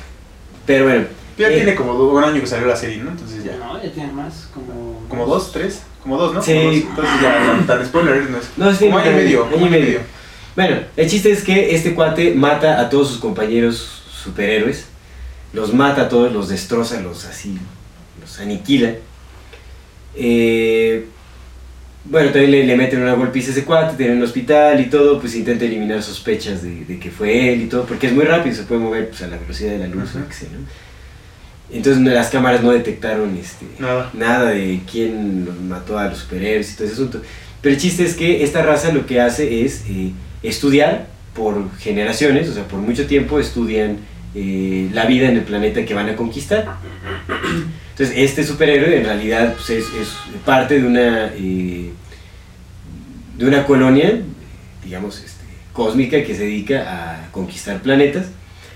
pero 0.66 0.86
bueno. 0.86 1.06
Ya 1.38 1.50
eh, 1.50 1.56
tiene 1.56 1.76
como 1.76 1.94
do- 1.94 2.10
un 2.10 2.24
año 2.24 2.40
que 2.42 2.48
salió 2.48 2.66
la 2.68 2.76
serie, 2.76 2.98
¿no? 2.98 3.12
Entonces 3.12 3.44
ya. 3.44 3.58
No, 3.58 3.82
ya 3.82 3.92
tiene 3.92 4.12
más, 4.14 4.50
como... 4.54 5.06
Como 5.10 5.26
dos, 5.26 5.52
tres. 5.52 5.82
Como 6.02 6.18
dos, 6.18 6.34
¿no? 6.34 6.42
Sí. 6.42 6.54
Como 6.54 6.66
dos. 6.68 6.76
Entonces 6.76 7.22
ya, 7.22 7.54
no, 7.54 7.66
tan 7.66 7.86
spoiler 7.86 8.14
alert 8.14 8.30
no 8.30 8.38
es. 8.38 8.46
No, 8.58 8.74
sí, 8.74 8.86
como 8.86 8.98
año 9.00 9.12
y 9.12 9.16
medio. 9.16 9.46
año 9.46 9.66
y 9.66 9.70
medio. 9.70 10.00
Bueno, 10.56 10.78
el 10.96 11.10
chiste 11.10 11.32
es 11.32 11.44
que 11.44 11.76
este 11.76 11.94
cuate 11.94 12.34
mata 12.34 12.80
a 12.80 12.90
todos 12.90 13.10
sus 13.10 13.18
compañeros 13.18 14.04
superhéroes, 14.24 14.86
los 15.52 15.74
mata 15.74 16.04
a 16.04 16.10
todos, 16.10 16.32
los 16.32 16.48
destroza, 16.48 17.02
los 17.02 17.26
así, 17.26 17.58
los 18.22 18.40
aniquila. 18.40 18.94
Eh, 20.16 21.08
bueno, 22.06 22.30
también 22.32 22.52
le, 22.52 22.66
le 22.66 22.76
meten 22.78 23.02
una 23.02 23.14
golpiza 23.14 23.50
a 23.50 23.52
ese 23.52 23.64
cuate, 23.66 23.98
tiene 23.98 24.14
un 24.16 24.24
hospital 24.24 24.80
y 24.80 24.86
todo, 24.86 25.20
pues 25.20 25.36
intenta 25.36 25.66
eliminar 25.66 26.02
sospechas 26.04 26.62
de, 26.64 26.86
de 26.86 27.00
que 27.00 27.10
fue 27.10 27.54
él 27.54 27.64
y 27.64 27.66
todo, 27.66 27.86
porque 27.86 28.08
es 28.08 28.14
muy 28.14 28.26
rápido, 28.26 28.56
se 28.56 28.64
puede 28.64 28.82
mover 28.82 29.10
pues, 29.10 29.22
a 29.24 29.28
la 29.28 29.38
velocidad 29.38 29.72
de 29.72 29.80
la 29.80 29.88
luz 29.88 30.04
o 30.04 30.10
Ujú. 30.12 30.20
lo 30.20 30.28
que 30.28 30.34
sea, 30.34 30.50
¿no? 30.50 30.66
Entonces 31.76 32.04
las 32.04 32.30
cámaras 32.30 32.62
no 32.62 32.72
detectaron 32.72 33.36
este, 33.38 33.66
Nada. 33.80 34.12
nada 34.14 34.52
de 34.52 34.82
quién 34.90 35.68
mató 35.68 35.98
a 35.98 36.06
los 36.10 36.20
superhéroes 36.20 36.72
y 36.72 36.76
todo 36.76 36.86
ese 36.86 36.94
asunto. 36.94 37.22
Pero 37.62 37.74
el 37.74 37.82
chiste 37.82 38.04
es 38.06 38.14
que 38.14 38.44
esta 38.44 38.62
raza 38.62 38.92
lo 38.94 39.08
que 39.08 39.20
hace 39.20 39.66
es 39.66 39.84
eh, 39.90 40.12
estudiar 40.44 41.08
por 41.34 41.76
generaciones, 41.80 42.48
o 42.50 42.54
sea, 42.54 42.68
por 42.68 42.80
mucho 42.80 43.08
tiempo 43.08 43.40
estudian 43.40 43.98
eh, 44.36 44.90
la 44.94 45.06
vida 45.06 45.28
en 45.28 45.38
el 45.38 45.44
planeta 45.44 45.84
que 45.86 45.94
van 45.96 46.08
a 46.08 46.16
conquistar. 46.16 46.78
Entonces, 47.98 48.18
este 48.18 48.44
superhéroe 48.44 48.98
en 48.98 49.06
realidad 49.06 49.54
pues, 49.54 49.70
es, 49.70 49.86
parte 50.44 50.82
de 50.82 50.86
una, 50.86 51.28
eh, 51.34 51.92
de 53.38 53.46
una 53.48 53.66
colonia, 53.66 54.20
digamos, 54.84 55.20
este, 55.24 55.46
cósmica 55.72 56.22
que 56.22 56.36
se 56.36 56.44
dedica 56.44 56.84
a 56.88 57.32
conquistar 57.32 57.80
planetas. 57.82 58.26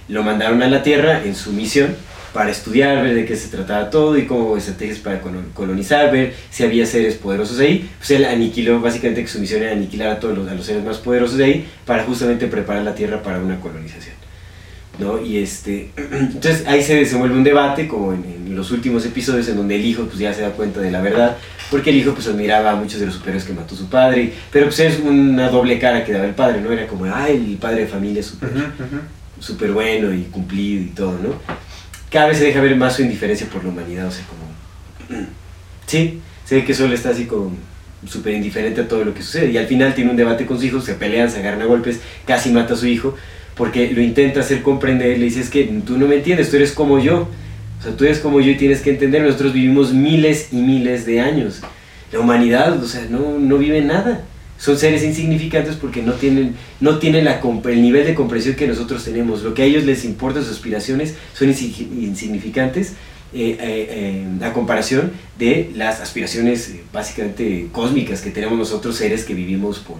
Lo 0.07 0.23
mandaron 0.23 0.63
a 0.63 0.69
la 0.69 0.83
Tierra 0.83 1.21
en 1.25 1.35
su 1.35 1.51
misión 1.51 1.97
para 2.31 2.49
estudiar, 2.49 3.03
ver 3.03 3.13
de 3.13 3.25
qué 3.25 3.35
se 3.35 3.49
trataba 3.49 3.89
todo 3.89 4.17
y 4.17 4.25
cómo 4.25 4.55
estrategias 4.55 4.99
para 4.99 5.21
colo- 5.21 5.51
colonizar, 5.53 6.09
ver 6.13 6.33
si 6.49 6.63
había 6.63 6.85
seres 6.85 7.15
poderosos 7.15 7.59
ahí. 7.59 7.89
Pues 7.97 8.11
él 8.11 8.23
aniquiló, 8.23 8.79
básicamente 8.79 9.21
que 9.23 9.27
su 9.27 9.39
misión 9.39 9.63
era 9.63 9.73
aniquilar 9.73 10.11
a 10.11 10.19
todos 10.21 10.37
los, 10.37 10.49
los 10.49 10.65
seres 10.65 10.85
más 10.85 10.97
poderosos 10.97 11.37
de 11.37 11.43
ahí 11.43 11.69
para 11.85 12.05
justamente 12.05 12.47
preparar 12.47 12.83
la 12.83 12.95
Tierra 12.95 13.21
para 13.21 13.39
una 13.39 13.59
colonización. 13.59 14.15
¿No? 14.99 15.23
Y 15.23 15.37
este, 15.37 15.91
entonces 15.95 16.65
ahí 16.67 16.83
se 16.83 16.95
desenvuelve 16.95 17.35
un 17.35 17.43
debate, 17.43 17.87
como 17.87 18.13
en, 18.13 18.23
en 18.23 18.55
los 18.55 18.71
últimos 18.71 19.05
episodios, 19.05 19.47
en 19.47 19.57
donde 19.57 19.75
el 19.75 19.85
hijo 19.85 20.03
pues 20.03 20.19
ya 20.19 20.33
se 20.33 20.41
da 20.41 20.51
cuenta 20.51 20.81
de 20.81 20.91
la 20.91 21.01
verdad, 21.01 21.37
porque 21.71 21.91
el 21.91 21.97
hijo 21.97 22.13
pues 22.13 22.27
admiraba 22.27 22.71
a 22.71 22.75
muchos 22.75 22.99
de 22.99 23.05
los 23.05 23.15
superhéroes 23.15 23.45
que 23.45 23.53
mató 23.53 23.75
su 23.75 23.87
padre, 23.89 24.33
pero 24.51 24.65
pues 24.67 24.79
es 24.79 24.99
una 24.99 25.49
doble 25.49 25.79
cara 25.79 26.03
que 26.03 26.11
daba 26.11 26.25
el 26.25 26.33
padre, 26.33 26.61
¿no? 26.61 26.71
Era 26.71 26.87
como, 26.87 27.05
ay, 27.05 27.35
el 27.51 27.57
padre 27.57 27.81
de 27.81 27.87
familia 27.87 28.19
es 28.19 28.33
súper 29.39 29.71
bueno 29.71 30.13
y 30.13 30.23
cumplido 30.23 30.83
y 30.83 30.87
todo, 30.87 31.13
¿no? 31.13 31.35
Cada 32.11 32.27
vez 32.27 32.39
se 32.39 32.45
deja 32.45 32.59
ver 32.61 32.75
más 32.75 32.95
su 32.95 33.03
indiferencia 33.03 33.47
por 33.47 33.63
la 33.63 33.69
humanidad, 33.69 34.07
o 34.07 34.11
sea, 34.11 34.25
como... 34.25 35.21
Sí, 35.85 36.21
se 36.45 36.55
ve 36.55 36.65
que 36.65 36.75
solo 36.75 36.93
está 36.93 37.09
así 37.09 37.25
como 37.25 37.51
súper 38.07 38.35
indiferente 38.35 38.81
a 38.81 38.87
todo 38.87 39.03
lo 39.03 39.13
que 39.13 39.23
sucede 39.23 39.51
y 39.51 39.57
al 39.57 39.65
final 39.65 39.95
tiene 39.95 40.11
un 40.11 40.17
debate 40.17 40.45
con 40.45 40.57
sus 40.57 40.65
hijos, 40.67 40.85
se 40.85 40.93
pelean, 40.93 41.31
se 41.31 41.39
agarran 41.39 41.63
a 41.63 41.65
golpes, 41.65 41.99
casi 42.27 42.51
mata 42.51 42.75
a 42.75 42.77
su 42.77 42.85
hijo 42.85 43.15
porque 43.59 43.91
lo 43.91 44.01
intenta 44.01 44.39
hacer 44.39 44.63
comprender, 44.63 45.19
le 45.19 45.25
dice 45.25 45.41
es 45.41 45.49
que 45.49 45.65
tú 45.85 45.97
no 45.97 46.07
me 46.07 46.15
entiendes, 46.15 46.49
tú 46.49 46.55
eres 46.55 46.71
como 46.71 46.97
yo, 46.97 47.27
o 47.79 47.83
sea, 47.83 47.95
tú 47.95 48.05
eres 48.05 48.19
como 48.19 48.39
yo 48.39 48.49
y 48.51 48.55
tienes 48.55 48.79
que 48.81 48.89
entender, 48.89 49.21
nosotros 49.21 49.53
vivimos 49.53 49.93
miles 49.93 50.47
y 50.51 50.55
miles 50.55 51.05
de 51.05 51.19
años, 51.19 51.59
la 52.11 52.19
humanidad, 52.21 52.81
o 52.81 52.87
sea, 52.87 53.05
no, 53.09 53.37
no 53.37 53.57
vive 53.57 53.81
nada, 53.81 54.23
son 54.57 54.77
seres 54.77 55.03
insignificantes 55.03 55.75
porque 55.75 56.01
no 56.01 56.13
tienen, 56.13 56.55
no 56.79 56.99
tienen 56.99 57.27
el 57.27 57.81
nivel 57.81 58.05
de 58.05 58.15
comprensión 58.15 58.55
que 58.55 58.65
nosotros 58.67 59.03
tenemos, 59.03 59.43
lo 59.43 59.53
que 59.53 59.61
a 59.63 59.65
ellos 59.65 59.83
les 59.83 60.05
importa, 60.05 60.41
sus 60.41 60.51
aspiraciones 60.51 61.15
son 61.33 61.49
insi- 61.49 61.87
insignificantes 62.01 62.93
eh, 63.33 63.57
eh, 63.59 64.25
eh, 64.41 64.45
a 64.45 64.53
comparación 64.53 65.11
de 65.37 65.69
las 65.75 65.99
aspiraciones 66.01 66.75
básicamente 66.91 67.67
cósmicas 67.71 68.21
que 68.21 68.31
tenemos 68.31 68.57
nosotros 68.57 68.95
seres 68.95 69.23
que 69.23 69.33
vivimos 69.33 69.79
por 69.79 69.97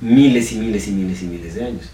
miles 0.00 0.50
y 0.52 0.56
miles 0.56 0.88
y 0.88 0.90
miles 0.90 1.22
y 1.22 1.26
miles 1.26 1.54
de 1.54 1.64
años. 1.64 1.90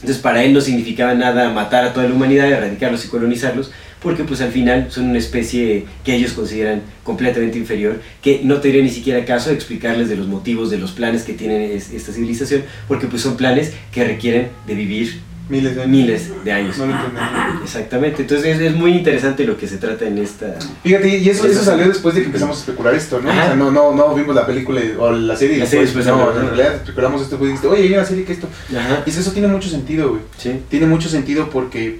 Entonces 0.00 0.18
para 0.22 0.42
él 0.44 0.52
no 0.52 0.60
significaba 0.60 1.14
nada 1.14 1.50
matar 1.50 1.84
a 1.84 1.92
toda 1.92 2.08
la 2.08 2.14
humanidad, 2.14 2.50
erradicarlos 2.50 3.04
y 3.04 3.08
colonizarlos, 3.08 3.70
porque 4.02 4.24
pues 4.24 4.40
al 4.40 4.50
final 4.50 4.86
son 4.90 5.10
una 5.10 5.18
especie 5.18 5.84
que 6.04 6.14
ellos 6.14 6.32
consideran 6.32 6.80
completamente 7.04 7.58
inferior, 7.58 8.00
que 8.22 8.40
no 8.42 8.56
tendría 8.60 8.82
ni 8.82 8.88
siquiera 8.88 9.24
caso 9.26 9.50
de 9.50 9.56
explicarles 9.56 10.08
de 10.08 10.16
los 10.16 10.26
motivos, 10.26 10.70
de 10.70 10.78
los 10.78 10.92
planes 10.92 11.22
que 11.24 11.34
tiene 11.34 11.74
es- 11.74 11.92
esta 11.92 12.12
civilización, 12.12 12.62
porque 12.88 13.08
pues 13.08 13.20
son 13.20 13.36
planes 13.36 13.72
que 13.92 14.04
requieren 14.04 14.48
de 14.66 14.74
vivir 14.74 15.20
Miles 15.50 15.74
de 15.74 15.82
años. 15.82 15.90
miles 15.90 16.44
de 16.44 16.52
años. 16.52 16.78
No 16.78 16.86
lo 16.86 16.92
entendí. 16.94 17.18
Exactamente, 17.64 18.22
entonces 18.22 18.56
es, 18.56 18.60
es 18.62 18.74
muy 18.74 18.92
interesante 18.92 19.44
lo 19.44 19.56
que 19.58 19.66
se 19.66 19.76
trata 19.78 20.06
en 20.06 20.16
esta... 20.18 20.54
Fíjate, 20.82 21.18
y 21.18 21.28
eso, 21.28 21.46
eso 21.46 21.62
salió 21.64 21.88
después 21.88 22.14
de 22.14 22.20
que 22.22 22.26
empezamos 22.28 22.56
a 22.56 22.60
especular 22.60 22.94
esto, 22.94 23.20
¿no? 23.20 23.28
O 23.28 23.32
sea, 23.32 23.54
no, 23.56 23.70
no, 23.70 23.92
no 23.94 24.14
vimos 24.14 24.34
la 24.34 24.46
película 24.46 24.80
y- 24.80 24.94
o 24.98 25.10
la 25.10 25.36
serie 25.36 25.56
y 25.56 25.60
La 25.60 25.66
serie 25.66 25.86
después, 25.86 26.04
después, 26.06 26.24
no, 26.26 26.40
en 26.40 26.46
realidad 26.46 26.74
especulamos 26.76 27.22
esto, 27.22 27.36
pues 27.36 27.48
dijiste, 27.50 27.66
oye, 27.68 27.82
hay 27.82 27.92
una 27.92 28.04
serie 28.04 28.24
que 28.24 28.32
esto. 28.32 28.48
Ajá, 28.76 29.02
Y 29.04 29.10
eso 29.10 29.32
tiene 29.32 29.48
mucho 29.48 29.68
sentido, 29.68 30.10
güey. 30.10 30.22
sí. 30.38 30.60
Tiene 30.68 30.86
mucho 30.86 31.08
sentido 31.08 31.50
porque, 31.50 31.98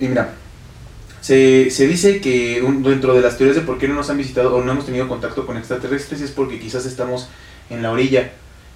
y 0.00 0.06
mira, 0.08 0.34
se, 1.20 1.70
se 1.70 1.88
dice 1.88 2.20
que 2.20 2.62
un- 2.62 2.84
dentro 2.84 3.14
de 3.14 3.20
las 3.20 3.36
teorías 3.36 3.56
de 3.56 3.62
por 3.62 3.78
qué 3.78 3.88
no 3.88 3.94
nos 3.94 4.08
han 4.10 4.18
visitado 4.18 4.54
o 4.54 4.62
no 4.62 4.70
hemos 4.72 4.86
tenido 4.86 5.08
contacto 5.08 5.44
con 5.44 5.56
extraterrestres 5.56 6.20
es 6.20 6.30
porque 6.30 6.60
quizás 6.60 6.86
estamos 6.86 7.28
en 7.68 7.82
la 7.82 7.90
orilla 7.90 8.30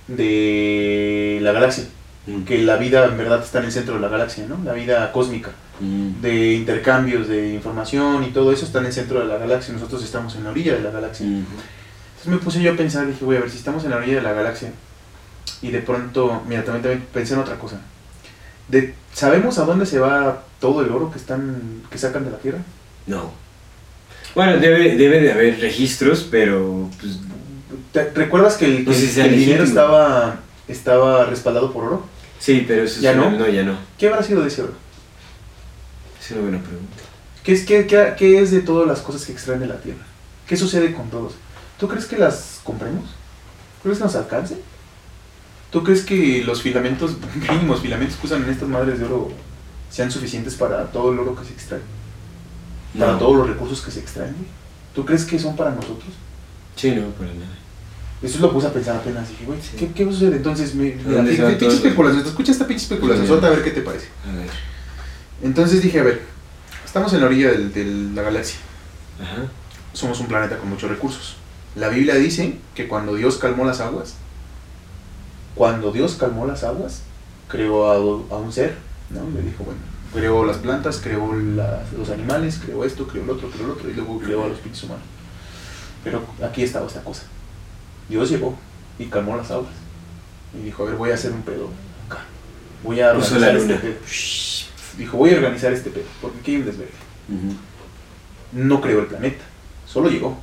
de 0.08 1.38
la 1.42 1.52
galaxia, 1.52 1.84
Mm. 2.26 2.42
que 2.44 2.58
la 2.58 2.76
vida 2.76 3.06
en 3.06 3.16
verdad 3.16 3.42
está 3.42 3.60
en 3.60 3.64
el 3.66 3.72
centro 3.72 3.94
de 3.94 4.00
la 4.00 4.08
galaxia, 4.08 4.44
¿no? 4.46 4.58
La 4.64 4.72
vida 4.74 5.10
cósmica, 5.12 5.50
Mm. 5.80 6.20
de 6.20 6.52
intercambios 6.54 7.26
de 7.28 7.54
información 7.54 8.22
y 8.24 8.30
todo 8.30 8.52
eso 8.52 8.66
está 8.66 8.80
en 8.80 8.86
el 8.86 8.92
centro 8.92 9.20
de 9.20 9.26
la 9.26 9.38
galaxia, 9.38 9.72
nosotros 9.72 10.04
estamos 10.04 10.34
en 10.36 10.44
la 10.44 10.50
orilla 10.50 10.74
de 10.74 10.82
la 10.82 10.90
galaxia. 10.90 11.24
Mm. 11.26 11.38
Entonces 11.38 12.26
me 12.26 12.36
puse 12.36 12.60
yo 12.62 12.72
a 12.72 12.76
pensar, 12.76 13.06
dije, 13.06 13.24
voy 13.24 13.36
a 13.36 13.40
ver 13.40 13.50
si 13.50 13.56
estamos 13.56 13.82
en 13.84 13.90
la 13.90 13.96
orilla 13.96 14.16
de 14.16 14.22
la 14.22 14.32
galaxia. 14.34 14.70
Y 15.62 15.70
de 15.70 15.80
pronto, 15.80 16.42
mira, 16.46 16.62
también, 16.64 16.82
también 16.82 17.06
pensé 17.12 17.32
en 17.34 17.40
otra 17.40 17.58
cosa. 17.58 17.80
De, 18.68 18.94
¿Sabemos 19.14 19.58
a 19.58 19.64
dónde 19.64 19.86
se 19.86 19.98
va 19.98 20.42
todo 20.60 20.82
el 20.82 20.90
oro 20.90 21.10
que 21.10 21.18
están 21.18 21.82
que 21.90 21.96
sacan 21.98 22.24
de 22.24 22.30
la 22.30 22.38
Tierra? 22.38 22.58
No. 23.06 23.32
Bueno, 24.34 24.58
debe, 24.58 24.96
debe 24.96 25.20
de 25.20 25.32
haber 25.32 25.58
registros, 25.60 26.26
pero 26.30 26.88
pues, 27.00 27.18
¿Te- 27.92 28.10
¿Recuerdas 28.10 28.56
que 28.56 28.66
el, 28.66 28.94
sé 28.94 29.22
que- 29.22 29.28
el 29.28 29.36
dinero 29.36 29.64
estaba, 29.64 30.36
estaba 30.70 31.24
respaldado 31.26 31.72
por 31.72 31.84
oro? 31.84 32.04
sí, 32.38 32.64
pero 32.66 32.84
eso 32.84 32.96
es 32.96 33.02
¿Ya 33.02 33.14
no? 33.14 33.30
No, 33.30 33.48
ya 33.48 33.62
no. 33.62 33.76
¿Qué 33.98 34.08
habrá 34.08 34.22
sido 34.22 34.40
de 34.42 34.48
ese 34.48 34.62
oro? 34.62 34.72
Es 36.20 36.30
una 36.32 36.40
buena 36.42 36.58
pregunta. 36.62 36.96
¿Qué 37.42 37.52
es, 37.52 37.64
qué, 37.64 37.86
qué- 37.86 38.14
qué 38.18 38.40
es 38.40 38.50
de 38.50 38.60
todas 38.60 38.86
las 38.86 39.00
cosas 39.00 39.24
que 39.24 39.32
extraen 39.32 39.60
de 39.60 39.66
la 39.66 39.80
Tierra? 39.80 40.04
¿Qué 40.46 40.56
sucede 40.56 40.92
con 40.94 41.08
todos? 41.10 41.34
¿Tú 41.78 41.88
crees 41.88 42.06
que 42.06 42.18
las 42.18 42.60
compremos? 42.64 43.10
¿Crees 43.82 43.98
que 43.98 44.04
nos 44.04 44.14
alcance? 44.16 44.58
¿Tú 45.70 45.82
crees 45.84 46.02
que 46.02 46.42
los 46.44 46.60
filamentos, 46.62 47.12
mínimos 47.50 47.80
filamentos 47.80 48.16
que 48.16 48.26
usan 48.26 48.42
en 48.44 48.50
estas 48.50 48.68
madres 48.68 48.98
de 48.98 49.04
oro 49.06 49.30
sean 49.90 50.10
suficientes 50.10 50.54
para 50.54 50.84
todo 50.86 51.12
el 51.12 51.18
oro 51.18 51.34
que 51.36 51.44
se 51.46 51.52
extrae? 51.52 51.80
Para 52.98 53.12
No. 53.12 53.18
todos 53.18 53.36
los 53.36 53.48
recursos 53.48 53.80
que 53.80 53.90
se 53.90 54.00
extraen. 54.00 54.34
¿Tú 54.94 55.04
crees 55.04 55.24
que 55.24 55.38
son 55.38 55.56
para 55.56 55.70
nosotros? 55.70 56.12
Sí, 56.76 56.90
no, 56.90 57.06
para 57.10 57.32
nada. 57.32 57.56
Eso 58.22 58.38
lo 58.40 58.52
puse 58.52 58.66
a 58.66 58.72
pensar 58.72 58.96
apenas. 58.96 59.28
Dije, 59.30 59.44
güey. 59.46 59.58
¿qué, 59.78 59.88
¿qué 59.92 60.04
va 60.04 60.10
a 60.10 60.12
suceder? 60.14 60.34
Entonces, 60.34 60.74
me, 60.74 60.94
mira, 60.94 61.22
pinche 61.24 61.54
todo? 61.56 61.70
especulación. 61.70 62.26
Escucha 62.26 62.52
esta 62.52 62.66
pinche 62.66 62.82
especulación. 62.82 63.26
Suelta 63.26 63.46
a 63.46 63.50
ver 63.50 63.64
qué 63.64 63.70
te 63.70 63.80
parece. 63.80 64.08
A 64.28 64.36
ver. 64.36 64.48
Entonces 65.42 65.82
dije, 65.82 66.00
a 66.00 66.02
ver, 66.02 66.20
estamos 66.84 67.12
en 67.14 67.20
la 67.20 67.26
orilla 67.26 67.50
del- 67.50 67.72
de 67.72 67.84
la 68.14 68.22
galaxia. 68.22 68.58
Ajá. 69.22 69.42
somos 69.92 70.18
un 70.20 70.26
planeta 70.28 70.56
con 70.58 70.68
muchos 70.70 70.88
recursos. 70.90 71.36
La 71.76 71.88
Biblia 71.88 72.14
dice 72.14 72.56
que 72.74 72.88
cuando 72.88 73.14
Dios 73.14 73.36
calmó 73.38 73.64
las 73.64 73.80
aguas, 73.80 74.14
cuando 75.54 75.92
Dios 75.92 76.14
calmó 76.18 76.46
las 76.46 76.64
aguas, 76.64 77.02
creó 77.48 77.90
a, 77.90 77.94
a 77.96 78.38
un 78.38 78.52
ser, 78.52 78.76
¿no? 79.10 79.20
Le 79.34 79.42
dijo, 79.42 79.64
bueno, 79.64 79.80
creó 80.12 80.44
las 80.44 80.58
plantas, 80.58 81.00
creó 81.02 81.32
los 81.32 82.10
animales, 82.10 82.60
creó 82.64 82.84
esto, 82.84 83.06
creó 83.06 83.24
el 83.24 83.30
otro, 83.30 83.50
creó 83.50 83.64
el 83.66 83.70
otro, 83.72 83.90
y 83.90 83.94
luego 83.94 84.18
creó 84.20 84.44
a 84.44 84.48
los 84.48 84.58
pinches 84.58 84.84
humanos. 84.84 85.04
Pero 86.04 86.22
aquí 86.44 86.62
estaba 86.62 86.86
esta 86.86 87.02
cosa. 87.02 87.22
Dios 88.10 88.28
llegó 88.28 88.58
y 88.98 89.06
calmó 89.06 89.36
las 89.36 89.50
aguas. 89.50 89.72
Y 90.52 90.64
dijo, 90.64 90.82
a 90.82 90.86
ver, 90.86 90.96
voy 90.96 91.10
a 91.10 91.14
hacer 91.14 91.32
un 91.32 91.42
pedo 91.42 91.70
acá. 92.06 92.24
Voy 92.82 93.00
a 93.00 93.12
organizar 93.12 93.40
la 93.40 93.52
este 93.52 93.74
pedo. 93.76 93.94
Dijo, 94.98 95.16
voy 95.16 95.30
a 95.30 95.36
organizar 95.36 95.72
este 95.72 95.90
pedo, 95.90 96.06
porque 96.20 96.40
aquí 96.40 96.50
hay 96.50 96.56
un 96.58 96.66
desvergue. 96.66 96.92
No 98.52 98.80
creó 98.80 99.00
el 99.00 99.06
planeta, 99.06 99.44
solo 99.86 100.10
llegó. 100.10 100.36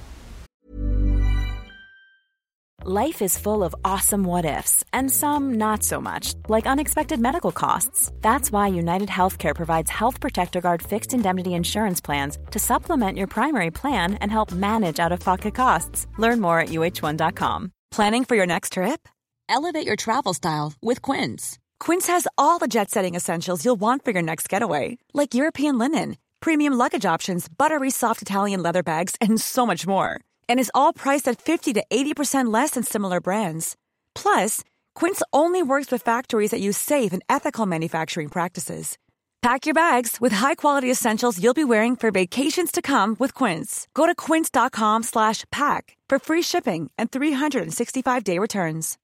Life 2.89 3.21
is 3.21 3.37
full 3.37 3.65
of 3.65 3.75
awesome 3.83 4.23
what 4.23 4.45
ifs, 4.45 4.81
and 4.93 5.11
some 5.11 5.55
not 5.57 5.83
so 5.83 5.99
much, 5.99 6.33
like 6.47 6.65
unexpected 6.65 7.19
medical 7.19 7.51
costs. 7.51 8.13
That's 8.21 8.49
why 8.49 8.67
United 8.67 9.09
Healthcare 9.09 9.53
provides 9.53 9.89
Health 9.91 10.21
Protector 10.21 10.61
Guard 10.61 10.81
fixed 10.81 11.13
indemnity 11.13 11.53
insurance 11.53 11.99
plans 11.99 12.37
to 12.51 12.59
supplement 12.59 13.17
your 13.17 13.27
primary 13.27 13.71
plan 13.71 14.13
and 14.21 14.31
help 14.31 14.53
manage 14.53 15.01
out 15.01 15.11
of 15.11 15.19
pocket 15.19 15.53
costs. 15.53 16.07
Learn 16.17 16.39
more 16.39 16.61
at 16.61 16.69
uh1.com. 16.69 17.73
Planning 17.91 18.23
for 18.23 18.35
your 18.37 18.45
next 18.45 18.71
trip? 18.71 19.09
Elevate 19.49 19.85
your 19.85 19.97
travel 19.97 20.33
style 20.33 20.71
with 20.81 21.01
Quince. 21.01 21.59
Quince 21.81 22.07
has 22.07 22.25
all 22.37 22.57
the 22.57 22.69
jet 22.69 22.89
setting 22.89 23.15
essentials 23.15 23.65
you'll 23.65 23.75
want 23.75 24.05
for 24.05 24.11
your 24.11 24.21
next 24.21 24.47
getaway, 24.47 24.97
like 25.13 25.35
European 25.35 25.77
linen, 25.77 26.15
premium 26.39 26.71
luggage 26.71 27.05
options, 27.05 27.49
buttery 27.49 27.89
soft 27.89 28.21
Italian 28.21 28.63
leather 28.63 28.81
bags, 28.81 29.13
and 29.19 29.41
so 29.41 29.65
much 29.65 29.85
more. 29.85 30.21
And 30.49 30.59
is 30.59 30.71
all 30.75 30.91
priced 30.91 31.27
at 31.29 31.41
50 31.41 31.73
to 31.73 31.83
80% 31.89 32.53
less 32.53 32.71
than 32.71 32.83
similar 32.83 33.21
brands. 33.21 33.77
Plus, 34.13 34.63
Quince 34.93 35.23
only 35.31 35.63
works 35.63 35.91
with 35.91 36.01
factories 36.01 36.51
that 36.51 36.59
use 36.59 36.77
safe 36.77 37.13
and 37.13 37.23
ethical 37.29 37.65
manufacturing 37.65 38.27
practices. 38.27 38.97
Pack 39.41 39.65
your 39.65 39.73
bags 39.73 40.17
with 40.19 40.33
high-quality 40.33 40.91
essentials 40.91 41.41
you'll 41.41 41.53
be 41.53 41.63
wearing 41.63 41.95
for 41.95 42.11
vacations 42.11 42.71
to 42.71 42.81
come 42.81 43.15
with 43.19 43.33
Quince. 43.33 43.87
Go 43.93 44.05
to 44.05 44.13
quince.com 44.13 45.03
slash 45.03 45.45
pack 45.51 45.95
for 46.09 46.19
free 46.19 46.41
shipping 46.41 46.89
and 46.97 47.11
365-day 47.11 48.39
returns. 48.39 48.97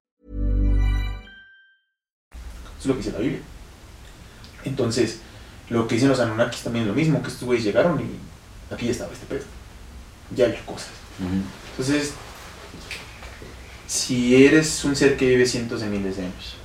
Es 2.80 2.86
lo 2.88 2.96
que 2.96 3.04
dice 3.04 3.14
la 3.14 3.20
Biblia. 3.20 3.42
Entonces, 4.66 5.20
lo 5.70 5.88
que 5.88 5.96
dicen 5.96 6.10
los 6.10 6.20
Anunnakis 6.20 6.64
también 6.64 6.84
es 6.84 6.88
lo 6.90 6.96
mismo, 6.96 7.22
que 7.22 7.30
estos 7.30 7.44
güeyes 7.44 7.64
llegaron 7.64 8.02
y 8.02 8.20
aquí 8.74 8.90
estaba 8.90 9.14
este 9.14 9.26
pedo. 9.28 9.46
Ya 10.36 10.46
había 10.46 10.66
cosas. 10.66 10.92
Entonces, 11.72 12.14
si 13.88 14.46
eres 14.46 14.84
un 14.86 14.96
ser 14.96 15.18
que 15.18 15.28
vive 15.28 15.46
cientos 15.46 15.82
de 15.82 15.88
miles 15.88 16.18
de 16.18 16.24
años 16.24 16.56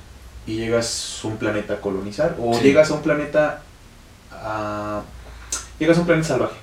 y 0.47 0.55
llegas 0.55 1.19
a 1.23 1.27
un 1.27 1.37
planeta 1.37 1.75
a 1.75 1.81
colonizar, 1.81 2.35
o 2.39 2.53
Sí. 2.55 2.63
llegas 2.63 2.89
a 2.91 2.95
un 2.95 3.01
planeta 3.01 3.61
a... 4.31 5.01
Llegas 5.79 5.97
a 5.97 6.01
un 6.01 6.07
planeta 6.07 6.27
salvaje 6.27 6.55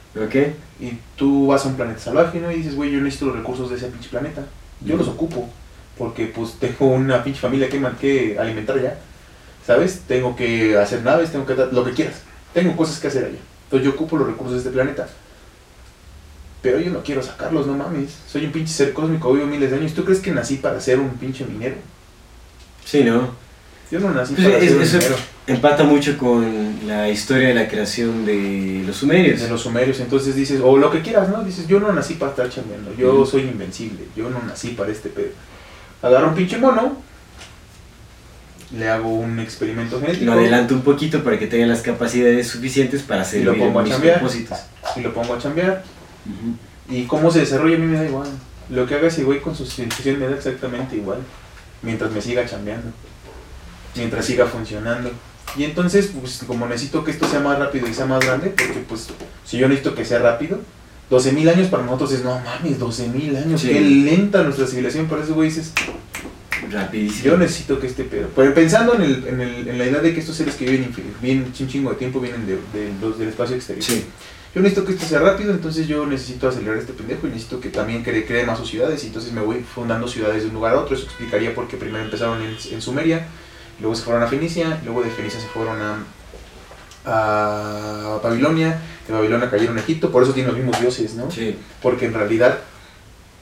y 0.78 0.92
tú 1.16 1.46
vas 1.46 1.64
a 1.64 1.68
un 1.68 1.76
planeta 1.76 1.98
salvaje 2.00 2.38
¿no? 2.38 2.50
y 2.52 2.56
dices, 2.56 2.74
güey, 2.74 2.90
yo 2.90 3.00
necesito 3.00 3.26
los 3.26 3.36
recursos 3.36 3.70
de 3.70 3.76
ese 3.76 3.86
pinche 3.86 4.10
planeta. 4.10 4.42
Yo 4.82 4.96
los 4.96 5.08
ocupo 5.08 5.48
porque 5.96 6.26
pues 6.26 6.54
tengo 6.60 6.88
una 6.88 7.24
pinche 7.24 7.40
familia 7.40 7.68
que, 7.70 7.82
que 8.00 8.38
alimentar 8.38 8.80
ya. 8.82 8.98
¿Sabes? 9.66 10.02
Tengo 10.06 10.36
que 10.36 10.76
hacer 10.76 11.02
naves, 11.02 11.32
tengo 11.32 11.46
que 11.46 11.54
lo 11.54 11.84
que 11.84 11.92
quieras. 11.92 12.16
Tengo 12.52 12.76
cosas 12.76 12.98
que 12.98 13.08
hacer 13.08 13.24
allá. 13.24 13.38
Entonces 13.64 13.86
yo 13.86 13.94
ocupo 13.94 14.16
los 14.16 14.26
recursos 14.26 14.52
de 14.52 14.58
este 14.58 14.70
planeta. 14.70 15.08
Pero 16.62 16.80
yo 16.80 16.90
no 16.90 17.02
quiero 17.02 17.22
sacarlos, 17.22 17.66
no 17.66 17.74
mames. 17.74 18.10
Soy 18.26 18.44
un 18.46 18.52
pinche 18.52 18.72
ser 18.72 18.92
cósmico, 18.92 19.32
vivo 19.32 19.46
miles 19.46 19.70
de 19.70 19.76
años. 19.76 19.94
¿Tú 19.94 20.04
crees 20.04 20.20
que 20.20 20.32
nací 20.32 20.56
para 20.56 20.80
ser 20.80 20.98
un 20.98 21.10
pinche 21.10 21.44
minero? 21.44 21.76
Sí, 22.84 23.04
¿no? 23.04 23.30
Yo 23.90 24.00
no 24.00 24.10
nací 24.12 24.34
Pues 24.34 24.48
para 24.48 24.58
es- 24.58 24.70
ser 24.90 25.00
un 25.00 25.04
minero. 25.08 25.16
empata 25.46 25.84
mucho 25.84 26.18
con 26.18 26.80
la 26.88 27.08
historia 27.08 27.48
de 27.48 27.54
la 27.54 27.68
creación 27.68 28.24
de 28.24 28.82
los 28.86 28.96
sumerios. 28.96 29.40
De 29.40 29.48
los 29.48 29.60
sumerios, 29.60 30.00
entonces 30.00 30.34
dices, 30.34 30.60
o 30.62 30.76
lo 30.76 30.90
que 30.90 31.02
quieras, 31.02 31.28
¿no? 31.28 31.44
Dices, 31.44 31.68
yo 31.68 31.78
no 31.78 31.92
nací 31.92 32.14
para 32.14 32.32
estar 32.32 32.48
chambeando, 32.50 32.92
yo 32.96 33.24
soy 33.24 33.42
invencible, 33.42 34.00
yo 34.16 34.28
no 34.28 34.42
nací 34.42 34.70
para 34.70 34.90
este 34.90 35.08
pedo. 35.08 35.28
Agarro 36.02 36.28
un 36.30 36.34
pinche 36.34 36.58
mono, 36.58 36.96
le 38.76 38.88
hago 38.88 39.08
un 39.14 39.38
experimento 39.38 40.00
genético 40.00 40.24
Lo 40.24 40.32
adelanto 40.32 40.74
un 40.74 40.82
poquito 40.82 41.22
para 41.22 41.38
que 41.38 41.46
tengan 41.46 41.68
las 41.68 41.82
capacidades 41.82 42.48
suficientes 42.48 43.02
para 43.02 43.24
Y 43.32 43.42
lo 43.44 43.56
pongo 43.56 43.78
a 43.80 43.84
chambear. 43.84 44.18
propósitos. 44.18 44.58
y 44.96 45.00
lo 45.00 45.14
pongo 45.14 45.34
a 45.34 45.38
chambear. 45.38 45.84
Y 46.88 47.04
cómo 47.04 47.30
se 47.30 47.40
desarrolla 47.40 47.76
a 47.76 47.78
mí 47.78 47.86
me 47.86 47.98
da 47.98 48.04
igual. 48.04 48.28
Lo 48.70 48.86
que 48.86 48.94
haga 48.94 49.08
ese 49.08 49.24
güey 49.24 49.40
con 49.40 49.54
su 49.56 49.64
civilización 49.66 50.18
me 50.20 50.26
da 50.28 50.36
exactamente 50.36 50.96
igual. 50.96 51.18
Mientras 51.82 52.10
me 52.12 52.20
siga 52.20 52.46
chambeando. 52.46 52.88
Mientras 53.96 54.24
siga 54.24 54.46
funcionando. 54.46 55.10
Y 55.56 55.64
entonces, 55.64 56.10
pues 56.20 56.42
como 56.46 56.66
necesito 56.66 57.02
que 57.04 57.10
esto 57.12 57.26
sea 57.28 57.40
más 57.40 57.58
rápido 57.58 57.88
y 57.88 57.94
sea 57.94 58.06
más 58.06 58.24
grande, 58.24 58.50
porque 58.50 58.84
pues 58.88 59.08
si 59.44 59.56
yo 59.58 59.68
necesito 59.68 59.94
que 59.94 60.04
sea 60.04 60.18
rápido, 60.18 60.60
12.000 61.10 61.48
años 61.48 61.68
para 61.68 61.84
nosotros 61.84 62.12
es, 62.12 62.24
no 62.24 62.38
mames, 62.40 62.78
12.000 62.78 63.36
años, 63.44 63.60
Sí. 63.60 63.68
qué 63.68 63.80
lenta 63.80 64.42
nuestra 64.42 64.66
civilización, 64.66 65.06
por 65.06 65.20
eso 65.20 65.34
güey 65.34 65.48
dices, 65.48 65.72
Rapidísimo. 66.70 67.24
yo 67.24 67.36
necesito 67.38 67.78
que 67.78 67.86
este 67.86 68.04
pedo. 68.04 68.28
Pero 68.34 68.52
pensando 68.54 68.94
en, 68.94 69.02
el, 69.02 69.26
en, 69.28 69.40
el- 69.40 69.68
en 69.68 69.78
la 69.78 69.84
idea 69.86 70.00
de 70.00 70.12
que 70.12 70.20
estos 70.20 70.36
seres 70.36 70.56
que 70.56 70.64
viven, 70.66 71.44
un 71.44 71.68
chingo 71.68 71.90
de 71.90 71.96
tiempo, 71.96 72.20
vienen 72.20 72.44
de, 72.46 72.54
de 72.56 72.92
los, 73.00 73.18
del 73.18 73.28
espacio 73.28 73.54
exterior. 73.56 73.84
Sí. 73.84 74.04
Yo 74.56 74.62
necesito 74.62 74.86
que 74.86 74.94
esto 74.94 75.04
sea 75.04 75.18
rápido, 75.20 75.52
entonces 75.52 75.86
yo 75.86 76.06
necesito 76.06 76.48
acelerar 76.48 76.78
este 76.78 76.94
pendejo 76.94 77.26
y 77.26 77.30
necesito 77.30 77.60
que 77.60 77.68
también 77.68 78.02
cree, 78.02 78.24
cree 78.24 78.46
más 78.46 78.58
sus 78.58 78.70
ciudades. 78.70 79.04
Y 79.04 79.08
entonces 79.08 79.30
me 79.30 79.42
voy 79.42 79.62
fundando 79.62 80.08
ciudades 80.08 80.44
de 80.44 80.48
un 80.48 80.54
lugar 80.54 80.72
a 80.72 80.80
otro. 80.80 80.96
Eso 80.96 81.04
explicaría 81.04 81.54
por 81.54 81.68
qué 81.68 81.76
primero 81.76 82.02
empezaron 82.02 82.40
en, 82.40 82.56
en 82.70 82.80
Sumeria, 82.80 83.26
luego 83.80 83.94
se 83.94 84.02
fueron 84.02 84.22
a 84.22 84.26
Fenicia, 84.28 84.80
luego 84.82 85.02
de 85.02 85.10
Fenicia 85.10 85.38
se 85.38 85.46
fueron 85.48 85.78
a, 85.82 85.98
a 87.04 88.18
Babilonia, 88.22 88.80
de 89.06 89.12
Babilonia 89.12 89.50
cayeron 89.50 89.76
a 89.76 89.80
Egipto. 89.80 90.10
Por 90.10 90.22
eso 90.22 90.32
tienen 90.32 90.50
los 90.52 90.56
mismos 90.56 90.80
dioses, 90.80 91.14
¿no? 91.16 91.30
Sí. 91.30 91.58
Porque 91.82 92.06
en 92.06 92.14
realidad 92.14 92.60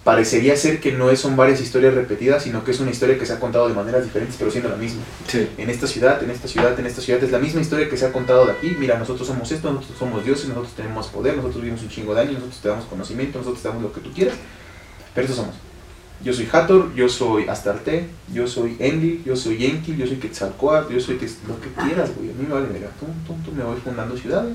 parecería 0.05 0.55
ser 0.55 0.81
que 0.81 0.93
no 0.93 1.15
son 1.17 1.35
varias 1.35 1.63
historias 1.63 1.95
repetidas, 1.95 2.43
sino 2.43 2.63
que 2.63 2.73
es 2.73 2.81
una 2.81 2.91
historia 2.91 3.19
que 3.19 3.25
se 3.25 3.33
ha 3.33 3.41
contado 3.41 3.69
de 3.69 3.75
maneras 3.75 4.05
diferentes, 4.05 4.37
pero 4.39 4.51
siendo 4.51 4.69
la 4.69 4.77
misma 4.77 5.03
Sí. 5.27 5.49
en 5.57 5.71
esta 5.71 5.87
ciudad, 5.87 6.23
en 6.23 6.31
esta 6.31 6.47
ciudad, 6.47 6.79
en 6.79 6.87
esta 6.87 7.01
ciudad. 7.01 7.25
Es 7.25 7.31
la 7.33 7.39
misma 7.39 7.63
historia 7.63 7.89
que 7.89 7.97
se 7.97 8.05
ha 8.05 8.13
contado 8.13 8.45
de 8.45 8.53
aquí. 8.53 8.77
Mira, 8.79 8.99
nosotros 8.99 9.27
somos 9.27 9.51
esto, 9.51 9.73
nosotros 9.73 9.99
somos 9.99 10.23
dioses, 10.23 10.49
nosotros 10.49 10.75
tenemos 10.75 11.07
poder, 11.07 11.37
nosotros 11.37 11.63
vivimos 11.63 11.83
un 11.83 11.89
chingo 11.89 12.15
de 12.15 12.21
años, 12.21 12.35
nosotros 12.35 12.61
te 12.61 12.69
damos 12.69 12.85
conocimiento, 12.85 13.39
nosotros 13.39 13.63
te 13.63 13.69
damos 13.69 13.83
lo 13.83 13.93
que 13.93 14.01
tú 14.01 14.13
quieras. 14.13 14.35
Pero 15.15 15.27
eso 15.27 15.37
somos. 15.37 15.55
Yo 16.23 16.33
soy 16.33 16.49
Hathor, 16.53 16.95
yo 16.95 17.09
soy 17.09 17.49
Astarte, 17.49 18.07
yo 18.33 18.47
soy 18.47 18.77
Enlil, 18.79 19.23
yo 19.25 19.37
soy 19.37 19.65
Enki, 19.65 19.97
yo 19.97 20.07
soy 20.07 20.17
Quetzalcoatl, 20.17 20.93
yo 20.93 21.01
soy 21.01 21.19
lo 21.49 21.61
que 21.61 21.69
quieras, 21.83 22.11
güey. 22.15 22.31
A 22.31 22.35
mí 22.35 22.47
me 22.47 22.55
vale 22.55 22.67
verga. 22.69 22.89
Tum, 23.01 23.09
tum, 23.27 23.43
tum, 23.43 23.55
me 23.55 23.65
voy 23.65 23.79
fundando 23.83 24.17
ciudades. 24.17 24.55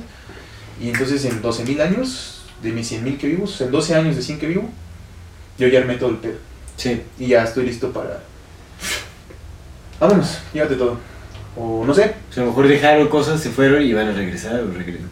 Y 0.82 0.89
entonces 0.89 1.26
en 1.26 1.41
12.000 1.41 1.82
años, 1.82 2.43
de 2.62 2.72
mis 2.72 2.91
100.000 2.91 3.18
que 3.18 3.28
vivo, 3.28 3.45
en 3.60 3.72
12 3.72 3.95
años 3.95 4.16
de 4.16 4.22
100 4.22 4.39
que 4.39 4.47
vivo, 4.47 4.70
yo 5.60 5.68
ya 5.68 5.80
armé 5.80 5.95
todo 5.95 6.10
el 6.12 6.16
pedo. 6.18 6.38
Sí. 6.78 7.01
Y 7.20 7.28
ya 7.28 7.43
estoy 7.43 7.66
listo 7.66 7.91
para... 7.91 8.24
Vámonos, 9.99 10.39
llévate 10.53 10.76
todo. 10.76 10.97
O 11.57 11.84
no 11.86 11.93
sé, 11.93 12.16
O 12.30 12.34
sea, 12.34 12.43
a 12.43 12.45
lo 12.45 12.51
mejor 12.51 12.68
dejaron 12.68 13.07
cosas, 13.10 13.41
se 13.41 13.49
fueron 13.49 13.84
y 13.84 13.91
van 13.91 14.07
a 14.07 14.14
regresar. 14.14 14.62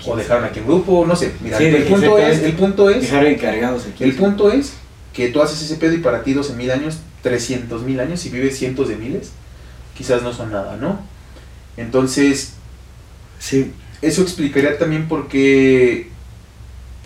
O, 0.06 0.12
o 0.12 0.16
dejaron 0.16 0.46
aquí 0.46 0.60
en 0.60 0.66
grupo, 0.68 1.06
no 1.06 1.16
sé. 1.16 1.34
Mira, 1.42 1.58
Sí, 1.58 1.66
el, 1.66 1.84
punto 1.84 2.18
es, 2.18 2.42
el 2.44 2.54
punto 2.54 2.90
es, 2.90 3.02
Dejaron 3.02 3.28
encargados 3.28 3.86
aquí. 3.86 4.04
el 4.06 4.16
punto 4.16 4.50
es 4.52 4.74
que 5.14 5.30
tú 5.30 5.42
haces 5.42 5.62
ese 5.62 5.76
pedo 5.76 5.94
y 5.94 5.98
para 5.98 6.24
ti 6.24 6.34
12.000 6.34 6.72
años, 6.72 7.00
300.000 7.24 8.00
años, 8.00 8.20
si 8.22 8.30
vives 8.30 8.58
cientos 8.58 8.88
de 8.88 8.96
miles, 8.96 9.32
quizás 9.98 10.22
no 10.22 10.32
son 10.32 10.52
nada, 10.52 10.78
¿no? 10.78 11.00
Entonces, 11.76 12.54
Sí. 13.40 13.74
eso 14.02 14.22
explicaría 14.22 14.78
también 14.78 15.08
por 15.08 15.28
qué, 15.28 16.10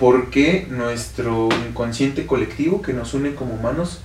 por 0.02 0.32
qué 0.32 0.66
nuestro 0.68 1.48
inconsciente 1.70 2.26
colectivo 2.26 2.82
que 2.82 2.92
nos 2.92 3.14
une 3.14 3.36
como 3.36 3.54
humanos, 3.54 4.00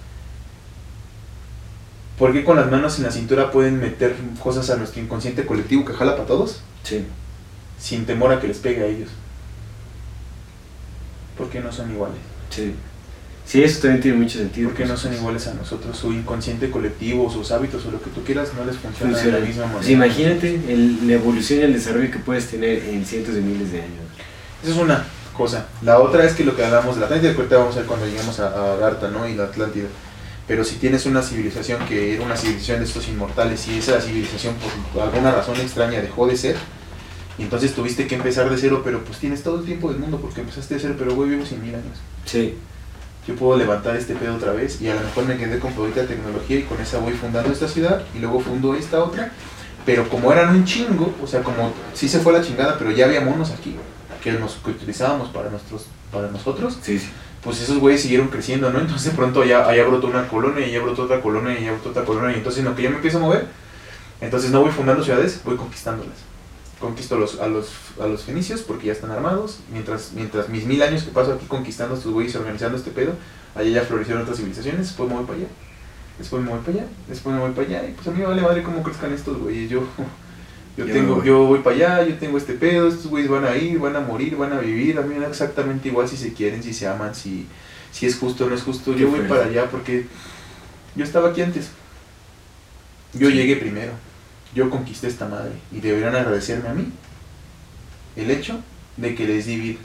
por 2.18 2.34
qué 2.34 2.44
con 2.44 2.56
las 2.56 2.70
manos 2.70 2.98
en 2.98 3.04
la 3.04 3.10
cintura 3.10 3.50
pueden 3.50 3.80
meter 3.80 4.14
cosas 4.42 4.68
a 4.68 4.76
nuestro 4.76 5.00
inconsciente 5.00 5.46
colectivo 5.46 5.86
que 5.86 5.94
jala 5.94 6.12
para 6.14 6.26
todos, 6.26 6.60
Sí. 6.84 7.04
sin 7.80 8.04
temor 8.04 8.30
a 8.30 8.40
que 8.40 8.46
les 8.48 8.58
pegue 8.58 8.82
a 8.82 8.86
ellos. 8.86 9.08
Porque 11.38 11.60
no 11.60 11.72
son 11.72 11.90
iguales. 11.90 12.18
Sí. 12.50 12.74
Sí, 13.46 13.62
eso 13.62 13.80
también 13.80 14.02
tiene 14.02 14.18
mucho 14.18 14.38
sentido. 14.38 14.68
Porque 14.68 14.84
no 14.84 14.90
pues, 14.90 15.00
son 15.00 15.14
iguales 15.14 15.46
a 15.46 15.54
nosotros. 15.54 15.96
Su 15.96 16.12
inconsciente 16.12 16.70
colectivo, 16.70 17.30
sus 17.32 17.52
hábitos 17.52 17.86
o 17.86 17.90
lo 17.90 18.02
que 18.02 18.10
tú 18.10 18.22
quieras 18.22 18.50
no 18.54 18.64
les 18.66 18.76
funciona, 18.76 19.12
funciona. 19.12 19.36
de 19.36 19.40
la 19.42 19.46
misma 19.46 19.62
manera. 19.62 19.78
Pues 19.80 19.90
imagínate 19.90 20.54
el- 20.72 21.06
la 21.06 21.14
evolución 21.14 21.60
y 21.60 21.62
el 21.62 21.72
desarrollo 21.72 22.10
que 22.10 22.18
puedes 22.18 22.48
tener 22.50 22.84
en 22.84 23.06
cientos 23.06 23.34
de 23.34 23.40
miles 23.40 23.72
de 23.72 23.80
años. 23.82 24.04
Esa 24.62 24.72
es 24.72 24.78
una 24.78 25.04
cosa. 25.36 25.66
La 25.82 25.98
otra 26.00 26.24
es 26.24 26.32
que 26.32 26.44
lo 26.44 26.56
que 26.56 26.64
hablamos 26.64 26.94
de 26.94 27.00
la 27.00 27.06
Atlántida, 27.06 27.32
que 27.32 27.38
ahorita 27.38 27.56
vamos 27.58 27.74
a 27.76 27.78
ver 27.78 27.86
cuando 27.86 28.06
lleguemos 28.06 28.40
a, 28.40 28.74
a 28.74 28.76
Garta, 28.76 29.08
¿no? 29.08 29.28
Y 29.28 29.34
la 29.34 29.44
Atlántida. 29.44 29.88
Pero 30.46 30.64
si 30.64 30.76
tienes 30.76 31.06
una 31.06 31.22
civilización 31.22 31.84
que 31.86 32.14
era 32.14 32.24
una 32.24 32.36
civilización 32.36 32.78
de 32.78 32.84
estos 32.84 33.08
inmortales 33.08 33.66
y 33.68 33.78
esa 33.78 34.00
civilización 34.00 34.54
por 34.92 35.02
alguna 35.02 35.32
razón 35.32 35.56
extraña 35.56 36.00
dejó 36.00 36.26
de 36.26 36.36
ser, 36.36 36.56
y 37.38 37.42
entonces 37.42 37.74
tuviste 37.74 38.06
que 38.06 38.14
empezar 38.14 38.48
de 38.48 38.56
cero, 38.56 38.82
pero 38.84 39.04
pues 39.04 39.18
tienes 39.18 39.42
todo 39.42 39.58
el 39.58 39.66
tiempo 39.66 39.90
del 39.90 39.98
mundo 39.98 40.18
porque 40.20 40.40
empezaste 40.40 40.74
de 40.74 40.80
cero, 40.80 40.94
pero 40.98 41.14
güey, 41.14 41.30
vivo 41.30 41.44
100 41.44 41.62
mil 41.62 41.74
años. 41.74 41.98
Sí. 42.24 42.54
Yo 43.26 43.34
puedo 43.34 43.58
levantar 43.58 43.96
este 43.96 44.14
pedo 44.14 44.36
otra 44.36 44.52
vez 44.52 44.80
y 44.80 44.88
a 44.88 44.94
lo 44.94 45.00
mejor 45.00 45.24
me 45.24 45.36
quedé 45.36 45.58
con 45.58 45.72
poquita 45.72 46.06
tecnología 46.06 46.60
y 46.60 46.62
con 46.62 46.80
esa 46.80 46.98
voy 46.98 47.12
fundando 47.12 47.52
esta 47.52 47.66
ciudad 47.66 48.02
y 48.14 48.20
luego 48.20 48.38
fundo 48.38 48.74
esta 48.74 49.02
otra. 49.02 49.32
Pero 49.84 50.08
como 50.08 50.32
eran 50.32 50.54
un 50.54 50.64
chingo, 50.64 51.12
o 51.22 51.26
sea, 51.26 51.42
como 51.42 51.72
sí 51.92 52.08
se 52.08 52.20
fue 52.20 52.32
la 52.32 52.40
chingada, 52.40 52.78
pero 52.78 52.92
ya 52.92 53.06
había 53.06 53.20
monos 53.20 53.50
aquí 53.50 53.76
que 54.26 54.32
nos 54.40 54.54
que 54.56 54.72
utilizábamos 54.72 55.28
para 55.28 55.50
nuestros 55.50 55.86
para 56.10 56.28
nosotros, 56.28 56.78
Sí, 56.82 56.98
sí. 56.98 57.08
pues 57.44 57.60
esos 57.60 57.78
güeyes 57.78 58.02
siguieron 58.02 58.26
creciendo, 58.26 58.72
¿no? 58.72 58.80
Entonces 58.80 59.12
de 59.12 59.16
pronto 59.16 59.44
ya 59.44 59.68
allá 59.68 59.84
brotó 59.84 60.08
una 60.08 60.26
colonia 60.26 60.66
y 60.66 60.72
ya 60.72 60.80
brotó 60.80 61.04
otra 61.04 61.20
colonia 61.20 61.56
y 61.58 61.64
ya 61.64 61.72
brotó 61.72 61.90
otra 61.90 62.04
colonia 62.04 62.32
y 62.32 62.38
entonces 62.38 62.58
en 62.60 62.64
lo 62.64 62.74
que 62.74 62.82
yo 62.82 62.90
me 62.90 62.96
empiezo 62.96 63.18
a 63.18 63.20
mover, 63.20 63.46
entonces 64.20 64.50
no 64.50 64.62
voy 64.62 64.72
fundando 64.72 65.04
ciudades, 65.04 65.40
voy 65.44 65.56
conquistándolas. 65.56 66.16
Conquisto 66.80 67.14
a 67.14 67.18
los, 67.18 67.38
a 67.40 67.46
los, 67.46 67.70
a 68.00 68.06
los 68.08 68.24
fenicios 68.24 68.62
porque 68.62 68.86
ya 68.88 68.92
están 68.92 69.12
armados, 69.12 69.60
mientras, 69.72 70.10
mientras 70.12 70.48
mis 70.48 70.64
mil 70.66 70.82
años 70.82 71.04
que 71.04 71.10
paso 71.12 71.32
aquí 71.34 71.46
conquistando 71.46 71.94
a 71.94 71.98
estos 71.98 72.12
güeyes 72.12 72.34
y 72.34 72.38
organizando 72.38 72.76
este 72.76 72.90
pedo, 72.90 73.12
allá 73.54 73.70
ya 73.70 73.82
florecieron 73.82 74.22
otras 74.24 74.38
civilizaciones, 74.38 74.88
después 74.88 75.08
me 75.08 75.14
voy 75.14 75.24
para 75.24 75.38
allá, 75.38 75.48
después 76.18 76.42
me 76.42 76.50
voy 76.50 76.58
para 76.60 76.72
allá, 76.78 76.86
después 77.08 77.32
me 77.34 77.40
voy 77.40 77.52
para 77.52 77.68
allá 77.68 77.88
y 77.88 77.92
pues 77.92 78.08
a 78.08 78.10
mí 78.10 78.18
me 78.18 78.26
vale 78.26 78.42
madre 78.42 78.62
cómo 78.64 78.82
crezcan 78.82 79.12
estos 79.12 79.38
güeyes, 79.38 79.70
yo... 79.70 79.82
Yo, 80.76 80.84
Yo 80.84 80.92
tengo, 80.92 81.24
yo 81.24 81.44
voy 81.46 81.60
para 81.60 81.74
allá, 81.76 82.04
yo 82.06 82.16
tengo 82.18 82.36
este 82.36 82.52
pedo, 82.52 82.88
estos 82.88 83.06
güeyes 83.06 83.30
van 83.30 83.46
a 83.46 83.56
ir, 83.56 83.78
van 83.78 83.96
a 83.96 84.00
morir, 84.00 84.36
van 84.36 84.52
a 84.52 84.58
vivir, 84.58 84.98
a 84.98 85.02
mí 85.02 85.14
me 85.14 85.20
da 85.20 85.28
exactamente 85.28 85.88
igual 85.88 86.06
si 86.06 86.16
se 86.18 86.34
quieren, 86.34 86.62
si 86.62 86.74
se 86.74 86.86
aman, 86.86 87.14
si, 87.14 87.46
si 87.92 88.04
es 88.04 88.16
justo 88.16 88.44
o 88.44 88.48
no 88.50 88.54
es 88.54 88.62
justo, 88.62 88.94
yo 88.94 89.08
voy 89.08 89.20
para 89.20 89.44
allá 89.46 89.70
porque 89.70 90.06
yo 90.94 91.04
estaba 91.04 91.30
aquí 91.30 91.40
antes. 91.40 91.70
Yo 93.14 93.30
Sí. 93.30 93.36
llegué 93.36 93.56
primero, 93.56 93.92
yo 94.54 94.68
conquisté 94.68 95.06
esta 95.08 95.26
madre 95.26 95.52
y 95.72 95.80
deberían 95.80 96.14
agradecerme 96.14 96.68
a 96.68 96.74
mí 96.74 96.92
el 98.16 98.30
hecho 98.30 98.60
de 98.98 99.14
que 99.14 99.26
les 99.26 99.46
di 99.46 99.56
vida. 99.56 99.78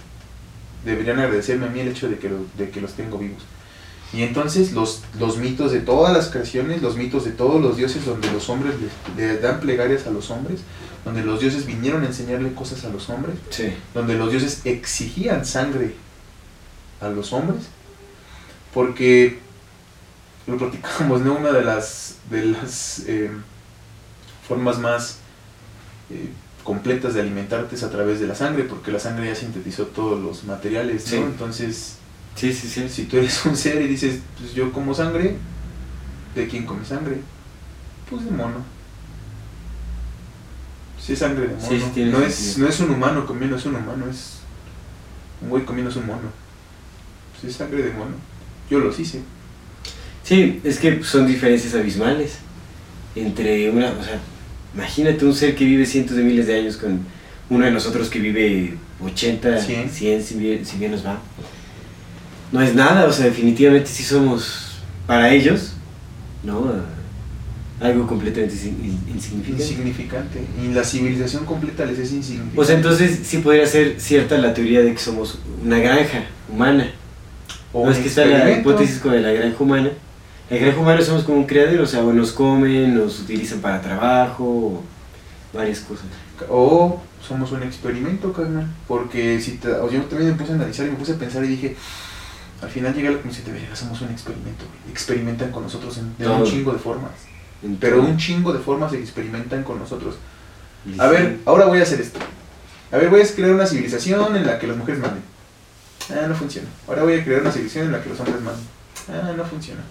Deberían 0.84 1.20
agradecerme 1.20 1.68
a 1.68 1.70
mí 1.70 1.80
el 1.80 1.88
hecho 1.90 2.10
de 2.10 2.18
que, 2.18 2.28
lo- 2.28 2.46
de 2.58 2.70
que 2.70 2.82
los 2.82 2.94
tengo 2.94 3.18
vivos. 3.18 3.44
Y 4.14 4.24
entonces 4.24 4.74
los, 4.74 5.04
los 5.20 5.38
mitos 5.38 5.72
de 5.72 5.80
todas 5.80 6.14
las 6.14 6.28
creaciones, 6.30 6.82
los 6.82 6.98
mitos 6.98 7.24
de 7.24 7.32
todos 7.32 7.62
los 7.62 7.78
dioses 7.78 8.06
donde 8.06 8.30
los 8.32 8.50
hombres 8.50 8.74
le, 9.16 9.26
le 9.28 9.38
dan 9.40 9.60
plegarias 9.62 10.06
a 10.06 10.10
los 10.12 10.30
hombres, 10.32 10.60
donde 11.06 11.24
los 11.24 11.40
dioses 11.40 11.66
vinieron 11.66 12.04
a 12.04 12.08
enseñarle 12.08 12.54
cosas 12.54 12.84
a 12.84 12.90
los 12.90 13.10
hombres, 13.10 13.36
Sí. 13.50 13.74
donde 13.94 14.16
los 14.16 14.30
dioses 14.32 14.62
exigían 14.66 15.46
sangre 15.46 15.96
a 17.00 17.08
los 17.10 17.32
hombres, 17.34 17.64
porque 18.74 19.40
lo 20.48 20.58
platicamos, 20.58 21.22
¿no? 21.22 21.36
Una 21.36 21.52
de 21.52 21.64
las, 21.64 22.16
de 22.30 22.46
las 22.48 23.04
eh, 23.08 23.32
formas 24.48 24.78
más 24.80 25.18
eh, 26.10 26.30
completas 26.64 27.14
de 27.14 27.22
alimentarte 27.22 27.76
es 27.76 27.84
a 27.84 27.90
través 27.90 28.20
de 28.20 28.28
la 28.28 28.36
sangre, 28.36 28.64
porque 28.66 28.92
la 28.92 29.00
sangre 29.00 29.28
ya 29.28 29.36
sintetizó 29.36 29.86
todos 29.88 30.20
los 30.22 30.44
materiales, 30.44 31.06
¿no? 31.06 31.10
Sí. 31.10 31.16
Entonces, 31.18 31.96
Sí, 32.36 32.54
sí, 32.54 32.68
sí. 32.68 32.90
si 32.90 33.04
tú 33.04 33.18
eres 33.18 33.46
un 33.46 33.56
ser 33.56 33.82
y 33.82 33.88
dices, 33.88 34.20
pues 34.38 34.54
yo 34.54 34.72
como 34.72 34.94
sangre, 34.94 35.36
¿de 36.36 36.48
quién 36.48 36.66
come 36.66 36.86
sangre? 36.86 37.18
Pues 38.10 38.26
de 38.26 38.32
mono. 38.32 38.64
Sí, 41.00 41.14
es 41.14 41.20
sangre 41.20 41.48
de 41.48 41.56
mono. 41.56 41.68
Sí, 41.68 41.80
sí 41.80 41.86
tiene 41.94 42.12
no, 42.12 42.22
es, 42.22 42.58
no 42.58 42.68
es 42.68 42.80
un 42.80 42.92
humano 42.92 43.26
comiendo, 43.26 43.56
es 43.56 43.66
un 43.66 43.76
humano, 43.76 44.06
es 44.10 44.40
un 45.42 45.50
güey 45.50 45.66
comiendo 45.66 45.92
es 45.92 45.98
un 45.98 46.08
mono. 46.08 46.30
Sí, 47.40 47.48
es 47.48 47.56
sangre 47.56 47.82
de 47.84 47.92
mono. 47.92 48.16
Yo 48.70 48.80
los 48.80 49.00
hice. 49.00 49.22
Sí, 50.24 50.62
es 50.64 50.80
que 50.80 51.04
son 51.04 51.28
diferencias 51.28 51.74
abismales 51.76 52.38
entre 53.16 53.70
una, 53.70 53.92
o 53.92 54.04
sea, 54.04 54.20
imagínate 54.74 55.26
un 55.26 55.34
ser 55.34 55.56
que 55.56 55.66
vive 55.66 55.86
cientos 55.86 56.16
de 56.16 56.24
miles 56.24 56.48
de 56.48 56.60
años 56.60 56.78
con 56.78 57.02
uno 57.50 57.66
de 57.66 57.72
nosotros 57.72 58.10
que 58.10 58.20
vive 58.20 58.78
80, 59.04 59.60
Cien. 59.60 59.90
100, 59.90 60.24
si, 60.24 60.36
bien, 60.36 60.66
si 60.66 60.78
bien 60.78 60.92
nos 60.92 61.06
va. 61.06 61.20
No 62.52 62.62
es 62.62 62.76
nada, 62.76 63.06
o 63.06 63.12
sea, 63.14 63.26
definitivamente 63.26 63.90
sí 63.90 64.04
somos 64.04 64.78
para 65.08 65.32
ellos, 65.34 65.74
¿no? 66.44 66.66
Algo 67.80 68.06
completamente 68.06 68.54
insi- 68.56 68.68
in- 68.68 69.00
insignificante. 69.14 69.64
Insignificante. 69.64 70.40
Y 70.62 70.74
la 70.74 70.84
civilización 70.84 71.46
completa 71.46 71.86
les 71.86 71.98
es 71.98 72.12
insignificante. 72.12 72.60
O 72.62 72.64
sea, 72.66 72.76
entonces 72.76 73.22
sí 73.24 73.38
podría 73.40 73.66
ser 73.66 74.00
cierta 74.00 74.38
la 74.38 74.54
teoría 74.54 74.82
de 74.82 74.92
que 74.94 75.00
somos 75.00 75.40
una 75.64 75.80
granja 75.80 76.26
humana. 76.52 76.92
O 77.74 77.86
no 77.86 77.92
es 77.92 77.98
que 78.00 78.10
está 78.10 78.26
la 78.26 78.52
hipótesis 78.52 79.00
con 79.00 79.20
la 79.22 79.32
granja 79.32 79.56
humana. 79.64 79.90
La 80.50 80.58
granja 80.58 80.80
humana 80.80 81.02
somos 81.02 81.24
como 81.24 81.38
un 81.38 81.46
criadero, 81.46 81.84
o 81.84 81.88
sea, 81.88 82.02
o 82.04 82.12
nos 82.14 82.34
comen, 82.34 82.96
nos 82.96 83.22
utilizan 83.22 83.60
para 83.62 83.82
trabajo, 83.82 84.44
o 84.44 84.84
varias 85.58 85.80
cosas. 85.80 86.06
O 86.50 87.02
somos 87.26 87.52
un 87.54 87.64
experimento, 87.64 88.32
carnal. 88.34 88.68
Porque 88.88 89.40
si 89.40 89.54
te- 89.54 89.72
o 89.72 89.90
yo 89.90 90.02
también 90.04 90.32
me 90.32 90.36
puse 90.38 90.52
a 90.52 90.56
analizar 90.56 90.86
y 90.86 90.92
me 90.92 90.98
puse 90.98 91.14
a 91.14 91.18
pensar 91.18 91.44
y 91.46 91.48
dije, 91.48 91.76
al 92.62 92.70
final 92.70 92.94
llegué 92.94 93.08
a 93.08 93.12
la 93.12 93.18
conclusión 93.18 93.46
de 93.48 93.60
verga, 93.60 93.76
somos 93.76 94.02
un 94.02 94.10
experimento. 94.10 94.66
güey. 94.66 94.92
Experimentan 94.92 95.52
con 95.52 95.64
nosotros 95.64 95.98
en, 95.98 96.16
de 96.18 96.28
un 96.28 96.44
chingo 96.44 96.72
de 96.74 96.80
formas. 96.80 97.12
En 97.64 97.76
Pero 97.78 98.02
un 98.02 98.18
chingo 98.18 98.54
de 98.54 98.60
formas 98.60 98.92
se 98.92 99.00
experimentan 99.00 99.64
con 99.64 99.80
nosotros. 99.80 100.16
A 100.98 101.08
ver, 101.08 101.40
ahora 101.46 101.66
voy 101.66 101.80
a 101.80 101.84
hacer 101.84 102.02
esto. 102.02 102.20
A 102.92 102.98
ver, 102.98 103.10
voy 103.10 103.22
a 103.22 103.28
crear 103.28 103.52
una 103.52 103.66
civilización 103.66 104.36
en 104.36 104.46
la 104.46 104.60
que 104.60 104.68
las 104.68 104.78
mujeres 104.78 105.00
manden. 105.00 105.24
Ah, 106.10 106.28
no 106.28 106.36
funciona. 106.36 106.68
Ahora 106.88 107.04
voy 107.04 107.14
a 107.14 107.24
crear 107.24 107.42
una 107.42 107.52
civilización 107.52 107.86
en 107.88 107.92
la 107.94 108.04
que 108.04 108.10
los 108.10 108.20
hombres 108.20 108.42
manden. 108.42 108.66
Ah, 109.10 109.32
no 109.36 109.46
funciona. 109.46 109.82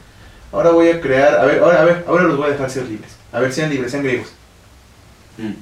Ahora 0.53 0.71
voy 0.71 0.89
a 0.89 1.01
crear, 1.01 1.39
a 1.39 1.45
ver, 1.45 1.63
ahora, 1.63 1.83
a 1.83 1.85
ver, 1.85 2.05
ahora 2.09 2.25
los 2.25 2.37
voy 2.37 2.49
a 2.49 2.51
dejar 2.51 2.69
ser 2.71 2.87
libres. 2.87 3.13
A 3.33 3.41
ver, 3.41 3.53
sean 3.53 3.71
libres, 3.71 3.93
sean 3.93 4.03
griegos. 4.03 4.29
Mm. 5.39 5.53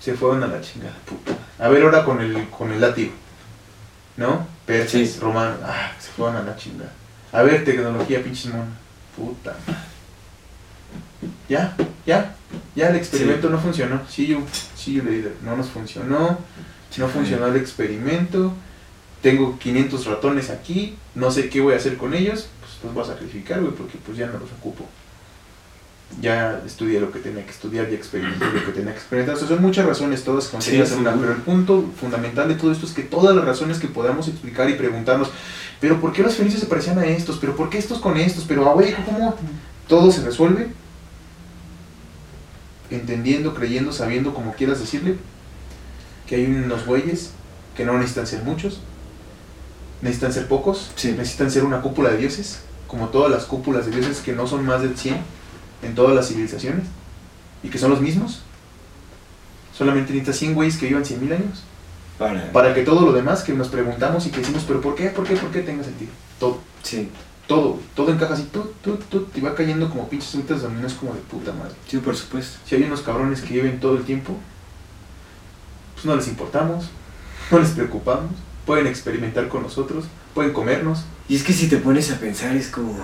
Se 0.00 0.14
fueron 0.14 0.42
a 0.42 0.46
la 0.46 0.60
chingada, 0.60 0.94
puta. 1.06 1.32
A 1.58 1.68
ver 1.68 1.82
ahora 1.82 2.04
con 2.04 2.20
el, 2.20 2.48
con 2.50 2.70
el 2.70 2.80
látigo. 2.80 3.12
¿No? 4.16 4.46
Persas, 4.66 4.90
Sí. 5.10 5.18
romanos. 5.20 5.58
Ah, 5.62 5.92
se 5.98 6.10
fueron 6.10 6.36
a 6.36 6.42
la 6.42 6.56
chingada. 6.56 6.92
A 7.32 7.42
ver, 7.42 7.64
tecnología, 7.64 8.22
pinche 8.22 8.48
mono. 8.48 8.66
Puta. 9.16 9.56
Ya, 11.48 11.76
ya. 12.06 12.34
Ya 12.74 12.88
el 12.88 12.96
experimento 12.96 13.50
no 13.50 13.58
funcionó. 13.58 14.00
Sí, 14.08 14.26
yo, 14.26 14.38
sí, 14.76 14.94
yo 14.94 15.02
le 15.04 15.10
dije, 15.10 15.32
no 15.42 15.56
nos 15.56 15.68
funcionó. 15.68 16.38
No 16.96 17.08
funcionó 17.08 17.46
el 17.48 17.56
experimento. 17.56 18.52
Tengo 19.20 19.58
500 19.58 20.06
ratones 20.06 20.50
aquí. 20.50 20.96
No 21.14 21.30
sé 21.30 21.48
qué 21.48 21.60
voy 21.60 21.74
a 21.74 21.76
hacer 21.78 21.96
con 21.96 22.14
ellos. 22.14 22.48
Pues 22.60 22.72
los 22.84 22.94
voy 22.94 23.02
a 23.02 23.06
sacrificar, 23.06 23.60
güey, 23.60 23.72
porque 23.74 23.98
pues 24.04 24.16
ya 24.16 24.26
no 24.26 24.34
los 24.38 24.50
ocupo 24.52 24.86
ya 26.20 26.62
estudié 26.64 27.00
lo 27.00 27.10
que 27.10 27.18
tenía 27.18 27.44
que 27.44 27.50
estudiar, 27.50 27.88
ya 27.88 27.96
experimenté 27.96 28.44
lo 28.44 28.64
que 28.64 28.72
tenía 28.72 28.92
que 28.92 28.98
experimentar. 28.98 29.34
O 29.36 29.38
sea, 29.38 29.48
son 29.48 29.60
muchas 29.62 29.84
razones 29.86 30.24
todas 30.24 30.48
contenidas 30.48 30.88
Sí, 30.88 30.94
en 30.94 31.00
una, 31.00 31.12
pero 31.14 31.32
el 31.32 31.38
punto 31.42 31.84
fundamental 32.00 32.48
de 32.48 32.54
todo 32.54 32.72
esto 32.72 32.86
es 32.86 32.92
que 32.92 33.02
todas 33.02 33.34
las 33.34 33.44
razones 33.44 33.78
que 33.78 33.88
podamos 33.88 34.28
explicar 34.28 34.68
y 34.70 34.74
preguntarnos, 34.74 35.30
pero 35.80 36.00
¿por 36.00 36.12
qué 36.12 36.22
los 36.22 36.34
felices 36.34 36.60
se 36.60 36.66
parecían 36.66 36.98
a 36.98 37.06
estos? 37.06 37.38
¿Pero 37.38 37.56
por 37.56 37.68
qué 37.68 37.78
estos 37.78 37.98
con 37.98 38.16
estos? 38.16 38.44
¿Pero, 38.44 38.68
ah, 38.68 38.74
güey, 38.74 38.94
cómo 39.04 39.34
todo 39.88 40.10
se 40.10 40.22
resuelve? 40.22 40.68
Entendiendo, 42.90 43.54
creyendo, 43.54 43.92
sabiendo, 43.92 44.34
como 44.34 44.52
quieras 44.54 44.78
decirle, 44.78 45.16
que 46.26 46.36
hay 46.36 46.46
unos 46.46 46.86
güeyes 46.86 47.30
que 47.76 47.84
no 47.84 47.94
necesitan 47.94 48.26
ser 48.26 48.42
muchos, 48.44 48.80
necesitan 50.00 50.32
ser 50.32 50.46
pocos, 50.48 50.90
Sí. 50.96 51.12
necesitan 51.12 51.50
ser 51.50 51.64
una 51.64 51.80
cúpula 51.80 52.10
de 52.10 52.18
dioses, 52.18 52.60
como 52.86 53.08
todas 53.08 53.30
las 53.30 53.44
cúpulas 53.44 53.86
de 53.86 53.92
dioses 53.92 54.18
que 54.20 54.32
no 54.32 54.46
son 54.46 54.64
más 54.64 54.82
de 54.82 54.94
100 54.96 55.16
en 55.84 55.94
todas 55.94 56.14
las 56.14 56.28
civilizaciones 56.28 56.84
y 57.62 57.68
que 57.68 57.78
son 57.78 57.90
los 57.90 58.00
mismos. 58.00 58.42
Solamente 59.76 60.12
necesitas 60.12 60.36
100 60.36 60.54
güeyes 60.54 60.76
que 60.76 60.86
vivan 60.86 61.04
100 61.04 61.20
mil 61.20 61.32
años 61.32 61.62
Para. 62.18 62.52
para 62.52 62.74
que 62.74 62.82
todo 62.82 63.00
lo 63.04 63.12
demás 63.12 63.42
que 63.42 63.52
nos 63.52 63.68
preguntamos 63.68 64.26
y 64.26 64.30
que 64.30 64.38
decimos, 64.38 64.64
pero 64.66 64.80
¿por 64.80 64.94
qué? 64.94 65.08
¿Por 65.08 65.26
qué? 65.26 65.36
¿Por 65.36 65.50
qué 65.50 65.62
tenga 65.62 65.82
sentido? 65.82 66.12
Todo, 66.38 66.60
Sí, 66.84 67.08
todo, 67.46 67.80
todo 67.96 68.12
encaja 68.12 68.34
así, 68.34 68.48
tú, 68.52 68.70
tú, 68.82 68.96
tú, 69.10 69.26
y 69.34 69.40
va 69.40 69.54
cayendo 69.54 69.88
como 69.88 70.08
pinches 70.08 70.30
frutas 70.30 70.62
dominos 70.62 70.92
como 70.92 71.14
de 71.14 71.20
puta 71.20 71.52
madre. 71.52 71.74
sí, 71.88 71.96
por 71.98 72.14
supuesto. 72.14 72.58
Si 72.66 72.74
hay 72.74 72.82
unos 72.82 73.00
cabrones 73.00 73.40
que 73.40 73.54
viven 73.54 73.80
todo 73.80 73.96
el 73.96 74.04
tiempo, 74.04 74.36
pues 75.94 76.04
no 76.04 76.14
les 76.14 76.28
importamos, 76.28 76.90
no 77.50 77.58
les 77.58 77.70
preocupamos, 77.70 78.32
pueden 78.66 78.86
experimentar 78.86 79.48
con 79.48 79.62
nosotros, 79.62 80.04
pueden 80.34 80.52
comernos. 80.52 81.04
Y 81.26 81.36
es 81.36 81.42
que 81.42 81.54
si 81.54 81.68
te 81.68 81.78
pones 81.78 82.12
a 82.12 82.18
pensar 82.20 82.54
es 82.54 82.68
como... 82.68 82.98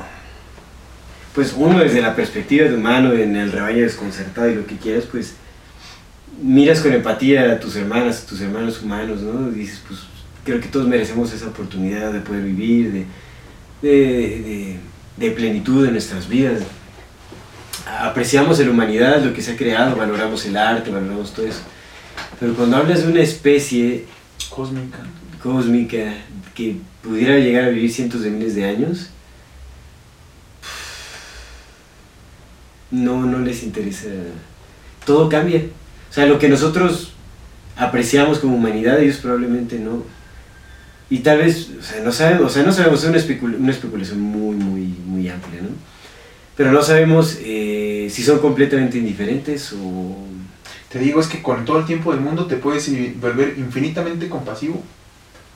Pues 1.34 1.54
uno 1.56 1.78
desde 1.78 2.00
la 2.02 2.16
perspectiva 2.16 2.66
de 2.68 2.74
humano, 2.74 3.12
en 3.12 3.36
el 3.36 3.52
rebaño 3.52 3.82
desconcertado 3.82 4.50
y 4.50 4.54
lo 4.56 4.66
que 4.66 4.76
quieras, 4.76 5.04
pues 5.10 5.34
miras 6.42 6.80
con 6.80 6.92
empatía 6.92 7.52
a 7.52 7.60
tus 7.60 7.76
hermanas, 7.76 8.24
a 8.24 8.26
tus 8.26 8.40
hermanos 8.40 8.82
humanos, 8.82 9.20
¿no? 9.20 9.48
Y 9.50 9.54
dices, 9.60 9.80
pues 9.86 10.00
creo 10.44 10.60
que 10.60 10.68
todos 10.68 10.88
merecemos 10.88 11.32
esa 11.32 11.46
oportunidad 11.48 12.12
de 12.12 12.20
poder 12.20 12.42
vivir, 12.42 12.92
de, 12.92 13.04
de, 13.82 13.98
de- 13.98 14.76
de 15.16 15.30
plenitud 15.32 15.84
en 15.86 15.92
nuestras 15.92 16.28
vidas. 16.28 16.62
Apreciamos 18.00 18.58
en 18.60 18.66
la 18.66 18.72
humanidad 18.72 19.22
lo 19.22 19.32
que 19.34 19.42
se 19.42 19.52
ha 19.52 19.56
creado, 19.56 19.96
valoramos 19.96 20.44
el 20.46 20.56
arte, 20.56 20.90
valoramos 20.90 21.32
todo 21.34 21.46
eso. 21.46 21.60
Pero 22.38 22.54
cuando 22.54 22.76
hablas 22.76 23.02
de 23.04 23.08
una 23.12 23.20
especie 23.20 24.06
Cósmica. 24.48 24.98
cósmica 25.42 26.14
que 26.54 26.76
pudiera 27.02 27.36
llegar 27.38 27.64
a 27.64 27.68
vivir 27.68 27.92
cientos 27.92 28.22
de 28.22 28.30
miles 28.30 28.54
de 28.54 28.64
años, 28.64 29.10
no, 32.90 33.24
no 33.24 33.38
les 33.38 33.62
interesa. 33.62 34.08
Todo 35.04 35.28
cambia. 35.28 35.62
O 36.10 36.12
sea, 36.12 36.26
lo 36.26 36.38
que 36.38 36.48
nosotros 36.48 37.12
apreciamos 37.76 38.38
como 38.38 38.56
humanidad, 38.56 39.00
ellos 39.00 39.16
probablemente 39.16 39.78
no. 39.78 40.04
Y 41.08 41.18
tal 41.20 41.38
vez, 41.38 41.70
o 41.78 41.82
sea, 41.82 42.02
no 42.04 42.12
sabemos, 42.12 42.46
o 42.46 42.48
sea, 42.50 42.62
no 42.62 42.72
sabemos, 42.72 43.02
es 43.02 43.08
una, 43.08 43.18
especul- 43.18 43.58
una 43.58 43.72
especulación 43.72 44.20
muy, 44.20 44.54
muy, 44.54 44.82
muy 45.06 45.28
amplia, 45.28 45.62
¿no? 45.62 45.68
Pero 46.56 46.72
no 46.72 46.82
sabemos 46.82 47.38
eh, 47.40 48.08
si 48.10 48.22
son 48.22 48.38
completamente 48.38 48.98
indiferentes 48.98 49.72
o... 49.72 50.16
Te 50.90 50.98
digo, 50.98 51.20
es 51.20 51.28
que 51.28 51.40
con 51.40 51.64
todo 51.64 51.78
el 51.78 51.86
tiempo 51.86 52.10
del 52.12 52.20
mundo 52.20 52.46
te 52.46 52.56
puedes 52.56 52.90
volver 53.20 53.54
infinitamente 53.58 54.28
compasivo 54.28 54.82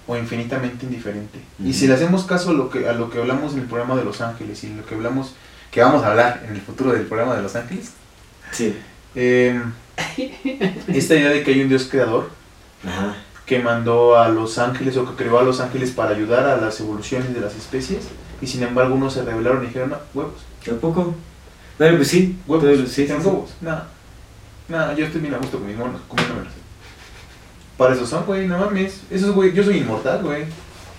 o 0.06 0.16
infinitamente 0.16 0.86
indiferente. 0.86 1.40
Y 1.62 1.73
si 1.73 1.89
le 1.89 1.94
hacemos 1.94 2.23
caso 2.23 2.51
a 2.51 2.52
lo, 2.52 2.70
que, 2.70 2.89
a 2.89 2.93
lo 2.93 3.11
que 3.11 3.19
hablamos 3.19 3.55
en 3.55 3.61
el 3.61 3.66
programa 3.66 3.97
de 3.97 4.05
Los 4.05 4.20
Ángeles 4.20 4.62
y 4.62 4.73
lo 4.73 4.86
que 4.86 4.94
hablamos, 4.94 5.35
que 5.75 5.81
vamos 5.83 6.05
a 6.05 6.11
hablar 6.13 6.45
en 6.49 6.55
el 6.55 6.61
futuro 6.61 6.93
del 6.93 7.03
programa 7.05 7.35
de 7.35 7.43
Los 7.43 7.57
Ángeles, 7.57 7.91
Sí. 8.53 8.77
eh, 9.17 9.61
esta 10.87 11.17
idea 11.17 11.31
de 11.31 11.43
que 11.43 11.51
hay 11.51 11.63
un 11.63 11.69
Dios 11.69 11.89
creador 11.91 12.31
Ajá. 12.87 13.17
que 13.45 13.59
mandó 13.59 14.17
a 14.17 14.29
los 14.29 14.59
ángeles 14.59 14.97
o 14.97 15.05
que 15.05 15.17
creó 15.25 15.41
a 15.41 15.43
los 15.43 15.59
ángeles 15.61 15.91
para 15.91 16.11
ayudar 16.11 16.47
a 16.47 16.59
las 16.59 16.79
evoluciones 16.79 17.35
de 17.35 17.41
las 17.41 17.57
especies 17.57 18.05
y 18.41 18.47
sin 18.47 18.63
embargo 18.63 18.95
unos 18.95 19.15
se 19.15 19.25
rebelaron 19.25 19.65
y 19.65 19.67
dijeron, 19.67 19.91
no, 19.91 19.97
huevos, 20.15 20.35
¿Tampoco? 20.65 21.17
Bueno, 21.77 21.97
pues 21.97 22.09
sí. 22.09 22.39
huevos, 22.47 22.89
sí, 22.89 23.07
sí. 23.09 23.13
huevos, 23.13 23.51
nada, 23.61 23.89
nada, 24.69 24.95
yo 24.95 25.07
estoy 25.07 25.23
bien 25.23 25.35
a 25.35 25.39
gusto 25.39 25.59
con 25.59 25.67
mis 25.67 25.77
monos, 25.77 26.01
comiéndomelos. 26.07 26.53
Para 27.77 27.95
eso 27.95 28.07
son, 28.07 28.25
güey, 28.27 28.47
no 28.47 28.59
mames, 28.59 29.01
esos 29.11 29.35
güey, 29.35 29.53
yo 29.53 29.65
soy 29.65 29.79
inmortal, 29.79 30.23
güey, 30.23 30.45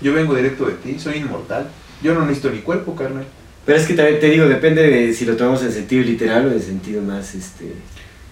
yo 0.02 0.14
vengo 0.14 0.36
directo 0.36 0.66
de 0.66 0.74
ti, 0.74 1.00
soy 1.00 1.20
inmortal, 1.20 1.70
yo 2.04 2.14
no 2.14 2.26
necesito 2.26 2.50
ni 2.50 2.60
cuerpo, 2.60 2.94
carnal. 2.94 3.26
Pero 3.66 3.78
es 3.80 3.86
que 3.88 3.94
también 3.96 4.20
te 4.20 4.30
digo, 4.30 4.46
depende 4.48 4.84
de 4.84 5.14
si 5.14 5.26
lo 5.26 5.36
tomamos 5.36 5.64
en 5.64 5.72
sentido 5.72 6.04
literal 6.04 6.46
o 6.48 6.52
en 6.52 6.62
sentido 6.62 7.02
más, 7.02 7.34
este... 7.36 7.74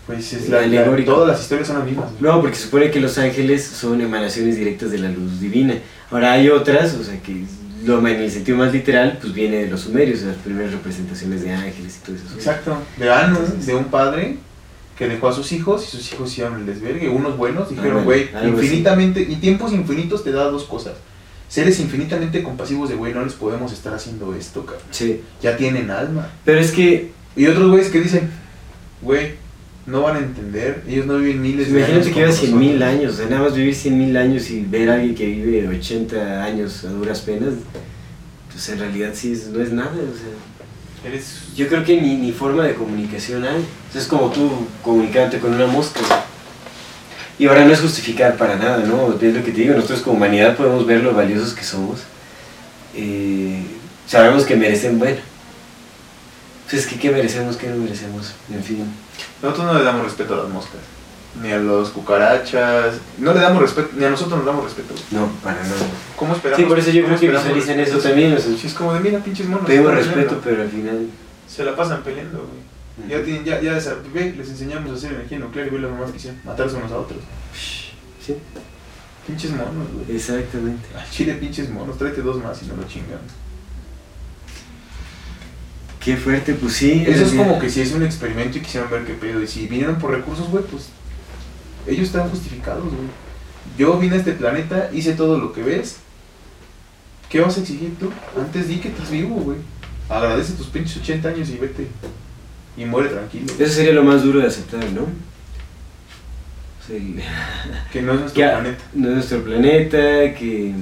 Pues 0.05 0.33
es 0.33 0.49
la, 0.49 0.67
la- 0.67 1.05
todas 1.05 1.29
las 1.29 1.41
historias 1.41 1.65
son 1.67 1.77
las 1.79 1.85
mismas. 1.85 2.09
No, 2.19 2.41
porque 2.41 2.57
se 2.57 2.63
supone 2.63 2.91
que 2.91 2.99
los 2.99 3.17
ángeles 3.17 3.63
son 3.63 4.01
emanaciones 4.01 4.57
directas 4.57 4.91
de 4.91 4.97
la 4.97 5.09
luz 5.09 5.39
divina. 5.39 5.75
Ahora 6.11 6.33
hay 6.33 6.49
otras, 6.49 6.93
o 6.95 7.03
sea, 7.03 7.17
que 7.21 7.45
lo 7.85 7.99
en 8.05 8.15
el 8.17 8.29
sentido 8.29 8.57
más 8.57 8.73
literal, 8.73 9.17
pues 9.21 9.33
viene 9.33 9.57
de 9.63 9.67
los 9.69 9.81
sumerios, 9.81 10.21
de 10.21 10.27
las 10.27 10.35
primeras 10.37 10.73
representaciones 10.73 11.41
de 11.43 11.51
ángeles 11.53 11.99
y 12.01 12.05
todo 12.05 12.15
eso. 12.17 12.25
Exacto, 12.35 12.77
de 12.97 13.09
Anu, 13.09 13.37
Entonces- 13.39 13.65
de 13.65 13.75
un 13.75 13.85
padre 13.85 14.37
que 14.97 15.07
dejó 15.07 15.29
a 15.29 15.33
sus 15.33 15.51
hijos 15.53 15.85
y 15.87 15.97
sus 15.97 16.13
hijos 16.13 16.29
hicieron 16.31 16.59
el 16.59 16.65
desvergue. 16.65 17.07
Unos 17.09 17.37
buenos 17.37 17.69
dijeron, 17.69 17.99
Ándale, 17.99 18.05
güey, 18.05 18.29
así. 18.35 18.47
infinitamente, 18.47 19.21
y 19.21 19.35
tiempos 19.37 19.71
infinitos 19.71 20.23
te 20.23 20.31
da 20.31 20.43
dos 20.49 20.65
cosas. 20.65 20.93
Seres 21.53 21.79
infinitamente 21.79 22.41
compasivos 22.41 22.89
de, 22.89 22.95
güey, 22.95 23.13
no 23.13 23.23
les 23.23 23.33
podemos 23.33 23.71
estar 23.71 23.93
haciendo 23.93 24.33
esto, 24.33 24.65
cabrón. 24.65 24.81
Sí, 24.89 25.21
Ya 25.39 25.55
tienen 25.55 25.91
alma. 25.91 26.27
pero 26.43 26.59
es 26.59 26.71
que, 26.71 27.11
Y 27.35 27.45
otros 27.45 27.69
güeyes 27.69 27.89
que 27.91 27.99
dicen, 28.01 28.27
güey, 29.03 29.33
no 29.85 30.01
van 30.01 30.15
a 30.15 30.19
entender, 30.19 30.81
ellos 30.87 31.05
no 31.05 31.17
viven 31.19 31.41
miles 31.43 31.71
de 31.71 31.77
imagínate 31.77 32.05
años. 32.05 32.07
que 32.15 32.19
llevas 32.21 32.35
como 32.39 32.47
100 32.47 32.59
mil 32.59 32.79
nosotros". 32.79 32.99
años, 32.99 33.13
o 33.13 33.17
sea, 33.17 33.25
nada 33.29 33.41
más 33.43 33.55
vivir 33.55 33.75
100 33.75 33.97
mil 33.99 34.17
años 34.17 34.49
y 34.49 34.61
ver 34.61 34.89
a 34.89 34.93
alguien 34.95 35.13
que 35.13 35.25
vive 35.27 35.67
80 35.67 36.43
años 36.43 36.83
a 36.85 36.89
duras 36.89 37.21
penas, 37.21 37.53
pues 38.51 38.69
en 38.69 38.79
realidad 38.79 39.11
sí, 39.13 39.39
no 39.53 39.61
es 39.61 39.71
nada, 39.71 39.91
o 39.91 40.17
sea... 40.17 41.09
Eres 41.11 41.39
Yo 41.55 41.67
creo 41.67 41.83
que 41.83 42.01
ni, 42.01 42.15
ni 42.15 42.31
forma 42.31 42.63
de 42.63 42.73
comunicación 42.75 43.43
hay. 43.43 43.57
O 43.59 43.91
sea, 43.91 44.01
es 44.01 44.07
como 44.07 44.31
tú 44.31 44.49
comunicándote 44.81 45.37
con 45.39 45.53
una 45.53 45.67
mosca. 45.67 45.99
Y 47.39 47.47
ahora 47.47 47.65
no 47.65 47.73
es 47.73 47.81
justificar 47.81 48.37
para 48.37 48.55
nada, 48.55 48.77
¿no? 48.79 49.13
Es 49.19 49.33
lo 49.33 49.43
que 49.43 49.51
te 49.51 49.61
digo, 49.61 49.73
nosotros 49.73 50.01
como 50.01 50.17
humanidad 50.17 50.55
podemos 50.55 50.85
ver 50.85 51.03
lo 51.03 51.13
valiosos 51.13 51.53
que 51.53 51.63
somos. 51.63 52.01
Eh, 52.95 53.65
sabemos 54.07 54.43
que 54.45 54.55
merecen, 54.55 54.99
bueno. 54.99 55.17
Pues 56.69 56.83
es 56.83 56.87
que, 56.87 56.97
¿qué 56.99 57.11
merecemos? 57.11 57.57
¿Qué 57.57 57.67
no 57.67 57.77
merecemos? 57.77 58.33
En 58.51 58.63
fin. 58.63 58.85
Nosotros 59.41 59.65
no 59.67 59.73
le 59.77 59.83
damos 59.83 60.03
respeto 60.05 60.33
a 60.35 60.37
las 60.37 60.49
moscas. 60.49 60.79
ni 61.41 61.51
a 61.51 61.57
los 61.57 61.89
cucarachas. 61.89 62.95
No 63.17 63.33
le 63.33 63.39
damos 63.39 63.61
respeto, 63.61 63.89
ni 63.95 64.05
a 64.05 64.09
nosotros 64.11 64.37
nos 64.37 64.45
damos 64.45 64.63
respeto. 64.65 64.93
No, 65.11 65.27
para 65.43 65.61
nada. 65.63 65.75
¿Cómo 66.15 66.35
esperamos? 66.35 66.63
Sí, 66.63 66.69
por 66.69 66.79
eso 66.79 66.91
yo 66.91 67.05
creo 67.05 67.19
que 67.19 67.29
visualizan 67.29 67.79
eso 67.79 67.95
respeto? 67.95 68.09
también. 68.09 68.33
o 68.33 68.39
sea, 68.39 68.55
Sí, 68.57 68.67
es 68.67 68.73
como 68.73 68.93
de, 68.93 68.99
mira, 68.99 69.19
pinches 69.19 69.47
monos. 69.47 69.65
pedimos 69.65 69.93
respeto, 69.93 70.39
peleando. 70.39 70.41
pero 70.43 70.61
al 70.61 70.69
final. 70.69 71.07
Se 71.47 71.63
la 71.65 71.75
pasan 71.75 72.01
peleando, 72.03 72.37
güey. 72.39 72.62
Ya, 73.09 73.23
tienen, 73.23 73.43
ya, 73.43 73.59
ya, 73.59 73.73
les 73.73 74.49
enseñamos 74.49 74.91
a 74.91 74.93
hacer 74.93 75.13
energía 75.13 75.39
nuclear 75.39 75.67
y 75.67 75.71
ve 75.71 75.79
lo 75.79 75.89
nomás 75.89 76.11
que 76.11 76.17
hicieron. 76.17 76.39
Matarse 76.43 76.75
unos 76.75 76.91
a 76.91 76.97
otros. 76.99 77.19
Sí, 78.23 78.35
Pinches 79.27 79.51
monos, 79.51 79.87
güey. 79.93 80.15
exactamente. 80.15 80.85
Al 80.97 81.09
chile, 81.09 81.33
pinches 81.35 81.69
monos. 81.69 81.97
Tráete 81.97 82.21
dos 82.21 82.43
más 82.43 82.61
y 82.61 82.65
no 82.67 82.75
lo 82.75 82.83
chingan. 82.83 83.19
Qué 85.99 86.17
fuerte, 86.17 86.53
pues 86.55 86.73
sí. 86.73 87.03
Eso 87.07 87.25
es 87.25 87.33
como 87.33 87.57
que 87.59 87.69
si 87.69 87.81
es 87.81 87.93
un 87.93 88.03
experimento 88.03 88.57
y 88.57 88.61
quisieran 88.61 88.91
ver 88.91 89.05
qué 89.05 89.13
pedo. 89.13 89.41
Y 89.41 89.47
si 89.47 89.67
vinieron 89.67 89.97
por 89.97 90.11
recursos, 90.11 90.49
güey, 90.49 90.63
pues 90.65 90.89
ellos 91.87 92.07
están 92.07 92.29
justificados, 92.29 92.83
güey. 92.83 93.07
Yo 93.77 93.97
vine 93.97 94.15
a 94.15 94.19
este 94.19 94.33
planeta, 94.33 94.89
hice 94.93 95.13
todo 95.13 95.39
lo 95.39 95.53
que 95.53 95.63
ves. 95.63 95.97
¿Qué 97.29 97.39
vas 97.39 97.57
a 97.57 97.61
exigir 97.61 97.97
tú? 97.97 98.11
Antes 98.39 98.67
di 98.67 98.77
que 98.77 98.89
estás 98.89 99.09
vivo, 99.09 99.35
güey. 99.35 99.57
Agradece 100.09 100.53
tus 100.53 100.67
pinches 100.67 100.97
80 100.97 101.29
años 101.29 101.49
y 101.49 101.57
vete. 101.57 101.87
Y 102.77 102.85
muere 102.85 103.09
tranquilo. 103.09 103.45
Eso 103.59 103.73
sería 103.73 103.93
lo 103.93 104.03
más 104.03 104.23
duro 104.23 104.39
de 104.39 104.47
aceptar, 104.47 104.83
¿no? 104.91 105.07
Sí. 106.87 107.15
Que 107.91 108.01
no 108.01 108.13
es 108.13 108.19
nuestro 108.21 108.43
Que 108.43 108.49
planeta. 108.49 108.83
no 108.93 109.07
es 109.07 109.13
nuestro 109.15 109.43
planeta, 109.43 109.97
que 110.33 110.73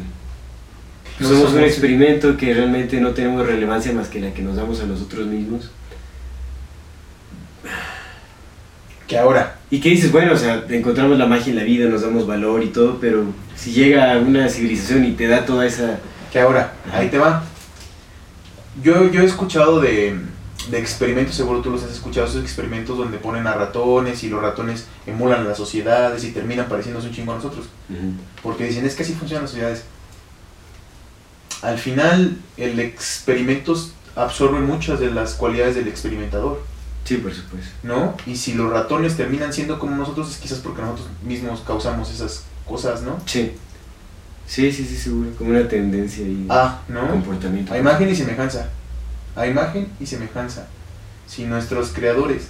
No 1.20 1.28
somos, 1.28 1.54
un 1.54 1.64
experimento 1.64 2.38
que 2.38 2.54
realmente 2.54 3.00
no 3.00 3.12
tenemos 3.12 3.46
relevancia 3.46 3.94
más 3.94 4.08
que 4.08 4.20
la 4.20 4.34
que 4.34 4.42
nos 4.42 4.56
damos 4.56 4.82
a 4.82 4.86
nosotros 4.86 5.28
mismos. 5.28 5.70
Que 9.08 9.18
ahora, 9.18 9.58
¿Y 9.72 9.80
qué 9.80 9.90
dices? 9.90 10.12
Bueno, 10.12 10.34
o 10.34 10.38
sea, 10.38 10.66
encontramos 10.70 11.18
la 11.18 11.26
magia 11.26 11.52
en 11.52 11.56
la 11.56 11.64
vida, 11.64 11.88
nos 11.88 12.02
damos 12.02 12.28
valor 12.28 12.62
y 12.62 12.68
todo, 12.68 12.98
pero 13.00 13.24
si 13.56 13.72
llega 13.72 14.18
una 14.18 14.50
civilización 14.50 15.06
y 15.06 15.14
te 15.14 15.28
da 15.28 15.46
toda 15.46 15.66
esa... 15.66 15.98
que 16.30 16.42
ahora, 16.42 16.74
ahí 16.92 17.08
te 17.08 17.18
va. 17.18 17.42
Yo, 18.84 19.10
yo 19.10 19.22
he 19.22 19.26
escuchado 19.26 19.80
de, 19.80 20.18
de 20.70 20.78
experimentos, 20.80 21.36
seguro 21.36 21.62
tú 21.62 21.72
los 21.72 21.84
has 21.84 21.92
escuchado, 21.92 22.28
esos 22.28 22.42
experimentos 22.44 22.98
donde 22.98 23.18
ponen 23.18 23.48
a 23.48 23.54
ratones 23.54 24.24
y 24.24 24.30
los 24.30 24.42
ratones 24.42 24.86
emulan 25.08 25.48
las 25.48 25.58
sociedades 25.58 26.24
y 26.24 26.32
terminan 26.32 26.68
pareciéndose 26.70 27.08
un 27.08 27.14
chingo 27.14 27.32
a 27.32 27.36
nosotros. 27.36 27.66
Porque 28.44 28.66
dicen, 28.66 28.86
es 28.86 28.96
que 28.96 29.04
así 29.04 29.14
funcionan 29.14 29.44
las 29.44 29.52
sociedades. 29.52 29.84
Al 31.62 31.78
final, 31.78 32.38
el 32.58 32.80
experimento 32.80 33.76
absorbe 34.16 34.60
muchas 34.60 35.00
de 35.00 35.12
las 35.12 35.34
cualidades 35.34 35.76
del 35.76 35.88
experimentador, 35.88 36.62
Sí, 37.04 37.18
por 37.18 37.34
supuesto. 37.34 37.72
¿no? 37.82 38.16
Y 38.28 38.36
si 38.36 38.54
los 38.54 38.72
ratones 38.72 39.18
terminan 39.18 39.52
siendo 39.52 39.80
como 39.80 39.96
nosotros, 39.96 40.30
es 40.30 40.38
quizás 40.38 40.60
porque 40.60 40.82
nosotros 40.84 41.08
mismos 41.26 41.62
causamos 41.66 42.12
esas 42.12 42.44
cosas, 42.68 43.02
¿no? 43.02 43.18
Sí. 43.26 43.54
Sí, 44.46 44.72
sí, 44.72 44.86
sí, 44.86 44.96
seguro. 44.96 45.32
Como 45.38 45.50
una 45.50 45.68
tendencia 45.68 46.24
y 46.26 46.46
Ah, 46.50 46.80
¿no? 46.88 47.08
comportamiento. 47.10 47.74
A 47.74 47.78
imagen 47.80 48.08
y 48.10 48.16
semejanza. 48.16 48.70
A 49.36 49.48
imagen 49.48 49.88
y 49.99 50.06
semejanza. 50.06 50.68
Si 51.28 51.45
nuestros 51.45 51.90
creadores, 51.91 52.48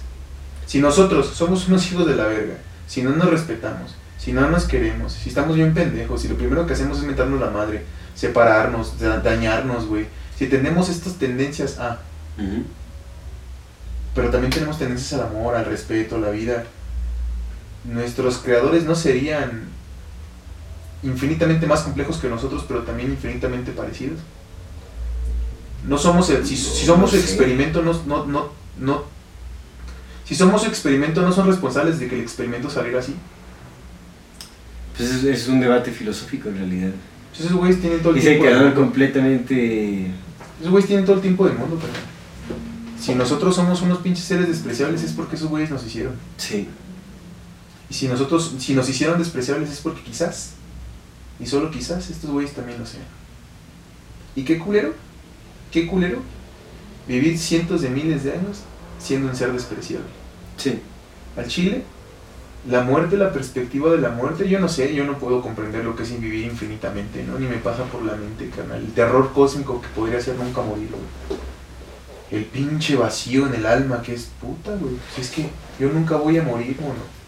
si 0.65 0.79
nosotros 0.79 1.27
somos 1.27 1.67
unos 1.67 1.89
hijos 1.91 2.07
de 2.07 2.15
la 2.15 2.25
verga, 2.25 2.55
si 2.87 3.03
no 3.03 3.11
nos 3.11 3.29
respetamos, 3.29 3.95
si 4.17 4.33
no 4.33 4.49
nos 4.49 4.65
queremos, 4.65 5.13
si 5.13 5.29
estamos 5.29 5.55
bien 5.55 5.73
pendejos, 5.73 6.21
si 6.21 6.27
lo 6.27 6.35
primero 6.35 6.65
que 6.65 6.73
hacemos 6.73 6.97
es 6.99 7.03
meternos 7.03 7.39
la 7.39 7.49
madre, 7.49 7.83
separarnos, 8.15 8.99
da- 8.99 9.19
dañarnos, 9.19 9.85
güey. 9.85 10.07
Si 10.37 10.47
tenemos 10.47 10.89
estas 10.89 11.15
tendencias 11.15 11.77
a, 11.79 11.99
pero 14.15 14.29
también 14.29 14.51
tenemos 14.51 14.77
tendencias 14.79 15.13
al 15.19 15.27
amor, 15.27 15.55
al 15.55 15.65
respeto, 15.65 16.15
a 16.15 16.19
la 16.19 16.29
vida, 16.31 16.63
nuestros 17.85 18.37
creadores 18.39 18.83
no 18.83 18.95
serían 18.95 19.63
infinitamente 21.03 21.65
más 21.65 21.81
complejos 21.81 22.17
que 22.17 22.29
nosotros, 22.29 22.65
pero 22.67 22.81
también 22.83 23.11
infinitamente 23.11 23.71
parecidos. 23.71 24.19
No 25.87 25.97
somos 25.97 26.29
el, 26.29 26.45
si, 26.45 26.55
somos 26.57 27.09
su 27.11 27.17
experimento, 27.17 27.81
no, 27.81 27.93
no, 28.05 28.25
no, 28.25 28.49
no- 28.79 29.03
si 30.25 30.35
somos 30.35 30.61
su 30.61 30.67
experimento, 30.69 31.21
no 31.21 31.31
son 31.33 31.47
responsables 31.47 31.99
de 31.99 32.07
que 32.07 32.15
el 32.15 32.21
experimento 32.21 32.69
saliera 32.69 32.99
así. 32.99 33.15
Pues 34.95 35.09
es, 35.09 35.23
es 35.23 35.47
un 35.47 35.59
debate 35.59 35.91
filosófico 35.91 36.49
en 36.49 36.57
realidad. 36.57 36.91
Pues 37.29 37.41
esos 37.45 37.53
güeyes 37.57 37.81
tienen 37.81 37.99
todo 38.01 38.11
el 38.13 38.19
Y 38.19 38.21
se 38.21 38.27
tiempo 38.29 38.43
del 38.45 38.53
quedaron 38.53 38.69
mundo. 38.73 38.81
completamente... 38.81 40.11
Esos 40.59 40.71
güeyes 40.71 40.87
tienen 40.87 41.05
todo 41.05 41.15
el 41.15 41.21
tiempo 41.21 41.45
del 41.47 41.57
mundo, 41.57 41.77
pero 41.81 41.93
si 43.01 43.15
nosotros 43.15 43.55
somos 43.55 43.81
unos 43.81 43.97
pinches 43.99 44.25
seres 44.25 44.47
despreciables 44.47 45.01
es 45.01 45.11
porque 45.13 45.35
esos 45.35 45.49
güeyes 45.49 45.71
nos 45.71 45.83
hicieron. 45.85 46.13
Sí. 46.37 46.67
Y 47.89 47.93
si 47.93 48.07
nosotros, 48.07 48.53
si 48.59 48.73
nos 48.75 48.87
hicieron 48.87 49.17
despreciables 49.17 49.71
es 49.71 49.79
porque 49.79 50.01
quizás, 50.03 50.51
y 51.39 51.45
solo 51.47 51.71
quizás, 51.71 52.09
estos 52.11 52.29
güeyes 52.29 52.53
también 52.53 52.77
lo 52.79 52.85
sean. 52.85 53.03
¿Y 54.35 54.43
qué 54.43 54.59
culero? 54.59 54.93
¿Qué 55.71 55.87
culero? 55.87 56.19
Vivir 57.07 57.37
cientos 57.37 57.81
de 57.81 57.89
miles 57.89 58.23
de 58.23 58.33
años 58.33 58.61
siendo 58.99 59.29
un 59.29 59.35
ser 59.35 59.51
despreciable. 59.53 60.07
Sí. 60.57 60.79
Al 61.35 61.47
Chile, 61.47 61.83
la 62.69 62.81
muerte, 62.81 63.17
la 63.17 63.33
perspectiva 63.33 63.91
de 63.91 63.97
la 63.97 64.09
muerte, 64.09 64.47
yo 64.47 64.59
no 64.59 64.67
sé, 64.67 64.93
yo 64.93 65.05
no 65.05 65.17
puedo 65.17 65.41
comprender 65.41 65.83
lo 65.83 65.95
que 65.95 66.03
es 66.03 66.19
vivir 66.19 66.45
infinitamente, 66.45 67.23
¿no? 67.23 67.39
Ni 67.39 67.47
me 67.47 67.55
pasa 67.55 67.85
por 67.85 68.03
la 68.03 68.15
mente, 68.15 68.49
carnal. 68.49 68.79
El 68.79 68.93
terror 68.93 69.31
cósmico 69.33 69.81
que 69.81 69.87
podría 69.89 70.21
ser 70.21 70.35
nunca 70.35 70.61
morir, 70.61 70.89
güey. 70.89 71.39
El 72.31 72.45
pinche 72.45 72.95
vacío 72.95 73.47
en 73.47 73.55
el 73.55 73.65
alma 73.65 74.01
que 74.01 74.13
es 74.13 74.29
puta, 74.39 74.75
güey. 74.75 74.95
Si 75.15 75.21
es 75.21 75.31
que 75.31 75.49
yo 75.79 75.91
nunca 75.91 76.17
voy 76.17 76.37
a 76.37 76.43
morir, 76.43 76.77
mono. 76.79 77.20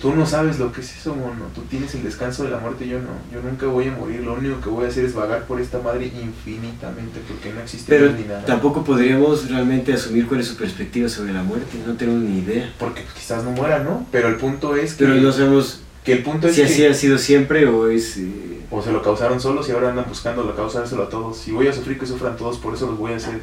Tú 0.00 0.14
no 0.14 0.24
sabes 0.24 0.58
lo 0.58 0.72
que 0.72 0.80
es 0.80 0.96
eso, 0.96 1.14
mono. 1.14 1.46
Tú 1.54 1.62
tienes 1.62 1.94
el 1.94 2.02
descanso 2.04 2.44
de 2.44 2.50
la 2.50 2.58
muerte, 2.58 2.86
yo 2.88 2.98
no. 2.98 3.08
Yo 3.32 3.42
nunca 3.42 3.66
voy 3.66 3.88
a 3.88 3.92
morir. 3.92 4.20
Lo 4.20 4.34
único 4.34 4.60
que 4.60 4.68
voy 4.70 4.84
a 4.86 4.88
hacer 4.88 5.04
es 5.04 5.14
vagar 5.14 5.44
por 5.44 5.60
esta 5.60 5.78
madre 5.80 6.06
infinitamente 6.06 7.20
porque 7.28 7.52
no 7.52 7.60
existe 7.60 7.86
Pero 7.88 8.12
ni 8.12 8.22
nada. 8.24 8.44
tampoco 8.44 8.84
podríamos 8.84 9.50
realmente 9.50 9.92
asumir 9.92 10.26
cuál 10.26 10.40
es 10.40 10.46
su 10.46 10.56
perspectiva 10.56 11.08
sobre 11.08 11.32
la 11.32 11.42
muerte. 11.42 11.78
No 11.86 11.94
tenemos 11.94 12.22
ni 12.22 12.38
idea. 12.38 12.72
Porque 12.78 13.02
quizás 13.14 13.44
no 13.44 13.50
muera, 13.50 13.80
¿no? 13.80 14.06
Pero 14.12 14.28
el 14.28 14.36
punto 14.36 14.76
es 14.76 14.94
que, 14.94 15.04
Pero 15.04 15.16
no 15.20 15.32
sabemos 15.32 15.82
que 16.04 16.12
el 16.14 16.22
punto 16.22 16.46
es 16.48 16.54
si 16.54 16.62
que 16.62 16.66
así 16.68 16.86
ha 16.86 16.94
sido 16.94 17.18
siempre 17.18 17.66
o 17.66 17.88
es... 17.90 18.16
eh, 18.16 18.60
o 18.70 18.82
se 18.82 18.92
lo 18.92 19.02
causaron 19.02 19.40
solos 19.40 19.68
y 19.68 19.72
ahora 19.72 19.90
andan 19.90 20.06
buscando 20.08 20.42
la 20.44 20.54
causárselo 20.54 21.02
a 21.04 21.08
todos. 21.08 21.36
Si 21.36 21.52
voy 21.52 21.68
a 21.68 21.72
sufrir 21.72 21.98
que 21.98 22.06
sufran 22.06 22.36
todos, 22.36 22.58
por 22.58 22.74
eso 22.74 22.86
los 22.86 22.98
voy 22.98 23.12
a 23.12 23.16
hacer 23.16 23.40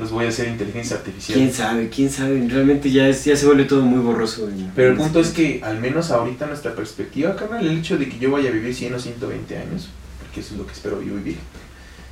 los 0.00 0.10
voy 0.10 0.24
a 0.24 0.28
hacer 0.30 0.48
inteligencia 0.48 0.96
artificial. 0.96 1.38
¿Quién 1.38 1.52
sabe? 1.52 1.88
¿Quién 1.88 2.10
sabe? 2.10 2.44
Realmente 2.48 2.90
ya, 2.90 3.06
es, 3.08 3.24
ya 3.24 3.36
se 3.36 3.46
vuelve 3.46 3.64
todo 3.64 3.82
muy 3.82 4.00
borroso. 4.00 4.48
en- 4.48 4.72
Pero 4.74 4.88
el 4.88 4.94
en 4.94 4.98
punto 4.98 5.20
es 5.20 5.28
este- 5.28 5.58
que, 5.60 5.64
al 5.64 5.78
menos 5.78 6.10
ahorita 6.10 6.46
nuestra 6.46 6.74
perspectiva, 6.74 7.36
carnal, 7.36 7.66
el 7.66 7.78
hecho 7.78 7.96
de 7.98 8.08
que 8.08 8.18
yo 8.18 8.30
vaya 8.30 8.48
a 8.48 8.52
vivir 8.52 8.74
100 8.74 8.94
o 8.94 8.98
120 8.98 9.56
años, 9.56 9.88
porque 10.18 10.40
eso 10.40 10.54
es 10.54 10.58
lo 10.58 10.66
que 10.66 10.72
espero 10.72 11.00
yo 11.02 11.14
vivir, 11.14 11.36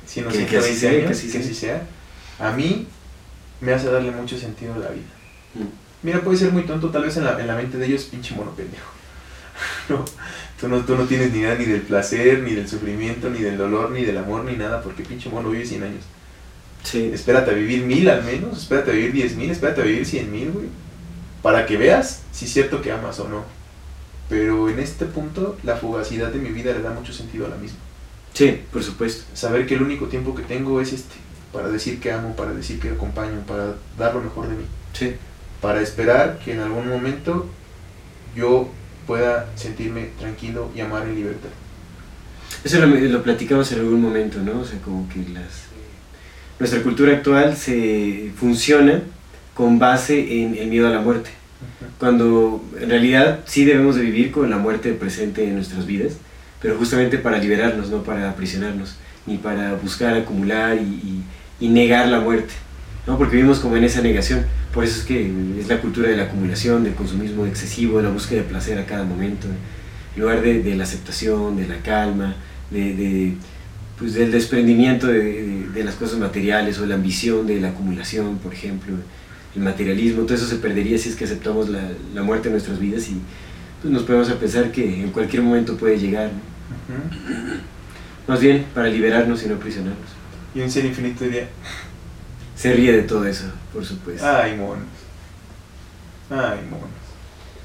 100 0.05 0.25
o 0.27 0.29
Que- 0.29 0.45
que 0.45 0.61
120 0.61 0.69
así 0.69 0.79
sea, 0.79 0.89
años, 0.91 1.03
que 1.05 1.11
así 1.13 1.25
que 1.27 1.31
sea. 1.31 1.41
así 1.41 1.53
sea, 1.53 2.47
a 2.47 2.51
mí 2.55 2.87
me 3.61 3.73
hace 3.73 3.87
darle 3.91 4.11
mucho 4.11 4.37
sentido 4.37 4.73
a 4.75 4.77
la 4.77 4.89
vida. 4.89 5.09
Mm. 5.55 5.67
Mira, 6.03 6.21
puede 6.21 6.37
ser 6.37 6.51
muy 6.53 6.63
tonto, 6.63 6.89
tal 6.89 7.03
vez 7.03 7.17
en 7.17 7.25
la, 7.25 7.39
en 7.39 7.47
la 7.47 7.55
mente 7.55 7.77
de 7.77 7.85
ellos, 7.85 8.03
pinche 8.05 8.33
mono 8.35 8.51
pendejo. 8.51 8.85
No, 9.89 10.05
tú 10.61 10.67
no, 10.69 10.79
tú 10.85 10.95
no 10.95 11.03
tienes 11.05 11.33
ni 11.33 11.39
idea 11.39 11.55
ni 11.55 11.65
del 11.65 11.81
placer, 11.81 12.39
ni 12.43 12.53
del 12.53 12.67
sufrimiento, 12.69 13.29
ni 13.29 13.39
del 13.39 13.57
dolor, 13.57 13.91
ni 13.91 14.05
del 14.05 14.17
amor, 14.17 14.45
ni 14.45 14.55
nada, 14.55 14.81
porque 14.81 15.03
pinche 15.03 15.29
mono 15.29 15.49
vive 15.49 15.65
100 15.65 15.83
años. 15.83 16.03
Sí. 16.83 17.11
Espérate 17.13 17.51
a 17.51 17.53
vivir 17.53 17.83
mil 17.83 18.09
al 18.09 18.23
menos, 18.23 18.59
espérate 18.59 18.91
a 18.91 18.93
vivir 18.93 19.11
diez 19.13 19.35
mil, 19.35 19.49
espérate 19.51 19.81
a 19.81 19.85
vivir 19.85 20.05
cien 20.05 20.31
mil, 20.31 20.51
güey. 20.51 20.67
Para 21.41 21.65
que 21.65 21.77
veas 21.77 22.23
si 22.31 22.45
es 22.45 22.53
cierto 22.53 22.81
que 22.81 22.91
amas 22.91 23.19
o 23.19 23.27
no. 23.27 23.43
Pero 24.29 24.69
en 24.69 24.79
este 24.79 25.05
punto, 25.05 25.57
la 25.63 25.75
fugacidad 25.75 26.31
de 26.31 26.39
mi 26.39 26.49
vida 26.49 26.71
le 26.73 26.81
da 26.81 26.91
mucho 26.91 27.13
sentido 27.13 27.47
a 27.47 27.49
la 27.49 27.57
misma. 27.57 27.79
Sí, 28.33 28.61
por 28.71 28.83
supuesto. 28.83 29.23
Saber 29.33 29.65
que 29.65 29.75
el 29.75 29.81
único 29.81 30.05
tiempo 30.05 30.35
que 30.35 30.43
tengo 30.43 30.79
es 30.79 30.93
este, 30.93 31.15
para 31.51 31.67
decir 31.69 31.99
que 31.99 32.11
amo, 32.11 32.35
para 32.35 32.53
decir 32.53 32.79
que 32.79 32.89
acompaño, 32.89 33.41
para 33.47 33.75
dar 33.97 34.13
lo 34.13 34.21
mejor 34.21 34.47
de 34.47 34.55
mí. 34.55 34.65
Sí. 34.93 35.15
Para 35.61 35.81
esperar 35.81 36.39
que 36.39 36.53
en 36.53 36.59
algún 36.59 36.87
momento 36.87 37.49
yo 38.35 38.69
pueda 39.07 39.49
sentirme 39.55 40.09
tranquilo 40.19 40.69
y 40.75 40.81
amar 40.81 41.07
en 41.07 41.15
libertad. 41.15 41.49
Eso 42.63 42.79
lo, 42.79 42.87
lo 42.87 43.23
platicamos 43.23 43.71
en 43.71 43.79
algún 43.79 44.01
momento, 44.01 44.39
¿no? 44.39 44.59
O 44.59 44.65
sea, 44.65 44.79
como 44.81 45.09
que 45.09 45.19
las, 45.33 45.68
nuestra 46.59 46.81
cultura 46.83 47.13
actual 47.13 47.55
se 47.55 48.31
funciona 48.35 49.01
con 49.53 49.79
base 49.79 50.41
en 50.43 50.55
el 50.55 50.67
miedo 50.67 50.87
a 50.87 50.91
la 50.91 50.99
muerte. 51.01 51.29
Cuando 51.99 52.63
en 52.79 52.89
realidad 52.89 53.39
sí 53.45 53.65
debemos 53.65 53.95
de 53.95 54.03
vivir 54.03 54.31
con 54.31 54.49
la 54.49 54.57
muerte 54.57 54.93
presente 54.93 55.43
en 55.45 55.55
nuestras 55.55 55.85
vidas, 55.85 56.13
pero 56.61 56.77
justamente 56.77 57.17
para 57.17 57.37
liberarnos, 57.37 57.89
no 57.89 58.03
para 58.03 58.29
aprisionarnos, 58.29 58.95
ni 59.25 59.37
para 59.37 59.73
buscar 59.75 60.13
acumular 60.15 60.77
y, 60.77 60.81
y- 60.81 61.23
y 61.61 61.67
negar 61.67 62.07
la 62.07 62.21
muerte, 62.21 62.53
¿no? 63.05 63.17
Porque 63.17 63.35
vivimos 63.35 63.59
como 63.59 63.75
en 63.75 63.83
esa 63.83 64.01
negación. 64.01 64.45
Por 64.73 64.85
eso 64.85 64.99
es 64.99 65.05
que 65.05 65.29
es 65.59 65.67
la 65.67 65.81
cultura 65.81 66.07
de 66.09 66.15
la 66.15 66.23
acumulación, 66.23 66.85
del 66.85 66.93
consumismo 66.93 67.45
excesivo, 67.45 67.97
de 67.97 68.03
la 68.03 68.09
búsqueda 68.11 68.41
de 68.43 68.47
placer 68.47 68.79
a 68.79 68.85
cada 68.85 69.03
momento, 69.03 69.47
en 70.15 70.21
lugar 70.21 70.41
de, 70.41 70.63
de 70.63 70.75
la 70.75 70.85
aceptación, 70.85 71.57
de 71.57 71.67
la 71.67 71.77
calma, 71.79 72.35
de, 72.71 72.95
de, 72.95 73.33
pues, 73.99 74.13
del 74.15 74.31
desprendimiento 74.31 75.07
de, 75.07 75.19
de- 75.19 75.69
de 75.69 75.83
las 75.83 75.95
cosas 75.95 76.17
materiales 76.19 76.79
o 76.79 76.85
la 76.85 76.95
ambición 76.95 77.45
de 77.45 77.59
la 77.61 77.69
acumulación, 77.69 78.37
por 78.39 78.53
ejemplo. 78.53 78.95
el 79.55 79.61
materialismo, 79.61 80.23
todo 80.23 80.35
eso 80.35 80.47
se 80.47 80.55
perdería 80.57 80.97
si 80.97 81.09
es 81.09 81.15
que 81.15 81.25
aceptamos 81.25 81.69
la, 81.69 81.81
la 82.13 82.21
muerte 82.23 82.47
en 82.49 82.53
nuestras 82.53 82.79
vidas 82.79 83.07
y 83.09 83.17
pues, 83.81 83.91
nos 83.93 84.03
ponemos 84.03 84.29
a 84.29 84.35
pensar 84.39 84.71
que 84.71 85.01
en 85.03 85.11
cualquier 85.11 85.41
momento 85.41 85.75
puede 85.77 85.97
llegar. 85.99 86.29
Más 88.27 88.39
bien 88.39 88.65
para 88.73 88.87
liberarnos 88.89 89.43
y 89.43 89.47
no 89.47 89.55
aprisionarnos. 89.55 90.09
Y 90.55 90.61
un 90.61 90.69
ser 90.69 90.85
infinito 90.85 91.23
diría, 91.23 91.47
Se 92.55 92.73
ríe 92.73 92.91
de 92.91 93.03
todo 93.03 93.25
eso, 93.25 93.45
por 93.73 93.85
supuesto. 93.85 94.25
ay 94.27 94.55
monos, 94.57 94.85
ay 96.29 96.59
monos. 96.69 96.89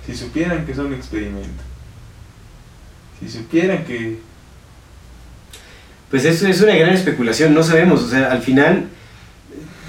Si 0.06 0.14
supieran 0.14 0.64
que 0.66 0.74
son 0.74 0.86
un 0.86 0.94
experimento. 0.94 1.62
Si 3.20 3.28
supieran 3.28 3.84
que... 3.84 4.18
Pues 6.14 6.26
eso 6.26 6.46
es 6.46 6.60
una 6.60 6.76
gran 6.76 6.92
especulación, 6.94 7.52
no 7.54 7.64
sabemos, 7.64 8.00
o 8.04 8.08
sea, 8.08 8.30
al 8.30 8.40
final 8.40 8.84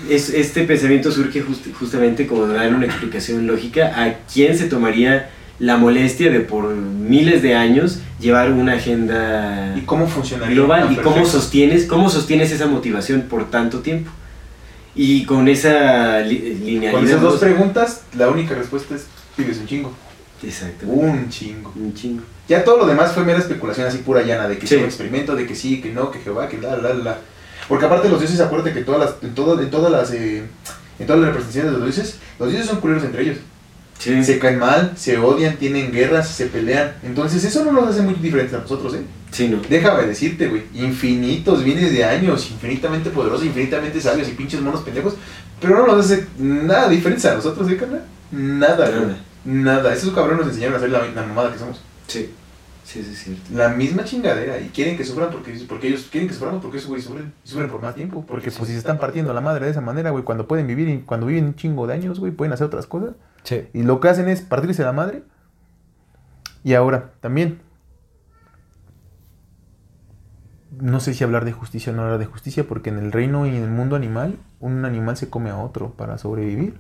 es, 0.10 0.32
este 0.32 0.64
pensamiento 0.64 1.12
surge 1.12 1.42
just- 1.44 1.72
justamente 1.78 2.26
como 2.26 2.48
dar 2.48 2.74
una 2.74 2.88
explicación 2.88 3.46
lógica 3.46 3.94
a 3.96 4.16
quién 4.34 4.58
se 4.58 4.66
tomaría 4.66 5.30
la 5.60 5.78
molestia 5.78 6.32
de 6.32 6.40
por 6.40 6.74
miles 6.74 7.44
de 7.44 7.54
años 7.54 8.00
llevar 8.20 8.52
una 8.52 8.74
agenda 8.74 9.76
¿Y 9.78 9.82
cómo 9.82 10.08
funcionaría? 10.08 10.56
global 10.56 10.88
Ah, 10.90 10.94
y 10.94 10.96
cómo 10.96 11.18
perfecto. 11.18 11.40
sostienes, 11.40 11.86
cómo 11.86 12.10
sostienes 12.10 12.52
esa 12.52 12.66
motivación 12.66 13.22
por 13.30 13.52
tanto 13.52 13.82
tiempo. 13.82 14.10
Y 14.96 15.26
con 15.26 15.48
esa 15.48 16.22
li- 16.22 16.56
linealidad... 16.56 16.92
Con 16.92 17.06
esas 17.08 17.22
dos 17.22 17.40
preguntas, 17.40 18.02
la 18.18 18.30
única 18.30 18.56
respuesta 18.56 18.96
es, 18.96 19.06
vives 19.38 19.60
un 19.60 19.68
chingo. 19.68 19.94
Exactamente. 20.46 21.02
Un 21.06 21.30
chingo. 21.30 21.74
Un 21.76 21.94
chingo. 21.94 22.24
Ya 22.48 22.64
todo 22.64 22.78
lo 22.78 22.86
demás 22.86 23.12
fue 23.14 23.24
mera 23.24 23.40
especulación 23.40 23.88
así 23.88 23.98
pura 24.00 24.22
llana, 24.22 24.48
de 24.48 24.58
que 24.58 24.68
Sí. 24.68 24.76
es 24.76 24.82
un 24.82 24.86
experimento, 24.88 25.36
de 25.36 25.46
que 25.48 25.56
sí, 25.56 25.82
que 25.82 25.92
no, 25.92 26.12
que 26.12 26.20
Jehová, 26.20 26.48
que 26.48 26.58
la, 26.60 26.76
la, 26.78 26.94
la. 26.94 27.18
Porque 27.68 27.86
aparte 27.86 28.10
los 28.10 28.20
dioses, 28.20 28.40
acuérdate 28.40 28.74
que 28.74 28.82
todas 28.84 29.00
las, 29.02 29.24
en, 29.24 29.34
todo- 29.34 29.60
en 29.60 29.70
todas 29.72 29.92
las, 29.92 30.12
eh, 30.12 30.44
en 31.00 31.08
todas 31.08 31.20
las 31.22 31.30
representaciones 31.30 31.72
de 31.74 31.78
los 31.80 31.96
dioses, 31.96 32.20
los 32.40 32.50
dioses 32.50 32.68
son 32.70 32.80
culeros 32.80 33.04
entre 33.04 33.24
ellos. 33.24 33.38
Sí. 33.98 34.24
Se 34.24 34.38
caen 34.40 34.60
mal, 34.60 34.92
se 34.98 35.18
odian, 35.18 35.56
tienen 35.56 35.92
guerras, 35.92 36.28
se 36.30 36.48
pelean. 36.48 36.94
Entonces 37.02 37.44
eso 37.46 37.64
no 37.64 37.72
nos 37.72 37.88
hace 37.90 38.02
muy 38.02 38.14
diferentes 38.16 38.54
a 38.54 38.60
nosotros, 38.60 38.94
¿eh? 38.94 39.02
Sí, 39.32 39.48
no. 39.48 39.60
Déjame 39.70 40.04
decirte, 40.06 40.48
güey, 40.48 40.64
infinitos 40.76 41.64
bienes 41.64 41.92
de 41.94 42.04
años, 42.04 42.52
infinitamente 42.52 43.10
poderosos, 43.10 43.46
infinitamente 43.46 44.00
sabios 44.02 44.28
y 44.28 44.32
pinches 44.34 44.62
monos 44.62 44.82
pendejos, 44.82 45.16
pero 45.62 45.78
no 45.80 45.88
nos 45.96 46.06
hace 46.06 46.26
nada 46.38 46.90
diferente 46.90 47.28
a 47.28 47.36
nosotros, 47.36 47.70
¿eh, 47.72 47.78
carnal? 47.78 48.04
Nada, 48.32 48.90
güey. 48.90 49.16
Nada. 49.46 49.94
Esos 49.94 50.14
cabrones 50.14 50.40
nos 50.40 50.48
enseñaron 50.50 50.76
a 50.76 50.78
hacer 50.78 50.90
la, 50.90 51.06
la 51.08 51.24
mamada 51.24 51.54
que 51.54 51.60
somos. 51.60 51.82
Sí. 52.08 52.34
Sí, 52.86 53.04
sí, 53.04 53.12
es 53.12 53.24
cierto. 53.24 53.42
La 53.52 53.70
misma 53.70 54.04
chingadera. 54.04 54.60
Y 54.60 54.70
quieren 54.70 54.96
que 54.96 55.04
sufran 55.04 55.32
porque, 55.32 55.54
porque 55.68 55.88
ellos 55.88 56.08
quieren 56.12 56.28
que 56.28 56.36
suframos 56.36 56.62
porque 56.62 56.78
esos 56.78 56.88
güeyes 56.88 57.06
sufren. 57.06 57.34
Y 57.44 57.48
sufren 57.48 57.70
por 57.70 57.82
más 57.82 57.96
tiempo. 57.96 58.24
Porque 58.28 58.52
pues 58.52 58.68
si 58.68 58.74
se 58.74 58.78
están 58.78 59.00
partiendo 59.00 59.34
la 59.34 59.42
madre 59.42 59.66
de 59.66 59.72
esa 59.72 59.82
manera, 59.82 60.12
güey, 60.12 60.24
cuando 60.24 60.48
pueden 60.48 60.68
vivir 60.68 60.88
y 60.90 61.00
cuando 61.00 61.26
viven 61.26 61.46
un 61.46 61.56
chingo 61.56 61.88
de 61.88 61.94
años, 61.96 62.20
güey, 62.20 62.32
pueden 62.32 62.54
hacer 62.54 62.68
otras 62.68 62.86
cosas. 62.86 63.16
Sí. 63.44 63.68
Y 63.74 63.84
lo 63.84 64.00
que 64.00 64.10
hacen 64.10 64.30
es 64.30 64.42
partirse 64.42 64.84
la 64.84 64.94
madre. 64.94 65.24
Y 66.64 66.76
ahora, 66.76 67.14
también. 67.22 67.60
No 70.80 71.00
sé 71.00 71.14
si 71.14 71.24
hablar 71.24 71.46
de 71.46 71.54
justicia 71.54 71.92
o 71.92 71.96
no 71.96 72.04
hablar 72.04 72.20
de 72.20 72.26
justicia, 72.26 72.68
porque 72.68 72.92
en 72.92 73.00
el 73.00 73.12
reino 73.12 73.48
y 73.48 73.50
en 73.50 73.64
el 73.64 73.70
mundo 73.70 73.96
animal, 73.96 74.38
un 74.60 74.86
animal 74.86 75.18
se 75.18 75.30
come 75.30 75.50
a 75.50 75.58
otro 75.58 75.92
para 75.92 76.18
sobrevivir. 76.20 76.76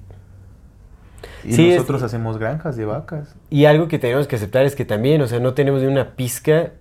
Y 1.45 1.53
Sí, 1.53 1.69
es- 1.69 1.76
nosotros 1.77 2.01
hacemos 2.03 2.38
granjas 2.38 2.76
de 2.76 2.85
vacas. 2.85 3.35
Y 3.49 3.65
algo 3.65 3.88
que 3.88 3.99
tenemos 3.99 4.27
que 4.27 4.35
aceptar 4.38 4.65
es 4.65 4.76
que 4.76 4.85
también, 4.85 5.22
o 5.22 5.27
sea, 5.27 5.39
no 5.39 5.53
tenemos 5.53 5.81
ni 5.81 5.88
una 5.88 6.15
pizca 6.15 6.72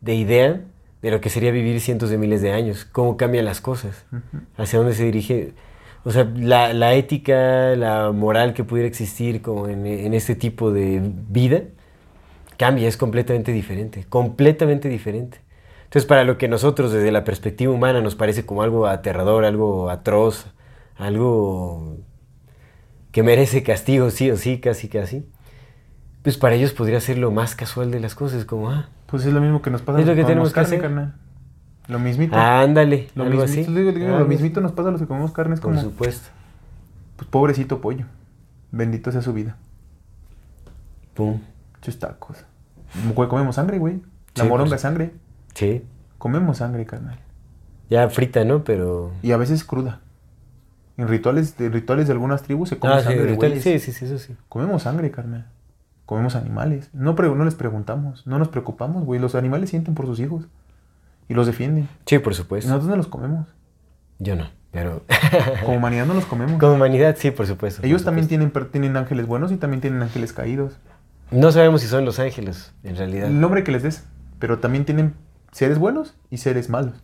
de 0.00 0.14
idea 0.14 0.60
de 1.02 1.10
lo 1.10 1.20
que 1.20 1.30
sería 1.30 1.50
vivir 1.50 1.80
cientos 1.80 2.10
de 2.10 2.18
miles 2.18 2.42
de 2.42 2.52
años, 2.52 2.84
cómo 2.84 3.16
cambian 3.16 3.44
las 3.44 3.60
cosas, 3.60 4.04
hacia 4.56 4.78
dónde 4.78 4.94
se 4.94 5.04
dirige. 5.04 5.52
O 6.04 6.10
sea, 6.10 6.28
la, 6.36 6.72
la 6.72 6.94
ética, 6.94 7.76
la 7.76 8.10
moral 8.12 8.54
que 8.54 8.64
pudiera 8.64 8.88
existir 8.88 9.40
como 9.42 9.68
en, 9.68 9.86
en 9.86 10.14
este 10.14 10.34
tipo 10.34 10.72
de 10.72 11.00
vida, 11.28 11.62
cambia, 12.56 12.88
es 12.88 12.96
completamente 12.96 13.52
diferente, 13.52 14.04
completamente 14.08 14.88
diferente. 14.88 15.38
Entonces, 15.84 16.06
para 16.06 16.24
lo 16.24 16.38
que 16.38 16.48
nosotros 16.48 16.92
desde 16.92 17.12
la 17.12 17.22
perspectiva 17.24 17.72
humana 17.72 18.00
nos 18.00 18.14
parece 18.14 18.46
como 18.46 18.62
algo 18.62 18.86
aterrador, 18.86 19.44
algo 19.44 19.90
atroz, 19.90 20.46
algo 20.96 21.96
que 23.12 23.22
merece 23.22 23.62
castigo, 23.62 24.10
sí 24.10 24.30
o 24.30 24.36
sí, 24.36 24.58
casi 24.60 24.88
casi, 24.88 25.26
pues 26.22 26.36
para 26.38 26.54
ellos 26.54 26.72
podría 26.72 27.00
ser 27.00 27.18
lo 27.18 27.30
más 27.30 27.54
casual 27.54 27.90
de 27.90 28.00
las 28.00 28.14
cosas, 28.14 28.44
como, 28.44 28.70
ah, 28.70 28.88
Pues 29.06 29.24
es 29.26 29.32
lo 29.32 29.40
mismo 29.40 29.60
que 29.62 29.70
nos 29.70 29.82
pasa 29.82 30.00
Es 30.00 30.06
lo 30.06 30.14
que 30.14 30.24
tenemos 30.24 30.52
carne, 30.52 30.76
hacer. 30.76 31.12
Lo 31.88 31.98
mismito. 31.98 32.36
ándale, 32.36 33.08
lo 33.14 33.24
algo 33.24 33.42
mismito, 33.42 33.70
así. 33.70 33.74
digo, 33.74 33.92
digo, 33.92 34.18
lo 34.18 34.24
mismito 34.24 34.60
nos 34.60 34.72
pasa 34.72 34.88
a 34.88 34.92
los 34.92 35.00
que 35.00 35.06
comemos 35.06 35.32
carne. 35.32 35.54
Es 35.54 35.60
Por 35.60 35.70
como, 35.72 35.82
supuesto. 35.82 36.28
pues 37.16 37.28
pobrecito 37.28 37.80
pollo. 37.80 38.06
Bendito 38.70 39.12
sea 39.12 39.20
su 39.20 39.32
vida. 39.32 39.56
Pum. 41.14 41.40
Muchos 41.74 41.98
tacos. 41.98 42.38
Comemos 43.14 43.56
sangre, 43.56 43.78
güey. 43.78 44.00
La 44.34 44.44
Sí, 44.44 44.48
moronga 44.48 44.70
pues. 44.70 44.78
es 44.78 44.82
sangre. 44.82 45.12
Sí. 45.54 45.82
Comemos 46.18 46.58
sangre, 46.58 46.86
carnal. 46.86 47.18
Ya 47.90 48.08
frita, 48.08 48.44
¿no? 48.44 48.64
Pero... 48.64 49.12
Y 49.22 49.32
a 49.32 49.36
veces 49.36 49.64
cruda. 49.64 50.00
En 50.96 51.08
rituales, 51.08 51.56
de 51.56 51.68
rituales 51.70 52.06
de 52.06 52.12
algunas 52.12 52.42
tribus 52.42 52.68
se 52.68 52.78
come 52.78 52.94
Ah, 52.94 52.98
sí, 52.98 53.04
sangre 53.04 53.22
de 53.24 53.28
ritual- 53.32 53.50
güeyes. 53.52 53.62
sí, 53.64 53.78
sí, 53.78 53.92
sí, 53.92 54.04
eso 54.04 54.18
sí. 54.18 54.36
Comemos 54.48 54.82
sangre, 54.82 55.10
carnal. 55.10 55.46
Comemos 56.06 56.36
animales. 56.36 56.90
No, 56.92 57.14
pre- 57.14 57.28
no 57.34 57.44
les 57.44 57.54
preguntamos. 57.54 58.26
No 58.26 58.38
nos 58.38 58.48
preocupamos, 58.48 59.04
güey. 59.04 59.18
Los 59.20 59.34
animales 59.34 59.70
sienten 59.70 59.94
por 59.94 60.06
sus 60.06 60.20
hijos. 60.20 60.46
Y 61.28 61.34
los 61.34 61.46
defienden. 61.46 61.88
Sí, 62.06 62.18
por 62.18 62.32
Y 62.32 62.36
supuesto. 62.36 62.68
nosotros 62.68 62.90
no 62.90 62.96
los 62.96 63.06
comemos. 63.06 63.46
Yo 64.18 64.36
no, 64.36 64.48
pero... 64.70 65.02
Como 65.64 65.78
humanidad 65.78 66.04
no 66.06 66.14
los 66.14 66.26
comemos. 66.26 66.60
Como 66.60 66.74
humanidad, 66.74 67.16
sí, 67.18 67.30
por 67.30 67.46
supuesto. 67.46 67.80
por 67.80 67.86
Ellos 67.86 68.04
también 68.04 68.24
supuesto. 68.26 68.28
tienen, 68.28 68.50
per- 68.50 68.70
tienen 68.70 68.96
ángeles 68.96 69.26
buenos 69.26 69.50
y 69.52 69.56
también 69.56 69.80
tienen 69.80 70.02
ángeles 70.02 70.32
caídos. 70.32 70.78
No 71.30 71.50
sabemos 71.52 71.80
si 71.80 71.86
son 71.86 72.04
los 72.04 72.18
ángeles, 72.18 72.74
en 72.84 72.96
realidad. 72.96 73.28
El 73.28 73.40
nombre 73.40 73.64
que 73.64 73.72
les 73.72 73.82
des. 73.82 74.04
Pero 74.38 74.58
también 74.58 74.84
tienen 74.84 75.14
seres 75.52 75.78
buenos 75.78 76.14
y 76.28 76.36
seres 76.38 76.68
malos. 76.68 76.94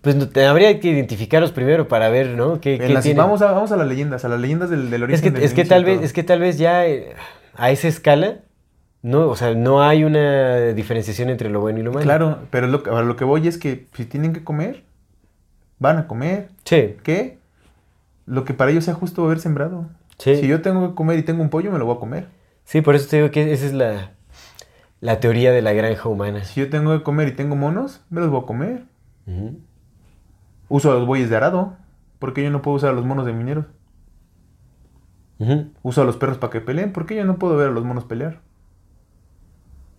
Pues 0.00 0.14
no- 0.16 0.28
te- 0.28 0.46
habría 0.46 0.78
que 0.80 0.88
identificarlos 0.88 1.52
primero 1.52 1.88
para 1.88 2.08
ver, 2.08 2.28
¿no? 2.30 2.60
¿Qué, 2.60 2.78
qué 2.78 2.88
las- 2.88 3.14
vamos, 3.14 3.42
a, 3.42 3.50
vamos 3.52 3.72
a 3.72 3.76
las 3.76 3.86
leyendas, 3.88 4.24
a 4.24 4.28
las 4.28 4.40
leyendas 4.40 4.70
del, 4.70 4.90
del 4.90 5.02
origen 5.02 5.14
Es 5.16 5.22
que, 5.22 5.30
del 5.30 5.42
es 5.42 5.52
que 5.54 5.64
tal 5.64 5.84
vez, 5.84 6.02
es 6.02 6.12
que 6.12 6.22
tal 6.22 6.40
vez 6.40 6.58
ya 6.58 6.86
eh, 6.86 7.14
a 7.54 7.70
esa 7.70 7.88
escala, 7.88 8.38
no, 9.02 9.26
o 9.28 9.36
sea, 9.36 9.54
no 9.54 9.82
hay 9.82 10.04
una 10.04 10.58
diferenciación 10.72 11.28
entre 11.30 11.50
lo 11.50 11.60
bueno 11.60 11.78
y 11.80 11.82
lo 11.82 11.92
malo. 11.92 12.04
Claro, 12.04 12.38
pero 12.50 12.66
lo, 12.68 12.82
que- 12.82 12.90
a 12.90 13.02
lo 13.02 13.16
que 13.16 13.24
voy 13.24 13.46
es 13.48 13.58
que 13.58 13.86
si 13.94 14.04
tienen 14.04 14.32
que 14.32 14.44
comer, 14.44 14.84
van 15.78 15.98
a 15.98 16.06
comer. 16.06 16.48
Sí, 16.64 16.96
¿Qué? 17.02 17.38
Lo 18.26 18.44
que 18.44 18.54
para 18.54 18.70
ellos 18.72 18.84
sea 18.84 18.94
justo 18.94 19.24
haber 19.24 19.38
sembrado. 19.40 19.86
sí. 20.18 20.36
Si 20.36 20.46
yo 20.48 20.60
tengo 20.62 20.88
que 20.88 20.94
comer 20.94 21.18
y 21.18 21.22
tengo 21.22 21.42
un 21.42 21.50
pollo, 21.50 21.70
me 21.70 21.78
lo 21.78 21.86
voy 21.86 21.96
a 21.96 22.00
comer. 22.00 22.26
Sí, 22.64 22.80
por 22.80 22.96
eso 22.96 23.08
te 23.08 23.16
digo 23.18 23.30
que 23.30 23.52
esa 23.52 23.66
es 23.66 23.72
la, 23.72 24.10
la 25.00 25.20
teoría 25.20 25.52
de 25.52 25.62
la 25.62 25.72
granja 25.72 26.08
humana. 26.08 26.44
Si 26.44 26.58
yo 26.60 26.68
tengo 26.70 26.96
que 26.96 27.04
comer 27.04 27.28
y 27.28 27.32
tengo 27.32 27.54
monos, 27.54 28.00
me 28.10 28.20
los 28.20 28.30
voy 28.30 28.42
a 28.42 28.46
comer. 28.46 28.82
Uso 30.68 30.90
a 30.90 30.94
los 30.94 31.06
bueyes 31.06 31.30
de 31.30 31.36
arado. 31.36 31.76
porque 32.18 32.42
yo 32.42 32.50
no 32.50 32.62
puedo 32.62 32.76
usar 32.76 32.90
a 32.90 32.92
los 32.94 33.04
monos 33.04 33.26
de 33.26 33.32
mineros? 33.32 33.66
Uso 35.82 36.02
a 36.02 36.04
los 36.04 36.16
perros 36.16 36.38
para 36.38 36.50
que 36.50 36.60
peleen. 36.60 36.92
¿Por 36.92 37.06
qué 37.06 37.16
yo 37.16 37.24
no 37.24 37.36
puedo 37.38 37.56
ver 37.56 37.68
a 37.68 37.72
los 37.72 37.84
monos 37.84 38.04
pelear? 38.04 38.40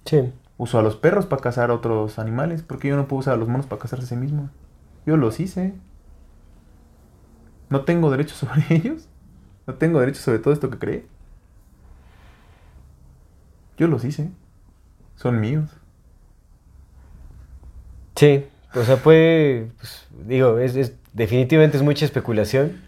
Sí. 0.05 0.33
Uso 0.57 0.79
a 0.79 0.81
los 0.81 0.95
perros 0.95 1.25
para 1.27 1.41
cazar 1.41 1.69
a 1.69 1.75
otros 1.75 2.17
animales. 2.17 2.63
¿Por 2.63 2.79
qué 2.79 2.87
yo 2.87 2.95
no 2.95 3.07
puedo 3.07 3.19
usar 3.19 3.35
a 3.35 3.37
los 3.37 3.47
monos 3.47 3.67
para 3.67 3.79
cazarse 3.81 4.05
a 4.05 4.09
sí 4.09 4.15
mismos? 4.15 4.49
Yo 5.05 5.15
los 5.15 5.39
hice. 5.39 5.75
¿No 7.69 7.81
tengo 7.81 8.09
derecho 8.09 8.33
sobre 8.35 8.63
ellos? 8.69 9.07
¿No 9.67 9.75
tengo 9.75 9.99
derecho 9.99 10.21
sobre 10.21 10.39
todo 10.39 10.53
esto 10.53 10.69
que 10.69 10.79
creé? 10.79 11.05
Yo 13.77 13.87
los 13.87 14.03
hice. 14.03 14.31
Son 15.15 15.39
míos. 15.39 15.69
Sí, 18.15 18.45
o 18.75 18.83
sea, 18.83 18.97
puede, 18.97 19.67
digo, 20.25 20.59
es, 20.59 20.75
es- 20.75 20.93
definitivamente 21.13 21.77
es 21.77 21.83
mucha 21.83 22.05
especulación. 22.05 22.81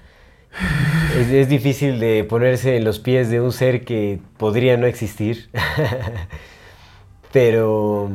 Es, 1.09 1.29
es 1.29 1.49
difícil 1.49 1.99
de 1.99 2.23
ponerse 2.23 2.77
en 2.77 2.83
los 2.83 2.99
pies 2.99 3.29
de 3.29 3.41
un 3.41 3.51
ser 3.51 3.83
que 3.85 4.19
podría 4.37 4.77
no 4.77 4.85
existir. 4.87 5.49
Pero, 7.31 8.09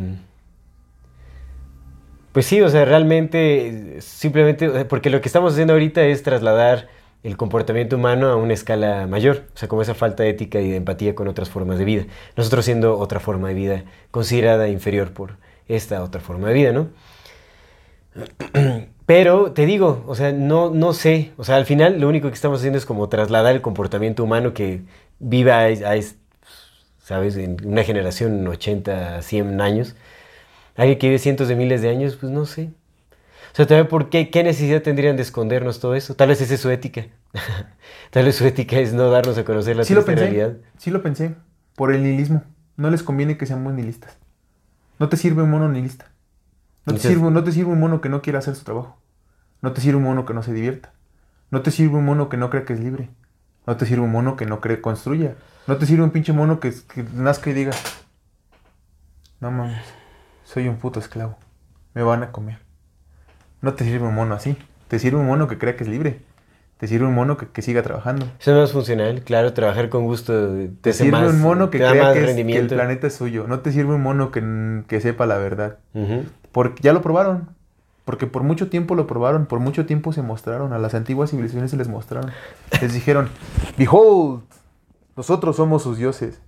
pues 2.32 2.46
sí, 2.46 2.60
o 2.60 2.68
sea, 2.68 2.84
realmente, 2.84 3.98
simplemente, 4.00 4.84
porque 4.86 5.08
lo 5.10 5.20
que 5.20 5.28
estamos 5.28 5.52
haciendo 5.52 5.72
ahorita 5.74 6.04
es 6.04 6.22
trasladar 6.24 6.88
el 7.22 7.36
comportamiento 7.36 7.96
humano 7.96 8.28
a 8.28 8.36
una 8.36 8.54
escala 8.54 9.06
mayor, 9.06 9.44
o 9.54 9.56
sea, 9.58 9.68
como 9.68 9.82
esa 9.82 9.94
falta 9.94 10.24
de 10.24 10.30
ética 10.30 10.60
y 10.60 10.68
de 10.70 10.76
empatía 10.76 11.14
con 11.14 11.28
otras 11.28 11.48
formas 11.48 11.78
de 11.78 11.84
vida. 11.84 12.06
Nosotros 12.36 12.64
siendo 12.64 12.98
otra 12.98 13.20
forma 13.20 13.48
de 13.48 13.54
vida 13.54 13.84
considerada 14.10 14.68
inferior 14.68 15.12
por 15.12 15.36
esta 15.68 16.02
otra 16.02 16.20
forma 16.20 16.48
de 16.48 16.54
vida, 16.54 16.72
¿no? 16.72 16.88
Pero 19.06 19.52
te 19.52 19.66
digo, 19.66 20.02
o 20.06 20.14
sea, 20.14 20.32
no, 20.32 20.70
no 20.70 20.92
sé, 20.94 21.32
o 21.36 21.44
sea, 21.44 21.56
al 21.56 21.66
final 21.66 22.00
lo 22.00 22.08
único 22.08 22.28
que 22.28 22.34
estamos 22.34 22.60
haciendo 22.60 22.78
es 22.78 22.86
como 22.86 23.08
trasladar 23.08 23.54
el 23.54 23.60
comportamiento 23.62 24.24
humano 24.24 24.54
que 24.54 24.82
vive 25.18 25.52
a, 25.52 25.58
a 25.64 25.96
es- 25.96 26.16
¿sabes? 27.02 27.36
En 27.36 27.56
una 27.66 27.84
generación, 27.84 28.46
80, 28.48 29.20
100 29.22 29.60
años. 29.60 29.94
Alguien 30.76 30.98
que 30.98 31.08
vive 31.08 31.18
cientos 31.18 31.48
de 31.48 31.56
miles 31.56 31.82
de 31.82 31.90
años, 31.90 32.16
pues 32.16 32.32
no 32.32 32.46
sé. 32.46 32.70
O 33.52 33.56
sea, 33.56 33.66
también, 33.66 33.88
¿por 33.88 34.08
qué, 34.10 34.30
qué 34.30 34.42
necesidad 34.42 34.82
tendrían 34.82 35.16
de 35.16 35.22
escondernos 35.22 35.80
todo 35.80 35.94
eso? 35.94 36.14
Tal 36.16 36.28
vez 36.28 36.40
esa 36.40 36.54
es 36.54 36.60
su 36.60 36.70
ética. 36.70 37.06
Tal 38.10 38.24
vez 38.24 38.36
su 38.36 38.46
ética 38.46 38.78
es 38.78 38.92
no 38.94 39.10
darnos 39.10 39.36
a 39.38 39.44
conocer 39.44 39.76
la 39.76 39.84
Sí 39.84 39.94
lo 39.94 40.04
pensé. 40.04 40.24
realidad. 40.24 40.56
Sí 40.78 40.90
lo 40.90 41.02
pensé. 41.02 41.34
Por 41.76 41.92
el 41.92 42.02
nihilismo. 42.02 42.42
No 42.76 42.90
les 42.90 43.02
conviene 43.02 43.36
que 43.36 43.46
seamos 43.46 43.74
nihilistas. 43.74 44.16
No 44.98 45.08
te 45.08 45.16
sirve 45.16 45.42
un 45.42 45.50
mono 45.50 45.68
nihilista. 45.68 46.10
No 46.86 46.92
te, 46.94 46.98
sirve, 47.08 47.30
no 47.30 47.44
te 47.44 47.52
sirve 47.52 47.72
un 47.72 47.80
mono 47.80 48.00
que 48.00 48.08
no 48.08 48.20
quiera 48.22 48.38
hacer 48.40 48.54
su 48.56 48.64
trabajo. 48.64 48.98
No 49.62 49.72
te 49.72 49.80
sirve 49.80 49.96
un 49.96 50.04
mono 50.04 50.26
que 50.26 50.34
no 50.34 50.42
se 50.42 50.52
divierta. 50.52 50.92
No 51.50 51.62
te 51.62 51.70
sirve 51.70 51.96
un 51.96 52.04
mono 52.04 52.28
que 52.28 52.36
no 52.36 52.50
cree 52.50 52.64
que 52.64 52.74
es 52.74 52.80
libre. 52.80 53.10
No 53.66 53.76
te 53.76 53.86
sirve 53.86 54.02
un 54.02 54.12
mono 54.12 54.36
que 54.36 54.44
no 54.46 54.60
cree 54.60 54.80
construya. 54.80 55.34
No 55.66 55.76
te 55.76 55.86
sirve 55.86 56.02
un 56.04 56.10
pinche 56.10 56.32
mono 56.34 56.60
que, 56.60 56.72
que 56.92 57.04
nazca 57.14 57.48
y 57.50 57.54
diga, 57.54 57.72
no 59.40 59.50
mames, 59.50 59.78
soy 60.44 60.68
un 60.68 60.76
puto 60.76 61.00
esclavo. 61.00 61.36
Me 61.94 62.02
van 62.02 62.22
a 62.22 62.32
comer. 62.32 62.58
No 63.62 63.74
te 63.74 63.84
sirve 63.84 64.06
un 64.06 64.14
mono 64.14 64.34
así. 64.34 64.56
Te 64.88 64.98
sirve 64.98 65.18
un 65.18 65.26
mono 65.26 65.48
que 65.48 65.58
crea 65.58 65.76
que 65.76 65.84
es 65.84 65.88
libre. 65.90 66.20
Te 66.76 66.88
sirve 66.88 67.06
un 67.06 67.14
mono 67.14 67.36
que, 67.36 67.48
que 67.48 67.62
siga 67.62 67.82
trabajando. 67.82 68.26
Eso 68.38 68.50
es 68.50 68.56
más 68.58 68.72
funcional, 68.72 69.22
claro, 69.22 69.54
trabajar 69.54 69.88
con 69.88 70.04
gusto 70.04 70.32
te 70.54 70.68
Te 70.82 70.92
sirve 70.92 71.12
más- 71.12 71.30
un 71.30 71.40
mono 71.40 71.70
que 71.70 71.78
crea 71.78 72.12
que, 72.12 72.24
es- 72.24 72.36
que 72.36 72.56
el 72.58 72.66
planeta 72.76 73.06
es 73.06 73.14
suyo. 73.14 73.46
No 73.46 73.60
te 73.60 73.72
sirve 73.72 73.94
un 73.94 74.02
mono 74.02 74.30
que, 74.30 74.82
que 74.88 75.00
sepa 75.00 75.24
la 75.26 75.38
verdad. 75.38 75.78
Ujú. 75.94 76.24
Porque 76.54 76.82
ya 76.82 76.92
lo 76.92 77.02
probaron. 77.02 77.50
Porque 78.04 78.26
por 78.28 78.44
mucho 78.44 78.68
tiempo 78.70 78.94
lo 78.94 79.06
probaron. 79.08 79.46
Por 79.46 79.58
mucho 79.58 79.86
tiempo 79.86 80.12
se 80.12 80.22
mostraron. 80.22 80.72
A 80.72 80.78
las 80.78 80.94
antiguas 80.94 81.30
civilizaciones 81.30 81.72
se 81.72 81.76
les 81.76 81.88
mostraron. 81.88 82.30
Les 82.80 82.94
dijeron, 82.94 83.28
Behold, 83.76 84.42
nosotros 85.16 85.56
somos 85.56 85.82
sus 85.82 85.98
dioses. 85.98 86.38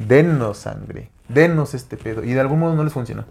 Dennos 0.00 0.58
sangre. 0.58 1.10
Dennos 1.28 1.72
este 1.74 1.96
pedo. 1.96 2.24
Y 2.24 2.32
de 2.32 2.40
algún 2.40 2.58
modo 2.58 2.74
no 2.74 2.82
les 2.84 2.92
funcionó. 2.92 3.24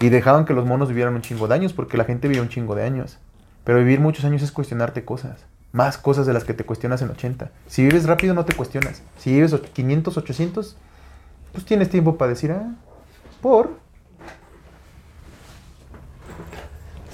Y 0.00 0.08
dejaban 0.08 0.44
que 0.46 0.54
los 0.54 0.64
monos 0.64 0.88
vivieran 0.88 1.14
un 1.14 1.20
chingo 1.22 1.48
de 1.48 1.54
años. 1.54 1.74
Porque 1.74 1.98
la 1.98 2.04
gente 2.04 2.26
vivía 2.28 2.42
un 2.42 2.48
chingo 2.48 2.74
de 2.74 2.84
años. 2.84 3.18
Pero 3.64 3.78
vivir 3.80 4.00
muchos 4.00 4.24
años 4.24 4.42
es 4.42 4.52
cuestionarte 4.52 5.04
cosas. 5.04 5.44
Más 5.72 5.98
cosas 5.98 6.26
de 6.26 6.32
las 6.32 6.44
que 6.44 6.54
te 6.54 6.64
cuestionas 6.64 7.02
en 7.02 7.10
80. 7.10 7.50
Si 7.66 7.82
vives 7.82 8.06
rápido 8.06 8.32
no 8.32 8.46
te 8.46 8.54
cuestionas. 8.54 9.02
Si 9.18 9.32
vives 9.32 9.52
och- 9.52 9.66
500, 9.72 10.16
800, 10.16 10.76
pues 11.52 11.66
tienes 11.66 11.90
tiempo 11.90 12.16
para 12.16 12.30
decir, 12.30 12.52
ah, 12.52 12.72
por... 13.42 13.84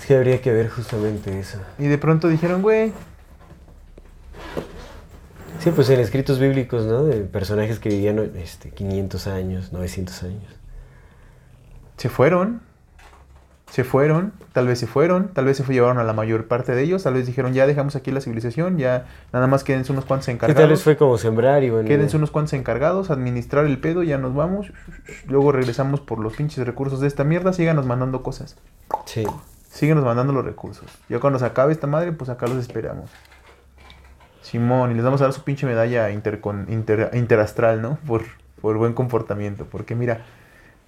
Es 0.02 0.08
que 0.08 0.16
habría 0.16 0.40
que 0.42 0.50
ver 0.50 0.68
justamente 0.68 1.38
eso. 1.38 1.58
Y 1.78 1.86
de 1.86 1.96
pronto 1.96 2.26
dijeron, 2.26 2.60
güey, 2.60 2.92
Sí, 5.60 5.70
pues 5.70 5.88
en 5.90 6.00
escritos 6.00 6.40
bíblicos, 6.40 6.86
¿no? 6.86 7.04
De 7.04 7.18
personajes 7.20 7.78
que 7.78 7.88
vivían 7.88 8.18
este, 8.34 8.70
500 8.70 9.28
años, 9.28 9.72
900 9.72 10.22
años. 10.24 10.56
se 11.98 12.08
fueron. 12.08 12.62
Se 13.70 13.84
fueron, 13.84 14.32
tal 14.52 14.66
vez 14.66 14.80
se 14.80 14.88
fueron, 14.88 15.28
tal 15.28 15.44
vez 15.44 15.56
se 15.58 15.64
llevaron 15.64 15.98
a 15.98 16.02
la 16.04 16.12
mayor 16.12 16.48
parte 16.48 16.74
de 16.74 16.82
ellos, 16.82 17.04
tal 17.04 17.14
vez 17.14 17.26
dijeron, 17.26 17.54
ya 17.54 17.64
dejamos 17.68 17.94
aquí 17.94 18.10
la 18.10 18.20
civilización, 18.20 18.76
ya 18.76 19.06
nada 19.32 19.46
más 19.46 19.62
quédense 19.62 19.92
unos 19.92 20.04
cuantos 20.04 20.26
Que 20.26 20.32
encargados. 20.32 20.60
tal 20.60 20.68
vez 20.70 20.82
fue 20.82 20.96
como 20.96 21.16
sembrar 21.16 21.62
y 21.62 21.70
bueno. 21.70 21.86
Quédense 21.88 22.16
unos 22.16 22.32
cuantos 22.32 22.54
encargados, 22.54 23.10
administrar 23.10 23.64
el 23.64 23.78
pedo, 23.78 24.02
ya 24.02 24.18
nos 24.18 24.34
vamos. 24.34 24.72
Luego 25.28 25.52
regresamos 25.52 26.00
por 26.00 26.18
los 26.18 26.34
pinches 26.34 26.66
recursos 26.66 27.00
de 27.00 27.06
esta 27.06 27.22
mierda, 27.22 27.52
síganos 27.52 27.86
mandando 27.86 28.22
cosas. 28.24 28.56
Sí. 29.06 29.24
Síguenos 29.72 30.04
mandando 30.04 30.32
los 30.34 30.44
recursos. 30.44 30.84
Ya 31.08 31.18
cuando 31.18 31.38
se 31.38 31.46
acabe 31.46 31.72
esta 31.72 31.86
madre, 31.86 32.12
pues 32.12 32.28
acá 32.30 32.46
los 32.46 32.58
esperamos. 32.58 33.10
Simón, 34.42 34.90
y 34.90 34.94
les 34.94 35.04
vamos 35.04 35.20
a 35.20 35.24
dar 35.24 35.32
su 35.32 35.44
pinche 35.44 35.66
medalla 35.66 36.10
intercon- 36.10 36.68
inter- 36.68 37.10
interastral, 37.14 37.80
¿no? 37.80 37.96
Por, 38.06 38.22
por 38.60 38.76
buen 38.76 38.92
comportamiento. 38.92 39.64
Porque 39.70 39.94
mira, 39.94 40.24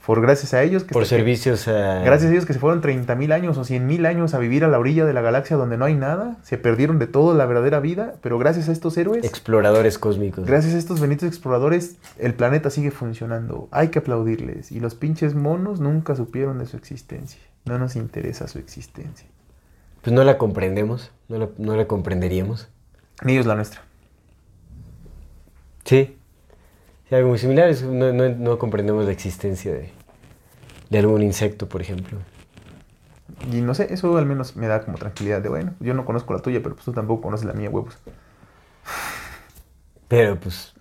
por 0.04 0.20
gracias 0.20 0.52
a 0.52 0.62
ellos 0.62 0.84
que 0.84 0.92
Por 0.92 1.06
servicios 1.06 1.66
a... 1.68 2.02
Gracias 2.04 2.28
a 2.30 2.32
ellos 2.34 2.44
que 2.44 2.52
se 2.52 2.58
fueron 2.58 2.82
30 2.82 3.14
mil 3.14 3.32
años 3.32 3.56
o 3.56 3.64
100 3.64 3.86
mil 3.86 4.04
años 4.04 4.34
a 4.34 4.38
vivir 4.38 4.64
a 4.64 4.68
la 4.68 4.78
orilla 4.78 5.06
de 5.06 5.14
la 5.14 5.22
galaxia 5.22 5.56
donde 5.56 5.78
no 5.78 5.86
hay 5.86 5.94
nada, 5.94 6.36
se 6.42 6.58
perdieron 6.58 6.98
de 6.98 7.06
todo 7.06 7.32
la 7.34 7.46
verdadera 7.46 7.80
vida, 7.80 8.14
pero 8.20 8.38
gracias 8.38 8.68
a 8.68 8.72
estos 8.72 8.98
héroes, 8.98 9.24
Exploradores 9.24 9.98
cósmicos. 9.98 10.44
gracias 10.44 10.74
a 10.74 10.78
estos 10.78 11.00
benitos 11.00 11.26
exploradores, 11.28 11.96
el 12.18 12.34
planeta 12.34 12.68
sigue 12.68 12.90
funcionando. 12.90 13.68
Hay 13.70 13.88
que 13.88 14.00
aplaudirles. 14.00 14.72
Y 14.72 14.80
los 14.80 14.94
pinches 14.94 15.34
monos 15.34 15.80
nunca 15.80 16.14
supieron 16.16 16.58
de 16.58 16.66
su 16.66 16.76
existencia. 16.76 17.40
No 17.64 17.78
nos 17.78 17.96
interesa 17.96 18.46
su 18.48 18.58
existencia. 18.58 19.26
Pues 20.02 20.12
no 20.14 20.24
la 20.24 20.38
comprendemos, 20.38 21.12
no 21.28 21.38
la, 21.38 21.48
no 21.58 21.76
la 21.76 21.86
comprenderíamos. 21.86 22.68
Ni 23.22 23.32
ellos 23.32 23.46
la 23.46 23.54
nuestra. 23.54 23.82
Sí. 25.84 26.16
Sí, 27.08 27.14
algo 27.14 27.28
muy 27.30 27.38
similar 27.38 27.68
es 27.68 27.82
no, 27.82 28.12
no- 28.12 28.28
no 28.30 28.58
comprendemos 28.58 29.04
la 29.04 29.12
existencia 29.12 29.72
de, 29.72 29.90
de 30.90 30.98
algún 30.98 31.22
insecto, 31.22 31.68
por 31.68 31.82
ejemplo. 31.82 32.18
Y 33.52 33.60
no 33.60 33.74
sé, 33.74 33.92
eso 33.92 34.16
al 34.16 34.26
menos 34.26 34.56
me 34.56 34.66
da 34.66 34.84
como 34.84 34.98
tranquilidad 34.98 35.40
de, 35.42 35.48
bueno, 35.48 35.74
yo 35.80 35.94
no 35.94 36.04
conozco 36.04 36.32
la 36.34 36.40
tuya, 36.42 36.60
pero 36.62 36.74
pues 36.74 36.84
tú 36.84 36.92
tampoco 36.92 37.22
conoces 37.22 37.46
la 37.46 37.52
mía, 37.52 37.70
huevos. 37.70 37.98
Pero 40.08 40.36
pues... 40.38 40.74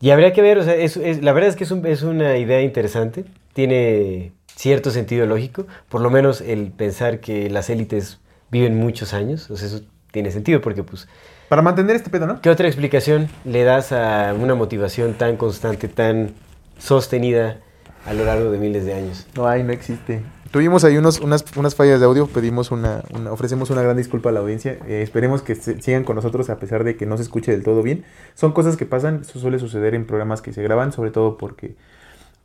Y 0.00 0.10
habría 0.10 0.32
que 0.32 0.42
ver, 0.42 0.58
o 0.58 0.62
sea, 0.62 0.74
es, 0.74 0.96
es- 0.96 1.22
la 1.22 1.32
verdad 1.32 1.50
es 1.50 1.56
que 1.56 1.64
es, 1.64 1.70
un- 1.70 1.86
es 1.86 2.02
una 2.02 2.36
idea 2.36 2.60
interesante. 2.62 3.24
Tiene 3.54 4.32
cierto 4.56 4.90
sentido 4.90 5.26
lógico. 5.26 5.66
Por 5.88 6.00
lo 6.00 6.10
menos 6.10 6.40
el 6.40 6.72
pensar 6.72 7.20
que 7.20 7.48
las 7.50 7.70
élites 7.70 8.18
viven 8.50 8.76
muchos 8.76 9.14
años. 9.14 9.50
O 9.50 9.56
sea, 9.56 9.68
eso 9.68 9.82
tiene 10.10 10.30
sentido 10.32 10.60
porque 10.60 10.82
pues... 10.82 11.06
Para 11.48 11.62
mantener 11.62 11.94
este 11.94 12.10
pedo, 12.10 12.26
¿no? 12.26 12.40
¿Qué 12.40 12.50
otra 12.50 12.66
explicación 12.66 13.28
le 13.44 13.62
das 13.62 13.92
a 13.92 14.34
una 14.34 14.56
motivación 14.56 15.14
tan 15.14 15.36
constante, 15.36 15.86
tan 15.86 16.32
sostenida 16.78 17.58
a 18.04 18.14
lo 18.14 18.24
largo 18.24 18.50
de 18.50 18.58
miles 18.58 18.84
de 18.84 18.94
años? 18.94 19.26
No 19.36 19.46
hay, 19.46 19.62
no 19.62 19.72
existe. 19.72 20.22
Tuvimos 20.50 20.84
ahí 20.84 20.96
unos, 20.96 21.20
unas, 21.20 21.44
unas 21.56 21.74
fallas 21.74 22.00
de 22.00 22.06
audio, 22.06 22.26
pedimos 22.28 22.70
una, 22.70 23.02
una- 23.12 23.30
ofrecemos 23.32 23.70
una 23.70 23.82
gran 23.82 23.96
disculpa 23.96 24.30
a 24.30 24.32
la 24.32 24.40
audiencia. 24.40 24.78
Eh, 24.88 25.02
esperemos 25.02 25.42
que 25.42 25.54
se- 25.54 25.80
sigan 25.82 26.04
con 26.04 26.16
nosotros 26.16 26.48
a 26.50 26.58
pesar 26.58 26.82
de 26.84 26.96
que 26.96 27.04
no 27.06 27.16
se 27.16 27.22
escuche 27.24 27.52
del 27.52 27.62
todo 27.62 27.82
bien. 27.82 28.04
Son 28.34 28.52
cosas 28.52 28.76
que 28.76 28.86
pasan, 28.86 29.20
eso 29.22 29.38
suele 29.38 29.58
suceder 29.58 29.94
en 29.94 30.06
programas 30.06 30.42
que 30.42 30.52
se 30.52 30.62
graban, 30.62 30.92
sobre 30.92 31.10
todo 31.10 31.36
porque 31.36 31.76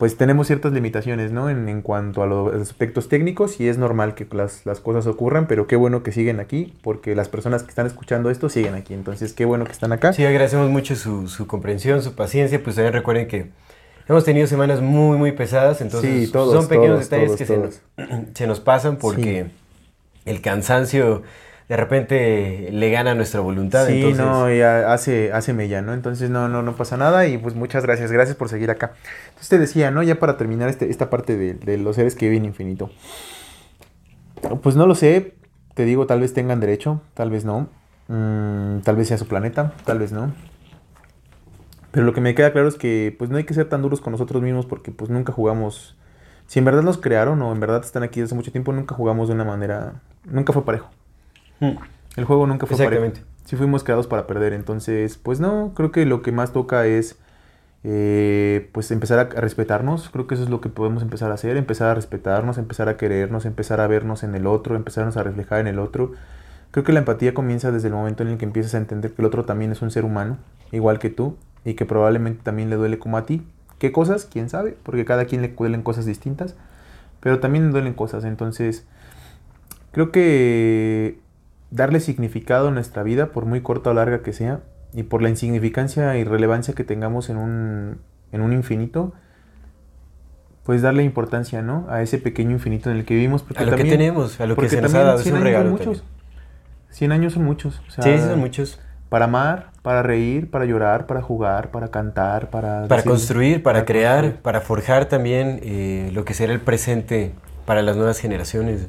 pues 0.01 0.17
tenemos 0.17 0.47
ciertas 0.47 0.73
limitaciones, 0.73 1.31
¿no? 1.31 1.51
En, 1.51 1.69
en 1.69 1.83
cuanto 1.83 2.23
a 2.23 2.25
los 2.25 2.55
aspectos 2.55 3.07
técnicos 3.07 3.59
y 3.59 3.67
es 3.67 3.77
normal 3.77 4.15
que 4.15 4.25
las, 4.31 4.65
las 4.65 4.79
cosas 4.79 5.05
ocurran, 5.05 5.45
pero 5.45 5.67
qué 5.67 5.75
bueno 5.75 6.01
que 6.01 6.11
siguen 6.11 6.39
aquí, 6.39 6.73
porque 6.81 7.13
las 7.13 7.29
personas 7.29 7.61
que 7.61 7.69
están 7.69 7.85
escuchando 7.85 8.31
esto 8.31 8.49
siguen 8.49 8.73
aquí. 8.73 8.95
Entonces, 8.95 9.33
qué 9.33 9.45
bueno 9.45 9.63
que 9.63 9.73
están 9.73 9.91
acá. 9.91 10.11
Sí, 10.11 10.25
agradecemos 10.25 10.71
mucho 10.71 10.95
su, 10.95 11.27
su 11.27 11.45
comprensión, 11.45 12.01
su 12.01 12.15
paciencia. 12.15 12.63
Pues 12.63 12.77
también 12.77 12.93
recuerden 12.93 13.27
que 13.27 13.51
hemos 14.07 14.25
tenido 14.25 14.47
semanas 14.47 14.81
muy, 14.81 15.19
muy 15.19 15.33
pesadas. 15.33 15.81
Entonces, 15.81 16.25
Sí, 16.25 16.31
todos, 16.31 16.51
son 16.51 16.67
pequeños 16.67 17.07
todos, 17.07 17.09
detalles 17.11 17.27
todos, 17.27 17.37
que 17.37 17.45
se 17.45 17.57
nos, 17.59 18.27
se 18.33 18.47
nos 18.47 18.59
pasan 18.59 18.97
porque 18.97 19.51
el 20.25 20.41
cansancio 20.41 21.21
de 21.71 21.77
repente 21.77 22.67
le 22.69 22.91
gana 22.91 23.15
nuestra 23.15 23.39
voluntad. 23.39 23.87
Sí, 23.87 23.93
entonces, 23.93 24.17
no, 24.17 24.53
ya 24.53 24.91
hace, 24.91 25.31
hace 25.31 25.53
mella, 25.53 25.81
¿no? 25.81 25.93
Entonces 25.93 26.29
no, 26.29 26.49
no, 26.49 26.61
no 26.61 26.75
pasa 26.75 26.97
nada 26.97 27.27
y 27.27 27.37
pues 27.37 27.55
muchas 27.55 27.85
gracias, 27.85 28.11
gracias 28.11 28.35
por 28.35 28.49
seguir 28.49 28.69
acá. 28.69 28.91
Entonces 29.29 29.47
te 29.47 29.57
decía, 29.57 29.89
¿no? 29.89 30.03
Ya 30.03 30.19
para 30.19 30.35
terminar 30.35 30.67
este, 30.67 30.89
esta 30.89 31.09
parte 31.09 31.37
de, 31.37 31.53
de 31.53 31.77
los 31.77 31.95
seres 31.95 32.15
que 32.15 32.27
viven 32.27 32.43
infinito. 32.43 32.89
Pues 34.61 34.75
no 34.75 34.85
lo 34.85 34.95
sé, 34.95 35.35
te 35.73 35.85
digo, 35.85 36.07
tal 36.07 36.19
vez 36.19 36.33
tengan 36.33 36.59
derecho, 36.59 37.03
tal 37.13 37.29
vez 37.29 37.45
no. 37.45 37.69
Mm, 38.09 38.79
tal 38.81 38.97
vez 38.97 39.07
sea 39.07 39.17
su 39.17 39.29
planeta, 39.29 39.73
tal 39.85 39.99
vez 39.99 40.11
no. 40.11 40.33
Pero 41.91 42.05
lo 42.05 42.11
que 42.11 42.19
me 42.19 42.35
queda 42.35 42.51
claro 42.51 42.67
es 42.67 42.75
que 42.75 43.15
pues 43.17 43.29
no 43.29 43.37
hay 43.37 43.45
que 43.45 43.53
ser 43.53 43.69
tan 43.69 43.81
duros 43.81 44.01
con 44.01 44.11
nosotros 44.11 44.43
mismos 44.43 44.65
porque 44.65 44.91
pues 44.91 45.09
nunca 45.09 45.31
jugamos... 45.31 45.95
Si 46.47 46.59
en 46.59 46.65
verdad 46.65 46.81
nos 46.81 46.97
crearon 46.97 47.41
o 47.41 47.53
en 47.53 47.61
verdad 47.61 47.79
están 47.79 48.03
aquí 48.03 48.19
desde 48.19 48.31
hace 48.31 48.35
mucho 48.35 48.51
tiempo, 48.51 48.73
nunca 48.73 48.93
jugamos 48.93 49.29
de 49.29 49.35
una 49.35 49.45
manera... 49.45 50.01
Nunca 50.25 50.51
fue 50.51 50.65
parejo. 50.65 50.89
Mm. 51.61 51.77
El 52.17 52.25
juego 52.25 52.45
nunca 52.45 52.65
fue 52.65 52.75
parejo. 52.75 53.05
Exactamente. 53.05 53.31
Sí 53.45 53.55
fuimos 53.55 53.83
creados 53.83 54.07
para 54.07 54.27
perder, 54.27 54.53
entonces, 54.53 55.17
pues 55.17 55.39
no, 55.39 55.71
creo 55.73 55.91
que 55.91 56.05
lo 56.05 56.21
que 56.21 56.31
más 56.31 56.51
toca 56.51 56.85
es, 56.85 57.17
eh, 57.83 58.69
pues 58.73 58.91
empezar 58.91 59.19
a, 59.19 59.21
a 59.21 59.41
respetarnos, 59.41 60.09
creo 60.09 60.27
que 60.27 60.35
eso 60.35 60.43
es 60.43 60.49
lo 60.49 60.61
que 60.61 60.69
podemos 60.69 61.01
empezar 61.01 61.31
a 61.31 61.35
hacer, 61.35 61.57
empezar 61.57 61.89
a 61.89 61.95
respetarnos, 61.95 62.57
empezar 62.57 62.89
a 62.89 62.97
querernos, 62.97 63.45
empezar 63.45 63.79
a 63.79 63.87
vernos 63.87 64.23
en 64.23 64.35
el 64.35 64.45
otro, 64.45 64.75
empezarnos 64.75 65.17
a 65.17 65.23
reflejar 65.23 65.61
en 65.61 65.67
el 65.67 65.79
otro. 65.79 66.11
Creo 66.71 66.83
que 66.83 66.93
la 66.93 66.99
empatía 66.99 67.33
comienza 67.33 67.71
desde 67.71 67.87
el 67.87 67.93
momento 67.93 68.23
en 68.23 68.29
el 68.29 68.37
que 68.37 68.45
empiezas 68.45 68.75
a 68.75 68.77
entender 68.77 69.13
que 69.13 69.21
el 69.21 69.25
otro 69.25 69.43
también 69.45 69.71
es 69.71 69.81
un 69.81 69.91
ser 69.91 70.05
humano, 70.05 70.37
igual 70.71 70.99
que 70.99 71.09
tú, 71.09 71.35
y 71.65 71.73
que 71.73 71.85
probablemente 71.85 72.41
también 72.43 72.69
le 72.69 72.75
duele 72.75 72.99
como 72.99 73.17
a 73.17 73.25
ti. 73.25 73.45
¿Qué 73.79 73.91
cosas? 73.91 74.25
¿Quién 74.25 74.49
sabe? 74.49 74.77
Porque 74.83 75.03
cada 75.05 75.25
quien 75.25 75.41
le 75.41 75.49
duelen 75.49 75.81
cosas 75.81 76.05
distintas, 76.05 76.55
pero 77.19 77.39
también 77.39 77.65
le 77.65 77.71
duelen 77.71 77.93
cosas, 77.93 78.23
entonces 78.23 78.85
creo 79.91 80.11
que 80.11 81.19
darle 81.71 81.99
significado 81.99 82.67
a 82.67 82.71
nuestra 82.71 83.01
vida, 83.03 83.27
por 83.27 83.45
muy 83.45 83.61
corta 83.61 83.89
o 83.89 83.93
larga 83.93 84.21
que 84.21 84.33
sea, 84.33 84.59
y 84.93 85.03
por 85.03 85.21
la 85.21 85.29
insignificancia 85.29 86.17
y 86.17 86.23
relevancia 86.23 86.73
que 86.73 86.83
tengamos 86.83 87.29
en 87.29 87.37
un, 87.37 87.97
en 88.31 88.41
un 88.41 88.53
infinito, 88.53 89.13
pues 90.63 90.81
darle 90.81 91.03
importancia, 91.03 91.61
¿no? 91.61 91.87
A 91.89 92.01
ese 92.01 92.17
pequeño 92.17 92.51
infinito 92.51 92.91
en 92.91 92.97
el 92.97 93.05
que 93.05 93.15
vivimos. 93.15 93.41
Porque 93.43 93.63
A 93.63 93.65
lo 93.65 93.75
que 93.75 93.83
tenemos, 93.85 94.39
a 94.39 94.45
lo 94.45 94.55
que 94.55 94.69
se 94.69 94.81
nos 94.81 94.93
ha 94.93 95.03
dado, 95.03 95.17
es 95.17 95.23
100 95.23 95.35
un 95.35 95.41
años 95.41 95.43
son 95.43 95.43
regalo 95.53 95.71
muchos. 95.71 95.97
también. 95.99 96.21
100 96.91 97.11
años 97.13 97.33
son 97.33 97.43
muchos. 97.45 97.81
o 97.87 97.91
sea, 97.91 98.03
Sí, 98.03 98.19
son 98.23 98.39
muchos. 98.39 98.79
Para 99.09 99.25
amar, 99.25 99.71
para 99.81 100.03
reír, 100.03 100.49
para 100.51 100.65
llorar, 100.65 101.05
para 101.05 101.21
jugar, 101.21 101.71
para 101.71 101.89
cantar, 101.89 102.49
para... 102.49 102.87
Para 102.87 103.01
decir- 103.01 103.09
construir, 103.09 103.63
para, 103.63 103.83
crear, 103.85 104.19
construir. 104.21 104.41
para 104.41 104.61
forjar 104.61 105.05
también 105.05 105.59
eh, 105.63 106.11
lo 106.13 106.23
que 106.25 106.33
será 106.33 106.53
el 106.53 106.61
presente 106.61 107.33
para 107.65 107.81
las 107.81 107.97
nuevas 107.97 108.19
generaciones. 108.19 108.87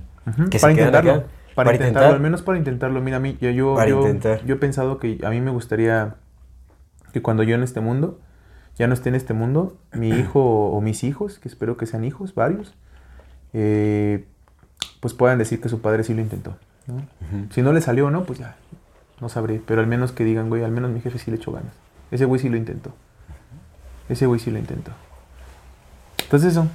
Que 0.50 0.58
para 0.60 0.74
se 0.74 0.78
intentarlo. 0.80 1.12
acá. 1.12 1.24
Para, 1.54 1.66
Para 1.66 1.76
intentarlo, 1.76 1.86
intentar. 1.86 2.14
al 2.14 2.20
menos 2.20 2.42
para 2.42 2.58
intentarlo. 2.58 3.00
Mira, 3.00 3.18
a 3.18 3.20
mí, 3.20 3.36
yo, 3.40 3.50
yo, 3.50 3.76
he 3.80 4.56
pensado 4.56 4.98
que 4.98 5.18
a 5.24 5.30
mí 5.30 5.40
me 5.40 5.50
gustaría 5.50 6.16
que 7.12 7.20
cuando 7.20 7.42
yo 7.42 7.54
en 7.54 7.62
este 7.62 7.80
mundo, 7.80 8.18
ya 8.76 8.86
no 8.86 8.94
esté 8.94 9.10
en 9.10 9.14
este 9.14 9.34
mundo, 9.34 9.76
mi 9.92 10.08
hijo 10.18 10.40
o 10.40 10.80
mis 10.80 11.04
hijos, 11.04 11.38
que 11.38 11.48
espero 11.48 11.76
que 11.76 11.86
sean 11.86 12.04
hijos, 12.04 12.34
varios, 12.34 12.74
eh, 13.52 14.26
pues 15.00 15.14
puedan 15.14 15.38
decir 15.38 15.60
que 15.60 15.68
su 15.68 15.80
padre 15.80 16.04
sí 16.04 16.14
lo 16.14 16.20
intentó. 16.22 16.56
¿no? 16.86 17.02
Si 17.50 17.62
no 17.62 17.72
le 17.72 17.80
salió 17.80 18.06
o 18.06 18.10
no, 18.10 18.24
pues 18.24 18.38
ya, 18.38 18.56
no 19.20 19.28
sabré. 19.28 19.60
Pero 19.66 19.80
al 19.80 19.86
menos 19.86 20.12
que 20.12 20.24
digan, 20.24 20.48
güey, 20.48 20.64
al 20.64 20.72
menos 20.72 20.90
mi 20.90 21.00
jefe 21.00 21.18
sí 21.18 21.30
le 21.30 21.36
echó 21.36 21.52
ganas. 21.52 21.74
Ese 22.10 22.24
güey 22.24 22.40
sí 22.40 22.48
lo 22.48 22.56
intentó. 22.56 22.92
Ese 24.08 24.26
güey 24.26 24.40
sí 24.40 24.50
lo 24.50 24.58
intentó. 24.58 24.92
Entonces 26.22 26.52
eso, 26.52 26.66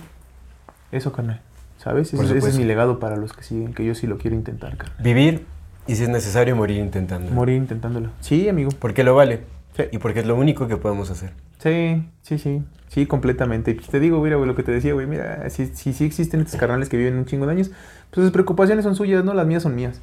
eso, 0.91 1.12
carnal. 1.12 1.41
¿Sabes? 1.88 2.14
Ese, 2.14 2.38
ese 2.38 2.50
es 2.50 2.58
mi 2.58 2.66
legado 2.66 3.00
para 3.00 3.16
los 3.16 3.32
que 3.32 3.44
siguen, 3.44 3.74
que 3.74 3.86
yo 3.86 3.96
sí 3.96 4.08
lo 4.08 4.18
quiero 4.18 4.36
intentar. 4.36 4.76
Vivir 5.00 5.46
y 5.88 5.96
si 5.96 6.04
es 6.04 6.10
necesario 6.10 6.54
morir 6.54 6.80
intentando. 6.80 7.32
Morir 7.32 7.56
intentándolo. 7.56 8.10
Sí, 8.20 8.50
amigo. 8.50 8.72
Porque 8.78 9.06
lo 9.06 9.16
vale. 9.16 9.44
Sí. 9.78 9.84
Y 9.94 9.98
porque 10.00 10.20
es 10.20 10.26
lo 10.26 10.36
único 10.36 10.68
que 10.68 10.76
podemos 10.76 11.10
hacer. 11.10 11.32
Sí, 11.60 12.04
sí, 12.24 12.38
sí. 12.38 12.62
Sí, 12.90 13.06
completamente. 13.06 13.72
Y 13.72 13.76
pues 13.76 13.88
te 13.88 14.02
digo, 14.02 14.22
mira, 14.22 14.36
güey, 14.36 14.50
lo 14.50 14.56
que 14.56 14.64
te 14.64 14.72
decía, 14.74 14.94
güey, 14.94 15.08
mira, 15.08 15.50
si, 15.50 15.68
si, 15.68 15.94
si 15.94 16.04
existen 16.04 16.42
estos 16.42 16.60
carnales 16.60 16.90
que 16.90 16.98
viven 16.98 17.16
un 17.16 17.26
chingo 17.26 17.46
de 17.46 17.54
años, 17.54 17.72
pues 18.12 18.26
sus 18.26 18.32
preocupaciones 18.32 18.84
son 18.84 18.96
suyas, 18.96 19.24
no 19.24 19.34
las 19.34 19.48
mías 19.48 19.64
son 19.64 19.76
mías. 19.76 20.02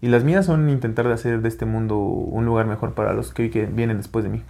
Y 0.00 0.08
las 0.08 0.22
mías 0.22 0.46
son 0.46 0.70
intentar 0.70 1.08
de 1.08 1.14
hacer 1.14 1.42
de 1.42 1.48
este 1.48 1.66
mundo 1.66 1.98
un 1.98 2.46
lugar 2.46 2.66
mejor 2.66 2.94
para 2.94 3.12
los 3.12 3.32
que, 3.32 3.48
vienen 3.66 3.96
después 3.96 4.24
de 4.24 4.30
mí. 4.30 4.42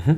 Ujú. 0.00 0.16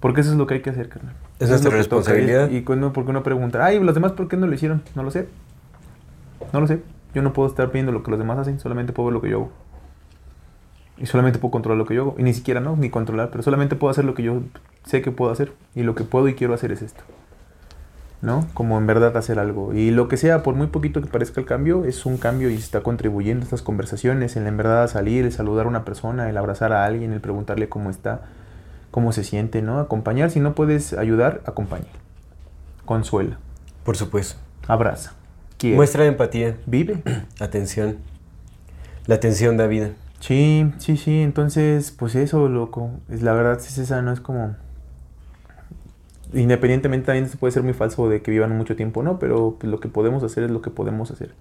Porque 0.00 0.20
eso 0.20 0.30
es 0.30 0.36
lo 0.36 0.46
que 0.46 0.54
hay 0.54 0.62
que 0.62 0.70
hacer, 0.70 0.88
carnal. 0.88 1.14
Es 1.38 1.44
Eso 1.44 1.50
nuestra 1.50 1.70
responsabilidad. 1.72 2.50
Y, 2.50 2.62
cuando, 2.62 2.92
porque 2.92 3.10
uno 3.10 3.22
pregunta, 3.22 3.64
ay, 3.64 3.80
los 3.80 3.94
demás, 3.94 4.12
¿por 4.12 4.28
qué 4.28 4.36
no 4.36 4.46
lo 4.46 4.54
hicieron? 4.54 4.82
No 4.94 5.02
lo 5.02 5.10
sé. 5.10 5.28
No 6.52 6.60
lo 6.60 6.66
sé. 6.66 6.80
Yo 7.14 7.22
no 7.22 7.32
puedo 7.32 7.48
estar 7.48 7.72
viendo 7.72 7.90
lo 7.90 8.02
que 8.02 8.10
los 8.10 8.18
demás 8.18 8.38
hacen, 8.38 8.60
solamente 8.60 8.92
puedo 8.92 9.06
ver 9.06 9.14
lo 9.14 9.20
que 9.20 9.30
yo 9.30 9.36
hago. 9.36 9.50
Y 10.98 11.06
solamente 11.06 11.38
puedo 11.38 11.52
controlar 11.52 11.78
lo 11.78 11.86
que 11.86 11.94
yo 11.94 12.02
hago. 12.02 12.14
Y 12.18 12.22
ni 12.22 12.34
siquiera, 12.34 12.60
no, 12.60 12.76
ni 12.76 12.90
controlar, 12.90 13.30
pero 13.30 13.42
solamente 13.42 13.76
puedo 13.76 13.90
hacer 13.90 14.04
lo 14.04 14.14
que 14.14 14.22
yo 14.22 14.42
sé 14.84 15.02
que 15.02 15.10
puedo 15.10 15.32
hacer. 15.32 15.52
Y 15.74 15.82
lo 15.82 15.94
que 15.94 16.04
puedo 16.04 16.28
y 16.28 16.34
quiero 16.34 16.54
hacer 16.54 16.70
es 16.70 16.82
esto. 16.82 17.02
¿No? 18.20 18.46
Como 18.52 18.78
en 18.78 18.86
verdad 18.86 19.16
hacer 19.16 19.38
algo. 19.38 19.74
Y 19.74 19.90
lo 19.90 20.08
que 20.08 20.16
sea, 20.16 20.42
por 20.42 20.54
muy 20.54 20.66
poquito 20.68 21.00
que 21.00 21.06
parezca 21.06 21.40
el 21.40 21.46
cambio, 21.46 21.84
es 21.84 22.04
un 22.04 22.18
cambio 22.18 22.50
y 22.50 22.56
se 22.56 22.64
está 22.64 22.82
contribuyendo 22.82 23.42
a 23.42 23.44
estas 23.44 23.62
conversaciones, 23.62 24.36
en 24.36 24.42
la 24.42 24.48
en 24.48 24.56
verdad 24.56 24.88
salir, 24.88 25.24
el 25.24 25.32
saludar 25.32 25.66
a 25.66 25.68
una 25.68 25.84
persona, 25.84 26.28
el 26.28 26.36
abrazar 26.36 26.72
a 26.72 26.84
alguien, 26.84 27.12
el 27.12 27.20
preguntarle 27.20 27.68
cómo 27.68 27.90
está, 27.90 28.22
cómo 28.90 29.12
se 29.12 29.24
siente, 29.24 29.62
¿no? 29.62 29.78
Acompañar, 29.78 30.30
si 30.30 30.40
no 30.40 30.54
puedes 30.54 30.92
ayudar, 30.92 31.42
acompaña. 31.46 31.86
Consuela, 32.84 33.38
Por 33.84 33.96
supuesto. 33.96 34.36
abraza, 34.66 35.12
quiere, 35.58 35.76
Muestra 35.76 36.06
empatía, 36.06 36.56
vive. 36.66 37.02
atención. 37.40 37.98
La 39.06 39.16
atención 39.16 39.56
da 39.56 39.66
vida. 39.66 39.90
Sí, 40.20 40.72
sí, 40.78 40.96
sí, 40.96 41.22
entonces, 41.22 41.92
pues 41.92 42.14
eso, 42.14 42.48
loco. 42.48 42.90
Es, 43.08 43.22
la 43.22 43.32
verdad 43.32 43.58
es 43.58 43.78
esa, 43.78 44.02
no 44.02 44.12
es 44.12 44.20
como... 44.20 44.56
Independientemente 46.34 47.06
también 47.06 47.28
se 47.28 47.38
puede 47.38 47.52
ser 47.52 47.62
muy 47.62 47.72
falso 47.72 48.08
de 48.08 48.20
que 48.20 48.30
vivan 48.30 48.56
mucho 48.56 48.76
tiempo, 48.76 49.02
¿no? 49.02 49.18
Pero 49.18 49.56
pues, 49.58 49.70
lo 49.70 49.80
que 49.80 49.88
podemos 49.88 50.22
hacer 50.22 50.44
es 50.44 50.50
lo 50.50 50.60
que 50.60 50.70
podemos 50.70 51.10
hacer. 51.10 51.34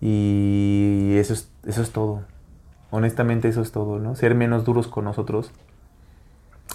Y 0.00 1.14
eso 1.16 1.34
es, 1.34 1.50
eso 1.66 1.82
es 1.82 1.90
todo. 1.90 2.22
Honestamente 2.90 3.48
eso 3.48 3.60
es 3.60 3.72
todo, 3.72 3.98
¿no? 3.98 4.14
Ser 4.14 4.34
menos 4.34 4.64
duros 4.64 4.86
con 4.88 5.04
nosotros. 5.04 5.50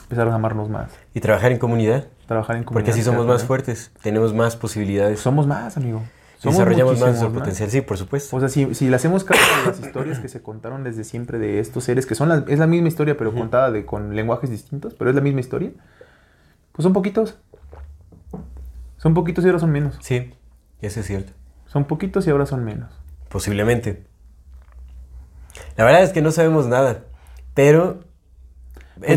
Empezar 0.04 0.28
a 0.28 0.36
amarnos 0.36 0.70
más. 0.70 0.92
Y 1.14 1.20
trabajar 1.22 1.52
en 1.52 1.60
comunidad. 1.60 2.08
Trabajar 2.28 2.56
en 2.56 2.64
comunidad. 2.64 2.86
Porque 2.86 2.92
así 2.92 3.04
somos 3.04 3.26
más 3.26 3.44
fuertes. 3.44 3.92
Tenemos 4.02 4.34
más 4.34 4.56
posibilidades. 4.56 5.20
Somos 5.20 5.46
más, 5.48 5.78
amigo. 5.78 6.02
Somos 6.40 6.58
desarrollamos 6.58 7.00
más 7.00 7.10
nuestro 7.12 7.32
potencial. 7.32 7.70
Sí, 7.70 7.82
por 7.82 7.98
supuesto. 7.98 8.36
O 8.36 8.40
sea, 8.40 8.50
si, 8.50 8.76
si 8.76 8.90
le 8.90 8.96
hacemos 8.98 9.24
caso 9.24 9.40
a 9.64 9.68
las 9.70 9.80
historias 9.80 10.20
que 10.20 10.28
se 10.28 10.42
contaron 10.42 10.84
desde 10.84 11.04
siempre 11.06 11.40
de 11.40 11.60
estos 11.60 11.86
seres, 11.86 12.06
que 12.06 12.16
son 12.16 12.28
las- 12.30 12.44
es 12.50 12.60
la 12.60 12.68
misma 12.68 12.90
historia, 12.90 13.16
pero 13.16 13.34
contada 13.34 13.72
de, 13.72 13.86
con 13.86 14.14
lenguajes 14.16 14.50
distintos, 14.50 14.94
pero 14.94 15.10
es 15.10 15.16
la 15.16 15.22
misma 15.22 15.40
historia, 15.40 15.72
pues 16.74 16.84
son 16.84 16.92
poquitos. 16.92 17.38
Son 18.98 19.14
poquitos 19.14 19.44
y 19.46 19.48
ahora 19.48 19.60
son 19.60 19.72
menos. 19.72 19.98
Sí, 20.02 20.34
eso 20.82 21.00
es 21.00 21.06
cierto. 21.06 21.32
Son 21.66 21.86
poquitos 21.86 22.28
y 22.28 22.30
ahora 22.30 22.46
son 22.46 22.64
menos. 22.66 22.90
Posiblemente. 23.30 24.04
La 25.78 25.86
verdad 25.86 26.04
es 26.04 26.12
que 26.12 26.22
no 26.22 26.32
sabemos 26.32 26.68
nada. 26.68 27.04
Pero 27.54 28.02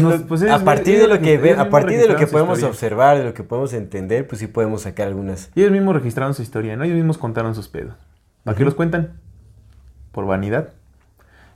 nos- 0.01 0.23
pues 0.23 0.43
a 0.43 0.65
partir 0.65 0.99
de 0.99 1.07
lo 1.09 1.21
que 1.21 1.39
ve- 1.39 1.55
a 1.55 1.69
partir 1.71 1.99
de 1.99 2.09
lo 2.09 2.17
que 2.17 2.27
podemos 2.27 2.59
historia. 2.59 2.71
observar, 2.73 3.19
de 3.19 3.25
lo 3.25 3.35
que 3.35 3.43
podemos 3.43 3.73
entender, 3.75 4.27
pues 4.27 4.39
sí 4.41 4.47
podemos 4.47 4.83
sacar 4.83 5.07
algunas. 5.09 5.51
Ellos 5.55 5.71
mismos 5.71 5.95
registraron 5.95 6.35
su 6.35 6.43
historia, 6.43 6.77
¿no? 6.77 6.85
Ellos 6.85 6.97
mismos 6.97 7.19
contaron 7.19 7.55
sus 7.55 7.69
pedos. 7.69 7.95
¿Para 8.45 8.57
qué 8.57 8.65
los 8.65 8.75
cuentan? 8.75 9.21
Por 10.13 10.27
vanidad. 10.27 10.71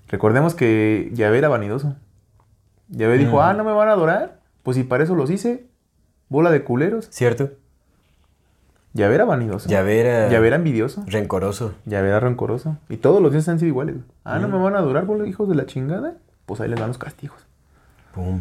Recordemos 0.09 0.55
que 0.55 1.11
Yahvé 1.15 1.39
era 1.39 1.49
vanidoso. 1.49 1.95
Yahvé 2.89 3.17
dijo, 3.19 3.41
ah, 3.43 3.55
¿no 3.55 3.65
me 3.65 3.73
van 3.73 3.89
a 3.89 3.93
adorar? 3.93 4.41
Pues 4.65 4.77
si 4.77 4.83
para 4.83 5.05
eso 5.05 5.15
los 5.15 5.31
hice, 5.31 5.67
bola 6.29 6.51
de 6.51 6.65
culeros. 6.65 7.07
¿Cierto? 7.11 7.51
Yahvé 8.93 9.15
era 9.15 9.25
vanidoso. 9.25 9.69
Yahvé 9.69 10.01
era- 10.01 10.29
Yahvé 10.29 10.49
era 10.49 10.57
envidioso. 10.57 11.05
Rencoroso. 11.07 11.75
Yahvé 11.87 12.09
era 12.09 12.19
rencoroso. 12.21 12.77
Y 12.89 12.97
todos 12.97 13.23
los 13.23 13.31
dioses 13.31 13.49
han 13.49 13.61
sido 13.61 13.69
iguales. 13.69 13.97
Ah, 14.25 14.41
¿no 14.41 14.49
me 14.49 14.59
van 14.59 14.75
a 14.75 14.79
adorar, 14.79 15.05
bola 15.07 15.27
hijos 15.29 15.49
de 15.49 15.55
la 15.55 15.67
chingada? 15.67 16.15
Pues 16.47 16.61
ahí 16.61 16.69
les 16.69 16.79
dan 16.81 16.89
los 16.89 16.99
castigos. 16.99 17.47
Pum. 18.15 18.41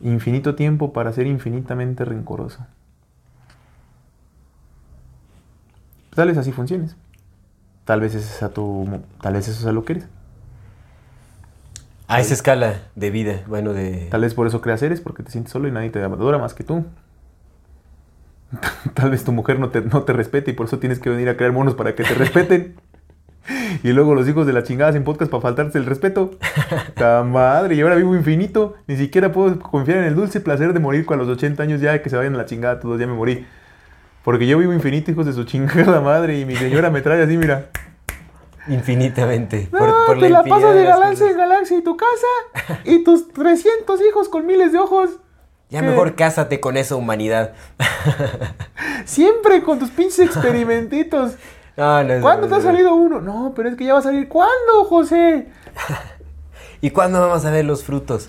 Infinito 0.00 0.54
tiempo 0.54 0.92
para 0.92 1.12
ser 1.12 1.26
infinitamente 1.26 2.04
rencoroso. 2.04 2.66
Tal 6.14 6.28
vez 6.28 6.38
así 6.38 6.52
funciones. 6.52 6.96
Tal 7.84 8.00
vez 8.00 8.14
ese 8.14 8.28
sea 8.28 8.48
tu, 8.48 8.88
tal 9.20 9.34
vez 9.34 9.48
eso 9.48 9.62
sea 9.62 9.72
lo 9.72 9.84
que 9.84 9.94
eres. 9.94 10.08
A 12.06 12.20
esa 12.20 12.34
escala 12.34 12.82
de 12.94 13.10
vida, 13.10 13.42
bueno, 13.46 13.72
de... 13.72 14.08
Tal 14.10 14.20
vez 14.20 14.34
por 14.34 14.46
eso 14.46 14.60
creas 14.60 14.80
seres, 14.80 15.00
porque 15.00 15.22
te 15.22 15.30
sientes 15.30 15.52
solo 15.52 15.68
y 15.68 15.72
nadie 15.72 15.90
te 15.90 16.02
adora 16.02 16.38
más 16.38 16.54
que 16.54 16.64
tú. 16.64 16.84
Tal 18.94 19.10
vez 19.10 19.24
tu 19.24 19.32
mujer 19.32 19.58
no 19.58 19.70
te, 19.70 19.80
no 19.80 20.02
te 20.02 20.12
respete 20.12 20.50
y 20.50 20.54
por 20.54 20.66
eso 20.66 20.78
tienes 20.78 20.98
que 20.98 21.10
venir 21.10 21.28
a 21.28 21.36
crear 21.36 21.52
monos 21.52 21.74
para 21.74 21.94
que 21.94 22.04
te 22.04 22.14
respeten. 22.14 22.76
Y 23.82 23.92
luego 23.92 24.14
los 24.14 24.26
hijos 24.28 24.46
de 24.46 24.52
la 24.52 24.62
chingada 24.62 24.90
hacen 24.90 25.04
podcast 25.04 25.30
para 25.30 25.40
faltarte 25.42 25.78
el 25.78 25.86
respeto. 25.86 26.32
¡Ta 26.94 27.22
madre! 27.24 27.74
Y 27.74 27.80
ahora 27.80 27.96
vivo 27.96 28.14
infinito. 28.16 28.74
Ni 28.86 28.96
siquiera 28.96 29.32
puedo 29.32 29.58
confiar 29.58 29.98
en 29.98 30.04
el 30.04 30.14
dulce 30.14 30.40
placer 30.40 30.72
de 30.72 30.80
morir 30.80 31.04
con 31.04 31.18
los 31.18 31.28
80 31.28 31.62
años 31.62 31.80
ya 31.80 32.00
que 32.02 32.08
se 32.10 32.16
vayan 32.16 32.34
a 32.34 32.38
la 32.38 32.46
chingada 32.46 32.80
todos. 32.80 32.98
Ya 32.98 33.06
me 33.06 33.12
morí. 33.14 33.46
Porque 34.24 34.46
yo 34.46 34.56
vivo 34.58 34.72
infinito, 34.72 35.10
hijos 35.10 35.26
de 35.26 35.32
su 35.34 35.44
chingada 35.44 36.00
madre. 36.00 36.38
Y 36.38 36.44
mi 36.46 36.56
señora 36.56 36.90
me 36.90 37.02
trae 37.02 37.22
así, 37.22 37.36
mira. 37.36 37.66
Infinitamente. 38.68 39.68
Por, 39.70 39.88
Ah, 39.90 40.04
por 40.06 40.18
te 40.18 40.30
la 40.30 40.42
pasas 40.42 40.74
de 40.74 40.84
galaxia 40.84 41.30
en 41.30 41.36
galaxia 41.36 41.76
y 41.78 41.82
tu 41.82 41.96
casa. 41.96 42.80
Y 42.84 43.04
tus 43.04 43.28
300 43.32 44.00
hijos 44.08 44.28
con 44.30 44.46
miles 44.46 44.72
de 44.72 44.78
ojos. 44.78 45.10
Ya 45.68 45.80
¿Qué? 45.80 45.88
mejor 45.88 46.14
cásate 46.14 46.60
con 46.60 46.76
esa 46.76 46.94
humanidad. 46.96 47.52
Siempre 49.04 49.62
con 49.62 49.78
tus 49.78 49.90
pinches 49.90 50.18
experimentitos. 50.20 51.32
No, 51.76 52.04
no 52.04 52.12
es- 52.12 52.22
¿Cuándo 52.22 52.46
te 52.48 52.54
ha 52.54 52.60
salido 52.60 52.94
uno? 52.94 53.20
No, 53.20 53.52
pero 53.56 53.68
es 53.68 53.76
que 53.76 53.84
ya 53.84 53.94
va 53.94 53.98
a 53.98 54.02
salir. 54.02 54.28
¿Cuándo, 54.28 54.84
José? 54.88 55.48
¿Y 56.80 56.90
cuándo 56.90 57.18
vamos 57.18 57.44
a 57.46 57.50
ver 57.50 57.64
los 57.64 57.82
frutos? 57.82 58.28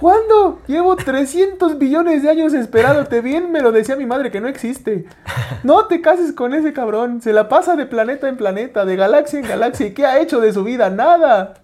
¿Cuándo? 0.00 0.58
Llevo 0.66 0.96
300 0.96 1.78
billones 1.78 2.22
de 2.24 2.30
años 2.30 2.52
esperándote. 2.52 3.20
Bien 3.22 3.52
me 3.52 3.60
lo 3.60 3.70
decía 3.70 3.94
mi 3.96 4.06
madre 4.06 4.30
que 4.32 4.40
no 4.40 4.48
existe. 4.48 5.04
No 5.62 5.86
te 5.86 6.00
cases 6.00 6.32
con 6.32 6.52
ese 6.52 6.72
cabrón. 6.72 7.22
Se 7.22 7.32
la 7.32 7.48
pasa 7.48 7.76
de 7.76 7.86
planeta 7.86 8.28
en 8.28 8.36
planeta, 8.36 8.84
de 8.84 8.96
galaxia 8.96 9.38
en 9.38 9.46
galaxia. 9.46 9.86
¿Y 9.86 9.94
qué 9.94 10.04
ha 10.04 10.20
hecho 10.20 10.40
de 10.40 10.52
su 10.52 10.64
vida? 10.64 10.90
Nada. 10.90 11.54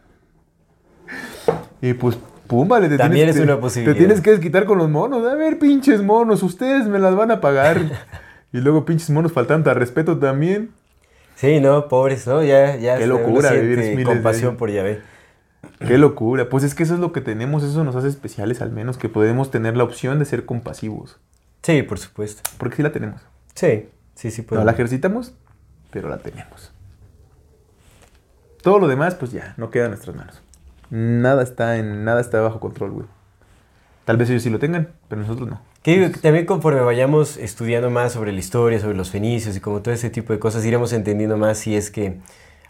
Y 1.81 1.95
pues, 1.95 2.17
pum, 2.47 2.69
vale, 2.69 2.89
te 2.89 2.97
También 2.99 3.27
tienes, 3.27 3.37
es 3.37 3.43
te- 3.47 3.53
una 3.53 3.61
posibilidad. 3.61 3.95
Te 3.95 3.99
tienes 3.99 4.21
que 4.21 4.31
desquitar 4.31 4.65
con 4.65 4.79
los 4.79 4.89
monos. 4.89 5.27
A 5.27 5.35
ver, 5.35 5.59
pinches 5.59 6.03
monos, 6.03 6.43
ustedes 6.43 6.87
me 6.87 6.99
las 7.01 7.15
van 7.17 7.31
a 7.33 7.41
pagar. 7.41 7.81
y 8.53 8.59
luego 8.59 8.85
pinches 8.85 9.11
monos 9.11 9.33
faltando 9.33 9.71
a 9.71 9.75
respeto 9.75 10.19
también. 10.19 10.71
Sí, 11.39 11.61
no, 11.61 11.87
pobres, 11.87 12.27
¿no? 12.27 12.43
Ya, 12.43 12.75
ya. 12.75 12.99
Qué 12.99 13.07
locura 13.07 13.53
vivir 13.53 14.03
compasión 14.03 14.57
por 14.57 14.73
Yahvé. 14.73 15.01
Qué 15.79 15.97
locura. 15.97 16.49
Pues 16.49 16.65
es 16.65 16.75
que 16.75 16.83
eso 16.83 16.95
es 16.95 17.01
lo 17.01 17.13
que 17.13 17.21
tenemos, 17.21 17.63
eso 17.63 17.85
nos 17.85 17.95
hace 17.95 18.09
especiales 18.09 18.61
al 18.61 18.73
menos, 18.73 18.99
que 18.99 19.09
podemos 19.09 19.53
tener 19.53 19.77
la 19.77 19.85
opción 19.85 20.19
de 20.19 20.25
ser 20.25 20.47
compasivos. 20.47 21.21
Sí, 21.63 21.85
por 21.85 22.01
supuesto. 22.01 22.43
Porque 22.59 22.75
sí 22.75 22.83
la 22.83 22.91
tenemos. 22.91 23.21
Sí, 23.55 23.89
sí, 24.17 24.33
sí, 24.33 24.43
No 24.43 24.49
puedo. 24.49 24.65
la 24.65 24.73
ejercitamos, 24.73 25.33
pero 25.93 26.09
la 26.09 26.19
tenemos. 26.19 26.73
Todo 28.61 28.81
lo 28.81 28.89
demás, 28.89 29.15
pues 29.15 29.31
ya, 29.31 29.55
no 29.59 29.71
queda 29.71 29.85
en 29.85 29.91
nuestras 29.93 30.17
manos. 30.17 30.43
Nada 30.91 31.45
está 31.45 31.77
en, 31.77 32.05
nada 32.05 32.21
está 32.21 32.41
bajo 32.41 32.59
control, 32.59 32.91
güey. 32.91 33.07
Tal 34.05 34.17
vez 34.17 34.29
ellos 34.29 34.43
sí 34.43 34.51
lo 34.51 34.59
tengan, 34.59 34.89
pero 35.07 35.21
nosotros 35.21 35.49
no. 35.49 35.61
Que 35.83 35.97
digo 35.97 36.13
que 36.13 36.19
también 36.19 36.45
conforme 36.45 36.81
vayamos 36.81 37.37
estudiando 37.37 37.89
más 37.91 38.13
sobre 38.13 38.33
la 38.33 38.39
historia, 38.41 38.81
sobre 38.81 38.97
los 38.97 39.11
fenicios 39.11 39.57
y 39.57 39.61
como 39.61 39.81
todo 39.81 39.95
ese 39.95 40.11
tipo 40.11 40.33
de 40.33 40.39
cosas, 40.39 40.65
iremos 40.65 40.93
entendiendo 40.93 41.37
más 41.37 41.59
si 41.59 41.77
es 41.77 41.91
que 41.91 42.19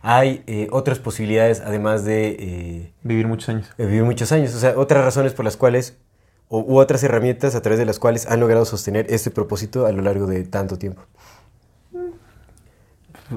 hay 0.03 0.45
eh, 0.47 0.69
otras 0.71 0.99
posibilidades 0.99 1.61
además 1.61 2.05
de 2.05 2.29
eh, 2.39 2.93
Vivir 3.03 3.27
muchos 3.27 3.49
años. 3.49 3.69
vivir 3.79 4.05
muchos 4.05 4.31
años. 4.31 4.55
O 4.55 4.59
sea, 4.59 4.75
otras 4.77 5.05
razones 5.05 5.33
por 5.33 5.45
las 5.45 5.57
cuales, 5.57 5.97
o, 6.49 6.61
u 6.61 6.79
otras 6.79 7.03
herramientas 7.03 7.55
a 7.55 7.63
través 7.63 7.79
de 7.79 7.87
las 7.87 7.99
cuales 7.99 8.27
han 8.31 8.41
logrado 8.41 8.65
sostener 8.65 9.07
este 9.09 9.31
propósito 9.31 9.87
a 9.87 9.93
lo 9.93 10.03
largo 10.03 10.27
de 10.27 10.45
tanto 10.45 10.79
tiempo. 10.79 11.03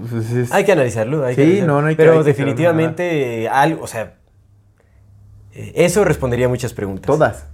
Pues 0.09 0.31
es- 0.31 0.51
Hay 0.51 0.63
que 0.65 0.71
analizarlo. 0.73 1.25
hay 1.25 1.35
que 1.35 1.41
Sí, 1.41 1.47
analizarlo. 1.47 1.73
no, 1.75 1.81
no 1.81 1.87
hay 1.87 1.95
que- 1.95 1.97
Pero 2.03 2.11
hay 2.13 2.17
que 2.19 2.23
definitivamente 2.25 3.43
eh, 3.43 3.49
algo, 3.49 3.83
o 3.83 3.87
sea, 3.87 4.15
eh, 5.53 5.71
eso 5.75 6.03
respondería 6.05 6.45
a 6.45 6.49
muchas 6.49 6.73
preguntas. 6.73 7.07
Todas. 7.07 7.47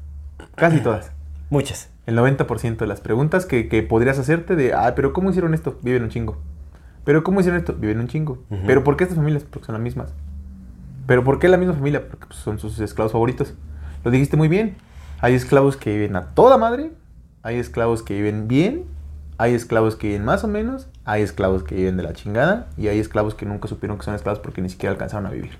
Casi 0.56 0.80
todas. 0.80 1.12
Muchas. 1.50 1.90
El 2.06 2.18
90% 2.18 2.78
de 2.78 2.88
las 2.88 3.02
preguntas 3.02 3.46
que, 3.46 3.68
que 3.68 3.84
podrías 3.84 4.20
hacerte 4.20 4.56
de, 4.56 4.74
ah, 4.74 4.94
pero 4.96 5.14
¿cómo 5.14 5.30
hicieron 5.30 5.54
esto? 5.54 5.78
Viven 5.82 6.04
un 6.04 6.10
chingo. 6.10 6.38
¿Pero 7.08 7.24
cómo 7.24 7.40
hicieron 7.40 7.60
esto? 7.60 7.74
Viven 7.74 8.02
un 8.02 8.10
chingo. 8.10 8.44
¿Pero 8.66 8.84
por 8.84 8.98
qué 8.98 9.06
estas 9.06 9.16
familias? 9.16 9.46
Porque 9.50 9.66
son 9.66 9.74
las 9.74 9.82
mismas. 9.82 10.14
¿Pero 11.06 11.24
por 11.24 11.40
qué 11.40 11.48
la 11.48 11.56
misma 11.56 11.74
familia? 11.74 12.06
Porque 12.06 12.26
pues, 12.28 12.38
son 12.38 12.60
sus 12.60 12.78
esclavos 12.82 13.14
favoritos. 13.14 13.54
Lo 14.04 14.12
dijiste 14.12 14.36
muy 14.36 14.50
bien. 14.50 14.76
Hay 15.22 15.34
esclavos 15.34 15.78
que 15.78 15.90
viven 15.94 16.18
a 16.18 16.34
toda 16.34 16.58
madre. 16.58 16.92
Hay 17.44 17.56
esclavos 17.60 18.04
que 18.04 18.14
viven 18.14 18.50
bien. 18.50 18.84
Hay 19.38 19.54
esclavos 19.54 19.96
que 19.96 20.08
viven 20.08 20.26
más 20.26 20.44
o 20.44 20.50
menos. 20.50 20.90
Hay 21.06 21.22
esclavos 21.22 21.64
que 21.64 21.76
viven 21.76 21.96
de 21.96 22.04
la 22.04 22.12
chingada. 22.12 22.68
Y 22.76 22.90
hay 22.90 23.00
esclavos 23.00 23.36
que 23.36 23.46
nunca 23.46 23.70
supieron 23.70 23.98
que 23.98 24.04
son 24.04 24.14
esclavos 24.14 24.40
porque 24.40 24.62
ni 24.62 24.68
siquiera 24.68 24.92
alcanzaron 24.92 25.28
a 25.28 25.30
vivir. 25.30 25.58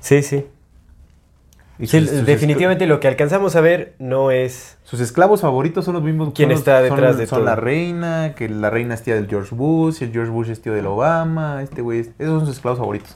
Sí, 0.00 0.22
sí. 0.22 0.46
Y 1.78 1.86
Sí, 1.88 2.00
sus- 2.00 2.08
sus 2.10 2.26
definitivamente 2.26 2.86
lo 2.86 3.00
que 3.00 3.08
alcanzamos 3.08 3.54
a 3.54 3.60
ver 3.60 3.94
no 3.98 4.30
es... 4.30 4.78
Sus 4.84 5.00
esclavos 5.00 5.42
favoritos 5.42 5.84
son 5.84 5.94
los 5.94 6.02
mismos. 6.02 6.32
¿Quién 6.34 6.48
son 6.48 6.50
los- 6.52 6.58
está 6.60 6.80
detrás 6.80 7.10
son- 7.12 7.18
de 7.18 7.26
Son 7.26 7.38
todo? 7.40 7.46
la 7.46 7.56
reina, 7.56 8.34
que 8.34 8.48
la 8.48 8.70
reina 8.70 8.94
es 8.94 9.02
tía 9.02 9.14
del 9.14 9.26
George 9.28 9.54
Bush, 9.54 10.02
el 10.02 10.10
George 10.12 10.30
Bush 10.30 10.48
es 10.50 10.62
tío 10.62 10.72
del 10.72 10.86
Obama, 10.86 11.62
este 11.62 11.82
güey. 11.82 12.00
es- 12.00 12.10
Esos 12.18 12.38
son 12.38 12.46
sus 12.46 12.56
esclavos 12.56 12.78
favoritos. 12.78 13.14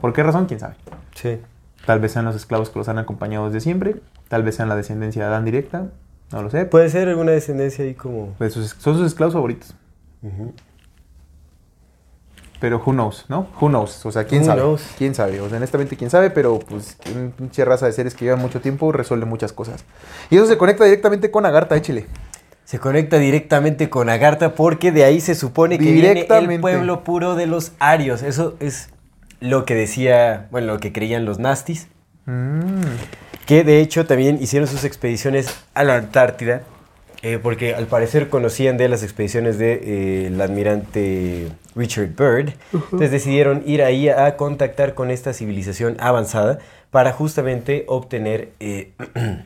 ¿Por 0.00 0.12
qué 0.14 0.22
razón? 0.22 0.46
¿Quién 0.46 0.60
sabe? 0.60 0.76
Sí. 1.14 1.38
Tal 1.84 2.00
vez 2.00 2.12
sean 2.12 2.24
los 2.24 2.36
esclavos 2.36 2.70
que 2.70 2.78
los 2.78 2.88
han 2.88 2.98
acompañado 2.98 3.46
desde 3.46 3.60
siempre. 3.60 3.96
Tal 4.28 4.42
vez 4.44 4.54
sean 4.54 4.68
la 4.70 4.76
descendencia 4.76 5.22
de 5.22 5.28
Adán 5.28 5.44
directa. 5.44 5.88
No 6.32 6.42
lo 6.42 6.48
sé. 6.48 6.64
Puede 6.64 6.88
ser 6.88 7.08
alguna 7.08 7.32
descendencia 7.32 7.84
ahí 7.84 7.94
como... 7.94 8.34
Pues 8.38 8.52
sus- 8.54 8.76
son 8.78 8.96
sus 8.96 9.06
esclavos 9.08 9.34
favoritos. 9.34 9.74
Pero 12.60 12.82
who 12.84 12.92
knows, 12.92 13.24
¿no? 13.28 13.48
Who 13.60 13.68
knows. 13.68 14.04
O 14.04 14.12
sea, 14.12 14.24
quién 14.24 14.42
Who 14.42 14.46
sabe. 14.46 14.60
knows. 14.60 14.82
Quién 14.98 15.14
sabe. 15.14 15.40
O 15.40 15.48
sea, 15.48 15.56
honestamente, 15.56 15.96
quién 15.96 16.10
sabe. 16.10 16.28
Pero 16.30 16.58
pues, 16.58 16.98
una 17.14 17.30
pinche 17.30 17.64
raza 17.64 17.86
de 17.86 17.92
seres 17.92 18.14
que 18.14 18.26
llevan 18.26 18.40
mucho 18.40 18.60
tiempo 18.60 18.92
resuelve 18.92 19.24
muchas 19.24 19.52
cosas. 19.52 19.84
Y 20.28 20.36
eso 20.36 20.46
se 20.46 20.58
conecta 20.58 20.84
directamente 20.84 21.30
con 21.30 21.46
Agartha, 21.46 21.76
échele. 21.76 22.06
Se 22.64 22.78
conecta 22.78 23.18
directamente 23.18 23.88
con 23.90 24.08
Agartha 24.10 24.54
porque 24.54 24.92
de 24.92 25.04
ahí 25.04 25.20
se 25.20 25.34
supone 25.34 25.78
que 25.78 25.90
viene 25.90 26.26
el 26.28 26.60
pueblo 26.60 27.02
puro 27.02 27.34
de 27.34 27.46
los 27.46 27.72
arios. 27.80 28.22
Eso 28.22 28.54
es 28.60 28.90
lo 29.40 29.64
que 29.64 29.74
decía, 29.74 30.46
bueno, 30.50 30.74
lo 30.74 30.78
que 30.80 30.92
creían 30.92 31.24
los 31.24 31.38
nastis. 31.38 31.88
Mm. 32.26 32.82
Que 33.46 33.64
de 33.64 33.80
hecho 33.80 34.06
también 34.06 34.38
hicieron 34.40 34.68
sus 34.68 34.84
expediciones 34.84 35.48
a 35.74 35.82
la 35.82 35.96
Antártida. 35.96 36.62
eh, 37.22 37.38
porque 37.42 37.74
al 37.74 37.86
parecer 37.86 38.28
conocían 38.30 38.76
de 38.78 38.88
las 38.88 39.02
expediciones 39.02 39.58
del 39.58 40.40
almirante 40.40 41.48
Richard 41.80 42.14
Byrd. 42.14 42.52
Entonces 42.72 43.10
decidieron 43.10 43.62
ir 43.66 43.82
ahí 43.82 44.08
a 44.08 44.36
contactar 44.36 44.94
con 44.94 45.10
esta 45.10 45.32
civilización 45.32 45.96
avanzada 45.98 46.58
para 46.90 47.12
justamente 47.12 47.84
obtener 47.88 48.52
eh, 48.60 48.92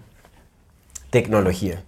tecnología. 1.11 1.83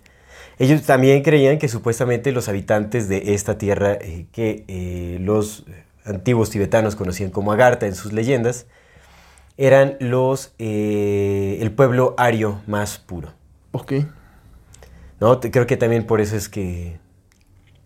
Ellos 0.58 0.82
también 0.84 1.22
creían 1.22 1.58
que 1.58 1.68
supuestamente 1.68 2.32
los 2.32 2.48
habitantes 2.48 3.08
de 3.08 3.34
esta 3.34 3.58
tierra 3.58 3.94
eh, 3.94 4.26
que 4.32 4.64
eh, 4.68 5.18
los 5.20 5.64
antiguos 6.04 6.50
tibetanos 6.50 6.96
conocían 6.96 7.30
como 7.30 7.52
Agartha 7.52 7.86
en 7.86 7.94
sus 7.94 8.12
leyendas, 8.12 8.66
eran 9.58 9.96
los 10.00 10.54
el 10.58 11.72
pueblo 11.72 12.14
ario 12.18 12.60
más 12.66 12.98
puro. 12.98 13.32
Ok. 13.72 13.92
¿no? 15.18 15.40
Creo 15.40 15.66
que 15.66 15.76
también 15.76 16.06
por 16.06 16.20
eso 16.20 16.36
es 16.36 16.48
que 16.48 16.98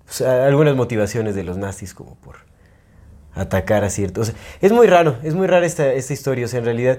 o 0.08 0.12
sea, 0.12 0.46
algunas 0.46 0.74
motivaciones 0.74 1.36
de 1.36 1.44
los 1.44 1.56
nazis 1.56 1.94
como 1.94 2.16
por 2.16 2.49
atacar 3.34 3.84
a 3.84 3.90
ciertos... 3.90 4.28
o 4.28 4.32
sea, 4.32 4.40
es 4.60 4.72
muy 4.72 4.86
raro, 4.86 5.16
es 5.22 5.34
muy 5.34 5.46
rara 5.46 5.66
esta, 5.66 5.92
esta 5.92 6.12
historia, 6.12 6.44
o 6.44 6.48
sea, 6.48 6.58
en 6.58 6.64
realidad, 6.64 6.98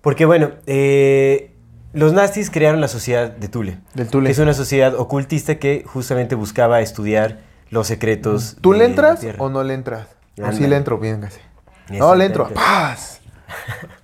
porque 0.00 0.24
bueno, 0.24 0.52
eh, 0.66 1.52
los 1.92 2.12
nazis 2.12 2.50
crearon 2.50 2.80
la 2.80 2.88
sociedad 2.88 3.30
de 3.30 3.48
Tule, 3.48 3.78
Del 3.94 4.08
Tule. 4.08 4.26
que 4.26 4.32
es 4.32 4.38
una 4.38 4.54
sociedad 4.54 4.94
ocultista 4.94 5.56
que 5.58 5.84
justamente 5.86 6.34
buscaba 6.34 6.80
estudiar 6.80 7.40
los 7.70 7.86
secretos. 7.86 8.56
¿Tú 8.60 8.72
de 8.72 8.78
le 8.78 8.84
entras 8.86 9.20
o 9.38 9.48
no 9.48 9.62
le 9.62 9.74
entras? 9.74 10.06
O 10.06 10.36
sí 10.36 10.42
Ándale. 10.42 10.68
le 10.68 10.76
entro, 10.76 10.98
véngase. 10.98 11.40
No, 11.90 12.14
le 12.14 12.24
entro. 12.24 12.48
¡Paz! 12.54 13.20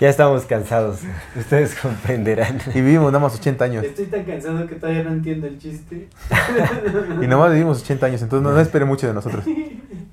Ya 0.00 0.08
estamos 0.08 0.44
cansados, 0.44 1.00
ustedes 1.36 1.74
comprenderán. 1.74 2.60
Y 2.72 2.80
vivimos 2.80 3.10
nada 3.10 3.18
más 3.18 3.34
80 3.34 3.64
años. 3.64 3.84
Estoy 3.84 4.06
tan 4.06 4.22
cansado 4.22 4.64
que 4.68 4.76
todavía 4.76 5.02
no 5.02 5.10
entiendo 5.10 5.48
el 5.48 5.58
chiste. 5.58 6.08
Y 7.20 7.26
nada 7.26 7.38
más 7.38 7.52
vivimos 7.52 7.82
80 7.82 8.06
años, 8.06 8.22
entonces 8.22 8.44
no, 8.44 8.52
no 8.52 8.60
espere 8.60 8.84
mucho 8.84 9.08
de 9.08 9.14
nosotros. 9.14 9.44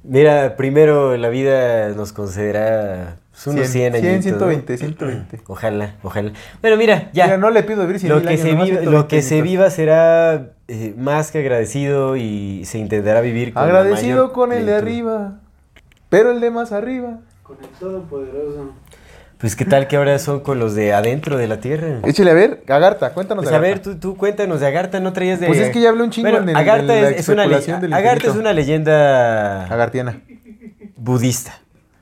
Mira, 0.03 0.55
primero 0.55 1.15
la 1.17 1.29
vida 1.29 1.89
nos 1.89 2.13
concederá 2.13 3.17
pues, 3.31 3.45
unos 3.47 3.67
100, 3.67 3.93
100, 3.93 4.05
añitos, 4.05 4.23
120, 4.23 4.73
¿no? 4.73 4.77
120. 4.77 5.41
Ojalá, 5.47 5.95
ojalá. 6.01 6.31
Bueno, 6.61 6.77
mira, 6.77 7.11
ya. 7.13 7.25
Mira, 7.25 7.37
no 7.37 7.51
le 7.51 7.61
pido 7.61 7.81
vivir 7.81 7.99
100 7.99 8.11
lo 8.11 8.21
que, 8.23 8.29
años, 8.29 8.41
se 8.41 8.51
nomás 8.51 8.65
viva, 8.65 8.79
120 8.79 8.91
lo 8.91 9.07
que 9.07 9.21
se 9.21 9.41
viva 9.43 9.69
será 9.69 10.49
eh, 10.67 10.95
más 10.97 11.31
que 11.31 11.39
agradecido 11.39 12.17
y 12.17 12.65
se 12.65 12.79
intentará 12.79 13.21
vivir 13.21 13.53
con 13.53 13.61
Agradecido 13.61 14.23
mayor 14.23 14.31
con 14.31 14.51
el 14.51 14.65
de 14.65 14.75
arriba, 14.75 15.33
pero 16.09 16.31
el 16.31 16.39
de 16.39 16.49
más 16.49 16.71
arriba. 16.71 17.19
Con 17.43 17.57
el 17.61 17.69
Todopoderoso. 17.79 18.73
Pues 19.37 19.55
qué 19.55 19.65
tal 19.65 19.87
que 19.87 19.97
ahora 19.97 20.17
son 20.17 20.39
con 20.39 20.59
los 20.59 20.75
de 20.75 20.93
adentro 20.93 21.37
de 21.37 21.47
la 21.47 21.59
tierra. 21.59 21.99
Échale 22.05 22.31
a 22.31 22.33
ver, 22.33 22.63
Agartha, 22.67 23.13
cuéntanos 23.13 23.43
Pues 23.43 23.51
de 23.51 23.57
a 23.57 23.59
ver, 23.59 23.73
Agartha. 23.73 23.91
tú, 23.91 23.99
tú 23.99 24.17
cuéntanos 24.17 24.61
de 24.61 24.67
Agartha, 24.67 24.99
no 24.99 25.11
traías 25.13 25.39
de... 25.39 25.47
Pues 25.47 25.59
es 25.59 25.71
que 25.71 25.81
ya 25.81 25.89
hablé 25.89 26.03
un 26.03 26.09
chingo 26.09 26.29
Bueno, 26.29 26.43
en 26.43 26.49
el- 26.49 26.55
Agartha 26.55 26.95
en 26.97 27.03
la 27.03 27.09
es, 27.09 27.27
una, 27.29 27.43
Agartha 27.43 28.29
es 28.29 28.35
una 28.35 28.53
leyenda 28.53 29.65
Agartiana. 29.65 30.21
budista. 30.95 31.59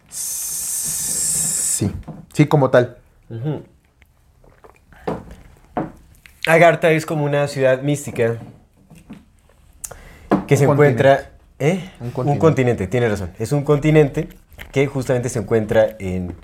Sí, 0.10 1.92
sí, 2.34 2.46
como 2.46 2.70
tal. 2.70 2.98
Agartha 6.48 6.92
es 6.92 7.06
como 7.06 7.26
una 7.26 7.48
ciudad 7.48 7.82
mística 7.82 8.36
que 10.48 10.54
Un 10.54 10.58
se 10.58 10.64
encuentra... 10.66 11.30
¿Eh? 11.60 11.90
Un 12.00 12.08
Un 12.08 12.12
continente. 12.12 12.40
continente. 12.40 12.88
tiene 12.88 13.10
razón. 13.10 13.32
Es 13.40 13.52
un 13.54 13.64
continente 13.64 14.28
que 14.72 14.86
justamente 14.88 15.30
se 15.30 15.40
encuentra 15.40 15.96
en 16.00 16.36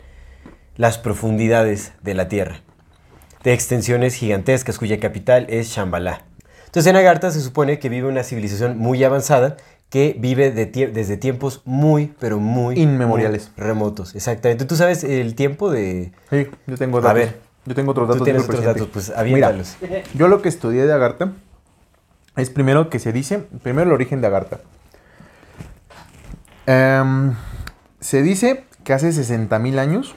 las 0.80 0.98
profundidades 0.98 1.92
de 2.04 2.14
la 2.14 2.30
Tierra, 2.30 2.62
de 3.44 3.52
extensiones 3.52 4.16
gigantescas 4.16 4.78
cuya 4.80 4.98
capital 4.98 5.46
es 5.50 5.68
Shambhala. 5.68 6.22
Entonces 6.68 6.90
en 6.90 6.96
Agartha 6.96 7.32
se 7.32 7.42
supone 7.42 7.80
que 7.80 7.90
vive 7.90 8.08
una 8.08 8.24
civilización 8.24 8.78
muy 8.78 9.04
avanzada 9.04 9.58
que 9.90 10.16
vive 10.18 10.52
de 10.52 10.72
tie- 10.72 10.90
desde 10.94 11.18
tiempos 11.18 11.64
muy, 11.66 12.14
pero 12.20 12.40
muy... 12.40 12.80
Inmemoriales. 12.80 13.52
muy 13.58 13.66
remotos, 13.68 14.16
exactamente. 14.16 14.64
¿Tú 14.64 14.78
sabes 14.78 15.04
el 15.04 15.36
tiempo 15.36 15.70
de...? 15.70 16.14
Sí, 16.30 16.48
yo 16.66 16.78
tengo 16.78 17.00
A 17.00 17.02
datos. 17.02 17.16
ver. 17.18 17.40
yo 17.66 17.76
tengo 17.76 17.92
otros 17.92 18.08
datos. 18.08 18.20
Tú 18.20 18.24
tienes 18.24 18.44
otros 18.44 18.64
datos, 18.64 18.88
pues 18.94 19.10
aviéntalos. 19.10 19.76
Mira, 19.82 20.04
yo 20.14 20.30
lo 20.30 20.42
que 20.42 20.48
estudié 20.48 20.86
de 20.86 20.94
Agartha 20.94 21.34
es 22.38 22.50
primero 22.52 22.90
que 22.90 23.00
se 23.00 23.12
dice, 23.12 23.40
primero 23.64 23.88
el 23.88 23.94
origen 23.94 24.22
de 24.22 24.28
Agartha. 24.28 24.60
Em, 26.68 27.34
se 28.00 28.22
dice 28.22 28.64
que 28.86 28.94
hace 28.94 29.10
60.000 29.10 29.80
años, 29.80 30.16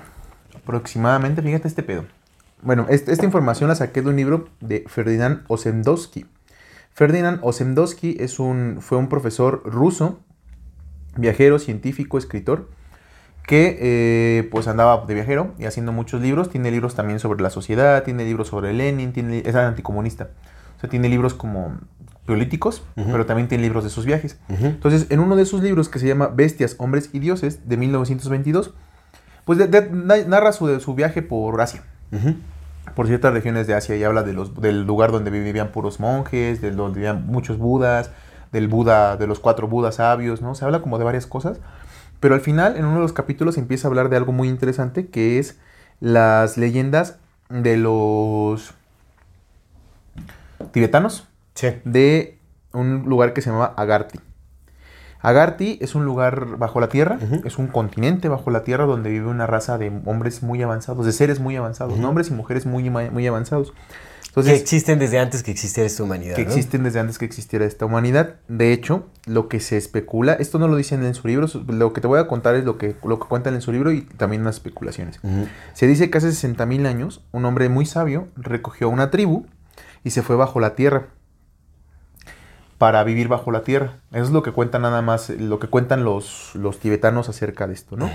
aproximadamente, 0.62 1.42
fíjate 1.42 1.68
este 1.68 1.82
pedo. 1.82 2.04
Bueno, 2.62 2.86
est- 2.88 3.08
esta 3.08 3.24
información 3.24 3.68
la 3.68 3.74
saqué 3.74 4.02
de 4.02 4.08
un 4.10 4.16
libro 4.16 4.48
de 4.60 4.84
Ferdinand 4.86 5.42
Ossendowski. 5.48 6.26
Ferdinand 6.94 7.40
Ossendowski 7.42 8.16
es 8.20 8.38
un, 8.38 8.78
fue 8.80 8.98
un 8.98 9.08
profesor 9.08 9.62
ruso, 9.64 10.20
viajero, 11.16 11.58
científico, 11.58 12.18
escritor, 12.18 12.68
que 13.46 13.78
eh, 13.80 14.48
pues 14.50 14.68
andaba 14.68 15.04
de 15.06 15.14
viajero 15.14 15.54
y 15.58 15.64
haciendo 15.64 15.90
muchos 15.92 16.20
libros. 16.20 16.50
Tiene 16.50 16.70
libros 16.70 16.94
también 16.94 17.18
sobre 17.18 17.42
la 17.42 17.50
sociedad, 17.50 18.04
tiene 18.04 18.24
libros 18.24 18.48
sobre 18.48 18.72
Lenin, 18.72 19.12
tiene, 19.12 19.42
es 19.44 19.54
anticomunista. 19.54 20.30
O 20.76 20.80
sea, 20.80 20.90
tiene 20.90 21.08
libros 21.08 21.34
como 21.34 21.76
políticos, 22.26 22.84
pero 22.94 23.26
también 23.26 23.48
tiene 23.48 23.62
libros 23.64 23.82
de 23.82 23.90
sus 23.90 24.04
viajes. 24.06 24.38
Entonces, 24.48 25.06
en 25.10 25.18
uno 25.18 25.34
de 25.34 25.44
sus 25.44 25.60
libros 25.62 25.88
que 25.88 25.98
se 25.98 26.06
llama 26.06 26.28
Bestias, 26.28 26.76
Hombres 26.78 27.10
y 27.12 27.18
Dioses, 27.18 27.68
de 27.68 27.76
1922, 27.76 28.74
pues 29.44 29.58
de- 29.58 29.66
de- 29.68 29.90
na- 29.90 30.24
narra 30.26 30.52
su, 30.52 30.78
su 30.80 30.94
viaje 30.94 31.22
por 31.22 31.60
Asia, 31.60 31.82
por 32.94 33.06
ciertas 33.06 33.32
regiones 33.32 33.66
de 33.66 33.74
Asia, 33.74 33.96
y 33.96 34.04
habla 34.04 34.22
de 34.22 34.32
los, 34.32 34.60
del 34.60 34.82
lugar 34.84 35.12
donde 35.12 35.30
vivían 35.30 35.68
puros 35.68 36.00
monjes, 36.00 36.60
de 36.60 36.70
donde 36.72 37.00
vivían 37.00 37.26
muchos 37.26 37.58
budas, 37.58 38.10
del 38.52 38.68
Buda, 38.68 39.16
de 39.16 39.26
los 39.26 39.40
cuatro 39.40 39.66
budas 39.66 39.94
sabios, 39.94 40.42
¿no? 40.42 40.54
Se 40.54 40.64
habla 40.66 40.82
como 40.82 40.98
de 40.98 41.04
varias 41.04 41.26
cosas. 41.26 41.58
Pero 42.20 42.34
al 42.34 42.40
final, 42.42 42.76
en 42.76 42.84
uno 42.84 42.96
de 42.96 43.00
los 43.02 43.12
capítulos, 43.14 43.56
empieza 43.56 43.88
a 43.88 43.90
hablar 43.90 44.10
de 44.10 44.16
algo 44.16 44.32
muy 44.32 44.48
interesante, 44.48 45.06
que 45.08 45.38
es 45.38 45.58
las 46.00 46.58
leyendas 46.58 47.16
de 47.48 47.76
los 47.78 48.74
tibetanos 50.72 51.28
Sí. 51.54 51.68
de 51.84 52.38
un 52.72 53.04
lugar 53.06 53.32
que 53.32 53.40
se 53.42 53.50
llama 53.50 53.72
Agarthy. 53.76 54.20
Agarthy 55.22 55.78
es 55.80 55.94
un 55.94 56.04
lugar 56.04 56.58
bajo 56.58 56.80
la 56.80 56.88
tierra, 56.88 57.18
es 57.44 57.56
un 57.58 57.68
continente 57.68 58.28
bajo 58.28 58.50
la 58.50 58.64
tierra 58.64 58.84
donde 58.84 59.10
vive 59.10 59.28
una 59.28 59.46
raza 59.46 59.78
de 59.78 59.92
hombres 60.04 60.42
muy 60.42 60.62
avanzados, 60.62 61.06
de 61.06 61.12
seres 61.12 61.38
muy 61.40 61.56
avanzados, 61.56 61.98
hombres 62.00 62.28
y 62.28 62.32
mujeres 62.32 62.66
muy, 62.66 62.90
muy 62.90 63.26
avanzados, 63.26 63.72
Entonces, 64.26 64.54
que 64.54 64.58
existen 64.58 64.98
desde 64.98 65.20
antes 65.20 65.44
que 65.44 65.52
existiera 65.52 65.86
esta 65.86 66.02
humanidad. 66.02 66.34
que 66.34 66.44
¿no? 66.44 66.48
existen 66.48 66.82
desde 66.82 66.98
antes 66.98 67.18
que 67.18 67.24
existiera 67.24 67.64
esta 67.64 67.86
humanidad. 67.86 68.34
De 68.48 68.72
hecho, 68.72 69.06
lo 69.26 69.48
que 69.48 69.60
se 69.60 69.76
especula, 69.76 70.32
esto 70.34 70.58
no 70.58 70.66
lo 70.66 70.76
dicen 70.76 71.04
en 71.04 71.14
su 71.14 71.28
libro, 71.28 71.46
lo 71.68 71.92
que 71.92 72.00
te 72.00 72.08
voy 72.08 72.18
a 72.18 72.26
contar 72.26 72.56
es 72.56 72.64
lo 72.64 72.76
que, 72.76 72.96
lo 73.04 73.20
que 73.20 73.28
cuentan 73.28 73.54
en 73.54 73.60
su 73.60 73.70
libro 73.70 73.92
y 73.92 74.02
también 74.02 74.42
unas 74.42 74.56
especulaciones. 74.56 75.20
Se 75.74 75.86
dice 75.86 76.10
que 76.10 76.18
hace 76.18 76.28
60.000 76.28 76.86
años, 76.86 77.24
un 77.30 77.44
hombre 77.44 77.68
muy 77.68 77.86
sabio 77.86 78.26
recogió 78.34 78.88
a 78.88 78.90
una 78.90 79.10
tribu 79.12 79.46
y 80.02 80.10
se 80.10 80.22
fue 80.22 80.34
bajo 80.34 80.58
la 80.58 80.74
tierra 80.74 81.10
para 82.82 83.04
vivir 83.04 83.28
bajo 83.28 83.52
la 83.52 83.62
tierra. 83.62 83.98
Eso 84.10 84.24
es 84.24 84.30
lo 84.32 84.42
que 84.42 84.50
cuentan 84.50 84.82
nada 84.82 85.02
más, 85.02 85.30
lo 85.30 85.60
que 85.60 85.68
cuentan 85.68 86.02
los, 86.02 86.50
los 86.56 86.80
tibetanos 86.80 87.28
acerca 87.28 87.68
de 87.68 87.74
esto, 87.74 87.96
¿no? 87.96 88.10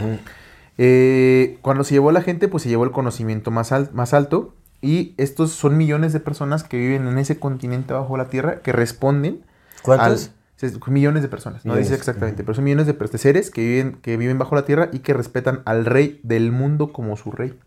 Eh, 0.78 1.58
cuando 1.62 1.86
se 1.86 1.94
llevó 1.94 2.10
a 2.10 2.12
la 2.12 2.22
gente, 2.22 2.50
pues 2.50 2.64
se 2.64 2.70
llevó 2.70 2.84
el 2.84 2.92
conocimiento 2.92 3.50
más, 3.50 3.72
al- 3.72 3.90
más 3.94 4.14
alto. 4.14 4.54
Y 4.82 5.14
estos 5.16 5.52
son 5.54 5.78
millones 5.78 6.12
de 6.12 6.20
personas 6.20 6.66
que 6.66 6.76
viven 6.78 7.08
en 7.08 7.18
ese 7.18 7.40
continente 7.40 7.94
bajo 7.94 8.18
la 8.18 8.28
tierra 8.28 8.60
que 8.60 8.74
responden 8.74 9.46
¿Cuántos? 9.84 10.32
al- 10.62 10.92
millones 10.92 11.22
de 11.24 11.30
personas, 11.30 11.64
no 11.66 11.76
dice 11.78 11.94
exactamente, 11.96 12.44
pero 12.44 12.54
son 12.56 12.66
millones 12.66 12.88
de, 12.88 12.94
de 12.94 13.18
seres 13.18 13.50
que 13.52 13.62
viven, 13.62 13.94
que 14.02 14.18
viven 14.18 14.38
bajo 14.38 14.54
la 14.54 14.66
tierra 14.66 14.90
y 14.92 15.00
que 15.00 15.14
respetan 15.14 15.62
al 15.64 15.86
rey 15.86 16.20
del 16.24 16.52
mundo 16.52 16.92
como 16.92 17.16
su 17.16 17.32
rey. 17.32 17.58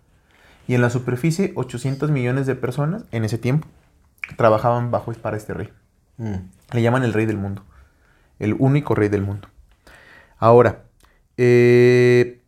Y 0.69 0.75
en 0.75 0.83
la 0.83 0.91
superficie, 0.91 1.53
800 1.55 2.11
millones 2.11 2.47
de 2.47 2.57
personas 2.57 3.05
en 3.11 3.25
ese 3.25 3.39
tiempo 3.39 3.67
trabajaban 4.37 4.91
bajo 4.91 5.13
para 5.15 5.39
este 5.39 5.55
rey. 5.55 5.71
Mm. 6.19 6.35
Le 6.73 6.83
llaman 6.83 7.03
el 7.05 7.13
rey 7.13 7.27
del 7.27 7.37
mundo. 7.37 7.65
El 8.39 8.55
único 8.59 8.95
rey 8.95 9.09
del 9.09 9.23
mundo. 9.23 9.49
Ahora, 10.39 10.85
eh, 11.37 12.41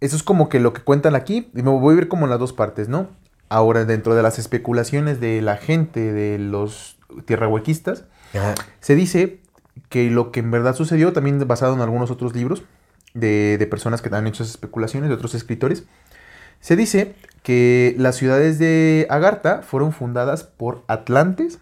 eso 0.00 0.16
es 0.16 0.22
como 0.22 0.48
que 0.48 0.60
lo 0.60 0.72
que 0.72 0.82
cuentan 0.82 1.14
aquí. 1.14 1.50
Y 1.54 1.62
me 1.62 1.70
voy 1.70 1.92
a 1.92 1.96
ver 1.96 2.08
como 2.08 2.26
en 2.26 2.30
las 2.30 2.38
dos 2.38 2.52
partes, 2.52 2.88
¿no? 2.88 3.08
Ahora, 3.48 3.84
dentro 3.84 4.14
de 4.14 4.22
las 4.22 4.38
especulaciones 4.38 5.20
de 5.20 5.40
la 5.42 5.56
gente, 5.56 6.12
de 6.12 6.38
los 6.38 6.98
tierrahuequistas, 7.26 8.04
Ajá. 8.34 8.54
se 8.80 8.94
dice 8.94 9.40
que 9.88 10.10
lo 10.10 10.32
que 10.32 10.40
en 10.40 10.50
verdad 10.50 10.74
sucedió, 10.74 11.12
también 11.12 11.46
basado 11.46 11.74
en 11.74 11.80
algunos 11.80 12.10
otros 12.10 12.34
libros 12.34 12.64
de, 13.12 13.56
de 13.58 13.66
personas 13.66 14.02
que 14.02 14.14
han 14.14 14.26
hecho 14.26 14.42
esas 14.42 14.54
especulaciones, 14.54 15.08
de 15.08 15.14
otros 15.14 15.34
escritores, 15.34 15.84
se 16.60 16.76
dice 16.76 17.14
que 17.42 17.94
las 17.98 18.16
ciudades 18.16 18.58
de 18.58 19.06
Agartha 19.10 19.62
fueron 19.62 19.92
fundadas 19.92 20.44
por 20.44 20.82
atlantes 20.88 21.58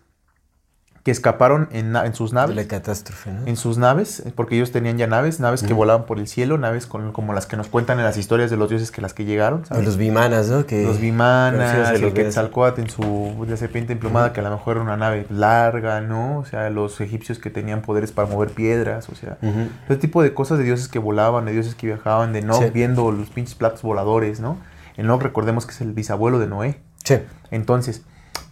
que 1.02 1.10
escaparon 1.10 1.68
en, 1.72 1.96
en 1.96 2.14
sus 2.14 2.30
De 2.30 2.36
la 2.36 2.46
naves. 2.46 2.66
catástrofe, 2.68 3.32
¿no? 3.32 3.44
En 3.46 3.56
sus 3.56 3.76
naves, 3.76 4.22
porque 4.36 4.54
ellos 4.54 4.70
tenían 4.70 4.98
ya 4.98 5.08
naves, 5.08 5.40
naves 5.40 5.64
que 5.64 5.72
volaban 5.74 6.06
por 6.06 6.20
el 6.20 6.28
cielo, 6.28 6.58
naves 6.58 6.86
con- 6.86 7.10
como 7.10 7.32
las 7.32 7.46
que 7.46 7.56
nos 7.56 7.66
cuentan 7.66 7.98
en 7.98 8.04
las 8.04 8.16
historias 8.16 8.50
de 8.52 8.56
los 8.56 8.68
dioses 8.70 8.92
que 8.92 9.00
las 9.00 9.12
que 9.12 9.24
llegaron, 9.24 9.64
los 9.84 9.96
bimanas, 9.96 10.48
¿no? 10.48 10.64
Que 10.64 10.84
Los 10.84 11.00
Vimanas, 11.00 11.90
el 11.90 12.02
los. 12.02 12.12
Quetzalcóatl 12.12 12.80
en 12.82 12.88
su 12.90 13.44
la 13.48 13.56
serpiente 13.56 13.92
emplumada, 13.92 14.32
que 14.32 14.38
a 14.38 14.42
lo 14.44 14.50
mejor 14.50 14.76
era 14.76 14.84
una 14.84 14.96
nave 14.96 15.26
larga, 15.28 16.00
¿no? 16.00 16.38
O 16.38 16.44
sea, 16.44 16.70
los 16.70 17.00
egipcios 17.00 17.40
que 17.40 17.50
tenían 17.50 17.82
poderes 17.82 18.12
para 18.12 18.28
mover 18.28 18.50
piedras, 18.50 19.08
o 19.08 19.16
sea, 19.16 19.38
Ujú. 19.42 19.68
ese 19.88 19.96
tipo 19.96 20.22
de 20.22 20.34
cosas 20.34 20.58
de 20.58 20.64
dioses 20.64 20.86
que 20.86 21.00
volaban, 21.00 21.46
de 21.46 21.52
dioses 21.52 21.74
que 21.74 21.88
viajaban, 21.88 22.32
de 22.32 22.42
Sí. 22.42 22.70
viendo 22.72 23.10
los 23.10 23.28
pinches 23.30 23.56
platos 23.56 23.82
voladores, 23.82 24.38
¿no? 24.38 24.56
Enoch 24.96 25.20
recordemos 25.22 25.66
que 25.66 25.72
es 25.72 25.80
el 25.80 25.92
bisabuelo 25.94 26.38
de 26.38 26.46
Noé. 26.46 26.80
Sí. 27.02 27.16
Entonces, 27.50 28.02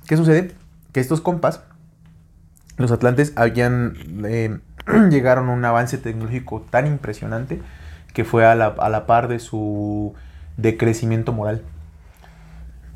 ¿qué 0.09 0.17
sucede? 0.17 0.53
Que 0.93 0.99
estos 0.99 1.21
compas, 1.21 1.61
los 2.81 2.91
atlantes, 2.93 3.33
eh, 4.27 4.59
llegaron 5.11 5.49
a 5.49 5.53
un 5.53 5.65
avance 5.65 5.99
tecnológico 5.99 6.65
tan 6.71 6.87
impresionante 6.87 7.61
que 8.13 8.25
fue 8.25 8.45
a 8.47 8.55
la, 8.55 9.07
par 9.07 9.29
de 9.29 9.39
su 9.39 10.15
decrecimiento 10.57 11.33
moral. 11.33 11.63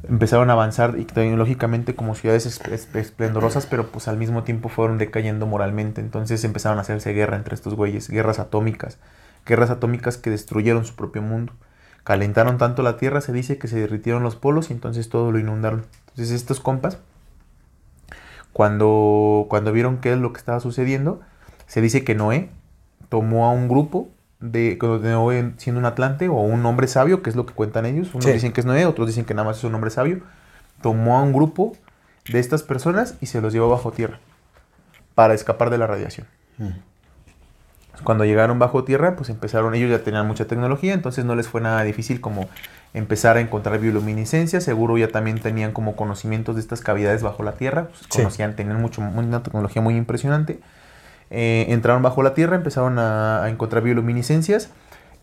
Empezaron 0.09 0.51
a 0.51 0.52
avanzar 0.52 0.94
tecnológicamente 1.15 1.94
como 1.94 2.15
ciudades 2.15 2.44
es- 2.44 2.61
es- 2.70 2.94
esplendorosas, 2.94 3.65
pero 3.66 3.86
pues 3.89 4.06
al 4.06 4.19
mismo 4.19 4.43
tiempo 4.43 4.69
fueron 4.69 4.98
decayendo 4.98 5.47
moralmente. 5.47 6.01
Entonces 6.02 6.44
empezaron 6.44 6.78
a 6.78 6.82
hacerse 6.82 7.12
guerra 7.12 7.36
entre 7.36 7.55
estos 7.55 7.74
güeyes, 7.74 8.11
guerras 8.11 8.39
atómicas, 8.39 8.98
guerras 9.47 9.70
atómicas 9.70 10.19
que 10.19 10.31
destruyeron 10.31 10.85
su 10.85 10.94
propio 10.94 11.23
mundo. 11.23 11.55
Calentaron 12.05 12.59
tanto 12.59 12.82
la 12.82 12.98
tierra, 12.98 13.23
se 13.23 13.32
dice 13.32 13.56
que 13.56 13.66
se 13.66 13.78
derritieron 13.81 14.23
los 14.23 14.36
polos 14.36 14.69
y 14.69 14.74
entonces 14.74 15.09
todo 15.09 15.32
lo 15.32 15.39
inundaron. 15.39 15.86
Entonces 16.11 16.32
estos 16.35 16.61
compas, 16.61 16.98
cuando, 18.55 19.47
cuando 19.51 19.72
vieron 19.72 19.98
qué 19.98 20.12
es 20.12 20.18
lo 20.18 20.32
que 20.32 20.39
estaba 20.39 20.60
sucediendo, 20.60 21.20
se 21.66 21.81
dice 21.82 22.05
que 22.05 22.14
Noé 22.14 22.48
tomó 23.09 23.47
a 23.47 23.51
un 23.51 23.68
grupo 23.68 24.09
de 24.40 24.78
cuando 24.78 25.01
Noé 25.01 25.52
siendo 25.56 25.81
un 25.81 25.86
atlante 25.86 26.28
o 26.28 26.35
un 26.35 26.64
hombre 26.64 26.86
sabio, 26.86 27.20
que 27.22 27.31
es 27.31 27.36
lo 27.36 27.47
que 27.47 27.52
cuentan 27.52 27.85
ellos. 27.85 28.14
Unos 28.14 28.24
Sí. 28.24 28.32
dicen 28.32 28.52
que 28.52 28.60
es 28.60 28.66
Noé, 28.66 28.86
otros 28.86 29.09
dicen 29.09 29.24
que 29.24 29.35
nada 29.35 29.48
más 29.48 29.59
es 29.59 29.64
un 29.64 29.74
hombre 29.74 29.90
sabio. 29.90 30.20
Tomó 30.81 31.18
a 31.18 31.22
un 31.22 31.32
grupo 31.32 31.72
de 32.31 32.39
estas 32.39 32.62
personas 32.62 33.16
y 33.20 33.26
se 33.26 33.40
los 33.40 33.52
llevó 33.52 33.68
bajo 33.68 33.90
tierra 33.90 34.20
para 35.14 35.35
escapar 35.35 35.70
de 35.70 35.78
la 35.78 35.86
radiación. 35.86 36.26
Cuando 38.05 38.24
llegaron 38.24 38.59
bajo 38.59 38.85
tierra, 38.85 39.16
pues 39.16 39.31
empezaron, 39.31 39.74
ellos 39.74 39.90
ya 39.90 40.02
tenían 40.05 40.26
mucha 40.26 40.47
tecnología, 40.47 40.94
entonces 40.94 41.24
no 41.24 41.35
les 41.35 41.48
fue 41.48 41.60
nada 41.60 41.82
difícil 41.82 42.20
como 42.20 42.48
empezar 42.95 43.37
a 43.37 43.41
encontrar 43.41 43.79
bioluminiscencia, 43.81 44.61
seguro 44.61 44.97
ya 44.97 45.09
también 45.09 45.39
tenían 45.41 45.73
como 45.73 45.97
conocimientos 45.97 46.55
de 46.55 46.61
estas 46.62 46.81
cavidades 46.81 47.23
bajo 47.23 47.43
la 47.43 47.53
tierra, 47.53 47.89
pues, 47.89 48.01
Sí. 48.03 48.09
conocían, 48.09 48.57
tenían 48.57 48.81
mucho, 48.81 49.03
una 49.03 49.43
tecnología 49.43 49.83
muy 49.83 49.97
impresionante. 49.97 50.61
Eh, 51.31 51.66
entraron 51.71 52.03
bajo 52.03 52.23
la 52.23 52.35
tierra, 52.35 52.55
empezaron 52.57 52.99
a, 52.99 53.43
a 53.45 53.51
encontrar 53.51 53.83
bioluminiscencias, 53.83 54.71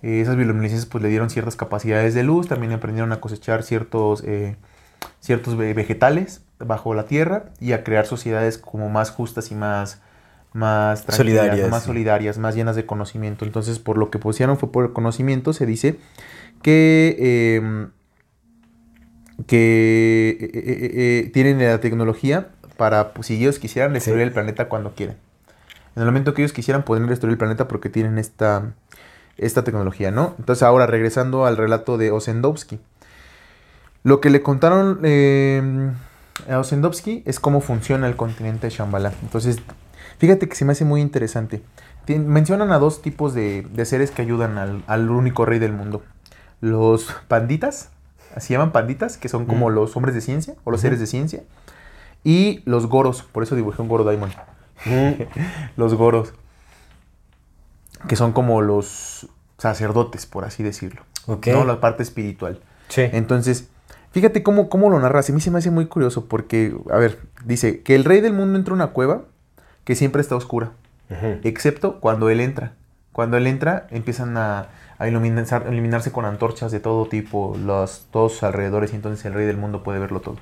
Eh, 0.03 0.19
esas 0.19 0.35
bioluminiscencias 0.35 0.89
pues 0.89 1.03
le 1.03 1.09
dieron 1.09 1.29
ciertas 1.29 1.55
capacidades 1.55 2.15
de 2.15 2.23
luz, 2.23 2.47
también 2.47 2.71
aprendieron 2.71 3.11
a 3.11 3.19
cosechar 3.21 3.61
ciertos, 3.61 4.23
eh, 4.25 4.55
ciertos 5.19 5.55
ve- 5.55 5.75
vegetales 5.75 6.41
bajo 6.57 6.95
la 6.95 7.05
tierra 7.05 7.45
y 7.59 7.73
a 7.73 7.83
crear 7.83 8.07
sociedades 8.07 8.57
como 8.57 8.89
más 8.89 9.11
justas 9.11 9.51
y 9.51 9.55
más, 9.55 10.01
más 10.53 11.05
Solidarias, 11.07 11.69
más 11.69 11.83
sí. 11.83 11.87
solidarias, 11.89 12.37
más 12.39 12.55
llenas 12.55 12.75
de 12.75 12.87
conocimiento. 12.87 13.45
Entonces, 13.45 13.77
por 13.77 13.99
lo 13.99 14.09
que 14.09 14.17
pusieron 14.17 14.57
fue 14.57 14.71
por 14.71 14.85
el 14.85 14.91
conocimiento, 14.91 15.53
se 15.53 15.67
dice 15.67 15.99
que, 16.61 17.15
eh, 17.19 17.87
que 19.47 20.29
eh, 20.39 20.51
eh, 20.53 20.91
eh, 21.25 21.29
tienen 21.33 21.59
la 21.59 21.79
tecnología 21.79 22.49
para, 22.77 23.13
pues, 23.13 23.27
si 23.27 23.35
ellos 23.35 23.59
quisieran, 23.59 23.93
destruir 23.93 24.19
Sí. 24.19 24.23
el 24.23 24.31
planeta 24.31 24.69
cuando 24.69 24.93
quieran. 24.95 25.17
En 25.95 26.01
el 26.03 26.05
momento 26.05 26.33
que 26.33 26.41
ellos 26.41 26.53
quisieran, 26.53 26.83
podrían 26.83 27.09
destruir 27.09 27.33
el 27.33 27.37
planeta 27.37 27.67
porque 27.67 27.89
tienen 27.89 28.17
esta, 28.17 28.73
esta 29.37 29.63
tecnología, 29.63 30.11
¿no? 30.11 30.35
Entonces, 30.39 30.63
ahora 30.63 30.87
regresando 30.87 31.45
al 31.45 31.57
relato 31.57 31.97
de 31.97 32.11
Osendowski. 32.11 32.79
Lo 34.03 34.19
que 34.21 34.29
le 34.29 34.41
contaron 34.41 34.99
eh, 35.03 35.91
a 36.49 36.59
Osendowski 36.59 37.23
es 37.25 37.39
cómo 37.39 37.61
funciona 37.61 38.07
el 38.07 38.15
continente 38.15 38.67
de 38.67 38.71
Shambhala. 38.73 39.13
Entonces, 39.21 39.57
fíjate 40.17 40.47
que 40.49 40.55
se 40.55 40.65
me 40.65 40.71
hace 40.71 40.85
muy 40.85 41.01
interesante. 41.01 41.61
Tien- 42.07 42.25
mencionan 42.25 42.71
a 42.71 42.79
dos 42.79 43.01
tipos 43.03 43.33
de, 43.35 43.67
de 43.73 43.85
seres 43.85 44.09
que 44.11 44.23
ayudan 44.23 44.57
al, 44.57 44.83
al 44.87 45.09
único 45.11 45.45
rey 45.45 45.59
del 45.59 45.73
mundo. 45.73 46.03
Los 46.61 47.13
panditas, 47.27 47.89
así 48.35 48.53
llaman 48.53 48.71
panditas, 48.71 49.17
que 49.17 49.27
son 49.29 49.45
como 49.45 49.69
Mm. 49.69 49.73
los 49.73 49.97
hombres 49.97 50.15
de 50.15 50.21
ciencia 50.21 50.55
o 50.63 50.71
los 50.71 50.81
seres 50.81 50.99
de 50.99 51.07
ciencia. 51.07 51.43
Y 52.23 52.61
los 52.65 52.85
goros, 52.87 53.23
por 53.23 53.43
eso 53.43 53.55
dibujé 53.55 53.81
un 53.81 53.87
goro 53.89 54.03
diamond. 54.09 54.33
Mm. 54.85 55.23
los 55.77 55.93
goros, 55.95 56.33
que 58.07 58.15
son 58.15 58.31
como 58.31 58.61
los 58.61 59.27
sacerdotes, 59.57 60.25
por 60.25 60.45
así 60.45 60.63
decirlo. 60.63 61.01
Ok. 61.27 61.47
¿no? 61.47 61.65
La 61.65 61.79
parte 61.79 62.03
espiritual. 62.03 62.59
Sí. 62.89 63.01
Entonces, 63.11 63.69
fíjate 64.11 64.43
cómo, 64.43 64.69
cómo 64.69 64.89
lo 64.89 64.99
narras. 64.99 65.29
A 65.29 65.33
mí 65.33 65.41
se 65.41 65.51
me 65.51 65.59
hace 65.59 65.71
muy 65.71 65.85
curioso 65.87 66.25
porque, 66.25 66.75
a 66.91 66.97
ver, 66.97 67.19
dice 67.45 67.81
que 67.81 67.95
el 67.95 68.03
rey 68.05 68.21
del 68.21 68.33
mundo 68.33 68.57
entra 68.57 68.71
a 68.73 68.75
una 68.75 68.87
cueva 68.87 69.23
que 69.83 69.95
siempre 69.95 70.21
está 70.21 70.35
oscura, 70.35 70.71
excepto 71.43 71.99
cuando 71.99 72.29
él 72.29 72.39
entra. 72.39 72.73
Cuando 73.11 73.37
él 73.37 73.47
entra, 73.47 73.87
empiezan 73.91 74.37
a, 74.37 74.67
a 74.97 75.07
iluminar- 75.07 75.65
a 75.67 75.71
iluminarse 75.71 76.11
con 76.11 76.25
antorchas 76.25 76.71
de 76.71 76.79
todo 76.79 77.05
tipo, 77.07 77.57
los, 77.63 78.07
todos 78.11 78.33
sus 78.33 78.43
alrededores, 78.43 78.93
y 78.93 78.95
entonces 78.95 79.23
el 79.25 79.33
rey 79.33 79.45
del 79.45 79.57
mundo 79.57 79.83
puede 79.83 79.99
verlo 79.99 80.21
todo. 80.21 80.37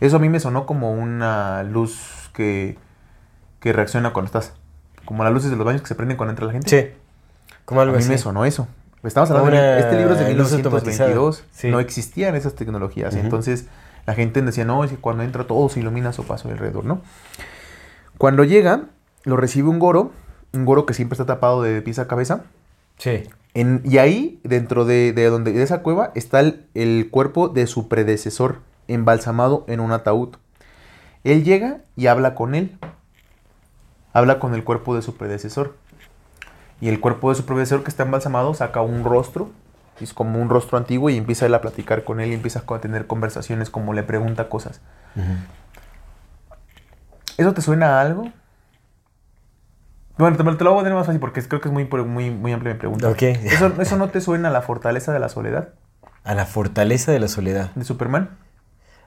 Eso 0.00 0.16
a 0.16 0.18
mí 0.18 0.28
me 0.28 0.40
sonó 0.40 0.66
como 0.66 0.92
una 0.92 1.62
luz 1.62 2.30
que, 2.34 2.76
que 3.60 3.72
reacciona 3.72 4.12
cuando 4.12 4.26
estás. 4.26 4.52
Como 5.04 5.24
las 5.24 5.32
luces 5.32 5.50
de 5.50 5.56
los 5.56 5.64
baños 5.64 5.82
que 5.82 5.88
se 5.88 5.94
prenden 5.94 6.16
cuando 6.16 6.30
entra 6.32 6.46
la 6.46 6.52
gente. 6.52 6.68
Sí. 6.68 6.90
Como 7.64 7.80
A 7.80 7.86
mí 7.86 7.92
así. 7.96 8.08
me 8.08 8.18
sonó 8.18 8.44
eso. 8.44 8.68
Estamos 9.02 9.30
hablando 9.30 9.50
de 9.52 9.80
este 9.80 9.96
libro 9.96 10.12
es 10.12 10.18
de 10.20 10.34
luz 10.34 10.52
1922. 10.52 11.16
automatizada. 11.16 11.48
Sí. 11.52 11.70
No 11.70 11.80
existían 11.80 12.34
esas 12.36 12.54
tecnologías. 12.54 13.14
Entonces 13.14 13.66
la 14.06 14.14
gente 14.14 14.42
decía, 14.42 14.64
no, 14.66 14.84
es 14.84 14.90
que 14.90 14.96
cuando 14.98 15.22
entra 15.22 15.44
todo 15.46 15.68
se 15.70 15.80
ilumina 15.80 16.10
a 16.10 16.12
su 16.12 16.24
paso 16.24 16.48
alrededor, 16.48 16.84
¿no? 16.84 17.00
Cuando 18.18 18.44
llega, 18.44 18.82
lo 19.24 19.36
recibe 19.36 19.68
un 19.68 19.78
goro, 19.78 20.12
un 20.52 20.64
goro 20.64 20.86
que 20.86 20.94
siempre 20.94 21.14
está 21.14 21.26
tapado 21.26 21.62
de 21.62 21.80
pies 21.82 21.98
a 21.98 22.08
cabeza. 22.08 22.44
Sí. 22.98 23.24
En- 23.54 23.82
y 23.84 23.98
ahí, 23.98 24.40
dentro 24.44 24.84
de, 24.84 25.12
de 25.12 25.26
donde, 25.30 25.52
de 25.52 25.62
esa 25.62 25.82
cueva, 25.82 26.12
está 26.14 26.40
el, 26.40 26.66
el 26.74 27.08
cuerpo 27.10 27.48
de 27.48 27.66
su 27.66 27.88
predecesor, 27.88 28.58
embalsamado 28.88 29.64
en 29.68 29.80
un 29.80 29.92
ataúd. 29.92 30.36
Él 31.24 31.44
llega 31.44 31.78
y 31.96 32.06
habla 32.06 32.34
con 32.34 32.54
él. 32.54 32.78
Habla 34.12 34.38
con 34.38 34.54
el 34.54 34.64
cuerpo 34.64 34.94
de 34.94 35.02
su 35.02 35.16
predecesor. 35.16 35.76
Y 36.80 36.88
el 36.88 36.98
cuerpo 37.00 37.28
de 37.30 37.36
su 37.36 37.44
predecesor 37.44 37.82
que 37.82 37.90
está 37.90 38.04
embalsamado 38.04 38.54
saca 38.54 38.80
un 38.80 39.04
rostro. 39.04 39.50
Es 40.00 40.14
como 40.14 40.40
un 40.40 40.48
rostro 40.48 40.78
antiguo 40.78 41.10
y 41.10 41.16
empieza 41.18 41.44
él 41.44 41.52
a 41.54 41.60
platicar 41.60 42.04
con 42.04 42.20
él 42.20 42.30
y 42.30 42.34
empieza 42.34 42.64
a 42.66 42.80
tener 42.80 43.06
conversaciones 43.06 43.68
como 43.68 43.92
le 43.92 44.02
pregunta 44.02 44.48
cosas. 44.48 44.80
¿Eso 47.36 47.52
te 47.52 47.60
suena 47.60 47.98
a 47.98 48.00
algo? 48.00 48.30
Bueno, 50.20 50.36
te, 50.36 50.44
te 50.44 50.64
lo 50.64 50.70
voy 50.72 50.80
a 50.80 50.82
poner 50.82 50.94
más 50.94 51.06
fácil 51.06 51.20
porque 51.20 51.42
creo 51.42 51.60
que 51.60 51.68
es 51.68 51.72
muy, 51.72 51.84
muy, 51.86 52.30
muy 52.30 52.52
amplia 52.52 52.72
mi 52.74 52.78
pregunta. 52.78 53.08
Ok. 53.08 53.22
¿Eso, 53.22 53.72
¿Eso 53.80 53.96
no 53.96 54.08
te 54.10 54.20
suena 54.20 54.48
a 54.48 54.50
la 54.52 54.62
fortaleza 54.62 55.12
de 55.12 55.18
la 55.18 55.28
soledad 55.28 55.70
A 56.24 56.34
la 56.34 56.46
fortaleza 56.46 57.10
de 57.12 57.20
la 57.20 57.28
soledad. 57.28 57.70
de 57.74 57.84
Superman? 57.84 58.30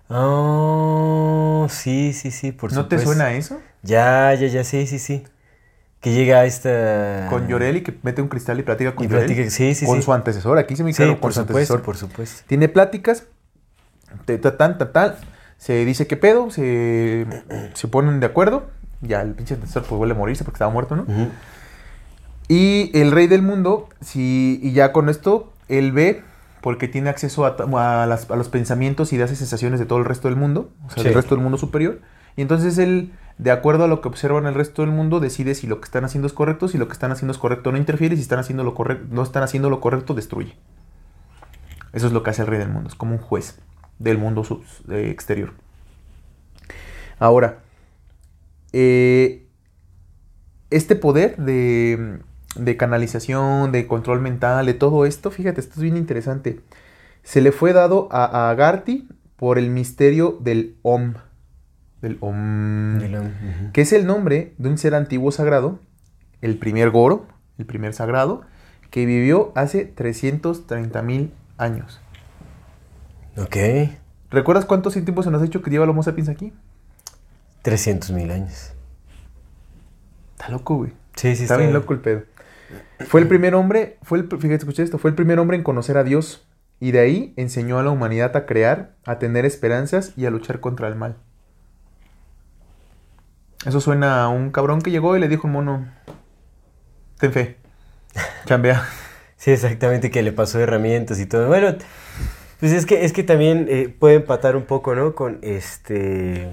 Oh, 0.10 1.68
sí, 1.69 2.14
sí, 2.14 2.31
sí, 2.31 2.52
por 2.52 2.72
¿No 2.73 2.88
te 2.88 2.98
supuesto. 2.98 3.06
suena 3.14 3.26
a 3.26 3.34
eso? 3.34 3.60
Ya, 3.81 4.34
ya, 4.34 4.48
ya, 4.48 4.64
sí, 4.64 4.85
sí, 4.88 4.99
sí. 4.99 5.23
Que 6.02 6.11
llega 6.14 6.40
a 6.40 6.45
esta... 6.45 7.27
Con 7.30 7.48
Yorel 7.48 7.77
y 7.77 7.81
que 7.84 7.98
mete 8.03 8.22
un 8.22 8.27
cristal 8.27 8.60
y 8.60 8.64
platica 8.64 8.94
con 8.94 9.06
Y 9.06 9.07
platica- 9.07 9.49
sí, 9.49 9.73
sí, 9.73 9.85
Con 9.85 9.98
sí. 9.98 10.03
su 10.03 10.11
antecesor. 10.14 10.57
Aquí 10.57 10.76
se 10.76 10.84
me 10.84 10.94
claro 10.94 11.14
con 11.14 11.22
por 11.22 11.34
su 11.34 11.40
supuesto, 11.41 11.76
antecesor. 11.76 11.81
por 11.81 11.95
supuesto. 11.98 12.44
Tiene 12.48 12.68
pláticas. 12.68 13.27
te- 14.26 14.38
ta- 14.38 14.57
tan, 14.57 14.77
ta- 14.77 14.91
tal. 14.91 15.15
Se 15.57 15.85
dice 15.85 16.06
qué 16.07 16.18
pedo. 16.18 16.52
Se, 16.52 17.26
se 17.73 17.88
ponen 17.88 18.19
de 18.19 18.26
acuerdo. 18.26 18.68
Ya 19.04 19.22
el 19.22 19.34
pinche 19.34 19.54
antecesor 19.54 19.84
pues 19.84 19.98
vuelve 19.98 20.16
a 20.16 20.18
morirse 20.18 20.44
porque 20.44 20.56
estaba 20.56 20.72
muerto, 20.72 20.96
¿no? 20.96 21.06
Y 22.48 22.92
el 22.98 23.12
rey 23.12 23.28
del 23.28 23.42
mundo, 23.42 23.90
si, 24.02 24.60
y 24.62 24.74
ya 24.74 24.92
con 24.92 25.10
esto, 25.10 25.54
él 25.70 25.92
ve, 25.92 26.24
porque 26.62 26.88
tiene 26.88 27.10
acceso 27.10 27.46
a, 27.46 28.06
las- 28.06 28.30
a 28.30 28.36
los 28.36 28.50
pensamientos, 28.50 29.14
ideas 29.14 29.32
y 29.32 29.36
sensaciones 29.36 29.80
de 29.80 29.86
todo 29.86 30.00
el 30.00 30.06
resto 30.06 30.28
del 30.28 30.38
mundo, 30.38 30.70
o 30.86 30.90
sea, 30.90 31.04
Sí. 31.04 31.04
del 31.10 31.14
resto 31.16 31.36
del 31.36 31.44
mundo 31.44 31.58
superior. 31.58 32.00
Y 32.36 32.42
entonces 32.42 32.78
él, 32.78 33.12
de 33.38 33.52
acuerdo 33.52 33.84
a 33.86 33.88
lo 33.88 34.02
que 34.02 34.08
observa 34.08 34.40
en 34.40 34.46
el 34.46 34.54
resto 34.56 34.82
del 34.82 34.92
mundo, 34.92 35.20
decide 35.20 35.56
si 35.56 35.68
lo 35.68 35.80
que 35.80 35.86
están 35.86 36.04
haciendo 36.06 36.28
es 36.28 36.34
correcto, 36.34 36.68
si 36.68 36.78
lo 36.78 36.88
que 36.88 36.94
están 36.94 37.12
haciendo 37.12 37.32
es 37.32 37.38
correcto 37.38 37.72
no 37.72 37.78
interfiere, 37.78 38.16
si 38.16 38.22
están 38.22 38.40
haciendo 38.40 38.64
lo 38.64 38.74
correcto, 38.76 39.06
no 39.10 39.24
están 39.24 39.44
haciendo 39.44 39.70
lo 39.70 39.80
correcto, 39.82 40.14
destruye. 40.14 40.56
Eso 41.94 42.08
es 42.08 42.14
lo 42.14 42.24
que 42.24 42.30
hace 42.32 42.42
el 42.42 42.48
rey 42.48 42.60
del 42.60 42.70
mundo, 42.70 42.90
es 42.90 42.96
como 42.96 43.14
un 43.14 43.20
juez 43.20 43.60
del 44.00 44.18
mundo 44.18 44.46
eh, 44.90 45.10
exterior. 45.12 45.54
Ahora, 47.20 47.60
eh, 48.74 49.48
este 50.72 50.95
poder 50.95 51.38
de, 51.38 52.20
de 52.56 52.78
canalización, 52.78 53.72
de 53.72 53.88
control 53.88 54.22
mental, 54.22 54.66
de 54.66 54.74
todo 54.74 55.06
esto, 55.06 55.32
fíjate, 55.32 55.62
esto 55.62 55.76
es 55.76 55.82
bien 55.82 55.98
interesante. 55.98 56.60
Se 57.24 57.41
le 57.41 57.52
fue 57.52 57.74
dado 57.74 58.10
a, 58.12 58.26
a 58.26 58.50
Agarthy 58.50 59.08
por 59.38 59.58
el 59.58 59.70
misterio 59.70 60.38
del 60.41 60.76
Om. 60.82 61.14
Del 62.02 62.18
Om. 62.20 63.00
Que 63.72 63.82
es 63.82 63.94
el 63.94 64.06
nombre 64.06 64.54
de 64.58 64.70
un 64.70 64.78
ser 64.78 64.95
antiguo 64.95 65.32
sagrado, 65.32 65.80
el 66.41 66.58
primer 66.58 66.90
Goro, 66.90 67.28
el 67.58 67.66
primer 67.66 67.94
sagrado, 67.94 68.41
que 68.90 69.06
vivió 69.06 69.52
hace 69.56 69.86
330 69.86 71.02
mil 71.02 71.32
años. 71.58 72.02
Ok. 73.38 73.56
¿Recuerdas 74.30 74.66
cuánto 74.66 74.90
tiempo 74.90 75.24
se 75.24 75.32
nos 75.32 75.41
ha 75.41 75.45
dicho 75.45 75.62
que 75.62 75.72
lleva 75.72 75.86
el 75.86 75.91
Homo 75.91 76.04
sapiens 76.04 76.30
aquí? 76.30 76.54
300 77.64 78.11
mil 78.11 78.30
años. 78.30 78.73
Está 80.34 80.49
loco, 80.49 80.76
güey. 80.76 80.91
Sí, 81.15 81.35
sí, 81.35 81.44
está 81.44 81.57
bien 81.57 81.73
loco 81.73 81.94
el 81.94 81.99
pedo. 81.99 82.23
Fue 83.07 83.22
el 83.22 83.27
primer 83.27 83.56
hombre, 83.56 83.98
fue 84.03 84.19
el, 84.19 84.27
fíjate, 84.27 84.56
escuché 84.56 84.84
esto, 84.84 84.98
fue 84.98 85.10
el 85.10 85.15
primer 85.15 85.40
hombre 85.40 85.57
en 85.57 85.64
conocer 85.64 85.98
a 85.98 86.03
Dios 86.03 86.48
y 86.80 86.91
de 86.91 86.99
ahí 86.99 87.34
enseñó 87.38 87.80
a 87.80 87.84
la 87.84 87.91
humanidad 87.91 88.35
a 88.35 88.45
crear, 88.45 88.95
a 89.06 89.19
tener 89.19 89.45
esperanzas 89.45 90.14
y 90.18 90.26
a 90.26 90.30
luchar 90.30 90.60
contra 90.60 90.88
el 90.88 90.95
mal. 90.95 91.18
Eso 93.65 93.80
suena 93.80 94.23
a 94.23 94.30
un 94.30 94.52
cabrón 94.52 94.81
que 94.81 94.91
llegó 94.91 95.15
y 95.15 95.19
le 95.19 95.30
dijo 95.30 95.48
mono, 95.48 95.88
ten 97.19 97.31
fe, 97.31 97.57
chambea. 98.45 98.85
Sí, 99.38 99.52
exactamente, 99.52 100.11
que 100.11 100.23
le 100.23 100.31
pasó 100.31 100.60
herramientas 100.60 101.19
y 101.19 101.26
todo. 101.26 101.48
Bueno, 101.48 101.76
pues 102.60 102.72
es 102.72 102.85
que, 102.85 103.03
es 103.06 103.14
que 103.14 103.23
también 103.23 103.68
eh, 103.69 103.90
puede 103.90 104.15
empatar 104.15 104.56
un 104.56 104.64
poco, 104.64 104.95
¿no? 104.95 105.15
Con 105.15 105.40
este. 105.41 106.49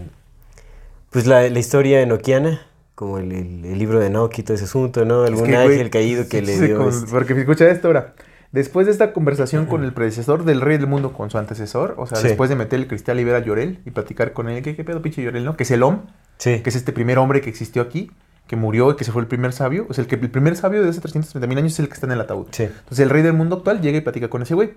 Pues 1.11 1.27
la, 1.27 1.49
la 1.49 1.59
historia 1.59 2.01
enoquiana, 2.03 2.63
como 2.95 3.19
el, 3.19 3.33
el- 3.33 3.65
el 3.65 3.79
libro 3.79 3.99
de 4.01 4.07
Enoch 4.07 4.39
y 4.39 4.43
todo 4.43 4.55
ese 4.55 4.65
asunto, 4.65 5.05
¿no? 5.05 5.25
Es 5.25 5.31
Algún 5.31 5.49
güey, 5.49 5.57
ángel 5.57 5.91
caído 5.91 6.29
que 6.29 6.41
sí, 6.41 6.47
le 6.47 6.57
sí, 6.59 6.67
dio. 6.67 6.79
con- 6.79 6.89
este- 6.89 7.11
Porque 7.11 7.33
escucha 7.35 7.69
esto 7.69 7.89
ahora. 7.89 8.15
Después 8.53 8.87
de 8.87 8.93
esta 8.93 9.13
conversación 9.13 9.67
con 9.67 9.85
el 9.85 9.93
predecesor 9.93 10.45
del 10.45 10.61
rey 10.61 10.77
del 10.77 10.89
mundo 10.89 11.13
con 11.13 11.31
su 11.31 11.39
antecesor, 11.39 11.95
o 11.99 12.07
sea, 12.07 12.19
Sí. 12.19 12.27
después 12.29 12.51
de 12.51 12.57
meter 12.57 12.81
el 12.81 12.89
cristal 12.89 13.21
y 13.21 13.25
ver 13.25 13.37
a 13.37 13.39
Llorel 13.41 13.79
y 13.87 13.93
platicar 13.93 14.33
con 14.33 14.49
él, 14.49 14.61
¿qué, 14.63 14.75
qué 14.75 14.83
pedo 14.83 15.01
pinche 15.03 15.23
Llorel, 15.23 15.45
no? 15.45 15.57
Que 15.57 15.63
es 15.63 15.71
el 15.71 15.83
Om, 15.85 16.01
Sí. 16.39 16.61
que 16.61 16.71
es 16.71 16.75
este 16.77 16.93
primer 16.93 17.19
hombre 17.19 17.41
que 17.41 17.49
existió 17.49 17.81
aquí, 17.83 18.11
que 18.49 18.57
murió 18.57 18.91
y 18.91 18.97
que 18.97 19.05
se 19.05 19.13
fue 19.13 19.23
el 19.23 19.29
primer 19.29 19.53
sabio. 19.53 19.87
O 19.89 19.95
sea, 19.95 20.03
el, 20.03 20.09
que, 20.09 20.17
el 20.17 20.31
primer 20.31 20.57
sabio 20.57 20.83
de 20.83 20.89
hace 20.89 21.01
330 21.01 21.47
mil 21.47 21.59
años 21.59 21.73
es 21.75 21.79
el 21.79 21.87
que 21.87 21.95
está 21.95 22.07
en 22.07 22.13
el 22.13 22.21
ataúd. 22.21 22.47
Sí. 22.51 22.65
Entonces 22.65 22.99
el 22.99 23.11
rey 23.11 23.23
del 23.23 23.35
mundo 23.35 23.57
actual 23.59 23.81
llega 23.81 23.99
y 23.99 24.01
platica 24.01 24.29
con 24.29 24.43
ese 24.43 24.55
güey. 24.57 24.73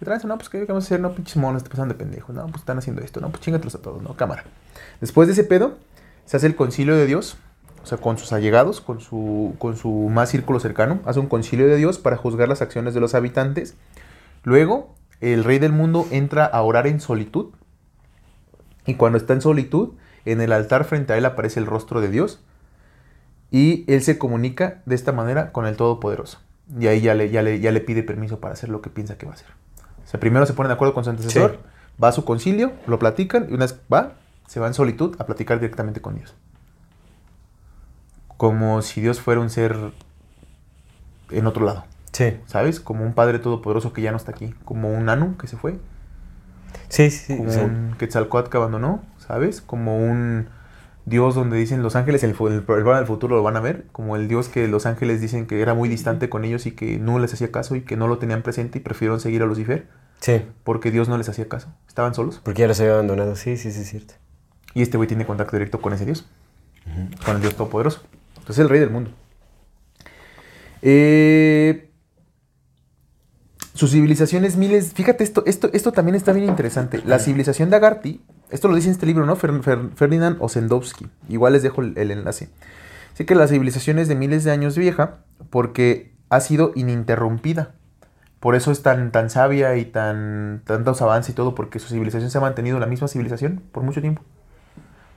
¿Qué 0.00 0.06
traes? 0.06 0.24
No, 0.24 0.38
pues 0.38 0.48
¿qué 0.48 0.64
vamos 0.64 0.84
a 0.84 0.86
hacer? 0.86 0.98
No, 0.98 1.14
pinches 1.14 1.36
monos, 1.36 1.62
te 1.62 1.68
pasan 1.68 1.88
de 1.88 1.94
pendejo. 1.94 2.32
No, 2.32 2.46
pues 2.46 2.60
están 2.62 2.78
haciendo 2.78 3.02
esto. 3.02 3.20
No, 3.20 3.28
pues 3.28 3.42
chingatelos 3.42 3.74
a 3.74 3.82
todos. 3.82 4.02
No, 4.02 4.16
cámara. 4.16 4.44
Después 5.02 5.28
de 5.28 5.34
ese 5.34 5.44
pedo, 5.44 5.76
se 6.24 6.38
hace 6.38 6.46
el 6.46 6.56
concilio 6.56 6.96
de 6.96 7.04
Dios. 7.04 7.36
O 7.82 7.86
sea, 7.86 7.98
con 7.98 8.16
sus 8.16 8.32
allegados, 8.32 8.80
con 8.80 9.02
su, 9.02 9.54
con 9.58 9.76
su 9.76 9.90
más 9.90 10.30
círculo 10.30 10.58
cercano. 10.58 11.00
Hace 11.04 11.20
un 11.20 11.26
concilio 11.26 11.66
de 11.66 11.76
Dios 11.76 11.98
para 11.98 12.16
juzgar 12.16 12.48
las 12.48 12.62
acciones 12.62 12.94
de 12.94 13.00
los 13.00 13.14
habitantes. 13.14 13.74
Luego, 14.42 14.94
el 15.20 15.44
rey 15.44 15.58
del 15.58 15.72
mundo 15.72 16.08
entra 16.10 16.46
a 16.46 16.62
orar 16.62 16.86
en 16.86 16.98
solitud. 17.00 17.50
Y 18.86 18.94
cuando 18.94 19.18
está 19.18 19.34
en 19.34 19.42
solitud, 19.42 19.90
en 20.24 20.40
el 20.40 20.52
altar 20.52 20.84
frente 20.84 21.12
a 21.12 21.18
él 21.18 21.26
aparece 21.26 21.60
el 21.60 21.66
rostro 21.66 22.00
de 22.00 22.08
Dios. 22.08 22.40
Y 23.50 23.84
él 23.86 24.00
se 24.00 24.16
comunica 24.16 24.80
de 24.86 24.94
esta 24.94 25.12
manera 25.12 25.52
con 25.52 25.66
el 25.66 25.76
Todopoderoso. 25.76 26.40
Y 26.78 26.86
ahí 26.86 27.02
ya 27.02 27.14
le, 27.14 27.28
ya 27.28 27.42
le, 27.42 27.60
ya 27.60 27.70
le 27.70 27.80
pide 27.80 28.02
permiso 28.02 28.40
para 28.40 28.54
hacer 28.54 28.70
lo 28.70 28.80
que 28.80 28.88
piensa 28.88 29.18
que 29.18 29.26
va 29.26 29.32
a 29.32 29.34
hacer. 29.34 29.60
O 30.10 30.12
sea, 30.12 30.18
primero 30.18 30.44
se 30.44 30.54
pone 30.54 30.66
de 30.68 30.74
acuerdo 30.74 30.92
con 30.92 31.04
su 31.04 31.10
antecesor, 31.10 31.52
Sí. 31.52 31.58
va 32.02 32.08
a 32.08 32.12
su 32.12 32.24
concilio, 32.24 32.72
lo 32.88 32.98
platican, 32.98 33.46
y 33.48 33.54
una 33.54 33.66
vez 33.66 33.78
va, 33.92 34.14
se 34.48 34.58
va 34.58 34.66
en 34.66 34.74
solitud 34.74 35.14
a 35.20 35.24
platicar 35.26 35.60
directamente 35.60 36.00
con 36.00 36.16
Dios. 36.16 36.34
Como 38.36 38.82
si 38.82 39.00
Dios 39.00 39.20
fuera 39.20 39.40
un 39.40 39.50
ser 39.50 39.76
en 41.30 41.46
otro 41.46 41.64
lado, 41.64 41.84
Sí. 42.12 42.38
¿sabes? 42.46 42.80
Como 42.80 43.04
un 43.04 43.12
Padre 43.12 43.38
Todopoderoso 43.38 43.92
que 43.92 44.02
ya 44.02 44.10
no 44.10 44.16
está 44.16 44.32
aquí, 44.32 44.52
como 44.64 44.92
un 44.92 45.08
Anu 45.08 45.36
que 45.36 45.46
se 45.46 45.56
fue, 45.56 45.78
Sí, 46.88 47.10
sí, 47.10 47.26
sí. 47.26 47.36
como 47.36 47.50
sea, 47.50 47.64
un 47.64 47.94
Quetzalcoatl 47.98 48.50
que 48.50 48.56
abandonó, 48.56 49.02
¿sabes? 49.18 49.60
Como 49.60 49.96
un 49.98 50.48
Dios 51.06 51.34
donde 51.34 51.56
dicen 51.56 51.82
los 51.82 51.96
ángeles 51.96 52.22
el, 52.22 52.30
el, 52.30 52.62
programa 52.62 52.98
del 52.98 53.06
futuro 53.06 53.36
lo 53.36 53.42
van 53.42 53.56
a 53.56 53.60
ver, 53.60 53.86
como 53.92 54.16
el 54.16 54.28
Dios 54.28 54.48
que 54.48 54.68
los 54.68 54.86
ángeles 54.86 55.20
dicen 55.20 55.46
que 55.46 55.60
era 55.60 55.74
muy 55.74 55.88
distante 55.88 56.28
con 56.28 56.44
ellos 56.44 56.66
y 56.66 56.72
que 56.72 56.98
no 56.98 57.18
les 57.18 57.32
hacía 57.32 57.50
caso 57.50 57.74
y 57.74 57.82
que 57.82 57.96
no 57.96 58.06
lo 58.06 58.18
tenían 58.18 58.42
presente 58.42 58.78
y 58.78 58.82
prefirieron 58.82 59.20
seguir 59.20 59.42
a 59.42 59.46
Lucifer 59.46 59.86
sí, 60.20 60.42
porque 60.64 60.90
Dios 60.90 61.08
no 61.08 61.18
les 61.18 61.28
hacía 61.28 61.48
caso, 61.48 61.68
estaban 61.88 62.14
solos. 62.14 62.40
porque 62.44 62.60
ya 62.60 62.68
los 62.68 62.78
había 62.80 62.94
abandonado. 62.94 63.36
Sí, 63.36 63.56
sí, 63.56 63.72
sí, 63.72 63.80
es 63.80 63.88
cierto. 63.88 64.14
Y 64.74 64.82
este 64.82 64.96
güey 64.96 65.08
tiene 65.08 65.26
contacto 65.26 65.56
directo 65.56 65.80
con 65.80 65.92
ese 65.92 66.04
Dios, 66.04 66.26
con 67.24 67.36
el 67.36 67.42
Dios 67.42 67.54
Todopoderoso. 67.54 68.02
Entonces 68.36 68.58
es 68.58 68.58
el 68.58 68.68
rey 68.68 68.80
del 68.80 68.90
mundo. 68.90 69.10
Eh, 70.82 71.90
su 73.74 73.88
civilización 73.88 74.44
es 74.44 74.56
miles. 74.56 74.92
Fíjate, 74.92 75.24
esto, 75.24 75.42
esto, 75.46 75.70
esto 75.72 75.92
también 75.92 76.14
está 76.14 76.32
bien 76.32 76.46
interesante. 76.48 77.02
La 77.04 77.18
civilización 77.18 77.70
de 77.70 77.76
Agarthy, 77.76 78.20
esto 78.50 78.68
lo 78.68 78.74
dice 78.74 78.88
en 78.88 78.92
este 78.92 79.06
libro, 79.06 79.26
¿no? 79.26 79.36
Fer- 79.36 79.62
Fer- 79.62 79.90
Ferdinand 79.94 80.36
Osendowski. 80.40 81.06
Igual 81.28 81.52
les 81.54 81.62
dejo 81.62 81.80
el, 81.82 81.96
el 81.96 82.10
enlace. 82.10 82.48
Así 83.14 83.24
que 83.24 83.34
la 83.34 83.46
civilización 83.48 83.98
es 83.98 84.08
de 84.08 84.14
miles 84.14 84.44
de 84.44 84.50
años 84.50 84.76
vieja 84.76 85.18
porque 85.50 86.12
ha 86.28 86.40
sido 86.40 86.72
ininterrumpida. 86.74 87.72
Por 88.38 88.54
eso 88.54 88.72
es 88.72 88.82
tan, 88.82 89.12
tan 89.12 89.28
sabia 89.28 89.76
y 89.76 89.84
tan 89.84 90.62
tantos 90.64 91.02
avances 91.02 91.30
y 91.32 91.34
todo, 91.34 91.54
porque 91.54 91.78
su 91.78 91.88
civilización 91.88 92.30
se 92.30 92.38
ha 92.38 92.40
mantenido 92.40 92.78
la 92.78 92.86
misma 92.86 93.06
civilización 93.08 93.62
por 93.72 93.82
mucho 93.82 94.00
tiempo. 94.00 94.22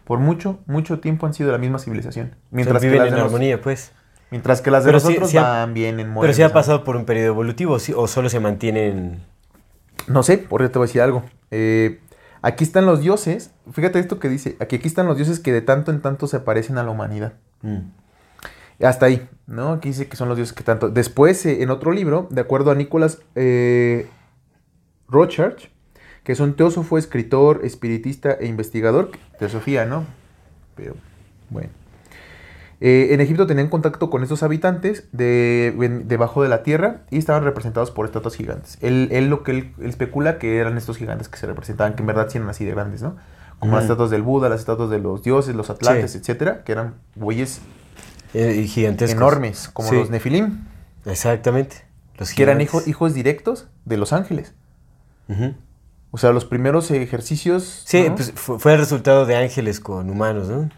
Por 0.03 0.19
mucho, 0.19 0.59
mucho 0.65 0.99
tiempo 0.99 1.25
han 1.25 1.33
sido 1.33 1.51
la 1.51 1.57
misma 1.57 1.79
civilización. 1.79 2.35
Mientras, 2.51 2.81
que 2.81 2.87
viven 2.87 2.99
las, 3.03 3.07
en 3.09 3.15
de 3.15 3.21
armonía, 3.21 3.61
pues. 3.61 3.93
mientras 4.31 4.59
que 4.61 4.69
las 4.71 4.83
de 4.83 4.89
Pero 4.89 4.97
nosotros 4.97 5.29
sí 5.29 5.37
ha- 5.37 5.43
van 5.43 5.73
bien 5.73 6.01
en 6.01 6.13
Pero 6.19 6.33
sí 6.33 6.41
ha 6.41 6.51
pasado 6.51 6.83
por 6.83 6.97
un 6.97 7.05
periodo 7.05 7.27
evolutivo, 7.27 7.79
sí, 7.79 7.93
o 7.95 8.07
solo 8.07 8.27
se 8.27 8.41
mantienen. 8.41 9.21
No 10.07 10.21
sé, 10.23 10.37
por 10.39 10.61
eso 10.61 10.71
te 10.71 10.79
voy 10.79 10.85
a 10.85 10.87
decir 10.87 11.01
algo. 11.01 11.23
Eh, 11.51 12.01
aquí 12.43 12.63
están 12.63 12.85
los 12.85 13.01
dioses. 13.01 13.51
Fíjate 13.71 13.97
esto 13.97 14.19
que 14.19 14.29
dice. 14.29 14.55
Aquí, 14.59 14.75
aquí 14.75 14.87
están 14.87 15.07
los 15.07 15.17
dioses 15.17 15.39
que 15.39 15.51
de 15.51 15.61
tanto 15.61 15.89
en 15.89 16.01
tanto 16.01 16.27
se 16.27 16.39
parecen 16.39 16.77
a 16.77 16.83
la 16.83 16.91
humanidad. 16.91 17.33
Mm. 17.63 17.79
Hasta 18.83 19.07
ahí, 19.07 19.27
¿no? 19.47 19.71
Aquí 19.71 19.89
dice 19.89 20.07
que 20.07 20.15
son 20.15 20.27
los 20.29 20.37
dioses 20.37 20.53
que 20.53 20.63
tanto. 20.63 20.89
Después, 20.89 21.43
eh, 21.45 21.63
en 21.63 21.71
otro 21.71 21.91
libro, 21.91 22.27
de 22.29 22.41
acuerdo 22.41 22.69
a 22.69 22.75
Nicholas 22.75 23.19
eh, 23.35 24.07
Rochard, 25.07 25.55
que 26.23 26.31
es 26.31 26.39
un 26.39 26.55
teósofo, 26.55 26.97
escritor, 26.97 27.61
espiritista 27.63 28.33
e 28.33 28.45
investigador, 28.45 29.11
teosofía, 29.39 29.85
¿no? 29.85 30.05
Pero, 30.75 30.95
bueno. 31.49 31.82
Eh, 32.85 33.13
en 33.13 33.21
Egipto 33.21 33.47
tenían 33.47 33.69
contacto 33.69 34.09
con 34.09 34.23
estos 34.23 34.43
habitantes 34.43 35.05
de, 35.13 35.73
debajo 36.05 36.43
de 36.43 36.49
la 36.49 36.63
tierra 36.63 37.03
y 37.09 37.17
estaban 37.17 37.45
representados 37.45 37.91
por 37.91 38.05
estatuas 38.05 38.35
gigantes. 38.35 38.77
Él, 38.81 39.07
él 39.13 39.29
lo 39.29 39.41
que 39.43 39.51
él, 39.51 39.73
él 39.79 39.87
especula 39.87 40.37
que 40.37 40.57
eran 40.57 40.77
estos 40.77 40.97
gigantes 40.97 41.29
que 41.29 41.37
se 41.37 41.45
representaban, 41.47 41.93
que 41.95 42.01
en 42.01 42.07
verdad 42.07 42.27
sí 42.29 42.39
eran 42.39 42.49
así 42.49 42.65
de 42.65 42.71
grandes, 42.71 43.01
¿no? 43.01 43.15
Como 43.59 43.75
las 43.75 43.85
estatuas 43.85 44.09
del 44.09 44.21
Buda, 44.23 44.49
las 44.49 44.59
estatuas 44.59 44.89
de 44.89 44.99
los 44.99 45.23
dioses, 45.23 45.55
los 45.55 45.69
atlantes, 45.69 46.11
Sí. 46.11 46.17
etcétera, 46.17 46.65
que 46.65 46.73
eran 46.73 46.95
güeyes 47.15 47.61
Eh, 48.33 48.65
gigantescos. 48.67 49.15
enormes, 49.15 49.69
como 49.71 49.87
Sí. 49.89 49.95
los 49.95 50.09
Nefilim, 50.09 50.65
Exactamente. 51.05 51.85
Los 52.17 52.33
que 52.33 52.43
eran 52.43 52.59
hijos, 52.59 53.13
directos 53.13 53.67
de 53.85 53.95
los 53.95 54.11
ángeles. 54.11 54.53
O 56.11 56.17
sea, 56.17 56.31
los 56.31 56.45
primeros 56.45 56.91
ejercicios. 56.91 57.83
Sí, 57.85 58.09
¿no? 58.09 58.15
pues 58.15 58.31
fu- 58.33 58.59
fue 58.59 58.73
el 58.73 58.79
resultado 58.79 59.25
de 59.25 59.35
ángeles 59.37 59.79
con 59.79 60.09
humanos, 60.09 60.47
¿no? 60.49 60.69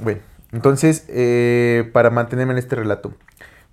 Bueno, 0.00 0.20
entonces, 0.54 1.04
eh, 1.08 1.90
para 1.92 2.10
mantenerme 2.10 2.52
en 2.52 2.58
este 2.58 2.76
relato, 2.76 3.12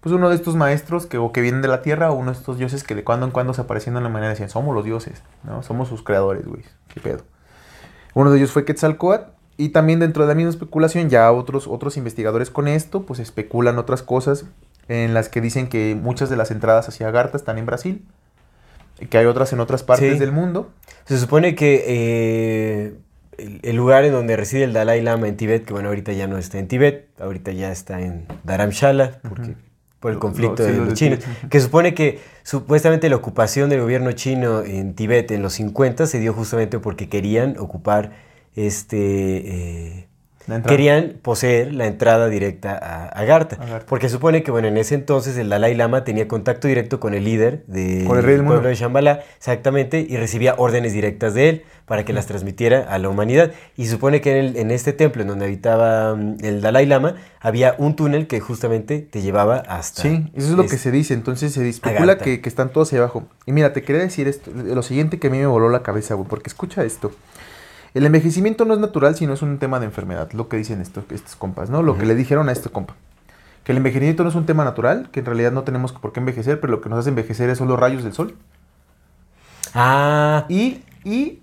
pues 0.02 0.14
uno 0.14 0.30
de 0.30 0.36
estos 0.36 0.56
maestros 0.56 1.06
que, 1.06 1.18
o 1.18 1.32
que 1.32 1.42
vienen 1.42 1.62
de 1.62 1.68
la 1.68 1.82
tierra, 1.82 2.12
o 2.12 2.16
uno 2.16 2.32
de 2.32 2.38
estos 2.38 2.58
dioses 2.58 2.84
que 2.84 2.96
de 2.96 3.04
cuando 3.04 3.26
en 3.26 3.32
cuando 3.32 3.54
se 3.54 3.62
aparecían 3.62 3.96
de 3.96 4.02
la 4.02 4.10
manera 4.10 4.32
decían, 4.32 4.50
somos 4.50 4.74
los 4.76 4.84
dioses, 4.84 5.22
¿no? 5.44 5.62
Somos 5.64 5.88
sus 5.90 6.02
creadores, 6.04 6.46
güey. 6.46 6.64
¿Qué 6.94 7.00
pedo? 7.00 7.24
Uno 8.14 8.32
de 8.32 8.38
ellos 8.40 8.52
fue 8.52 8.66
Quetzalcoatl. 8.66 9.30
Y 9.58 9.70
también 9.70 10.00
dentro 10.00 10.24
de 10.24 10.30
la 10.30 10.34
misma 10.36 10.50
especulación, 10.50 11.10
ya 11.10 11.32
otros, 11.32 11.68
otros 11.68 11.96
investigadores 11.98 12.50
con 12.50 12.68
esto, 12.68 13.04
pues 13.04 13.20
especulan 13.20 13.78
otras 13.78 14.02
cosas 14.02 14.46
en 14.88 15.14
las 15.14 15.30
que 15.30 15.40
dicen 15.40 15.68
que 15.68 15.96
muchas 16.02 16.32
de 16.32 16.36
las 16.36 16.50
entradas 16.50 16.88
hacia 16.90 17.08
Agartha 17.08 17.38
están 17.38 17.60
en 17.60 17.68
Brasil, 17.68 18.04
que 19.10 19.18
hay 19.20 19.26
otras 19.28 19.54
en 19.54 19.60
otras 19.60 19.84
partes 19.84 20.14
Sí. 20.14 20.20
del 20.20 20.32
mundo. 20.32 20.72
Se 21.06 21.18
supone 21.20 21.54
que 21.54 21.84
eh, 21.86 22.98
el, 23.38 23.60
el 23.64 23.76
lugar 23.76 24.04
en 24.06 24.12
donde 24.14 24.36
reside 24.38 24.64
el 24.64 24.74
Dalai 24.74 25.02
Lama 25.02 25.28
en 25.28 25.38
Tíbet, 25.38 25.66
que 25.66 25.74
bueno, 25.74 25.90
ahorita 25.90 26.14
ya 26.14 26.28
no 26.28 26.38
está 26.38 26.60
en 26.60 26.68
Tíbet, 26.68 27.08
ahorita 27.20 27.52
ya 27.52 27.72
está 27.72 28.02
en 28.02 28.26
Dharamshala, 28.44 29.20
porque, 29.28 29.54
por 30.00 30.12
el 30.12 30.20
conflicto 30.20 30.64
lo- 30.64 30.66
sí, 30.68 30.72
de 30.72 30.78
lo 30.78 30.86
los 30.86 30.94
chinos, 30.96 31.20
que 31.50 31.60
supone 31.60 31.94
que 31.94 32.20
supuestamente 32.44 33.10
la 33.10 33.16
ocupación 33.16 33.70
del 33.70 33.82
gobierno 33.82 34.12
chino 34.14 34.62
en 34.64 34.94
Tíbet 34.96 35.32
en 35.32 35.42
los 35.42 35.54
50 35.54 36.08
se 36.08 36.20
dio 36.20 36.34
justamente 36.34 36.80
porque 36.80 37.08
querían 37.10 37.58
ocupar 37.60 38.12
este... 38.56 38.98
eh. 39.98 40.08
Querían 40.68 41.14
poseer 41.22 41.74
la 41.74 41.86
entrada 41.88 42.28
directa 42.28 42.72
a 42.78 43.06
Agartha, 43.10 43.56
Agartha. 43.62 43.86
porque 43.88 44.10
supone 44.10 44.44
que 44.44 44.52
bueno, 44.52 44.68
en 44.68 44.78
ese 44.78 44.96
entonces 44.96 45.38
el 45.38 45.50
Dalai 45.50 45.76
Lama 45.76 46.04
tenía 46.04 46.28
contacto 46.28 46.68
directo 46.68 47.00
con 47.00 47.14
el 47.14 47.24
líder 47.24 47.64
de- 47.68 48.04
Con 48.06 48.18
el 48.18 48.24
rey 48.24 48.34
del 48.36 48.42
pueblo 48.46 48.56
mundo. 48.62 48.70
de 48.70 48.76
Shambhala, 48.76 49.22
exactamente, 49.38 50.06
y 50.08 50.18
recibía 50.18 50.56
órdenes 50.58 50.94
directas 50.94 51.34
de 51.34 51.50
él 51.50 51.64
para 51.86 52.06
que 52.06 52.14
las 52.14 52.26
transmitiera 52.26 52.86
a 52.90 52.98
la 53.00 53.10
humanidad. 53.10 53.52
Y 53.76 53.88
supone 53.88 54.22
que 54.22 54.32
en, 54.32 54.46
el- 54.46 54.58
en 54.58 54.72
este 54.72 54.94
templo 54.94 55.22
en 55.24 55.28
donde 55.28 55.46
habitaba 55.46 56.16
mm, 56.16 56.38
el 56.44 56.62
Dalai 56.62 56.86
Lama 56.86 57.16
había 57.42 57.76
un 57.78 57.96
túnel 57.96 58.28
que 58.28 58.40
justamente 58.40 59.00
te 59.00 59.22
llevaba 59.22 59.58
hasta... 59.58 60.02
Sí, 60.04 60.32
eso 60.36 60.48
es 60.52 60.54
lo 60.54 60.68
que 60.68 60.78
se 60.78 60.92
dice. 60.92 61.14
Entonces 61.14 61.54
se 61.54 61.68
especula 61.68 62.18
que, 62.18 62.40
que 62.40 62.48
están 62.50 62.70
todos 62.72 62.94
ahí 62.94 63.00
abajo. 63.00 63.24
Y 63.46 63.52
mira, 63.52 63.74
te 63.74 63.82
quería 63.84 64.02
decir 64.02 64.28
esto, 64.28 64.52
lo 64.54 64.82
siguiente 64.84 65.20
que 65.20 65.28
a 65.28 65.30
mí 65.30 65.40
me 65.40 65.48
voló 65.48 65.70
la 65.70 65.84
cabeza, 65.84 66.14
güey, 66.16 66.28
porque 66.30 66.50
escucha 66.50 66.84
esto. 66.84 67.12
El 67.94 68.06
envejecimiento 68.06 68.66
no 68.66 68.74
es 68.74 68.80
natural, 68.80 69.16
sino 69.16 69.34
es 69.34 69.42
un 69.42 69.60
tema 69.60 69.80
de 69.80 69.86
enfermedad, 69.86 70.32
lo 70.32 70.48
que 70.48 70.58
dicen 70.58 70.82
estos, 70.82 71.04
estos 71.10 71.36
compas, 71.36 71.70
¿no? 71.70 71.84
Lo 71.84 71.98
que 71.98 72.06
le 72.06 72.16
dijeron 72.16 72.48
a 72.48 72.54
este 72.54 72.70
compa. 72.70 72.96
Que 73.64 73.74
el 73.74 73.78
envejecimiento 73.78 74.24
no 74.24 74.30
es 74.30 74.36
un 74.36 74.46
tema 74.46 74.64
natural, 74.64 75.10
que 75.12 75.20
en 75.20 75.26
realidad 75.26 75.52
no 75.52 75.64
tenemos 75.64 75.92
por 75.92 76.14
qué 76.14 76.20
envejecer, 76.20 76.60
pero 76.60 76.72
lo 76.72 76.82
que 76.82 76.90
nos 76.90 77.00
hace 77.00 77.10
envejecer 77.10 77.54
son 77.56 77.68
los 77.68 77.80
rayos 77.80 78.04
del 78.04 78.14
sol. 78.14 78.38
Ah, 79.74 80.46
Y, 80.50 80.84
y, 81.04 81.42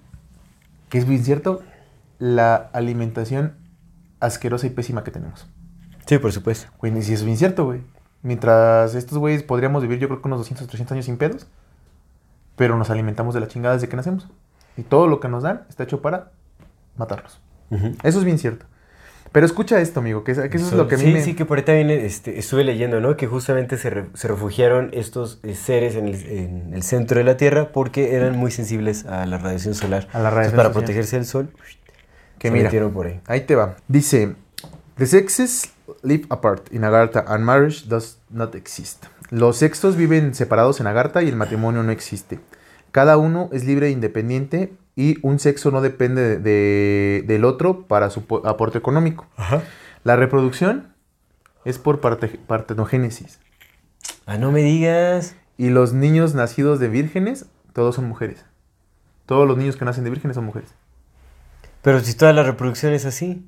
que 0.88 0.98
es 0.98 1.06
bien 1.06 1.22
cierto, 1.22 1.62
la 2.18 2.56
alimentación 2.72 3.54
asquerosa 4.20 4.66
y 4.66 4.70
pésima 4.70 5.04
que 5.04 5.10
tenemos. 5.10 5.46
sí, 6.06 6.18
por 6.18 6.32
supuesto. 6.32 6.68
Güey, 6.78 6.92
ni 6.92 7.02
si 7.02 7.12
es 7.12 7.24
bien 7.24 7.36
cierto, 7.36 7.64
güey. 7.64 7.82
Mientras 8.22 8.94
estos 8.94 9.18
güeyes 9.18 9.42
podríamos 9.42 9.82
vivir, 9.82 9.98
yo 9.98 10.08
creo 10.08 10.20
que 10.20 10.28
unos 10.28 10.40
200, 10.40 10.66
300 10.66 10.92
años 10.92 11.04
sin 11.04 11.18
pedos. 11.18 11.46
Pero 12.56 12.76
nos 12.76 12.90
alimentamos 12.90 13.34
de 13.34 13.40
la 13.40 13.48
chingada 13.48 13.74
desde 13.74 13.88
que 13.88 13.96
nacemos. 13.96 14.28
Y 14.78 14.82
todo 14.84 15.06
lo 15.08 15.20
que 15.20 15.28
nos 15.28 15.42
dan 15.42 15.64
está 15.68 15.82
hecho 15.82 16.00
para 16.00 16.30
matarnos. 16.96 17.40
Ujú. 17.70 17.92
Eso 18.02 18.18
es 18.20 18.24
bien 18.24 18.38
cierto. 18.38 18.64
Pero 19.30 19.44
escucha 19.44 19.78
esto, 19.82 20.00
amigo, 20.00 20.24
que, 20.24 20.32
que 20.32 20.56
eso 20.56 20.68
es 20.68 20.72
lo 20.72 20.88
que 20.88 20.94
a 20.94 20.98
mí 20.98 21.04
sí, 21.04 21.12
me... 21.12 21.20
sí, 21.22 21.34
que 21.34 21.44
por 21.44 21.58
ahí 21.58 21.64
también 21.64 21.90
este, 21.90 22.38
estuve 22.38 22.64
leyendo, 22.64 22.98
¿no? 23.02 23.14
Que 23.18 23.26
justamente 23.26 23.76
se, 23.76 23.90
re- 23.90 24.06
se 24.14 24.26
refugiaron 24.26 24.88
estos 24.94 25.40
eh, 25.42 25.54
seres 25.54 25.96
en 25.96 26.08
el, 26.08 26.14
en 26.26 26.72
el 26.72 26.82
centro 26.82 27.18
de 27.18 27.24
la 27.24 27.36
Tierra 27.36 27.68
porque 27.70 28.14
eran 28.14 28.38
muy 28.38 28.50
sensibles 28.50 29.04
a 29.04 29.26
la 29.26 29.36
radiación 29.36 29.74
solar. 29.74 30.08
A 30.14 30.20
la 30.20 30.28
Entonces, 30.30 30.34
radiación 30.34 30.56
para 30.56 30.68
solar. 30.70 30.72
protegerse 30.72 31.16
del 31.16 31.26
sol, 31.26 31.50
Que 32.38 32.48
se 32.48 32.52
mira. 32.52 32.64
metieron 32.64 32.92
por 32.94 33.06
ahí. 33.06 33.20
Ahí 33.26 33.42
te 33.42 33.54
va. 33.54 33.76
Dice, 33.86 34.34
The 34.96 35.04
sexes 35.06 35.72
live 36.02 36.24
apart 36.30 36.72
in 36.72 36.84
Agartha 36.84 37.24
and 37.28 37.44
marriage 37.44 37.84
does 37.86 38.18
not 38.30 38.54
exist. 38.54 39.04
Los 39.30 39.58
sexos 39.58 39.96
viven 39.96 40.34
separados 40.34 40.80
en 40.80 40.86
Agartha 40.86 41.22
y 41.22 41.28
el 41.28 41.36
matrimonio 41.36 41.82
no 41.82 41.92
existe. 41.92 42.40
Cada 42.92 43.16
uno 43.16 43.48
es 43.52 43.64
libre 43.64 43.88
e 43.88 43.90
independiente 43.90 44.72
y 44.96 45.16
un 45.22 45.38
sexo 45.38 45.70
no 45.70 45.80
depende 45.80 46.22
de- 46.22 46.38
de- 46.38 47.24
del 47.26 47.44
otro 47.44 47.86
para 47.86 48.10
su 48.10 48.24
po- 48.24 48.46
aporte 48.46 48.78
económico. 48.78 49.26
La 50.04 50.16
reproducción 50.16 50.94
es 51.64 51.78
por 51.78 52.00
parte- 52.00 52.38
partenogénesis. 52.46 53.40
Ah, 54.26 54.38
no 54.38 54.52
me 54.52 54.62
digas. 54.62 55.36
Y 55.56 55.70
los 55.70 55.92
niños 55.92 56.34
nacidos 56.34 56.78
de 56.80 56.88
vírgenes, 56.88 57.46
todos 57.72 57.94
son 57.96 58.06
mujeres. 58.06 58.44
Todos 59.26 59.46
los 59.46 59.56
niños 59.58 59.76
que 59.76 59.84
nacen 59.84 60.04
de 60.04 60.10
vírgenes 60.10 60.34
son 60.36 60.44
mujeres. 60.44 60.74
Pero 61.82 62.00
si 62.00 62.14
toda 62.14 62.32
la 62.32 62.42
reproducción 62.42 62.92
es 62.92 63.04
así, 63.04 63.46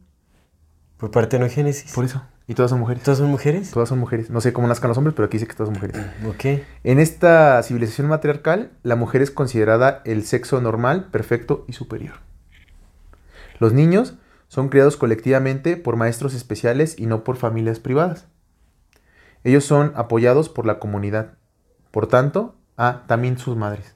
por 0.98 1.10
partenogénesis. 1.10 1.92
Por 1.92 2.04
eso. 2.04 2.22
Y 2.50 2.54
todas 2.54 2.70
son 2.70 2.80
mujeres. 2.80 3.04
¿Todas 3.04 3.18
son 3.18 3.30
mujeres? 3.30 3.70
Todas 3.70 3.88
son 3.88 4.00
mujeres. 4.00 4.28
No 4.28 4.40
sé 4.40 4.52
cómo 4.52 4.66
nazcan 4.66 4.88
los 4.88 4.98
hombres, 4.98 5.14
pero 5.14 5.26
aquí 5.26 5.36
dice 5.36 5.46
que 5.46 5.54
todas 5.54 5.72
son 5.72 5.80
mujeres. 5.80 6.04
Ok. 6.26 6.60
En 6.82 6.98
esta 6.98 7.62
civilización 7.62 8.08
matriarcal, 8.08 8.72
la 8.82 8.96
mujer 8.96 9.22
es 9.22 9.30
considerada 9.30 10.02
el 10.04 10.24
sexo 10.24 10.60
normal, 10.60 11.10
perfecto 11.12 11.64
y 11.68 11.74
superior. 11.74 12.14
Los 13.60 13.72
niños 13.72 14.14
son 14.48 14.68
criados 14.68 14.96
colectivamente 14.96 15.76
por 15.76 15.94
maestros 15.94 16.34
especiales 16.34 16.98
y 16.98 17.06
no 17.06 17.22
por 17.22 17.36
familias 17.36 17.78
privadas. 17.78 18.26
Ellos 19.44 19.64
son 19.64 19.92
apoyados 19.94 20.48
por 20.48 20.66
la 20.66 20.80
comunidad. 20.80 21.34
Por 21.92 22.08
tanto, 22.08 22.56
ah, 22.76 23.04
también 23.06 23.38
sus 23.38 23.56
madres. 23.56 23.94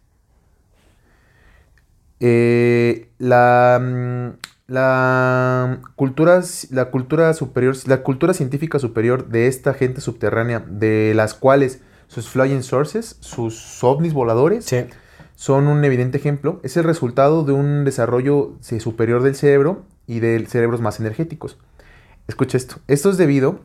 Eh, 2.21 3.11
la, 3.19 3.81
mm, 3.83 4.54
la 4.67 5.81
cultura, 5.97 6.43
la 6.71 6.91
cultura 6.91 7.35
superior, 7.35 7.77
la 7.87 8.03
cultura 8.03 8.35
científica 8.35 8.79
superior 8.79 9.29
de 9.29 9.47
esta 9.47 9.75
gente 9.75 10.01
subterránea, 10.01 10.61
de 10.61 11.13
las 11.15 11.35
cuales 11.35 11.81
sus 12.07 12.29
flying 12.29 12.63
sources, 12.63 13.17
sus 13.21 13.83
ovnis 13.83 14.13
voladores, 14.13 14.65
Sí. 14.65 14.87
son 15.35 15.67
un 15.67 15.85
evidente 15.85 16.17
ejemplo, 16.19 16.61
es 16.63 16.77
el 16.77 16.85
resultado 16.85 17.45
de 17.45 17.53
un 17.53 17.85
desarrollo 17.85 18.53
superior 18.61 19.23
del 19.23 19.35
cerebro 19.35 19.83
y 20.07 20.21
de 20.21 20.47
cerebros 20.47 20.81
más 20.81 21.01
energéticos. 21.01 21.59
Escucha 22.29 22.57
esto. 22.57 22.77
Esto 22.89 23.11
es 23.11 23.19
debido 23.19 23.61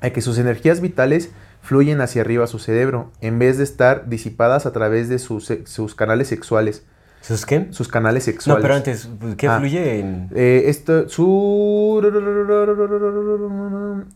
a 0.00 0.10
que 0.10 0.20
sus 0.20 0.36
energías 0.38 0.80
vitales 0.80 1.30
fluyen 1.62 2.02
hacia 2.02 2.20
arriba 2.22 2.44
a 2.44 2.48
su 2.48 2.58
cerebro, 2.58 3.10
en 3.22 3.38
vez 3.38 3.56
de 3.56 3.64
estar 3.64 4.08
disipadas 4.08 4.66
a 4.66 4.72
través 4.72 5.08
de 5.08 5.18
sus, 5.18 5.50
sus 5.64 5.94
canales 5.94 6.28
sexuales. 6.28 6.84
¿Sus 7.26 7.46
qué? 7.46 7.68
Sus 7.70 7.88
canales 7.88 8.26
No, 8.26 8.32
sexuales. 8.32 8.62
pero 8.62 8.74
antes, 8.74 9.08
¿qué 9.38 9.48
Ah. 9.48 9.58
fluye 9.58 9.98
en...? 9.98 10.28
Eh, 10.34 10.64
esto, 10.66 11.08
su... 11.08 12.02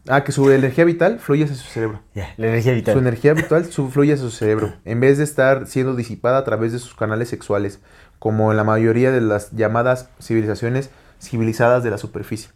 Ah, 0.08 0.24
que 0.24 0.32
su 0.32 0.50
energía 0.50 0.84
vital 0.84 1.18
fluye 1.18 1.44
hacia 1.44 1.56
su 1.56 1.66
cerebro. 1.68 2.00
Ya, 2.14 2.28
la 2.36 2.48
energía 2.48 2.74
vital. 2.74 2.94
Su 2.94 3.00
energía 3.00 3.34
vital 3.34 3.64
su- 3.66 3.88
fluye 3.90 4.12
hacia 4.12 4.24
su 4.24 4.30
cerebro, 4.30 4.74
en 4.84 5.00
vez 5.00 5.18
de 5.18 5.24
estar 5.24 5.66
siendo 5.66 5.94
disipada 5.94 6.38
a 6.38 6.44
través 6.44 6.72
de 6.72 6.78
sus 6.78 6.94
canales 6.94 7.28
sexuales, 7.28 7.80
como 8.18 8.50
en 8.50 8.56
la 8.56 8.64
mayoría 8.64 9.10
de 9.10 9.20
las 9.20 9.52
llamadas 9.52 10.10
civilizaciones 10.20 10.90
civilizadas 11.20 11.82
de 11.84 11.90
la 11.90 11.98
superficie. 11.98 12.50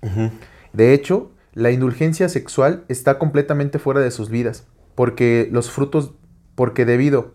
De 0.72 0.92
hecho, 0.94 1.30
la 1.54 1.70
indulgencia 1.70 2.28
sexual 2.28 2.84
está 2.88 3.18
completamente 3.18 3.78
fuera 3.78 4.00
de 4.00 4.10
sus 4.10 4.28
vidas, 4.30 4.66
porque 4.94 5.48
los 5.50 5.70
frutos, 5.70 6.12
porque 6.54 6.84
debido 6.84 7.32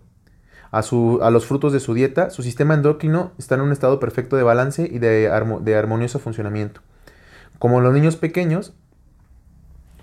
a, 0.72 0.82
su, 0.82 1.20
a 1.22 1.30
los 1.32 1.46
frutos 1.46 1.74
de 1.74 1.80
su 1.80 1.94
dieta, 1.94 2.30
su 2.30 2.44
sistema 2.44 2.74
endocrino 2.74 3.32
está 3.38 3.56
en 3.56 3.62
un 3.62 3.72
estado 3.72 4.00
perfecto 4.00 4.36
de 4.36 4.44
balance 4.44 4.90
y 4.92 5.00
de, 5.00 5.32
armo- 5.32 5.60
de 5.60 5.76
armonioso 5.76 6.20
funcionamiento. 6.20 6.82
Como 7.60 7.82
los 7.82 7.94
niños 7.94 8.16
pequeños, 8.16 8.74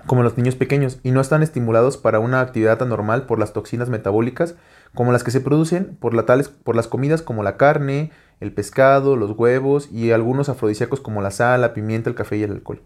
como 0.06 0.22
los 0.22 0.36
niños 0.36 0.56
pequeños, 0.56 0.98
y 1.02 1.12
no 1.12 1.20
están 1.20 1.42
estimulados 1.42 1.96
para 1.96 2.20
una 2.20 2.40
actividad 2.40 2.82
anormal 2.82 3.26
por 3.26 3.38
las 3.38 3.52
toxinas 3.52 3.88
metabólicas, 3.88 4.54
como 4.94 5.12
las 5.12 5.24
que 5.24 5.30
se 5.30 5.40
producen 5.40 5.96
por, 5.98 6.14
la 6.14 6.26
tales, 6.26 6.48
por 6.48 6.76
las 6.76 6.88
comidas 6.88 7.22
como 7.22 7.42
la 7.42 7.56
carne, 7.56 8.12
el 8.40 8.52
pescado, 8.52 9.16
los 9.16 9.32
huevos 9.32 9.88
y 9.90 10.10
algunos 10.12 10.48
afrodisíacos 10.48 11.00
como 11.00 11.22
la 11.22 11.30
sal, 11.30 11.60
la 11.60 11.72
pimienta, 11.74 12.10
el 12.10 12.16
café 12.16 12.36
y 12.36 12.42
el 12.42 12.52
alcohol 12.52 12.82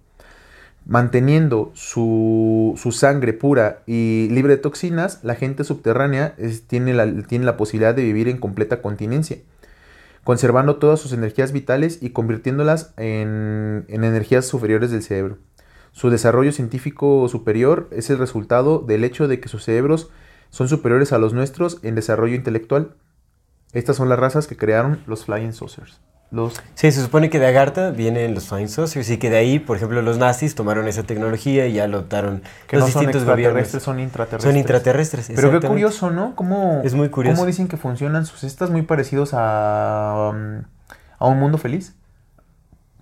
manteniendo 0.86 1.70
su, 1.74 2.74
su 2.76 2.92
sangre 2.92 3.32
pura 3.32 3.82
y 3.86 4.28
libre 4.30 4.56
de 4.56 4.62
toxinas, 4.62 5.20
la 5.22 5.34
gente 5.34 5.64
subterránea 5.64 6.34
tiene, 6.66 6.94
la, 6.94 7.22
tiene 7.22 7.44
la 7.44 7.56
posibilidad 7.56 7.94
de 7.94 8.04
vivir 8.04 8.28
en 8.28 8.38
completa 8.38 8.80
continencia, 8.80 9.38
conservando 10.24 10.76
todas 10.76 11.00
sus 11.00 11.12
energías 11.12 11.52
vitales 11.52 11.98
y 12.02 12.10
convirtiéndolas 12.10 12.94
en, 12.96 13.84
en 13.88 14.04
energías 14.04 14.46
superiores 14.46 14.90
del 14.90 15.02
cerebro. 15.02 15.38
Su 15.92 16.10
desarrollo 16.10 16.52
científico 16.52 17.28
superior 17.28 17.88
es 17.90 18.08
el 18.10 18.18
resultado 18.18 18.78
del 18.78 19.04
hecho 19.04 19.28
de 19.28 19.40
que 19.40 19.48
sus 19.48 19.64
cerebros 19.64 20.10
son 20.50 20.68
superiores 20.68 21.12
a 21.12 21.18
los 21.18 21.34
nuestros 21.34 21.80
en 21.82 21.94
desarrollo 21.94 22.34
intelectual. 22.34 22.94
Estas 23.72 23.96
son 23.96 24.08
las 24.08 24.18
razas 24.18 24.46
que 24.46 24.56
crearon 24.56 25.02
los 25.06 25.24
Flying 25.24 25.52
Saucers. 25.52 26.00
Los 26.30 26.54
Sí, 26.74 26.92
se 26.92 27.02
supone 27.02 27.30
que 27.30 27.38
de 27.38 27.46
Agartha 27.46 27.90
vienen 27.90 28.34
los 28.34 28.48
Flying 28.48 28.68
Saucers 28.68 29.08
y 29.08 29.16
que 29.16 29.30
de 29.30 29.38
ahí, 29.38 29.58
por 29.58 29.78
ejemplo, 29.78 30.02
los 30.02 30.18
nazis 30.18 30.54
tomaron 30.54 30.86
esa 30.86 31.02
tecnología 31.02 31.66
y 31.66 31.72
ya 31.72 31.88
lo 31.88 31.98
adoptaron 31.98 32.42
que 32.66 32.76
los 32.76 32.86
no 32.86 32.92
son 32.92 33.00
distintos 33.00 33.24
gobiernos. 33.24 33.68
son 33.68 33.98
intraterrestres. 33.98 34.42
Son 34.42 34.56
intraterrestres. 34.58 35.32
Pero 35.34 35.58
qué 35.58 35.66
curioso, 35.66 36.10
¿no? 36.10 36.36
¿Cómo, 36.36 36.82
Es 36.84 36.94
muy 36.94 37.08
curioso. 37.08 37.36
¿Cómo 37.36 37.46
dicen 37.46 37.66
que 37.66 37.78
funcionan 37.78 38.26
sus 38.26 38.44
estas 38.44 38.68
muy 38.68 38.82
parecidos 38.82 39.30
a, 39.32 40.32
um, 40.34 40.64
a 41.18 41.26
un 41.26 41.38
mundo 41.38 41.56
feliz? 41.56 41.94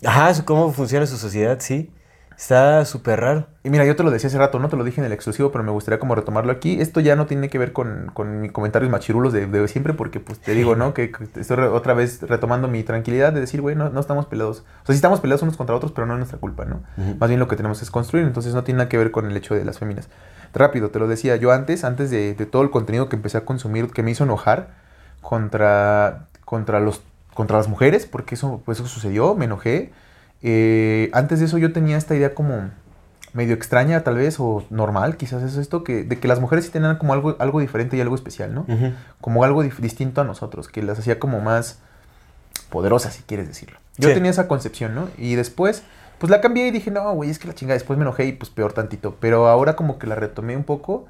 Ajá, 0.04 0.32
cómo 0.44 0.72
funciona 0.72 1.06
su 1.06 1.16
sociedad, 1.16 1.58
sí. 1.60 1.90
Está 2.36 2.84
súper 2.84 3.20
raro. 3.20 3.46
Y 3.64 3.70
mira, 3.70 3.86
yo 3.86 3.96
te 3.96 4.02
lo 4.02 4.10
decía 4.10 4.28
hace 4.28 4.36
rato, 4.36 4.58
no 4.58 4.68
te 4.68 4.76
lo 4.76 4.84
dije 4.84 5.00
en 5.00 5.06
el 5.06 5.12
exclusivo, 5.12 5.50
pero 5.52 5.64
me 5.64 5.70
gustaría 5.70 5.98
como 5.98 6.14
retomarlo 6.14 6.52
aquí. 6.52 6.78
Esto 6.82 7.00
ya 7.00 7.16
no 7.16 7.24
tiene 7.24 7.48
que 7.48 7.56
ver 7.58 7.72
con, 7.72 8.10
con 8.12 8.42
mis 8.42 8.52
comentarios 8.52 8.90
machirulos 8.90 9.32
de, 9.32 9.46
de 9.46 9.68
siempre, 9.68 9.94
porque 9.94 10.20
pues 10.20 10.38
te 10.40 10.52
digo, 10.52 10.76
¿no? 10.76 10.92
Que 10.94 11.10
que 11.10 11.24
estoy 11.40 11.56
re- 11.56 11.68
otra 11.68 11.94
vez 11.94 12.20
retomando 12.22 12.68
mi 12.68 12.82
tranquilidad 12.82 13.32
de 13.32 13.40
decir, 13.40 13.62
güey, 13.62 13.74
no, 13.74 13.88
no 13.88 14.00
estamos 14.00 14.26
peleados. 14.26 14.58
O 14.82 14.86
sea, 14.86 14.92
sí 14.92 14.96
estamos 14.96 15.20
peleados 15.20 15.42
unos 15.42 15.56
contra 15.56 15.74
otros, 15.74 15.92
pero 15.92 16.06
no 16.06 16.12
es 16.12 16.18
nuestra 16.18 16.38
culpa, 16.38 16.66
¿no? 16.66 16.82
Más 17.18 17.28
bien 17.30 17.40
lo 17.40 17.48
que 17.48 17.56
tenemos 17.56 17.80
es 17.80 17.90
construir, 17.90 18.26
entonces 18.26 18.52
no 18.54 18.64
tiene 18.64 18.78
nada 18.78 18.88
que 18.90 18.98
ver 18.98 19.10
con 19.12 19.30
el 19.30 19.36
hecho 19.36 19.54
de 19.54 19.64
las 19.64 19.78
féminas. 19.78 20.08
Rápido, 20.52 20.90
te 20.90 20.98
lo 20.98 21.08
decía, 21.08 21.36
yo 21.36 21.52
antes, 21.52 21.84
antes 21.84 22.10
de, 22.10 22.34
de 22.34 22.46
todo 22.46 22.60
el 22.62 22.70
contenido 22.70 23.08
que 23.08 23.16
empecé 23.16 23.38
a 23.38 23.44
consumir, 23.46 23.88
que 23.90 24.02
me 24.02 24.10
hizo 24.10 24.24
enojar 24.24 24.68
contra, 25.22 26.26
contra, 26.44 26.80
los, 26.80 27.02
contra 27.34 27.56
las 27.56 27.68
mujeres, 27.68 28.06
porque 28.06 28.34
eso, 28.34 28.62
pues 28.64 28.78
eso 28.78 28.88
sucedió, 28.88 29.34
me 29.34 29.46
enojé. 29.46 29.92
Eh, 30.48 31.10
antes 31.12 31.40
de 31.40 31.46
eso 31.46 31.58
yo 31.58 31.72
tenía 31.72 31.96
esta 31.96 32.14
idea 32.14 32.32
como 32.32 32.70
medio 33.32 33.52
extraña 33.52 34.04
tal 34.04 34.14
vez, 34.14 34.38
o 34.38 34.64
normal, 34.70 35.16
quizás 35.16 35.42
es 35.42 35.56
esto, 35.56 35.82
que, 35.82 36.04
de 36.04 36.20
que 36.20 36.28
las 36.28 36.38
mujeres 36.40 36.66
sí 36.66 36.70
tenían 36.70 36.98
como 36.98 37.12
algo, 37.14 37.34
algo 37.40 37.58
diferente 37.58 37.96
y 37.96 38.00
algo 38.00 38.14
especial, 38.14 38.54
¿no? 38.54 38.64
Como 39.20 39.42
algo 39.42 39.64
distinto 39.64 40.20
a 40.20 40.24
nosotros, 40.24 40.68
que 40.68 40.82
las 40.84 40.98
hacía 41.00 41.18
como 41.18 41.40
más 41.40 41.80
poderosas, 42.70 43.14
si 43.14 43.22
quieres 43.24 43.48
decirlo. 43.48 43.78
Yo 43.98 44.08
Sí. 44.10 44.14
tenía 44.14 44.30
esa 44.30 44.46
concepción, 44.46 44.94
¿no? 44.94 45.08
Y 45.18 45.34
después, 45.34 45.82
pues 46.18 46.30
la 46.30 46.40
cambié 46.40 46.68
y 46.68 46.70
dije, 46.70 46.90
no, 46.92 47.12
güey, 47.12 47.28
es 47.28 47.38
que 47.40 47.48
la 47.48 47.54
chingada, 47.54 47.74
después 47.74 47.98
me 47.98 48.04
enojé 48.04 48.26
y 48.26 48.32
pues 48.32 48.50
peor 48.50 48.72
tantito. 48.72 49.16
Pero 49.20 49.48
ahora 49.48 49.74
como 49.74 49.98
que 49.98 50.06
la 50.06 50.14
retomé 50.14 50.56
un 50.56 50.64
poco. 50.64 51.06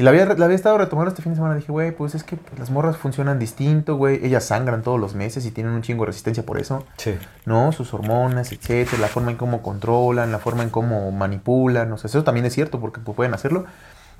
Y 0.00 0.02
la 0.02 0.12
había, 0.12 0.24
la 0.24 0.46
había 0.46 0.56
estado 0.56 0.78
retomando 0.78 1.10
este 1.10 1.20
fin 1.20 1.32
de 1.32 1.36
semana. 1.36 1.56
Dije, 1.56 1.70
güey, 1.70 1.90
pues 1.90 2.14
es 2.14 2.24
que 2.24 2.36
pues, 2.36 2.58
las 2.58 2.70
morras 2.70 2.96
funcionan 2.96 3.38
distinto, 3.38 3.96
güey. 3.96 4.24
Ellas 4.24 4.46
sangran 4.46 4.80
todos 4.80 4.98
los 4.98 5.14
meses 5.14 5.44
y 5.44 5.50
tienen 5.50 5.74
un 5.74 5.82
chingo 5.82 6.04
de 6.04 6.06
resistencia 6.06 6.42
por 6.42 6.56
eso. 6.56 6.86
Sí. 6.96 7.18
¿no? 7.44 7.70
Sus 7.72 7.92
hormonas, 7.92 8.50
etcétera, 8.50 8.96
la 8.98 9.08
forma 9.08 9.30
en 9.30 9.36
cómo 9.36 9.60
controlan, 9.60 10.32
la 10.32 10.38
forma 10.38 10.62
en 10.62 10.70
cómo 10.70 11.10
manipulan, 11.12 11.92
o 11.92 11.98
sea, 11.98 12.08
eso 12.08 12.24
también 12.24 12.46
es 12.46 12.54
cierto 12.54 12.80
porque 12.80 12.98
pues, 13.00 13.14
pueden 13.14 13.34
hacerlo, 13.34 13.66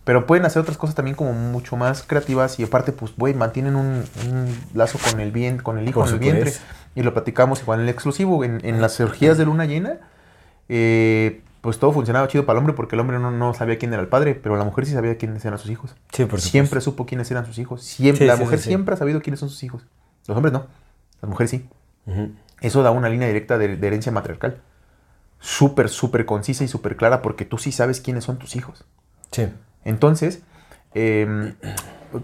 pero 0.04 0.26
pueden 0.26 0.44
hacer 0.44 0.60
otras 0.60 0.76
cosas 0.76 0.94
también 0.94 1.16
como 1.16 1.32
mucho 1.32 1.78
más 1.78 2.02
creativas 2.02 2.60
y 2.60 2.64
aparte, 2.64 2.92
pues, 2.92 3.16
güey, 3.16 3.32
mantienen 3.32 3.74
un, 3.74 4.04
un 4.28 4.54
lazo 4.74 4.98
con 4.98 5.18
el 5.18 5.32
bien, 5.32 5.56
con 5.56 5.78
el 5.78 5.88
hijo 5.88 6.06
en 6.06 6.12
el 6.12 6.18
vientre. 6.18 6.52
Y 6.94 7.02
lo 7.04 7.14
platicamos 7.14 7.62
igual 7.62 7.78
en 7.78 7.84
el 7.84 7.88
exclusivo, 7.88 8.44
en, 8.44 8.60
en 8.66 8.82
las 8.82 9.00
orgías 9.00 9.38
de 9.38 9.46
luna 9.46 9.64
llena, 9.64 9.96
eh, 10.68 11.40
pues 11.60 11.78
todo 11.78 11.92
funcionaba 11.92 12.26
chido 12.28 12.46
para 12.46 12.58
el 12.58 12.60
hombre 12.60 12.74
porque 12.74 12.96
el 12.96 13.00
hombre 13.00 13.18
no, 13.18 13.30
no 13.30 13.52
sabía 13.54 13.78
quién 13.78 13.92
era 13.92 14.00
el 14.02 14.08
padre, 14.08 14.34
pero 14.34 14.56
la 14.56 14.64
mujer 14.64 14.86
sí 14.86 14.92
sabía 14.92 15.16
quiénes 15.18 15.44
eran 15.44 15.58
sus 15.58 15.70
hijos. 15.70 15.94
Sí, 16.12 16.24
por. 16.24 16.40
Siempre 16.40 16.80
supo 16.80 17.06
quiénes 17.06 17.30
eran 17.30 17.44
sus 17.46 17.58
hijos. 17.58 17.82
Siempre, 17.82 18.24
Sí, 18.24 18.28
la 18.28 18.36
sí, 18.36 18.42
mujer 18.44 18.58
siempre 18.60 18.94
ha 18.94 18.98
sabido 18.98 19.20
quiénes 19.20 19.40
son 19.40 19.50
sus 19.50 19.62
hijos. 19.62 19.86
Los 20.26 20.36
hombres 20.36 20.52
no. 20.52 20.66
Las 21.20 21.28
mujeres 21.28 21.50
sí. 21.50 21.68
Eso 22.60 22.82
da 22.82 22.90
una 22.90 23.08
línea 23.08 23.28
directa 23.28 23.58
de, 23.58 23.76
de 23.76 23.86
herencia 23.86 24.10
matriarcal. 24.12 24.60
Súper, 25.38 25.88
súper 25.88 26.26
concisa 26.26 26.64
y 26.64 26.68
súper 26.68 26.96
clara 26.96 27.22
porque 27.22 27.44
tú 27.44 27.56
sí 27.58 27.72
sabes 27.72 28.00
quiénes 28.00 28.24
son 28.24 28.38
tus 28.38 28.56
hijos. 28.56 28.84
Sí. 29.30 29.48
Entonces, 29.84 30.42
eh, 30.94 31.54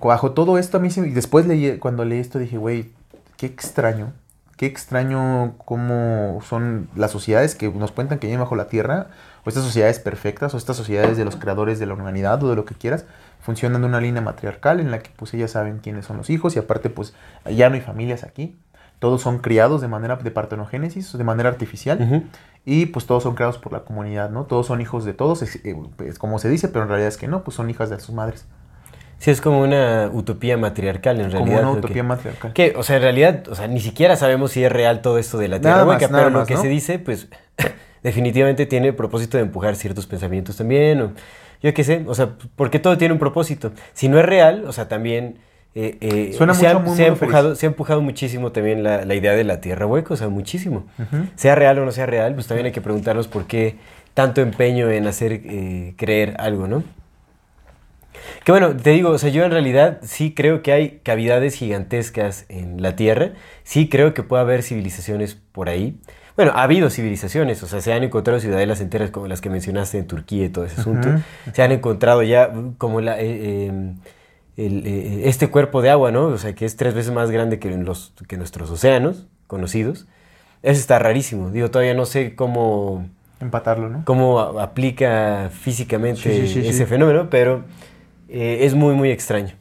bajo 0.02 0.32
todo 0.32 0.58
esto 0.58 0.76
a 0.76 0.80
mí 0.80 0.90
se- 0.90 1.06
y 1.06 1.10
después 1.12 1.46
leí, 1.46 1.78
cuando 1.78 2.04
leí 2.04 2.18
esto 2.20 2.38
dije, 2.38 2.58
güey, 2.58 2.92
qué 3.36 3.46
extraño. 3.46 4.12
Qué 4.56 4.66
extraño 4.66 5.54
cómo 5.58 6.40
son 6.42 6.88
las 6.96 7.10
sociedades 7.10 7.54
que 7.54 7.68
nos 7.70 7.92
cuentan 7.92 8.18
que 8.18 8.26
viven 8.26 8.40
bajo 8.40 8.56
la 8.56 8.68
tierra, 8.68 9.08
o 9.44 9.48
estas 9.48 9.64
sociedades 9.64 9.98
perfectas, 10.00 10.54
o 10.54 10.56
estas 10.56 10.76
sociedades 10.76 11.16
de 11.18 11.24
los 11.24 11.36
creadores 11.36 11.78
de 11.78 11.86
la 11.86 11.94
humanidad, 11.94 12.42
o 12.42 12.48
de 12.48 12.56
lo 12.56 12.64
que 12.64 12.74
quieras, 12.74 13.04
funcionan 13.40 13.82
de 13.82 13.88
una 13.88 14.00
línea 14.00 14.22
matriarcal 14.22 14.80
en 14.80 14.90
la 14.90 15.00
que 15.00 15.10
pues 15.14 15.34
ellas 15.34 15.50
saben 15.50 15.78
quiénes 15.78 16.06
son 16.06 16.16
los 16.16 16.30
hijos, 16.30 16.56
y 16.56 16.58
aparte 16.58 16.88
pues 16.88 17.14
ya 17.54 17.68
no 17.68 17.74
hay 17.74 17.82
familias 17.82 18.24
aquí, 18.24 18.58
todos 18.98 19.20
son 19.20 19.38
criados 19.38 19.82
de 19.82 19.88
manera 19.88 20.16
de 20.16 20.30
partenogénesis, 20.30 21.16
de 21.16 21.24
manera 21.24 21.50
artificial, 21.50 22.24
y 22.64 22.86
pues 22.86 23.04
todos 23.06 23.22
son 23.22 23.34
creados 23.34 23.58
por 23.58 23.72
la 23.72 23.80
comunidad, 23.80 24.30
¿no? 24.30 24.44
Todos 24.44 24.66
son 24.66 24.80
hijos 24.80 25.04
de 25.04 25.12
todos, 25.12 25.42
es, 25.42 25.56
eh, 25.66 25.76
es 26.04 26.18
como 26.18 26.38
se 26.38 26.48
dice, 26.48 26.68
pero 26.68 26.84
en 26.84 26.88
realidad 26.88 27.08
es 27.08 27.18
que 27.18 27.28
no, 27.28 27.44
pues 27.44 27.56
son 27.56 27.68
hijas 27.68 27.90
de 27.90 28.00
sus 28.00 28.14
madres. 28.14 28.46
Sí, 29.18 29.30
es 29.30 29.40
como 29.40 29.60
una 29.60 30.10
utopía 30.12 30.56
matriarcal 30.56 31.20
en 31.20 31.30
realidad. 31.30 31.60
como 31.60 31.70
una 31.70 31.78
utopía 31.78 31.94
que, 31.96 32.02
matriarcal. 32.02 32.52
que, 32.52 32.74
o 32.76 32.82
sea, 32.82 32.96
en 32.96 33.02
realidad, 33.02 33.48
o 33.48 33.54
sea, 33.54 33.66
ni 33.66 33.80
siquiera 33.80 34.16
sabemos 34.16 34.52
si 34.52 34.62
es 34.62 34.70
real 34.70 35.00
todo 35.00 35.18
esto 35.18 35.38
de 35.38 35.48
la 35.48 35.60
Tierra 35.60 35.84
hueca, 35.84 36.08
pero 36.08 36.30
lo 36.30 36.38
más, 36.40 36.48
que 36.48 36.54
¿no? 36.54 36.62
se 36.62 36.68
dice, 36.68 36.98
pues, 36.98 37.28
definitivamente 38.02 38.66
tiene 38.66 38.88
el 38.88 38.94
propósito 38.94 39.36
de 39.38 39.44
empujar 39.44 39.74
ciertos 39.76 40.06
pensamientos 40.06 40.56
también, 40.56 41.00
o 41.00 41.12
yo 41.62 41.72
qué 41.72 41.82
sé, 41.82 42.04
o 42.06 42.14
sea, 42.14 42.30
porque 42.54 42.78
todo 42.78 42.98
tiene 42.98 43.12
un 43.14 43.18
propósito. 43.18 43.72
Si 43.94 44.08
no 44.08 44.18
es 44.18 44.26
real, 44.26 44.64
o 44.66 44.72
sea, 44.72 44.86
también... 44.88 45.38
eh, 45.74 45.96
eh, 46.00 46.32
Suena 46.36 46.52
se, 46.54 46.72
mucho 46.74 46.92
ha, 46.92 46.96
se, 46.96 47.04
ha 47.04 47.08
empujado, 47.08 47.54
se 47.54 47.66
ha 47.66 47.68
empujado 47.68 48.02
muchísimo 48.02 48.52
también 48.52 48.82
la, 48.82 49.04
la 49.06 49.14
idea 49.14 49.32
de 49.32 49.44
la 49.44 49.60
Tierra 49.62 49.86
hueca, 49.86 50.12
o 50.14 50.16
sea, 50.16 50.28
muchísimo. 50.28 50.86
Sea 51.34 51.54
real 51.54 51.78
o 51.78 51.84
no 51.86 51.90
sea 51.92 52.04
real, 52.06 52.34
pues 52.34 52.46
también 52.46 52.66
hay 52.66 52.72
que 52.72 52.82
preguntarnos 52.82 53.28
por 53.28 53.46
qué 53.46 53.76
tanto 54.14 54.40
empeño 54.42 54.90
en 54.90 55.06
hacer 55.06 55.32
eh, 55.32 55.94
creer 55.96 56.36
algo, 56.38 56.68
¿no? 56.68 56.84
Que 58.44 58.52
bueno, 58.52 58.76
te 58.76 58.90
digo, 58.90 59.10
o 59.10 59.18
sea, 59.18 59.30
yo 59.30 59.44
en 59.44 59.50
realidad 59.50 59.98
sí 60.02 60.34
creo 60.34 60.62
que 60.62 60.72
hay 60.72 61.00
cavidades 61.02 61.54
gigantescas 61.54 62.46
en 62.48 62.82
la 62.82 62.96
Tierra, 62.96 63.32
sí 63.64 63.88
creo 63.88 64.14
que 64.14 64.22
puede 64.22 64.42
haber 64.42 64.62
civilizaciones 64.62 65.36
por 65.52 65.68
ahí. 65.68 65.98
Bueno, 66.36 66.52
ha 66.54 66.64
habido 66.64 66.90
civilizaciones, 66.90 67.62
o 67.62 67.66
sea, 67.66 67.80
se 67.80 67.94
han 67.94 68.04
encontrado 68.04 68.38
ciudadelas 68.40 68.80
enteras 68.80 69.10
como 69.10 69.26
las 69.26 69.40
que 69.40 69.48
mencionaste 69.48 69.98
en 69.98 70.06
Turquía 70.06 70.44
y 70.44 70.48
todo 70.50 70.66
ese 70.66 70.80
asunto. 70.80 71.08
Se 71.52 71.62
han 71.62 71.72
encontrado 71.72 72.22
ya 72.22 72.48
mm, 72.48 72.74
como 72.74 73.00
la, 73.00 73.18
eh, 73.18 73.24
eh, 73.68 73.94
el, 74.58 74.86
eh, 74.86 75.28
este 75.28 75.48
cuerpo 75.48 75.80
de 75.80 75.90
agua, 75.90 76.12
¿no? 76.12 76.26
O 76.26 76.38
sea, 76.38 76.54
que 76.54 76.66
es 76.66 76.76
tres 76.76 76.92
veces 76.94 77.12
más 77.12 77.30
grande 77.30 77.58
que, 77.58 77.70
los, 77.70 78.12
que 78.28 78.36
nuestros 78.36 78.70
océanos 78.70 79.26
conocidos. 79.46 80.06
Eso 80.62 80.80
está 80.80 80.98
rarísimo. 80.98 81.50
Digo, 81.50 81.70
todavía 81.70 81.94
no 81.94 82.04
sé 82.04 82.34
cómo 82.34 83.06
Empatarlo, 83.40 83.88
¿no? 83.88 84.02
cómo 84.04 84.40
aplica 84.40 85.50
físicamente 85.52 86.20
Sí, 86.20 86.48
sí, 86.48 86.62
sí, 86.62 86.68
ese 86.68 86.86
fenómeno, 86.86 87.28
pero 87.30 87.64
eh, 88.28 88.58
es 88.62 88.74
muy, 88.74 88.94
muy 88.94 89.10
extraño. 89.10 89.54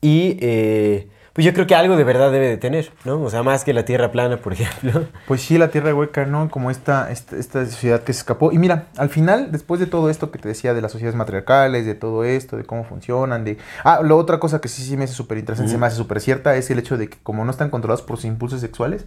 Y 0.00 0.38
eh, 0.40 1.08
pues 1.32 1.44
yo 1.44 1.52
creo 1.52 1.66
que 1.66 1.74
algo 1.74 1.96
de 1.96 2.04
verdad 2.04 2.32
debe 2.32 2.48
de 2.48 2.56
tener, 2.56 2.92
¿no? 3.04 3.20
O 3.20 3.28
sea, 3.28 3.42
más 3.42 3.62
que 3.62 3.74
la 3.74 3.84
Tierra 3.84 4.10
plana, 4.10 4.38
por 4.38 4.52
ejemplo. 4.54 5.06
Pues 5.26 5.42
sí, 5.42 5.58
la 5.58 5.68
tierra 5.68 5.94
hueca, 5.94 6.24
¿no? 6.24 6.48
Como 6.48 6.70
esta, 6.70 7.10
esta, 7.10 7.36
esta 7.36 7.66
sociedad 7.66 8.02
que 8.02 8.12
se 8.12 8.20
escapó. 8.20 8.52
Y 8.52 8.58
mira, 8.58 8.86
al 8.96 9.10
final, 9.10 9.52
después 9.52 9.78
de 9.78 9.86
todo 9.86 10.08
esto 10.08 10.30
que 10.30 10.38
te 10.38 10.48
decía 10.48 10.72
de 10.72 10.80
las 10.80 10.92
sociedades 10.92 11.16
matriarcales, 11.16 11.84
de 11.84 11.94
todo 11.94 12.24
esto, 12.24 12.56
de 12.56 12.64
cómo 12.64 12.84
funcionan, 12.84 13.44
de... 13.44 13.58
Ah, 13.84 14.00
la 14.02 14.14
otra 14.14 14.38
cosa 14.38 14.60
que 14.60 14.68
sí, 14.68 14.82
sí 14.82 14.96
me 14.96 15.04
hace 15.04 15.12
súper 15.14 15.38
interesante, 15.38 15.72
se 15.72 15.78
me 15.78 15.86
hace 15.86 15.96
súper 15.96 16.20
cierta, 16.20 16.56
es 16.56 16.70
el 16.70 16.78
hecho 16.78 16.96
de 16.96 17.08
que 17.08 17.18
como 17.22 17.44
no 17.44 17.50
están 17.50 17.68
controlados 17.68 18.00
por 18.00 18.16
sus 18.16 18.24
impulsos 18.26 18.60
sexuales, 18.62 19.04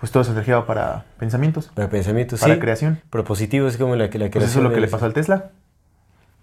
pues 0.00 0.12
todo 0.12 0.22
es 0.22 0.28
energía 0.28 0.66
para 0.66 1.04
pensamientos, 1.18 1.70
Para 1.74 1.88
pensamientos, 1.88 2.40
para 2.40 2.54
sí. 2.54 2.60
creación. 2.60 3.00
Propositivo 3.10 3.68
es 3.68 3.76
como 3.76 3.96
la, 3.96 4.10
que 4.10 4.18
la 4.18 4.30
Pues 4.30 4.44
eso 4.44 4.58
es 4.58 4.64
lo 4.64 4.72
que 4.72 4.80
le 4.80 4.88
pasó 4.88 5.04
al 5.04 5.12
Tesla. 5.12 5.50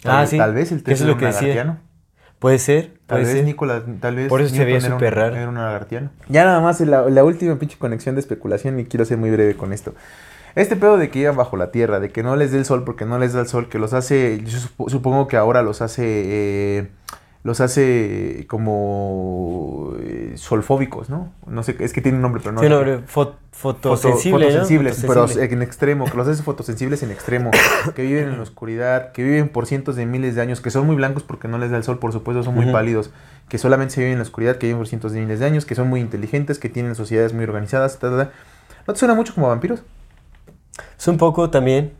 Tal, 0.01 0.15
Ah, 0.15 0.19
vez- 0.21 0.29
sí. 0.29 0.37
Tal 0.37 0.53
vez 0.53 0.71
el 0.71 0.83
Tesla 0.83 1.05
es 1.05 1.09
lo 1.13 1.17
que 1.17 1.25
decía. 1.25 1.41
lagartiano. 1.41 1.77
Puede 2.39 2.59
ser, 2.59 2.91
Tal 3.07 3.17
puede 3.17 3.23
vez 3.25 3.33
ser. 3.33 3.45
Nicolás, 3.45 3.83
tal 3.99 4.15
vez. 4.15 4.27
Por 4.27 4.41
eso 4.41 4.53
se 4.53 4.63
veía 4.63 4.79
súper 4.79 5.15
raro. 5.15 5.35
Era 5.35 5.49
un 5.49 5.55
lagartiano. 5.55 6.11
Ya 6.29 6.45
nada 6.45 6.59
más 6.61 6.79
la, 6.81 7.09
la 7.09 7.23
última 7.23 7.55
pinche 7.57 7.77
conexión 7.79 8.13
de 8.15 8.21
especulación 8.21 8.79
y 8.79 8.85
quiero 8.85 9.05
ser 9.05 9.17
muy 9.17 9.31
breve 9.31 9.55
con 9.55 9.73
esto. 9.73 9.95
Este 10.53 10.75
pedo 10.75 10.97
de 10.97 11.09
que 11.09 11.19
iban 11.19 11.35
bajo 11.35 11.57
la 11.57 11.71
tierra, 11.71 11.99
de 11.99 12.09
que 12.11 12.21
no 12.23 12.35
les 12.35 12.51
dé 12.51 12.57
el 12.59 12.65
sol 12.65 12.83
porque 12.83 13.05
no 13.05 13.17
les 13.19 13.33
da 13.33 13.41
el 13.41 13.47
sol, 13.47 13.69
que 13.69 13.79
los 13.79 13.93
hace, 13.93 14.41
yo 14.43 14.59
supo- 14.59 14.89
supongo 14.89 15.27
que 15.27 15.37
ahora 15.37 15.61
los 15.63 15.81
hace, 15.81 16.03
eh, 16.05 16.87
los 17.43 17.59
hace 17.61 18.45
como 18.47 19.93
eh, 19.99 20.33
solfóbicos, 20.35 21.09
¿no? 21.09 21.31
No 21.47 21.63
sé, 21.63 21.75
es 21.79 21.93
que 21.93 22.01
tiene 22.01 22.17
un 22.17 22.21
nombre, 22.23 22.41
pero 22.43 22.53
no. 22.53 22.61
Sí, 22.61 22.67
sé 22.67 22.71
Foto- 23.59 23.95
fotosensible, 23.95 24.45
¿no? 24.45 24.51
fotosensibles, 24.51 25.03
pero 25.07 25.25
en 25.43 25.61
extremo, 25.63 26.05
que 26.05 26.15
los 26.15 26.27
hace 26.27 26.43
fotosensibles 26.43 27.01
en 27.01 27.09
extremo, 27.11 27.49
que 27.95 28.03
viven 28.03 28.29
en 28.29 28.37
la 28.37 28.43
oscuridad, 28.43 29.11
que 29.13 29.23
viven 29.23 29.49
por 29.49 29.65
cientos 29.65 29.95
de 29.95 30.05
miles 30.05 30.35
de 30.35 30.41
años, 30.41 30.61
que 30.61 30.69
son 30.69 30.85
muy 30.85 30.95
blancos 30.95 31.23
porque 31.23 31.47
no 31.47 31.57
les 31.57 31.71
da 31.71 31.77
el 31.77 31.83
sol, 31.83 31.97
por 31.97 32.11
supuesto, 32.13 32.43
son 32.43 32.53
muy 32.53 32.65
Ujú. 32.65 32.73
pálidos, 32.73 33.09
que 33.49 33.57
solamente 33.57 33.95
se 33.95 34.01
viven 34.01 34.13
en 34.13 34.19
la 34.19 34.23
oscuridad, 34.23 34.57
que 34.57 34.67
viven 34.67 34.77
por 34.77 34.87
cientos 34.87 35.11
de 35.11 35.21
miles 35.21 35.39
de 35.39 35.47
años, 35.47 35.65
que 35.65 35.73
son 35.73 35.87
muy 35.89 36.01
inteligentes, 36.01 36.59
que 36.59 36.69
tienen 36.69 36.93
sociedades 36.93 37.33
muy 37.33 37.45
organizadas, 37.45 37.97
ta, 37.97 38.11
ta, 38.11 38.17
ta. 38.25 38.31
¿No 38.85 38.93
te 38.93 38.99
suena 38.99 39.15
mucho 39.15 39.33
como 39.33 39.47
vampiros? 39.47 39.81
Es 40.97 41.07
un 41.07 41.17
poco 41.17 41.49
también. 41.49 41.93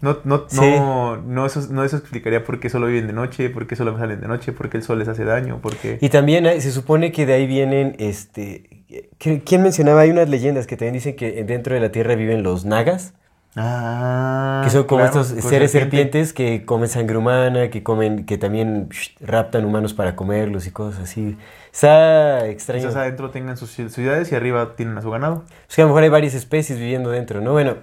No, 0.00 0.18
no, 0.24 0.46
Sí. 0.48 0.58
no, 0.58 1.18
no, 1.18 1.46
eso, 1.46 1.64
no 1.70 1.84
eso 1.84 1.96
explicaría 1.98 2.42
por 2.44 2.58
qué 2.58 2.68
solo 2.68 2.88
viven 2.88 3.06
de 3.06 3.12
noche, 3.12 3.48
por 3.50 3.68
qué 3.68 3.76
solo 3.76 3.96
salen 3.96 4.20
de 4.20 4.26
noche, 4.26 4.50
por 4.50 4.68
qué 4.68 4.78
el 4.78 4.82
sol 4.82 4.98
les 4.98 5.06
hace 5.06 5.22
daño, 5.24 5.58
por 5.62 5.76
qué... 5.76 5.98
Y 6.00 6.08
también 6.08 6.44
hay- 6.46 6.60
se 6.60 6.72
supone 6.72 7.12
que 7.12 7.24
de 7.26 7.34
ahí 7.34 7.46
vienen, 7.46 7.94
este... 8.00 8.81
¿qui- 9.18 9.42
¿Quién 9.44 9.62
mencionaba? 9.62 10.02
Hay 10.02 10.10
unas 10.10 10.28
leyendas 10.28 10.66
que 10.66 10.76
también 10.76 10.94
dicen 10.94 11.16
que 11.16 11.44
dentro 11.44 11.74
de 11.74 11.80
la 11.80 11.90
Tierra 11.92 12.14
viven 12.14 12.42
los 12.42 12.64
nagas. 12.64 13.14
Ah, 13.54 14.62
Que 14.64 14.70
son 14.70 14.84
como 14.84 15.02
claro, 15.02 15.20
estos 15.20 15.26
seres 15.44 15.70
serpiente. 15.70 15.78
serpientes 15.78 16.32
que 16.32 16.64
comen 16.64 16.88
sangre 16.88 17.18
humana, 17.18 17.68
que 17.68 17.82
comen, 17.82 18.24
que 18.24 18.38
también 18.38 18.88
psh, 18.88 19.16
raptan 19.20 19.66
humanos 19.66 19.92
para 19.92 20.16
comerlos 20.16 20.66
y 20.66 20.70
cosas 20.70 21.02
así. 21.02 21.36
Está 21.70 22.46
extraño. 22.48 22.80
Quizás 22.82 22.96
adentro 22.96 23.30
tengan 23.30 23.58
sus 23.58 23.70
ciudades 23.70 24.32
y 24.32 24.34
arriba 24.34 24.74
tienen 24.74 24.96
a 24.96 25.02
su 25.02 25.10
ganado. 25.10 25.44
Es 25.68 25.76
que 25.76 25.82
a 25.82 25.84
lo 25.84 25.90
mejor 25.90 26.02
hay 26.02 26.08
varias 26.08 26.32
especies 26.34 26.78
viviendo 26.78 27.10
dentro, 27.10 27.42
¿no? 27.42 27.52
Bueno, 27.52 27.76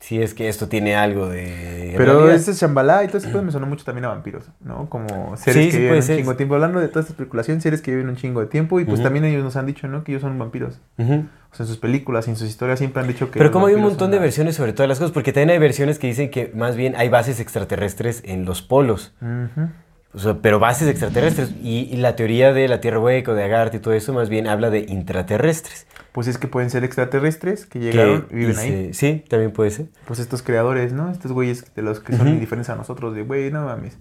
si 0.00 0.22
es 0.22 0.32
que 0.34 0.48
esto 0.48 0.68
tiene 0.68 0.94
algo 0.94 1.28
de. 1.28 1.94
Pero 1.96 2.30
ese 2.30 2.52
Shambhala 2.52 3.02
y 3.04 3.08
todo 3.08 3.18
eso 3.18 3.42
me 3.42 3.50
sonó 3.50 3.66
mucho 3.66 3.84
también 3.84 4.04
a 4.04 4.08
vampiros, 4.08 4.44
¿no? 4.60 4.88
Como 4.88 5.36
seres 5.36 5.54
Sí, 5.56 5.66
que 5.66 5.72
sí 5.72 5.78
viven 5.78 5.96
un 5.96 6.02
ser. 6.02 6.16
chingo 6.18 6.30
de 6.30 6.36
tiempo. 6.36 6.54
Hablando 6.54 6.78
de 6.80 6.88
toda 6.88 7.00
esta 7.00 7.12
especulación, 7.12 7.60
seres 7.60 7.82
que 7.82 7.90
viven 7.90 8.08
un 8.08 8.16
chingo 8.16 8.40
de 8.40 8.46
tiempo 8.46 8.78
y 8.78 8.84
pues 8.84 9.02
también 9.02 9.24
ellos 9.24 9.42
nos 9.42 9.56
han 9.56 9.66
dicho, 9.66 9.88
¿no? 9.88 10.04
Que 10.04 10.12
ellos 10.12 10.22
son 10.22 10.38
vampiros. 10.38 10.80
O 10.98 11.54
sea, 11.54 11.64
en 11.64 11.66
sus 11.66 11.78
películas 11.78 12.26
y 12.28 12.30
en 12.30 12.36
sus 12.36 12.48
historias 12.48 12.78
siempre 12.78 13.00
han 13.02 13.08
dicho 13.08 13.30
que... 13.30 13.38
Pero 13.38 13.50
como 13.50 13.66
hay 13.66 13.74
un 13.74 13.80
montón 13.80 14.10
de 14.10 14.18
la- 14.18 14.22
versiones 14.22 14.54
sobre 14.54 14.72
todas 14.74 14.88
las 14.88 14.98
cosas, 14.98 15.12
porque 15.12 15.32
también 15.32 15.50
hay 15.50 15.58
versiones 15.58 15.98
que 15.98 16.06
dicen 16.06 16.30
que 16.30 16.52
más 16.54 16.76
bien 16.76 16.94
hay 16.96 17.08
bases 17.08 17.40
extraterrestres 17.40 18.22
en 18.26 18.44
los 18.44 18.60
polos. 18.62 19.14
Ujú. 19.22 19.68
O 20.14 20.18
sea, 20.18 20.38
pero 20.40 20.58
bases 20.58 20.88
extraterrestres. 20.88 21.52
Y, 21.62 21.80
y 21.92 21.96
la 21.98 22.16
teoría 22.16 22.52
de 22.52 22.66
la 22.66 22.80
Tierra 22.80 22.98
hueca 22.98 23.34
de 23.34 23.44
Agartha 23.44 23.76
y 23.76 23.80
todo 23.80 23.94
eso 23.94 24.12
más 24.14 24.28
bien 24.28 24.46
habla 24.46 24.70
de 24.70 24.80
intraterrestres. 24.88 25.86
Pues 26.12 26.26
es 26.28 26.38
que 26.38 26.48
pueden 26.48 26.70
ser 26.70 26.82
extraterrestres 26.82 27.66
que 27.66 27.78
llegaron 27.78 28.22
que 28.22 28.34
y 28.34 28.38
viven 28.38 28.56
y 28.56 28.58
ahí. 28.58 28.70
se- 28.70 28.94
Sí, 28.94 29.24
también 29.28 29.52
puede 29.52 29.70
ser. 29.70 29.86
Pues 30.06 30.18
estos 30.18 30.42
creadores, 30.42 30.92
¿no? 30.92 31.10
Estos 31.10 31.32
güeyes 31.32 31.74
de 31.74 31.82
los 31.82 32.00
que 32.00 32.16
son 32.16 32.26
indiferentes 32.28 32.70
a 32.70 32.76
nosotros. 32.76 33.14
De, 33.14 33.22
güey, 33.22 33.50
no 33.52 33.64
mames. 33.66 33.98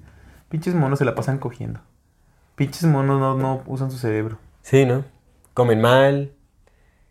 Pinches 0.50 0.74
monos 0.74 1.00
se 1.00 1.06
la 1.06 1.14
pasan 1.14 1.38
cogiendo. 1.40 1.82
Pinches 2.56 2.84
monos 2.86 3.20
no, 3.20 3.36
no 3.38 3.62
usan 3.68 3.92
su 3.92 3.98
cerebro. 3.98 4.40
Sí, 4.62 4.86
¿no? 4.86 5.04
Comen 5.54 5.82
mal. 5.82 6.32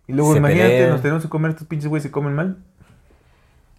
Y 0.08 0.12
luego 0.14 0.32
Se 0.32 0.38
imagínate, 0.38 0.70
pelean. 0.70 0.90
nos 0.90 1.02
tenemos 1.02 1.22
que 1.22 1.28
comer 1.28 1.50
estos 1.50 1.66
pinches 1.66 1.88
güeyes 1.88 2.06
que 2.06 2.10
comen 2.12 2.32
mal. 2.34 2.56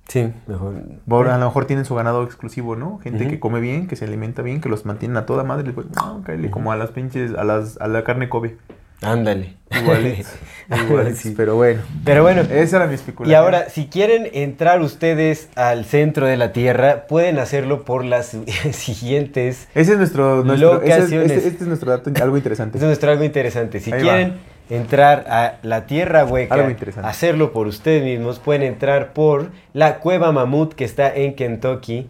Sí, 0.08 0.32
mejor. 0.48 0.76
Ahora, 1.10 1.36
a 1.36 1.38
lo 1.38 1.46
mejor 1.46 1.66
tienen 1.66 1.84
su 1.86 1.94
ganado 1.96 2.24
exclusivo, 2.24 2.76
¿no? 2.76 3.00
Gente 3.00 3.28
que 3.28 3.40
come 3.40 3.60
bien, 3.60 3.88
que 3.88 3.96
se 3.98 4.06
alimenta 4.06 4.42
bien, 4.42 4.62
que 4.62 4.70
los 4.70 4.86
mantienen 4.86 5.18
a 5.18 5.26
toda 5.26 5.44
madre. 5.44 5.72
Voy, 5.72 5.86
no, 5.96 6.22
cáele, 6.26 6.50
como 6.50 6.72
a 6.72 6.78
las 6.78 6.92
pinches, 6.92 7.34
a, 7.38 7.44
las, 7.44 7.78
a 7.82 7.88
la 7.88 8.04
carne 8.06 8.30
Kobe. 8.30 8.58
Ándale. 9.02 9.56
Igualitos. 9.70 10.34
igualitos, 10.88 11.20
Sí. 11.20 11.34
Pero 11.38 11.56
bueno, 11.56 11.82
Pero 12.04 12.24
bueno, 12.24 12.42
esa 12.42 12.78
era 12.78 12.88
mi 12.88 12.96
especulación. 12.96 13.32
Y 13.32 13.36
ahora, 13.36 13.70
si 13.70 13.88
quieren 13.88 14.28
entrar 14.34 14.82
ustedes 14.82 15.50
al 15.56 15.86
centro 15.86 16.26
de 16.26 16.36
la 16.38 16.52
Tierra, 16.52 17.06
pueden 17.08 17.38
hacerlo 17.38 17.84
por 17.86 18.04
las 18.06 18.36
siguientes. 18.72 19.68
Ese 19.76 19.92
es 19.92 19.98
nuestro, 19.98 20.44
nuestro 20.44 20.82
ese 20.82 20.88
es- 20.88 20.96
Locaciones. 21.00 21.32
este, 21.32 21.48
este 21.50 21.64
es 21.64 21.68
nuestro 21.68 21.92
dato, 21.92 22.12
algo 22.24 22.38
interesante. 22.38 22.78
Es 22.78 22.84
nuestro 22.84 23.12
algo 23.12 23.24
interesante. 23.24 23.80
Si 23.80 23.92
Ahí 23.92 24.02
quieren 24.02 24.34
entrar 24.70 25.26
a 25.30 25.58
la 25.64 25.86
Tierra 25.86 26.26
hueca, 26.26 26.56
Algo 26.56 26.70
interesante. 26.70 27.08
hacerlo 27.08 27.52
por 27.54 27.68
ustedes 27.68 28.04
mismos, 28.04 28.40
pueden 28.40 28.64
entrar 28.64 29.14
por 29.14 29.52
la 29.74 30.00
Cueva 30.00 30.32
Mamut 30.32 30.74
que 30.74 30.86
está 30.86 31.14
en 31.14 31.36
Kentucky, 31.36 32.10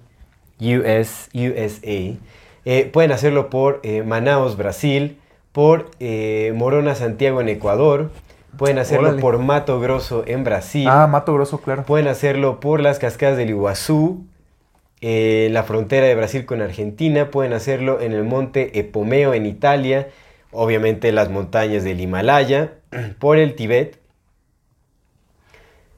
US, 0.60 1.30
USA. 1.34 2.18
Eh, 2.66 2.90
pueden 2.92 3.12
hacerlo 3.12 3.50
por 3.50 3.80
eh, 3.84 4.04
Manaus, 4.04 4.58
Brasil, 4.58 5.18
por 5.52 5.90
eh, 6.00 6.52
Morona, 6.56 6.96
Santiago 6.96 7.42
en 7.42 7.50
Ecuador. 7.50 8.12
Pueden 8.58 8.80
hacerlo 8.80 9.10
Órale. 9.10 9.22
por 9.22 9.38
Mato 9.38 9.80
Grosso 9.80 10.24
en 10.26 10.44
Brasil. 10.44 10.88
Ah, 10.90 11.08
Mato 11.08 11.34
Grosso, 11.34 11.60
claro. 11.62 11.84
Pueden 11.84 12.08
hacerlo 12.08 12.60
por 12.60 12.80
las 12.82 12.98
cascadas 13.00 13.38
del 13.38 13.50
Iguazú, 13.52 14.26
eh, 15.00 15.46
en 15.48 15.54
la 15.54 15.64
frontera 15.64 16.08
de 16.08 16.16
Brasil 16.16 16.46
con 16.46 16.62
Argentina. 16.62 17.30
Pueden 17.30 17.54
hacerlo 17.54 18.02
en 18.02 18.14
el 18.14 18.24
monte 18.24 18.80
Epomeo 18.80 19.34
en 19.34 19.46
Italia. 19.46 20.08
Obviamente 20.60 21.12
las 21.12 21.30
montañas 21.30 21.84
del 21.84 22.02
Himalaya. 22.02 22.74
Por 23.20 23.38
el 23.38 23.54
Tíbet. 23.56 24.00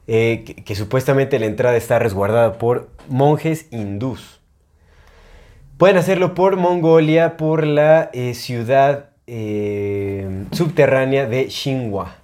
eh, 0.06 0.42
que, 0.44 0.56
que 0.56 0.74
supuestamente 0.74 1.38
la 1.38 1.46
entrada 1.46 1.76
está 1.76 1.98
resguardada 1.98 2.58
por 2.58 2.90
monjes 3.08 3.66
hindús. 3.70 4.40
Pueden 5.78 5.96
hacerlo 5.96 6.34
por 6.34 6.56
Mongolia, 6.56 7.38
por 7.38 7.64
la 7.66 8.10
eh, 8.12 8.34
ciudad 8.34 9.10
eh, 9.26 10.44
subterránea 10.52 11.26
de 11.26 11.48
Xinhua. 11.48 12.16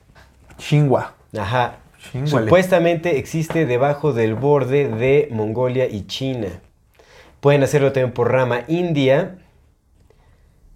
Xinhua. 0.59 1.15
Ajá. 1.39 1.77
Supuestamente 2.25 3.19
existe 3.19 3.65
debajo 3.65 4.13
del 4.13 4.35
borde 4.35 4.89
de 4.89 5.29
Mongolia 5.31 5.87
y 5.87 6.07
China. 6.07 6.61
Pueden 7.41 7.63
hacerlo 7.63 7.93
también 7.93 8.13
por 8.13 8.31
rama 8.31 8.65
India. 8.69 9.39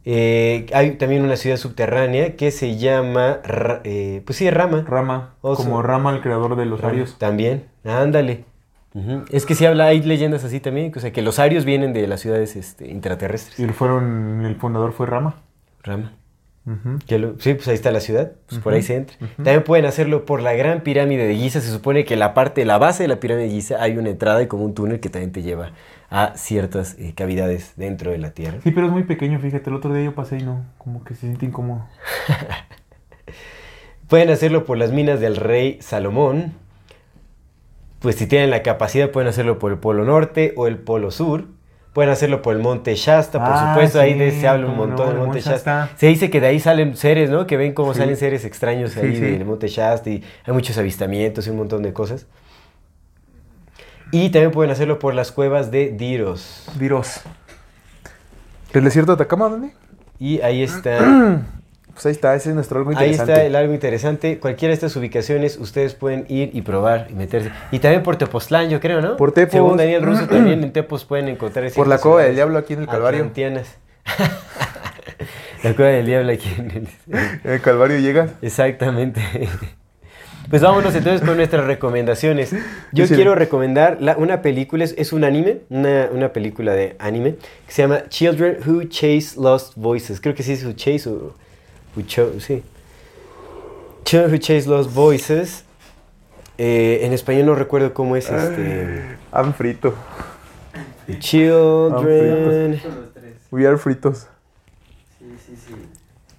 Eh, 0.05 0.67
hay 0.73 0.93
también 0.93 1.23
una 1.23 1.37
ciudad 1.37 1.57
subterránea 1.57 2.37
que 2.37 2.51
se 2.51 2.79
llama, 2.79 3.41
eh, 3.85 4.23
pues 4.25 4.39
sí, 4.39 4.49
Rama. 4.51 4.85
Rama. 4.87 5.35
Oso. 5.43 5.63
Como 5.63 5.83
Rama, 5.83 6.15
el 6.15 6.21
creador 6.23 6.57
de 6.57 6.67
los 6.67 6.81
Rama. 6.81 6.93
arios. 6.93 7.19
También, 7.19 7.67
ándale. 7.85 8.45
Es 9.31 9.47
que 9.47 9.55
sí 9.55 9.65
habla, 9.67 9.87
hay 9.87 10.03
leyendas 10.03 10.43
así 10.43 10.59
también, 10.59 10.93
o 10.97 10.99
sea, 10.99 11.13
que 11.13 11.23
los 11.23 11.39
arios 11.39 11.65
vienen 11.65 11.93
de 11.93 12.09
las 12.09 12.21
ciudades 12.21 12.57
este, 12.57 12.89
intraterrestres. 12.89 13.61
Y 13.61 13.63
el, 13.63 13.73
fueron, 13.73 14.45
el 14.45 14.57
fundador 14.57 14.93
fue 14.93 15.07
Rama. 15.07 15.37
Rama. 15.85 16.13
Ujú. 16.67 16.99
Que 17.07 17.19
lo- 17.19 17.41
sí, 17.41 17.55
pues 17.55 17.67
ahí 17.69 17.75
está 17.75 17.91
la 17.91 18.01
ciudad, 18.01 18.33
pues 18.47 18.61
por 18.61 18.75
ahí 18.75 18.83
se 18.83 18.97
entra. 18.97 19.17
También 19.37 19.65
pueden 19.65 19.87
hacerlo 19.87 20.25
por 20.27 20.43
la 20.43 20.53
gran 20.53 20.83
pirámide 20.83 21.27
de 21.27 21.35
Giza. 21.37 21.61
Se 21.61 21.71
supone 21.71 22.05
que 22.05 22.17
la 22.17 22.35
parte, 22.35 22.65
la 22.65 22.77
base 22.79 23.05
de 23.05 23.09
la 23.09 23.19
pirámide 23.19 23.47
de 23.47 23.51
Giza 23.53 23.83
hay 23.83 23.97
una 23.97 24.11
entrada 24.11 24.43
y 24.43 24.47
como 24.47 24.65
un 24.65 24.75
túnel 24.75 25.01
que 25.01 25.09
también 25.09 25.33
te 25.33 25.43
lleva 25.43 25.73
a 26.11 26.33
ciertas 26.37 26.97
eh, 26.99 27.13
cavidades 27.17 27.73
dentro 27.77 28.11
de 28.11 28.19
la 28.19 28.33
Tierra. 28.33 28.59
Sí, 28.63 28.73
pero 28.73 28.87
es 28.87 28.93
muy 28.93 29.05
pequeño, 29.05 29.39
fíjate. 29.41 29.71
El 29.71 29.77
otro 29.77 29.95
día 29.95 30.05
yo 30.05 30.15
pasé 30.15 30.39
y 30.39 30.43
no, 30.43 30.67
como 30.77 31.03
que 31.03 31.15
se 31.15 31.21
siente 31.23 31.47
incómodo. 31.47 31.87
Pueden 34.09 34.31
hacerlo 34.31 34.65
por 34.65 34.77
las 34.77 34.91
minas 34.93 35.21
del 35.21 35.37
rey 35.37 35.79
Salomón. 35.81 36.53
Pues 38.01 38.17
si 38.17 38.27
tienen 38.27 38.51
la 38.51 38.63
capacidad 38.63 39.11
pueden 39.11 39.29
hacerlo 39.29 39.59
por 39.59 39.73
el 39.73 39.79
Polo 39.79 40.05
Norte 40.05 40.53
o 40.57 40.67
el 40.67 40.79
Polo 40.79 41.11
Sur. 41.11 41.47
Pueden 41.93 42.11
hacerlo 42.13 42.41
por 42.41 42.55
el 42.55 42.63
Monte 42.63 42.95
Shasta, 42.95 43.39
por 43.45 43.53
Ah, 43.53 43.73
supuesto, 43.75 43.99
ahí 44.01 44.15
de- 44.15 44.31
se 44.31 44.47
habla 44.47 44.67
un 44.67 44.77
montón 44.77 45.07
no, 45.07 45.13
del 45.13 45.15
el 45.15 45.27
Monte 45.27 45.41
Shasta. 45.41 45.81
Shasta. 45.87 45.99
Se 45.99 46.07
dice 46.07 46.31
que 46.31 46.41
de 46.41 46.47
ahí 46.47 46.61
salen 46.61 46.97
seres, 46.97 47.31
¿no? 47.31 47.47
Que 47.49 47.57
ven 47.57 47.73
cómo 47.75 47.95
Sí. 47.95 47.99
salen 48.01 48.17
seres 48.17 48.45
extraños 48.45 48.97
ahí 48.97 49.15
sí. 49.17 49.21
del 49.21 49.45
Monte 49.45 49.67
Shasta 49.67 50.09
y 50.11 50.23
hay 50.47 50.55
muchos 50.55 50.79
avistamientos 50.79 51.47
y 51.47 51.51
un 51.51 51.57
montón 51.57 51.83
de 51.83 51.93
cosas. 51.93 52.27
Y 54.13 54.31
también 54.31 54.51
pueden 54.53 54.71
hacerlo 54.71 54.99
por 54.99 55.15
las 55.15 55.33
cuevas 55.33 55.71
de 55.71 55.91
Diros. 55.91 56.69
Diros. 56.79 57.23
¿El 58.73 58.85
desierto 58.85 59.13
de 59.13 59.23
Atacama 59.23 59.49
dónde? 59.49 59.73
Y 60.19 60.41
ahí 60.43 60.63
está, 60.63 60.99
Pues 62.03 62.07
ahí 62.07 62.13
está, 62.13 62.35
ese 62.35 62.49
es 62.49 62.55
nuestro 62.55 62.79
algo 62.79 62.91
ahí 62.93 62.97
interesante. 62.97 63.33
está 63.33 63.45
el 63.45 63.55
algo 63.57 63.75
interesante. 63.75 64.39
Cualquiera 64.39 64.71
de 64.71 64.75
estas 64.75 64.97
ubicaciones 64.97 65.59
ustedes 65.59 65.93
pueden 65.95 66.25
ir 66.29 66.49
y 66.55 66.63
probar 66.63 67.09
y 67.11 67.15
meterse. 67.15 67.51
Y 67.73 67.79
también 67.79 68.03
por 68.03 68.17
Tepoztlán, 68.17 68.71
yo 68.71 68.81
creo, 68.81 69.03
¿no? 69.03 69.19
Por 69.19 69.33
Tepos. 69.33 69.53
Según 69.53 69.77
Daniel 69.77 70.03
Russo, 70.03 70.27
también 70.31 70.65
en 70.65 70.73
Tepos 70.73 71.05
pueden 71.05 71.29
encontrar 71.29 71.71
Por 71.73 71.87
la 71.89 71.99
Cueva 71.99 72.23
del 72.23 72.35
Diablo 72.37 72.57
aquí 72.59 72.73
en 72.73 72.81
el 72.81 72.87
Calvario. 72.87 73.21
atlantianas. 73.21 73.77
la 75.63 75.75
Cueva 75.75 75.91
del 75.91 76.07
Diablo 76.07 76.33
aquí 76.33 76.49
en 76.59 76.71
el... 76.71 76.89
En 77.45 77.51
el 77.53 77.61
Calvario 77.61 77.99
llegas. 77.99 78.31
Exactamente. 78.41 79.21
Pues 80.49 80.63
vámonos 80.63 80.95
entonces 80.95 81.21
con 81.27 81.37
nuestras 81.37 81.67
recomendaciones. 81.67 82.53
Yo 82.93 83.07
Sí. 83.07 83.15
quiero 83.15 83.35
recomendar 83.35 83.99
la- 84.01 84.17
una 84.17 84.43
película, 84.43 84.85
es, 84.85 84.95
es 84.99 85.13
un 85.13 85.23
anime, 85.25 85.59
una, 85.69 86.09
una 86.13 86.33
película 86.33 86.73
de 86.73 86.97
anime, 86.99 87.35
que 87.67 87.73
se 87.73 87.83
llama 87.83 88.05
Children 88.09 88.57
Who 88.67 88.85
Chase 88.85 89.39
Lost 89.39 89.75
Voices. 89.77 90.21
Creo 90.21 90.35
que 90.35 90.43
sí 90.43 90.53
es 90.55 90.65
Who 90.65 90.73
Chase 90.73 91.09
o 91.11 91.35
Who 91.97 92.03
Cho- 92.07 92.39
sí. 92.41 92.63
Children 94.05 94.31
Who 94.33 94.39
Chase 94.39 94.69
Lost 94.69 94.93
Voices. 94.95 95.65
Eh, 96.59 97.01
en 97.07 97.13
español 97.13 97.47
no 97.47 97.55
recuerdo 97.55 97.95
cómo 97.95 98.17
es 98.17 98.29
este. 98.31 99.03
Han 99.33 99.55
frito. 99.55 99.95
Children. 101.19 102.73
Los 102.73 103.15
tres. 103.15 103.33
We 103.51 103.67
are 103.67 103.77
fritos. 103.79 104.29
Sí, 105.19 105.27
sí, 105.47 105.55
sí. 105.57 105.75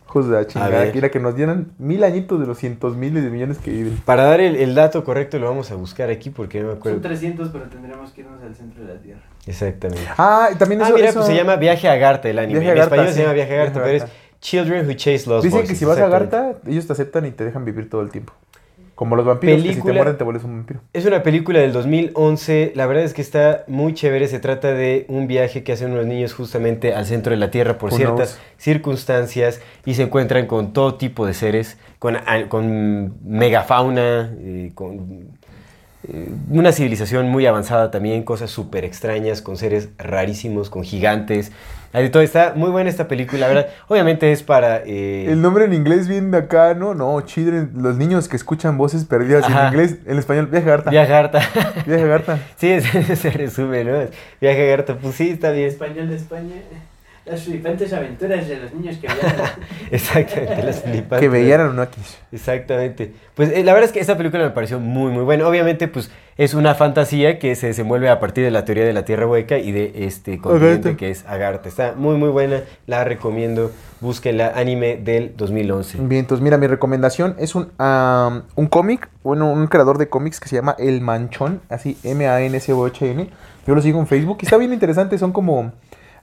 Hijos 0.08 0.28
de 0.28 0.36
la 0.36 0.46
chingada. 0.48 0.92
Quiera 0.92 1.10
que 1.10 1.20
nos 1.20 1.36
dieran 1.36 1.72
mil 1.78 2.04
añitos 2.04 2.40
de 2.40 2.46
los 2.46 2.58
cientos 2.58 2.96
miles 2.98 3.24
de 3.24 3.30
millones 3.30 3.58
que 3.60 3.72
viven. 3.72 3.98
Para 4.06 4.24
dar 4.26 4.42
el, 4.42 4.58
el 4.58 4.76
dato 4.76 5.04
correcto 5.04 5.40
lo 5.40 5.48
vamos 5.48 5.72
a 5.72 5.76
buscar 5.76 6.10
aquí 6.10 6.30
porque 6.30 6.60
no 6.62 6.68
me 6.68 6.74
acuerdo. 6.74 6.98
Son 6.98 7.02
300, 7.04 7.50
pero 7.50 7.66
tendremos 7.66 8.12
que 8.12 8.22
irnos 8.22 8.42
al 8.44 8.54
centro 8.56 8.84
de 8.86 8.94
la 8.94 9.00
Tierra. 9.00 9.22
Exactamente. 9.48 10.04
Ah, 10.18 10.50
y 10.54 10.56
también 10.58 10.82
Ah, 10.82 10.88
eso. 10.88 10.96
mira, 10.96 11.10
eso- 11.10 11.20
pues 11.20 11.28
se 11.30 11.36
llama 11.36 11.56
Viaje 11.56 11.88
a 11.88 11.96
Garta 11.96 12.30
el 12.30 12.40
anime. 12.40 12.60
Viaje 12.60 12.78
en 12.78 12.84
español 12.84 13.08
sí. 13.08 13.14
se 13.14 13.22
llama 13.22 13.34
Viaje 13.34 13.54
a 13.54 13.58
Garta, 13.58 13.84
pero 13.84 13.88
es. 13.96 14.04
Children 14.42 14.88
Who 14.88 14.94
Chase 14.96 15.30
Lost 15.30 15.46
Dicen 15.46 15.66
que 15.66 15.76
si 15.76 15.86
vas 15.86 15.98
a. 16.00 16.08
Garta, 16.08 16.56
ellos 16.68 16.88
te 16.88 16.94
aceptan 16.94 17.26
y 17.26 17.32
te 17.32 17.46
dejan 17.46 17.64
vivir 17.64 17.90
todo 17.90 18.02
el 18.02 18.10
tiempo. 18.10 18.34
Como 18.96 19.16
los 19.16 19.26
vampiros, 19.26 19.64
que 19.64 19.74
si 19.74 19.82
te 19.82 19.94
mueren 19.94 20.18
te 20.18 20.24
vuelves 20.24 20.44
un 20.44 20.58
vampiro. 20.58 20.82
Es 20.94 21.06
una 21.06 21.24
película 21.24 21.60
del 21.60 21.74
2011. 21.74 22.74
La 22.76 22.86
verdad 22.86 23.04
es 23.04 23.14
que 23.14 23.22
está 23.22 23.64
muy 23.68 23.96
chévere. 23.96 24.28
Se 24.28 24.40
trata 24.40 24.74
de 24.74 25.06
un 25.08 25.28
viaje 25.28 25.64
que 25.64 25.72
hacen 25.72 25.92
unos 25.92 26.06
niños 26.06 26.34
justamente 26.34 26.94
al 26.94 27.06
centro 27.08 27.32
de 27.32 27.38
la 27.38 27.50
Tierra 27.50 27.80
por 27.80 27.92
Who 27.92 27.98
ciertas 27.98 28.34
knows? 28.34 28.40
circunstancias 28.58 29.62
y 29.86 29.96
se 29.96 30.04
encuentran 30.04 30.46
con 30.46 30.74
todo 30.74 30.96
tipo 30.96 31.26
de 31.26 31.34
seres, 31.34 31.78
con 31.98 33.16
megafauna, 33.24 34.36
eh, 34.38 34.72
con 34.76 35.40
eh, 36.08 36.30
una 36.50 36.72
civilización 36.72 37.30
muy 37.30 37.46
avanzada 37.46 37.92
también, 37.92 38.24
cosas 38.24 38.52
súper 38.52 38.86
extrañas, 38.86 39.42
con 39.42 39.58
seres 39.58 39.90
rarísimos, 39.98 40.70
con 40.70 40.84
gigantes. 40.84 41.52
Todo. 42.12 42.24
Está 42.24 42.54
muy 42.56 42.70
buena 42.70 42.90
esta 42.90 43.08
película, 43.08 43.42
la 43.42 43.48
verdad. 43.48 43.68
Obviamente 43.88 44.32
es 44.32 44.44
para... 44.44 44.78
eh, 44.86 45.26
El 45.30 45.42
nombre 45.42 45.66
en 45.66 45.74
inglés 45.74 46.08
bien 46.08 46.32
de 46.32 46.38
acá, 46.40 46.74
¿no? 46.74 46.94
No, 46.94 47.20
children, 47.22 47.72
los 47.76 47.98
niños 47.98 48.28
que 48.28 48.36
escuchan 48.38 48.78
voces 48.78 49.06
perdidas 49.06 49.44
Ajá. 49.46 49.68
en 49.68 49.74
inglés, 49.74 49.98
en 50.06 50.18
español, 50.18 50.48
viaje 50.48 50.68
a 50.68 50.72
Garta. 50.72 50.90
Viaje 50.92 51.14
a 51.14 51.22
Garta. 51.22 51.40
Viaje 51.86 52.04
a 52.04 52.08
Garta. 52.08 52.40
sí, 52.58 52.70
ese 52.70 53.16
se 53.16 53.30
resume, 53.32 53.84
¿no? 53.84 53.98
Viaje 54.40 54.64
a 54.64 54.70
Garta, 54.78 54.96
pues 54.96 55.16
sí, 55.16 55.30
está 55.30 55.50
En 55.50 55.56
bien. 55.56 55.68
español 55.70 56.10
de 56.10 56.16
España. 56.16 56.56
Las 57.32 57.44
flipantes 57.44 57.94
aventuras 57.94 58.46
de 58.46 58.58
los 58.58 58.74
niños 58.74 58.98
que 58.98 59.08
viajan. 59.08 59.52
Exactamente, 59.92 60.64
las 60.64 60.82
flipantes. 60.82 61.20
Que 61.22 61.30
veían 61.30 61.62
Anunnakis. 61.62 62.18
Exactamente. 62.30 63.14
Pues 63.36 63.52
eh, 63.54 63.64
la 63.64 63.72
verdad 63.72 63.88
es 63.88 63.94
que 63.94 64.02
esta 64.02 64.18
película 64.18 64.44
me 64.44 64.50
pareció 64.50 64.82
muy, 64.82 65.14
muy 65.14 65.24
buena. 65.24 65.48
Obviamente, 65.48 65.88
pues 65.88 66.12
es 66.36 66.54
una 66.54 66.76
fantasía 66.76 67.40
que 67.40 67.56
se 67.56 67.68
desenvuelve 67.68 68.10
a 68.10 68.20
partir 68.20 68.44
de 68.44 68.52
la 68.52 68.66
teoría 68.66 68.84
de 68.84 68.92
la 68.92 69.06
Tierra 69.06 69.28
hueca 69.28 69.58
y 69.60 69.72
de 69.72 69.94
este 70.06 70.40
continente 70.40 70.98
que 70.98 71.10
es 71.10 71.26
Agartha. 71.26 71.70
Está 71.70 71.94
muy, 71.96 72.18
muy 72.18 72.28
buena. 72.28 72.64
La 72.86 73.06
recomiendo. 73.06 73.72
Búsquenla. 74.02 74.52
Anime 74.54 74.98
del 74.98 75.34
2011. 75.38 76.00
Bien, 76.02 76.20
entonces 76.20 76.44
mira, 76.44 76.58
mi 76.58 76.68
recomendación 76.68 77.36
es 77.40 77.56
un, 77.56 77.72
un 78.56 78.68
cómic, 78.68 79.08
bueno, 79.24 79.50
un 79.50 79.68
creador 79.68 79.98
de 79.98 80.10
cómics 80.10 80.42
que 80.42 80.50
se 80.50 80.58
llama 80.58 80.76
El 80.78 81.00
Manchón, 81.00 81.62
así 81.70 81.98
M-A-N-C-O-H-N. 82.04 83.30
Yo 83.66 83.76
lo 83.76 83.82
sigo 83.82 84.02
en 84.02 84.08
Facebook 84.08 84.40
y 84.42 84.46
está 84.46 84.58
bien 84.58 84.74
interesante, 84.74 85.18
son 85.18 85.32
como 85.32 85.72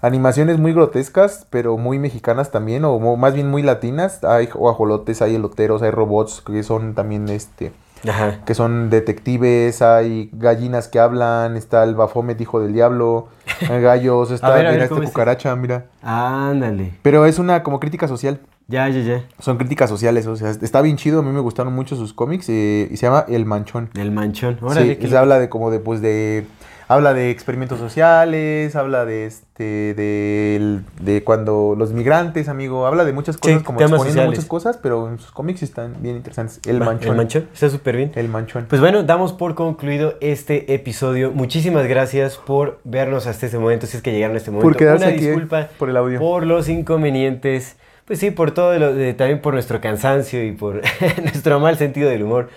animaciones 0.01 0.59
muy 0.59 0.73
grotescas, 0.73 1.47
pero 1.51 1.77
muy 1.77 1.99
mexicanas 1.99 2.51
también, 2.51 2.85
o 2.85 2.99
más 3.17 3.35
bien 3.35 3.51
muy 3.51 3.63
latinas. 3.63 4.25
Hay 4.25 4.47
guajolotes, 4.47 5.23
hay 5.23 5.35
eloteros, 5.35 5.83
hay 5.83 5.91
robots 5.91 6.43
que 6.45 6.63
son 6.63 6.95
también 6.95 7.29
este 7.29 7.73
Ajá. 8.09 8.41
que 8.45 8.55
son 8.55 8.91
detectives, 8.91 9.83
hay 9.83 10.31
gallinas 10.33 10.89
que 10.89 11.01
hablan, 11.01 11.57
está 11.57 11.83
el 11.85 11.95
Baphomet, 11.95 12.41
hijo 12.41 12.61
del 12.61 12.73
diablo, 12.73 13.29
hay 13.69 13.81
gallos, 13.81 14.31
está 14.31 14.51
ver, 14.51 14.73
mira, 14.73 14.89
¿cómo 14.89 15.01
esta 15.01 15.09
es? 15.09 15.11
cucaracha, 15.11 15.57
mira. 15.57 15.87
Ándale. 16.03 16.93
Pero 17.03 17.27
es 17.27 17.39
una 17.39 17.63
como 17.63 17.81
crítica 17.81 18.07
social. 18.09 18.41
Ya, 18.71 18.87
ya, 18.91 19.01
ya. 19.01 19.25
Son 19.39 19.57
críticas 19.57 19.89
sociales, 19.89 20.27
o 20.27 20.37
sea, 20.37 20.51
está 20.51 20.83
bien 20.83 20.99
chido, 20.99 21.21
a 21.21 21.23
mí 21.23 21.31
me 21.31 21.41
gustaron 21.41 21.73
mucho 21.73 21.97
sus 21.97 22.13
cómics 22.13 22.51
eh, 22.51 22.87
y 22.91 22.99
se 22.99 23.07
llama 23.07 23.25
El 23.27 23.47
Manchón. 23.47 23.89
El 23.95 24.11
manchón. 24.11 24.59
Órale. 24.61 24.95
Sí, 24.95 24.97
qué 24.97 25.09
se 25.09 25.17
habla 25.17 25.39
de 25.39 25.49
como 25.49 25.71
de 25.71 25.81
pues 25.81 26.03
de 26.03 26.47
habla 26.89 27.13
de 27.15 27.31
experimentos 27.31 27.79
sociales, 27.79 28.75
habla 28.75 29.05
de 29.05 29.27
este 29.27 29.95
de, 29.95 30.81
de 31.01 31.23
cuando 31.25 31.75
los 31.77 31.93
migrantes, 31.93 32.49
amigo, 32.49 32.87
habla 32.87 33.05
de 33.05 33.13
muchas 33.13 33.37
cosas 33.37 33.59
Sí, 33.59 33.65
como 33.65 33.79
exponiendo 33.81 34.05
sociales. 34.05 34.31
muchas 34.31 34.45
cosas, 34.47 34.79
pero 34.83 35.09
en 35.09 35.19
sus 35.19 35.31
cómics 35.31 35.63
están 35.63 35.95
bien 36.01 36.17
interesantes. 36.17 36.61
El 36.67 36.79
Manchón. 36.81 37.11
El 37.11 37.17
manchón. 37.17 37.49
Está 37.53 37.69
súper 37.71 37.97
bien. 37.97 38.13
El 38.15 38.29
Manchón. 38.29 38.67
Pues 38.69 38.81
bueno, 38.81 39.03
damos 39.03 39.33
por 39.33 39.55
concluido 39.55 40.15
este 40.21 40.73
episodio. 40.75 41.31
Muchísimas 41.33 41.87
gracias 41.87 42.37
por 42.37 42.79
vernos 42.85 43.27
hasta 43.27 43.47
este 43.47 43.59
momento, 43.59 43.87
si 43.87 43.97
es 43.97 44.03
que 44.03 44.13
llegaron 44.13 44.35
a 44.37 44.39
este 44.39 44.51
momento. 44.51 44.69
Por 44.69 44.77
quedarse 44.77 45.05
Una 45.07 45.15
aquí, 45.15 45.25
eh, 45.27 45.31
disculpa 45.31 45.69
por 45.79 45.91
el 45.91 45.97
audio. 45.97 46.19
por 46.19 46.47
los 46.47 46.69
inconvenientes. 46.69 47.77
Pues 48.07 48.21
sí, 48.21 48.31
por 48.31 48.53
todo, 48.53 48.79
lo, 48.79 48.95
de- 48.95 49.13
también 49.13 49.43
por 49.43 49.53
nuestro 49.53 49.81
cansancio 49.83 50.43
y 50.43 50.53
por 50.53 50.81
nuestro 51.23 51.61
mal 51.61 51.77
sentido 51.77 52.09
del 52.09 52.23
humor. 52.23 52.49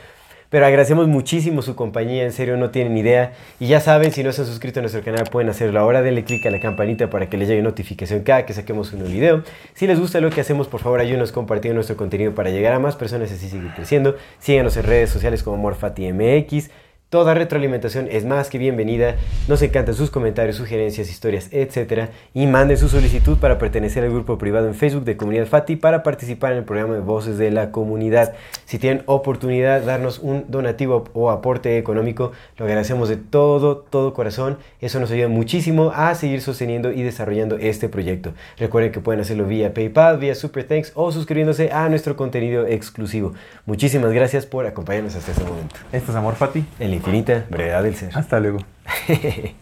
Pero 0.51 0.65
agradecemos 0.65 1.07
muchísimo 1.07 1.61
su 1.61 1.77
compañía, 1.77 2.25
en 2.25 2.33
serio 2.33 2.57
no 2.57 2.71
tienen 2.71 2.97
idea. 2.97 3.31
Y 3.57 3.67
ya 3.67 3.79
saben, 3.79 4.11
si 4.11 4.21
no 4.21 4.33
se 4.33 4.41
han 4.41 4.47
suscrito 4.47 4.81
a 4.81 4.81
nuestro 4.81 5.01
canal, 5.01 5.23
pueden 5.31 5.49
hacerlo 5.49 5.79
ahora. 5.79 6.01
Denle 6.01 6.25
click 6.25 6.45
a 6.45 6.51
la 6.51 6.59
campanita 6.59 7.09
para 7.09 7.29
que 7.29 7.37
les 7.37 7.47
llegue 7.47 7.61
notificación 7.61 8.23
cada 8.23 8.45
que 8.45 8.53
saquemos 8.53 8.91
un 8.91 8.99
nuevo 8.99 9.13
video. 9.13 9.43
Si 9.73 9.87
les 9.87 9.97
gusta 9.97 10.19
lo 10.19 10.29
que 10.29 10.41
hacemos, 10.41 10.67
por 10.67 10.81
favor 10.81 10.99
ayúdenos 10.99 11.31
compartiendo 11.31 11.75
nuestro 11.75 11.95
contenido 11.95 12.35
para 12.35 12.49
llegar 12.49 12.73
a 12.73 12.79
más 12.79 12.97
personas 12.97 13.31
y 13.31 13.35
así 13.35 13.47
seguir 13.47 13.71
creciendo. 13.73 14.17
Síganos 14.39 14.75
en 14.75 14.83
redes 14.83 15.09
sociales 15.09 15.41
como 15.41 15.55
MorfatiMX. 15.55 16.69
Toda 17.11 17.33
retroalimentación 17.33 18.07
es 18.09 18.23
más 18.23 18.49
que 18.49 18.57
bienvenida. 18.57 19.17
Nos 19.49 19.61
encantan 19.61 19.95
sus 19.95 20.09
comentarios, 20.09 20.55
sugerencias, 20.55 21.09
historias, 21.09 21.49
etc. 21.51 22.09
Y 22.33 22.47
manden 22.47 22.77
su 22.77 22.87
solicitud 22.87 23.37
para 23.37 23.57
pertenecer 23.57 24.05
al 24.05 24.11
grupo 24.11 24.37
privado 24.37 24.67
en 24.67 24.75
Facebook 24.75 25.03
de 25.03 25.17
Comunidad 25.17 25.45
Fati 25.45 25.75
para 25.75 26.03
participar 26.03 26.53
en 26.53 26.59
el 26.59 26.63
programa 26.63 26.93
de 26.93 27.01
Voces 27.01 27.37
de 27.37 27.51
la 27.51 27.71
Comunidad. 27.71 28.31
Si 28.63 28.79
tienen 28.79 29.03
oportunidad 29.07 29.81
de 29.81 29.87
darnos 29.87 30.19
un 30.19 30.45
donativo 30.47 31.03
o 31.11 31.31
aporte 31.31 31.77
económico, 31.77 32.31
lo 32.55 32.63
agradecemos 32.63 33.09
de 33.09 33.17
todo, 33.17 33.79
todo 33.79 34.13
corazón. 34.13 34.57
Eso 34.79 35.01
nos 35.01 35.11
ayuda 35.11 35.27
muchísimo 35.27 35.91
a 35.93 36.15
seguir 36.15 36.39
sosteniendo 36.39 36.93
y 36.93 37.03
desarrollando 37.03 37.57
este 37.57 37.89
proyecto. 37.89 38.31
Recuerden 38.57 38.93
que 38.93 39.01
pueden 39.01 39.19
hacerlo 39.19 39.43
vía 39.43 39.73
PayPal, 39.73 40.17
vía 40.17 40.33
Super 40.33 40.65
Thanks 40.65 40.93
o 40.95 41.11
suscribiéndose 41.11 41.73
a 41.73 41.89
nuestro 41.89 42.15
contenido 42.15 42.65
exclusivo. 42.67 43.33
Muchísimas 43.65 44.13
gracias 44.13 44.45
por 44.45 44.65
acompañarnos 44.65 45.13
hasta 45.15 45.33
este 45.33 45.43
momento. 45.43 45.75
Esto 45.91 46.11
es 46.13 46.17
Amor 46.17 46.35
Fati. 46.35 46.63
En 46.79 46.91
la 46.91 47.00
infinita 47.01 47.47
brevedad 47.49 47.83
del 47.83 47.95
ser. 47.95 48.11
Hasta 48.13 48.39
luego. 48.39 48.59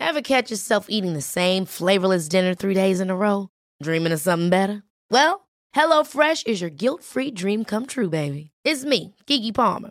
Ever 0.00 0.22
catch 0.22 0.50
yourself 0.50 0.86
eating 0.88 1.12
the 1.12 1.20
same 1.20 1.64
flavorless 1.64 2.28
dinner 2.28 2.54
three 2.54 2.74
days 2.74 2.98
in 2.98 3.10
a 3.10 3.16
row? 3.16 3.50
Dreaming 3.82 4.12
of 4.12 4.20
something 4.20 4.48
better? 4.50 4.82
Well, 5.10 5.46
HelloFresh 5.76 6.46
is 6.46 6.60
your 6.60 6.70
guilt 6.70 7.04
free 7.04 7.30
dream 7.30 7.64
come 7.64 7.86
true, 7.86 8.08
baby. 8.08 8.50
It's 8.64 8.84
me, 8.84 9.14
Kiki 9.26 9.52
Palmer. 9.52 9.90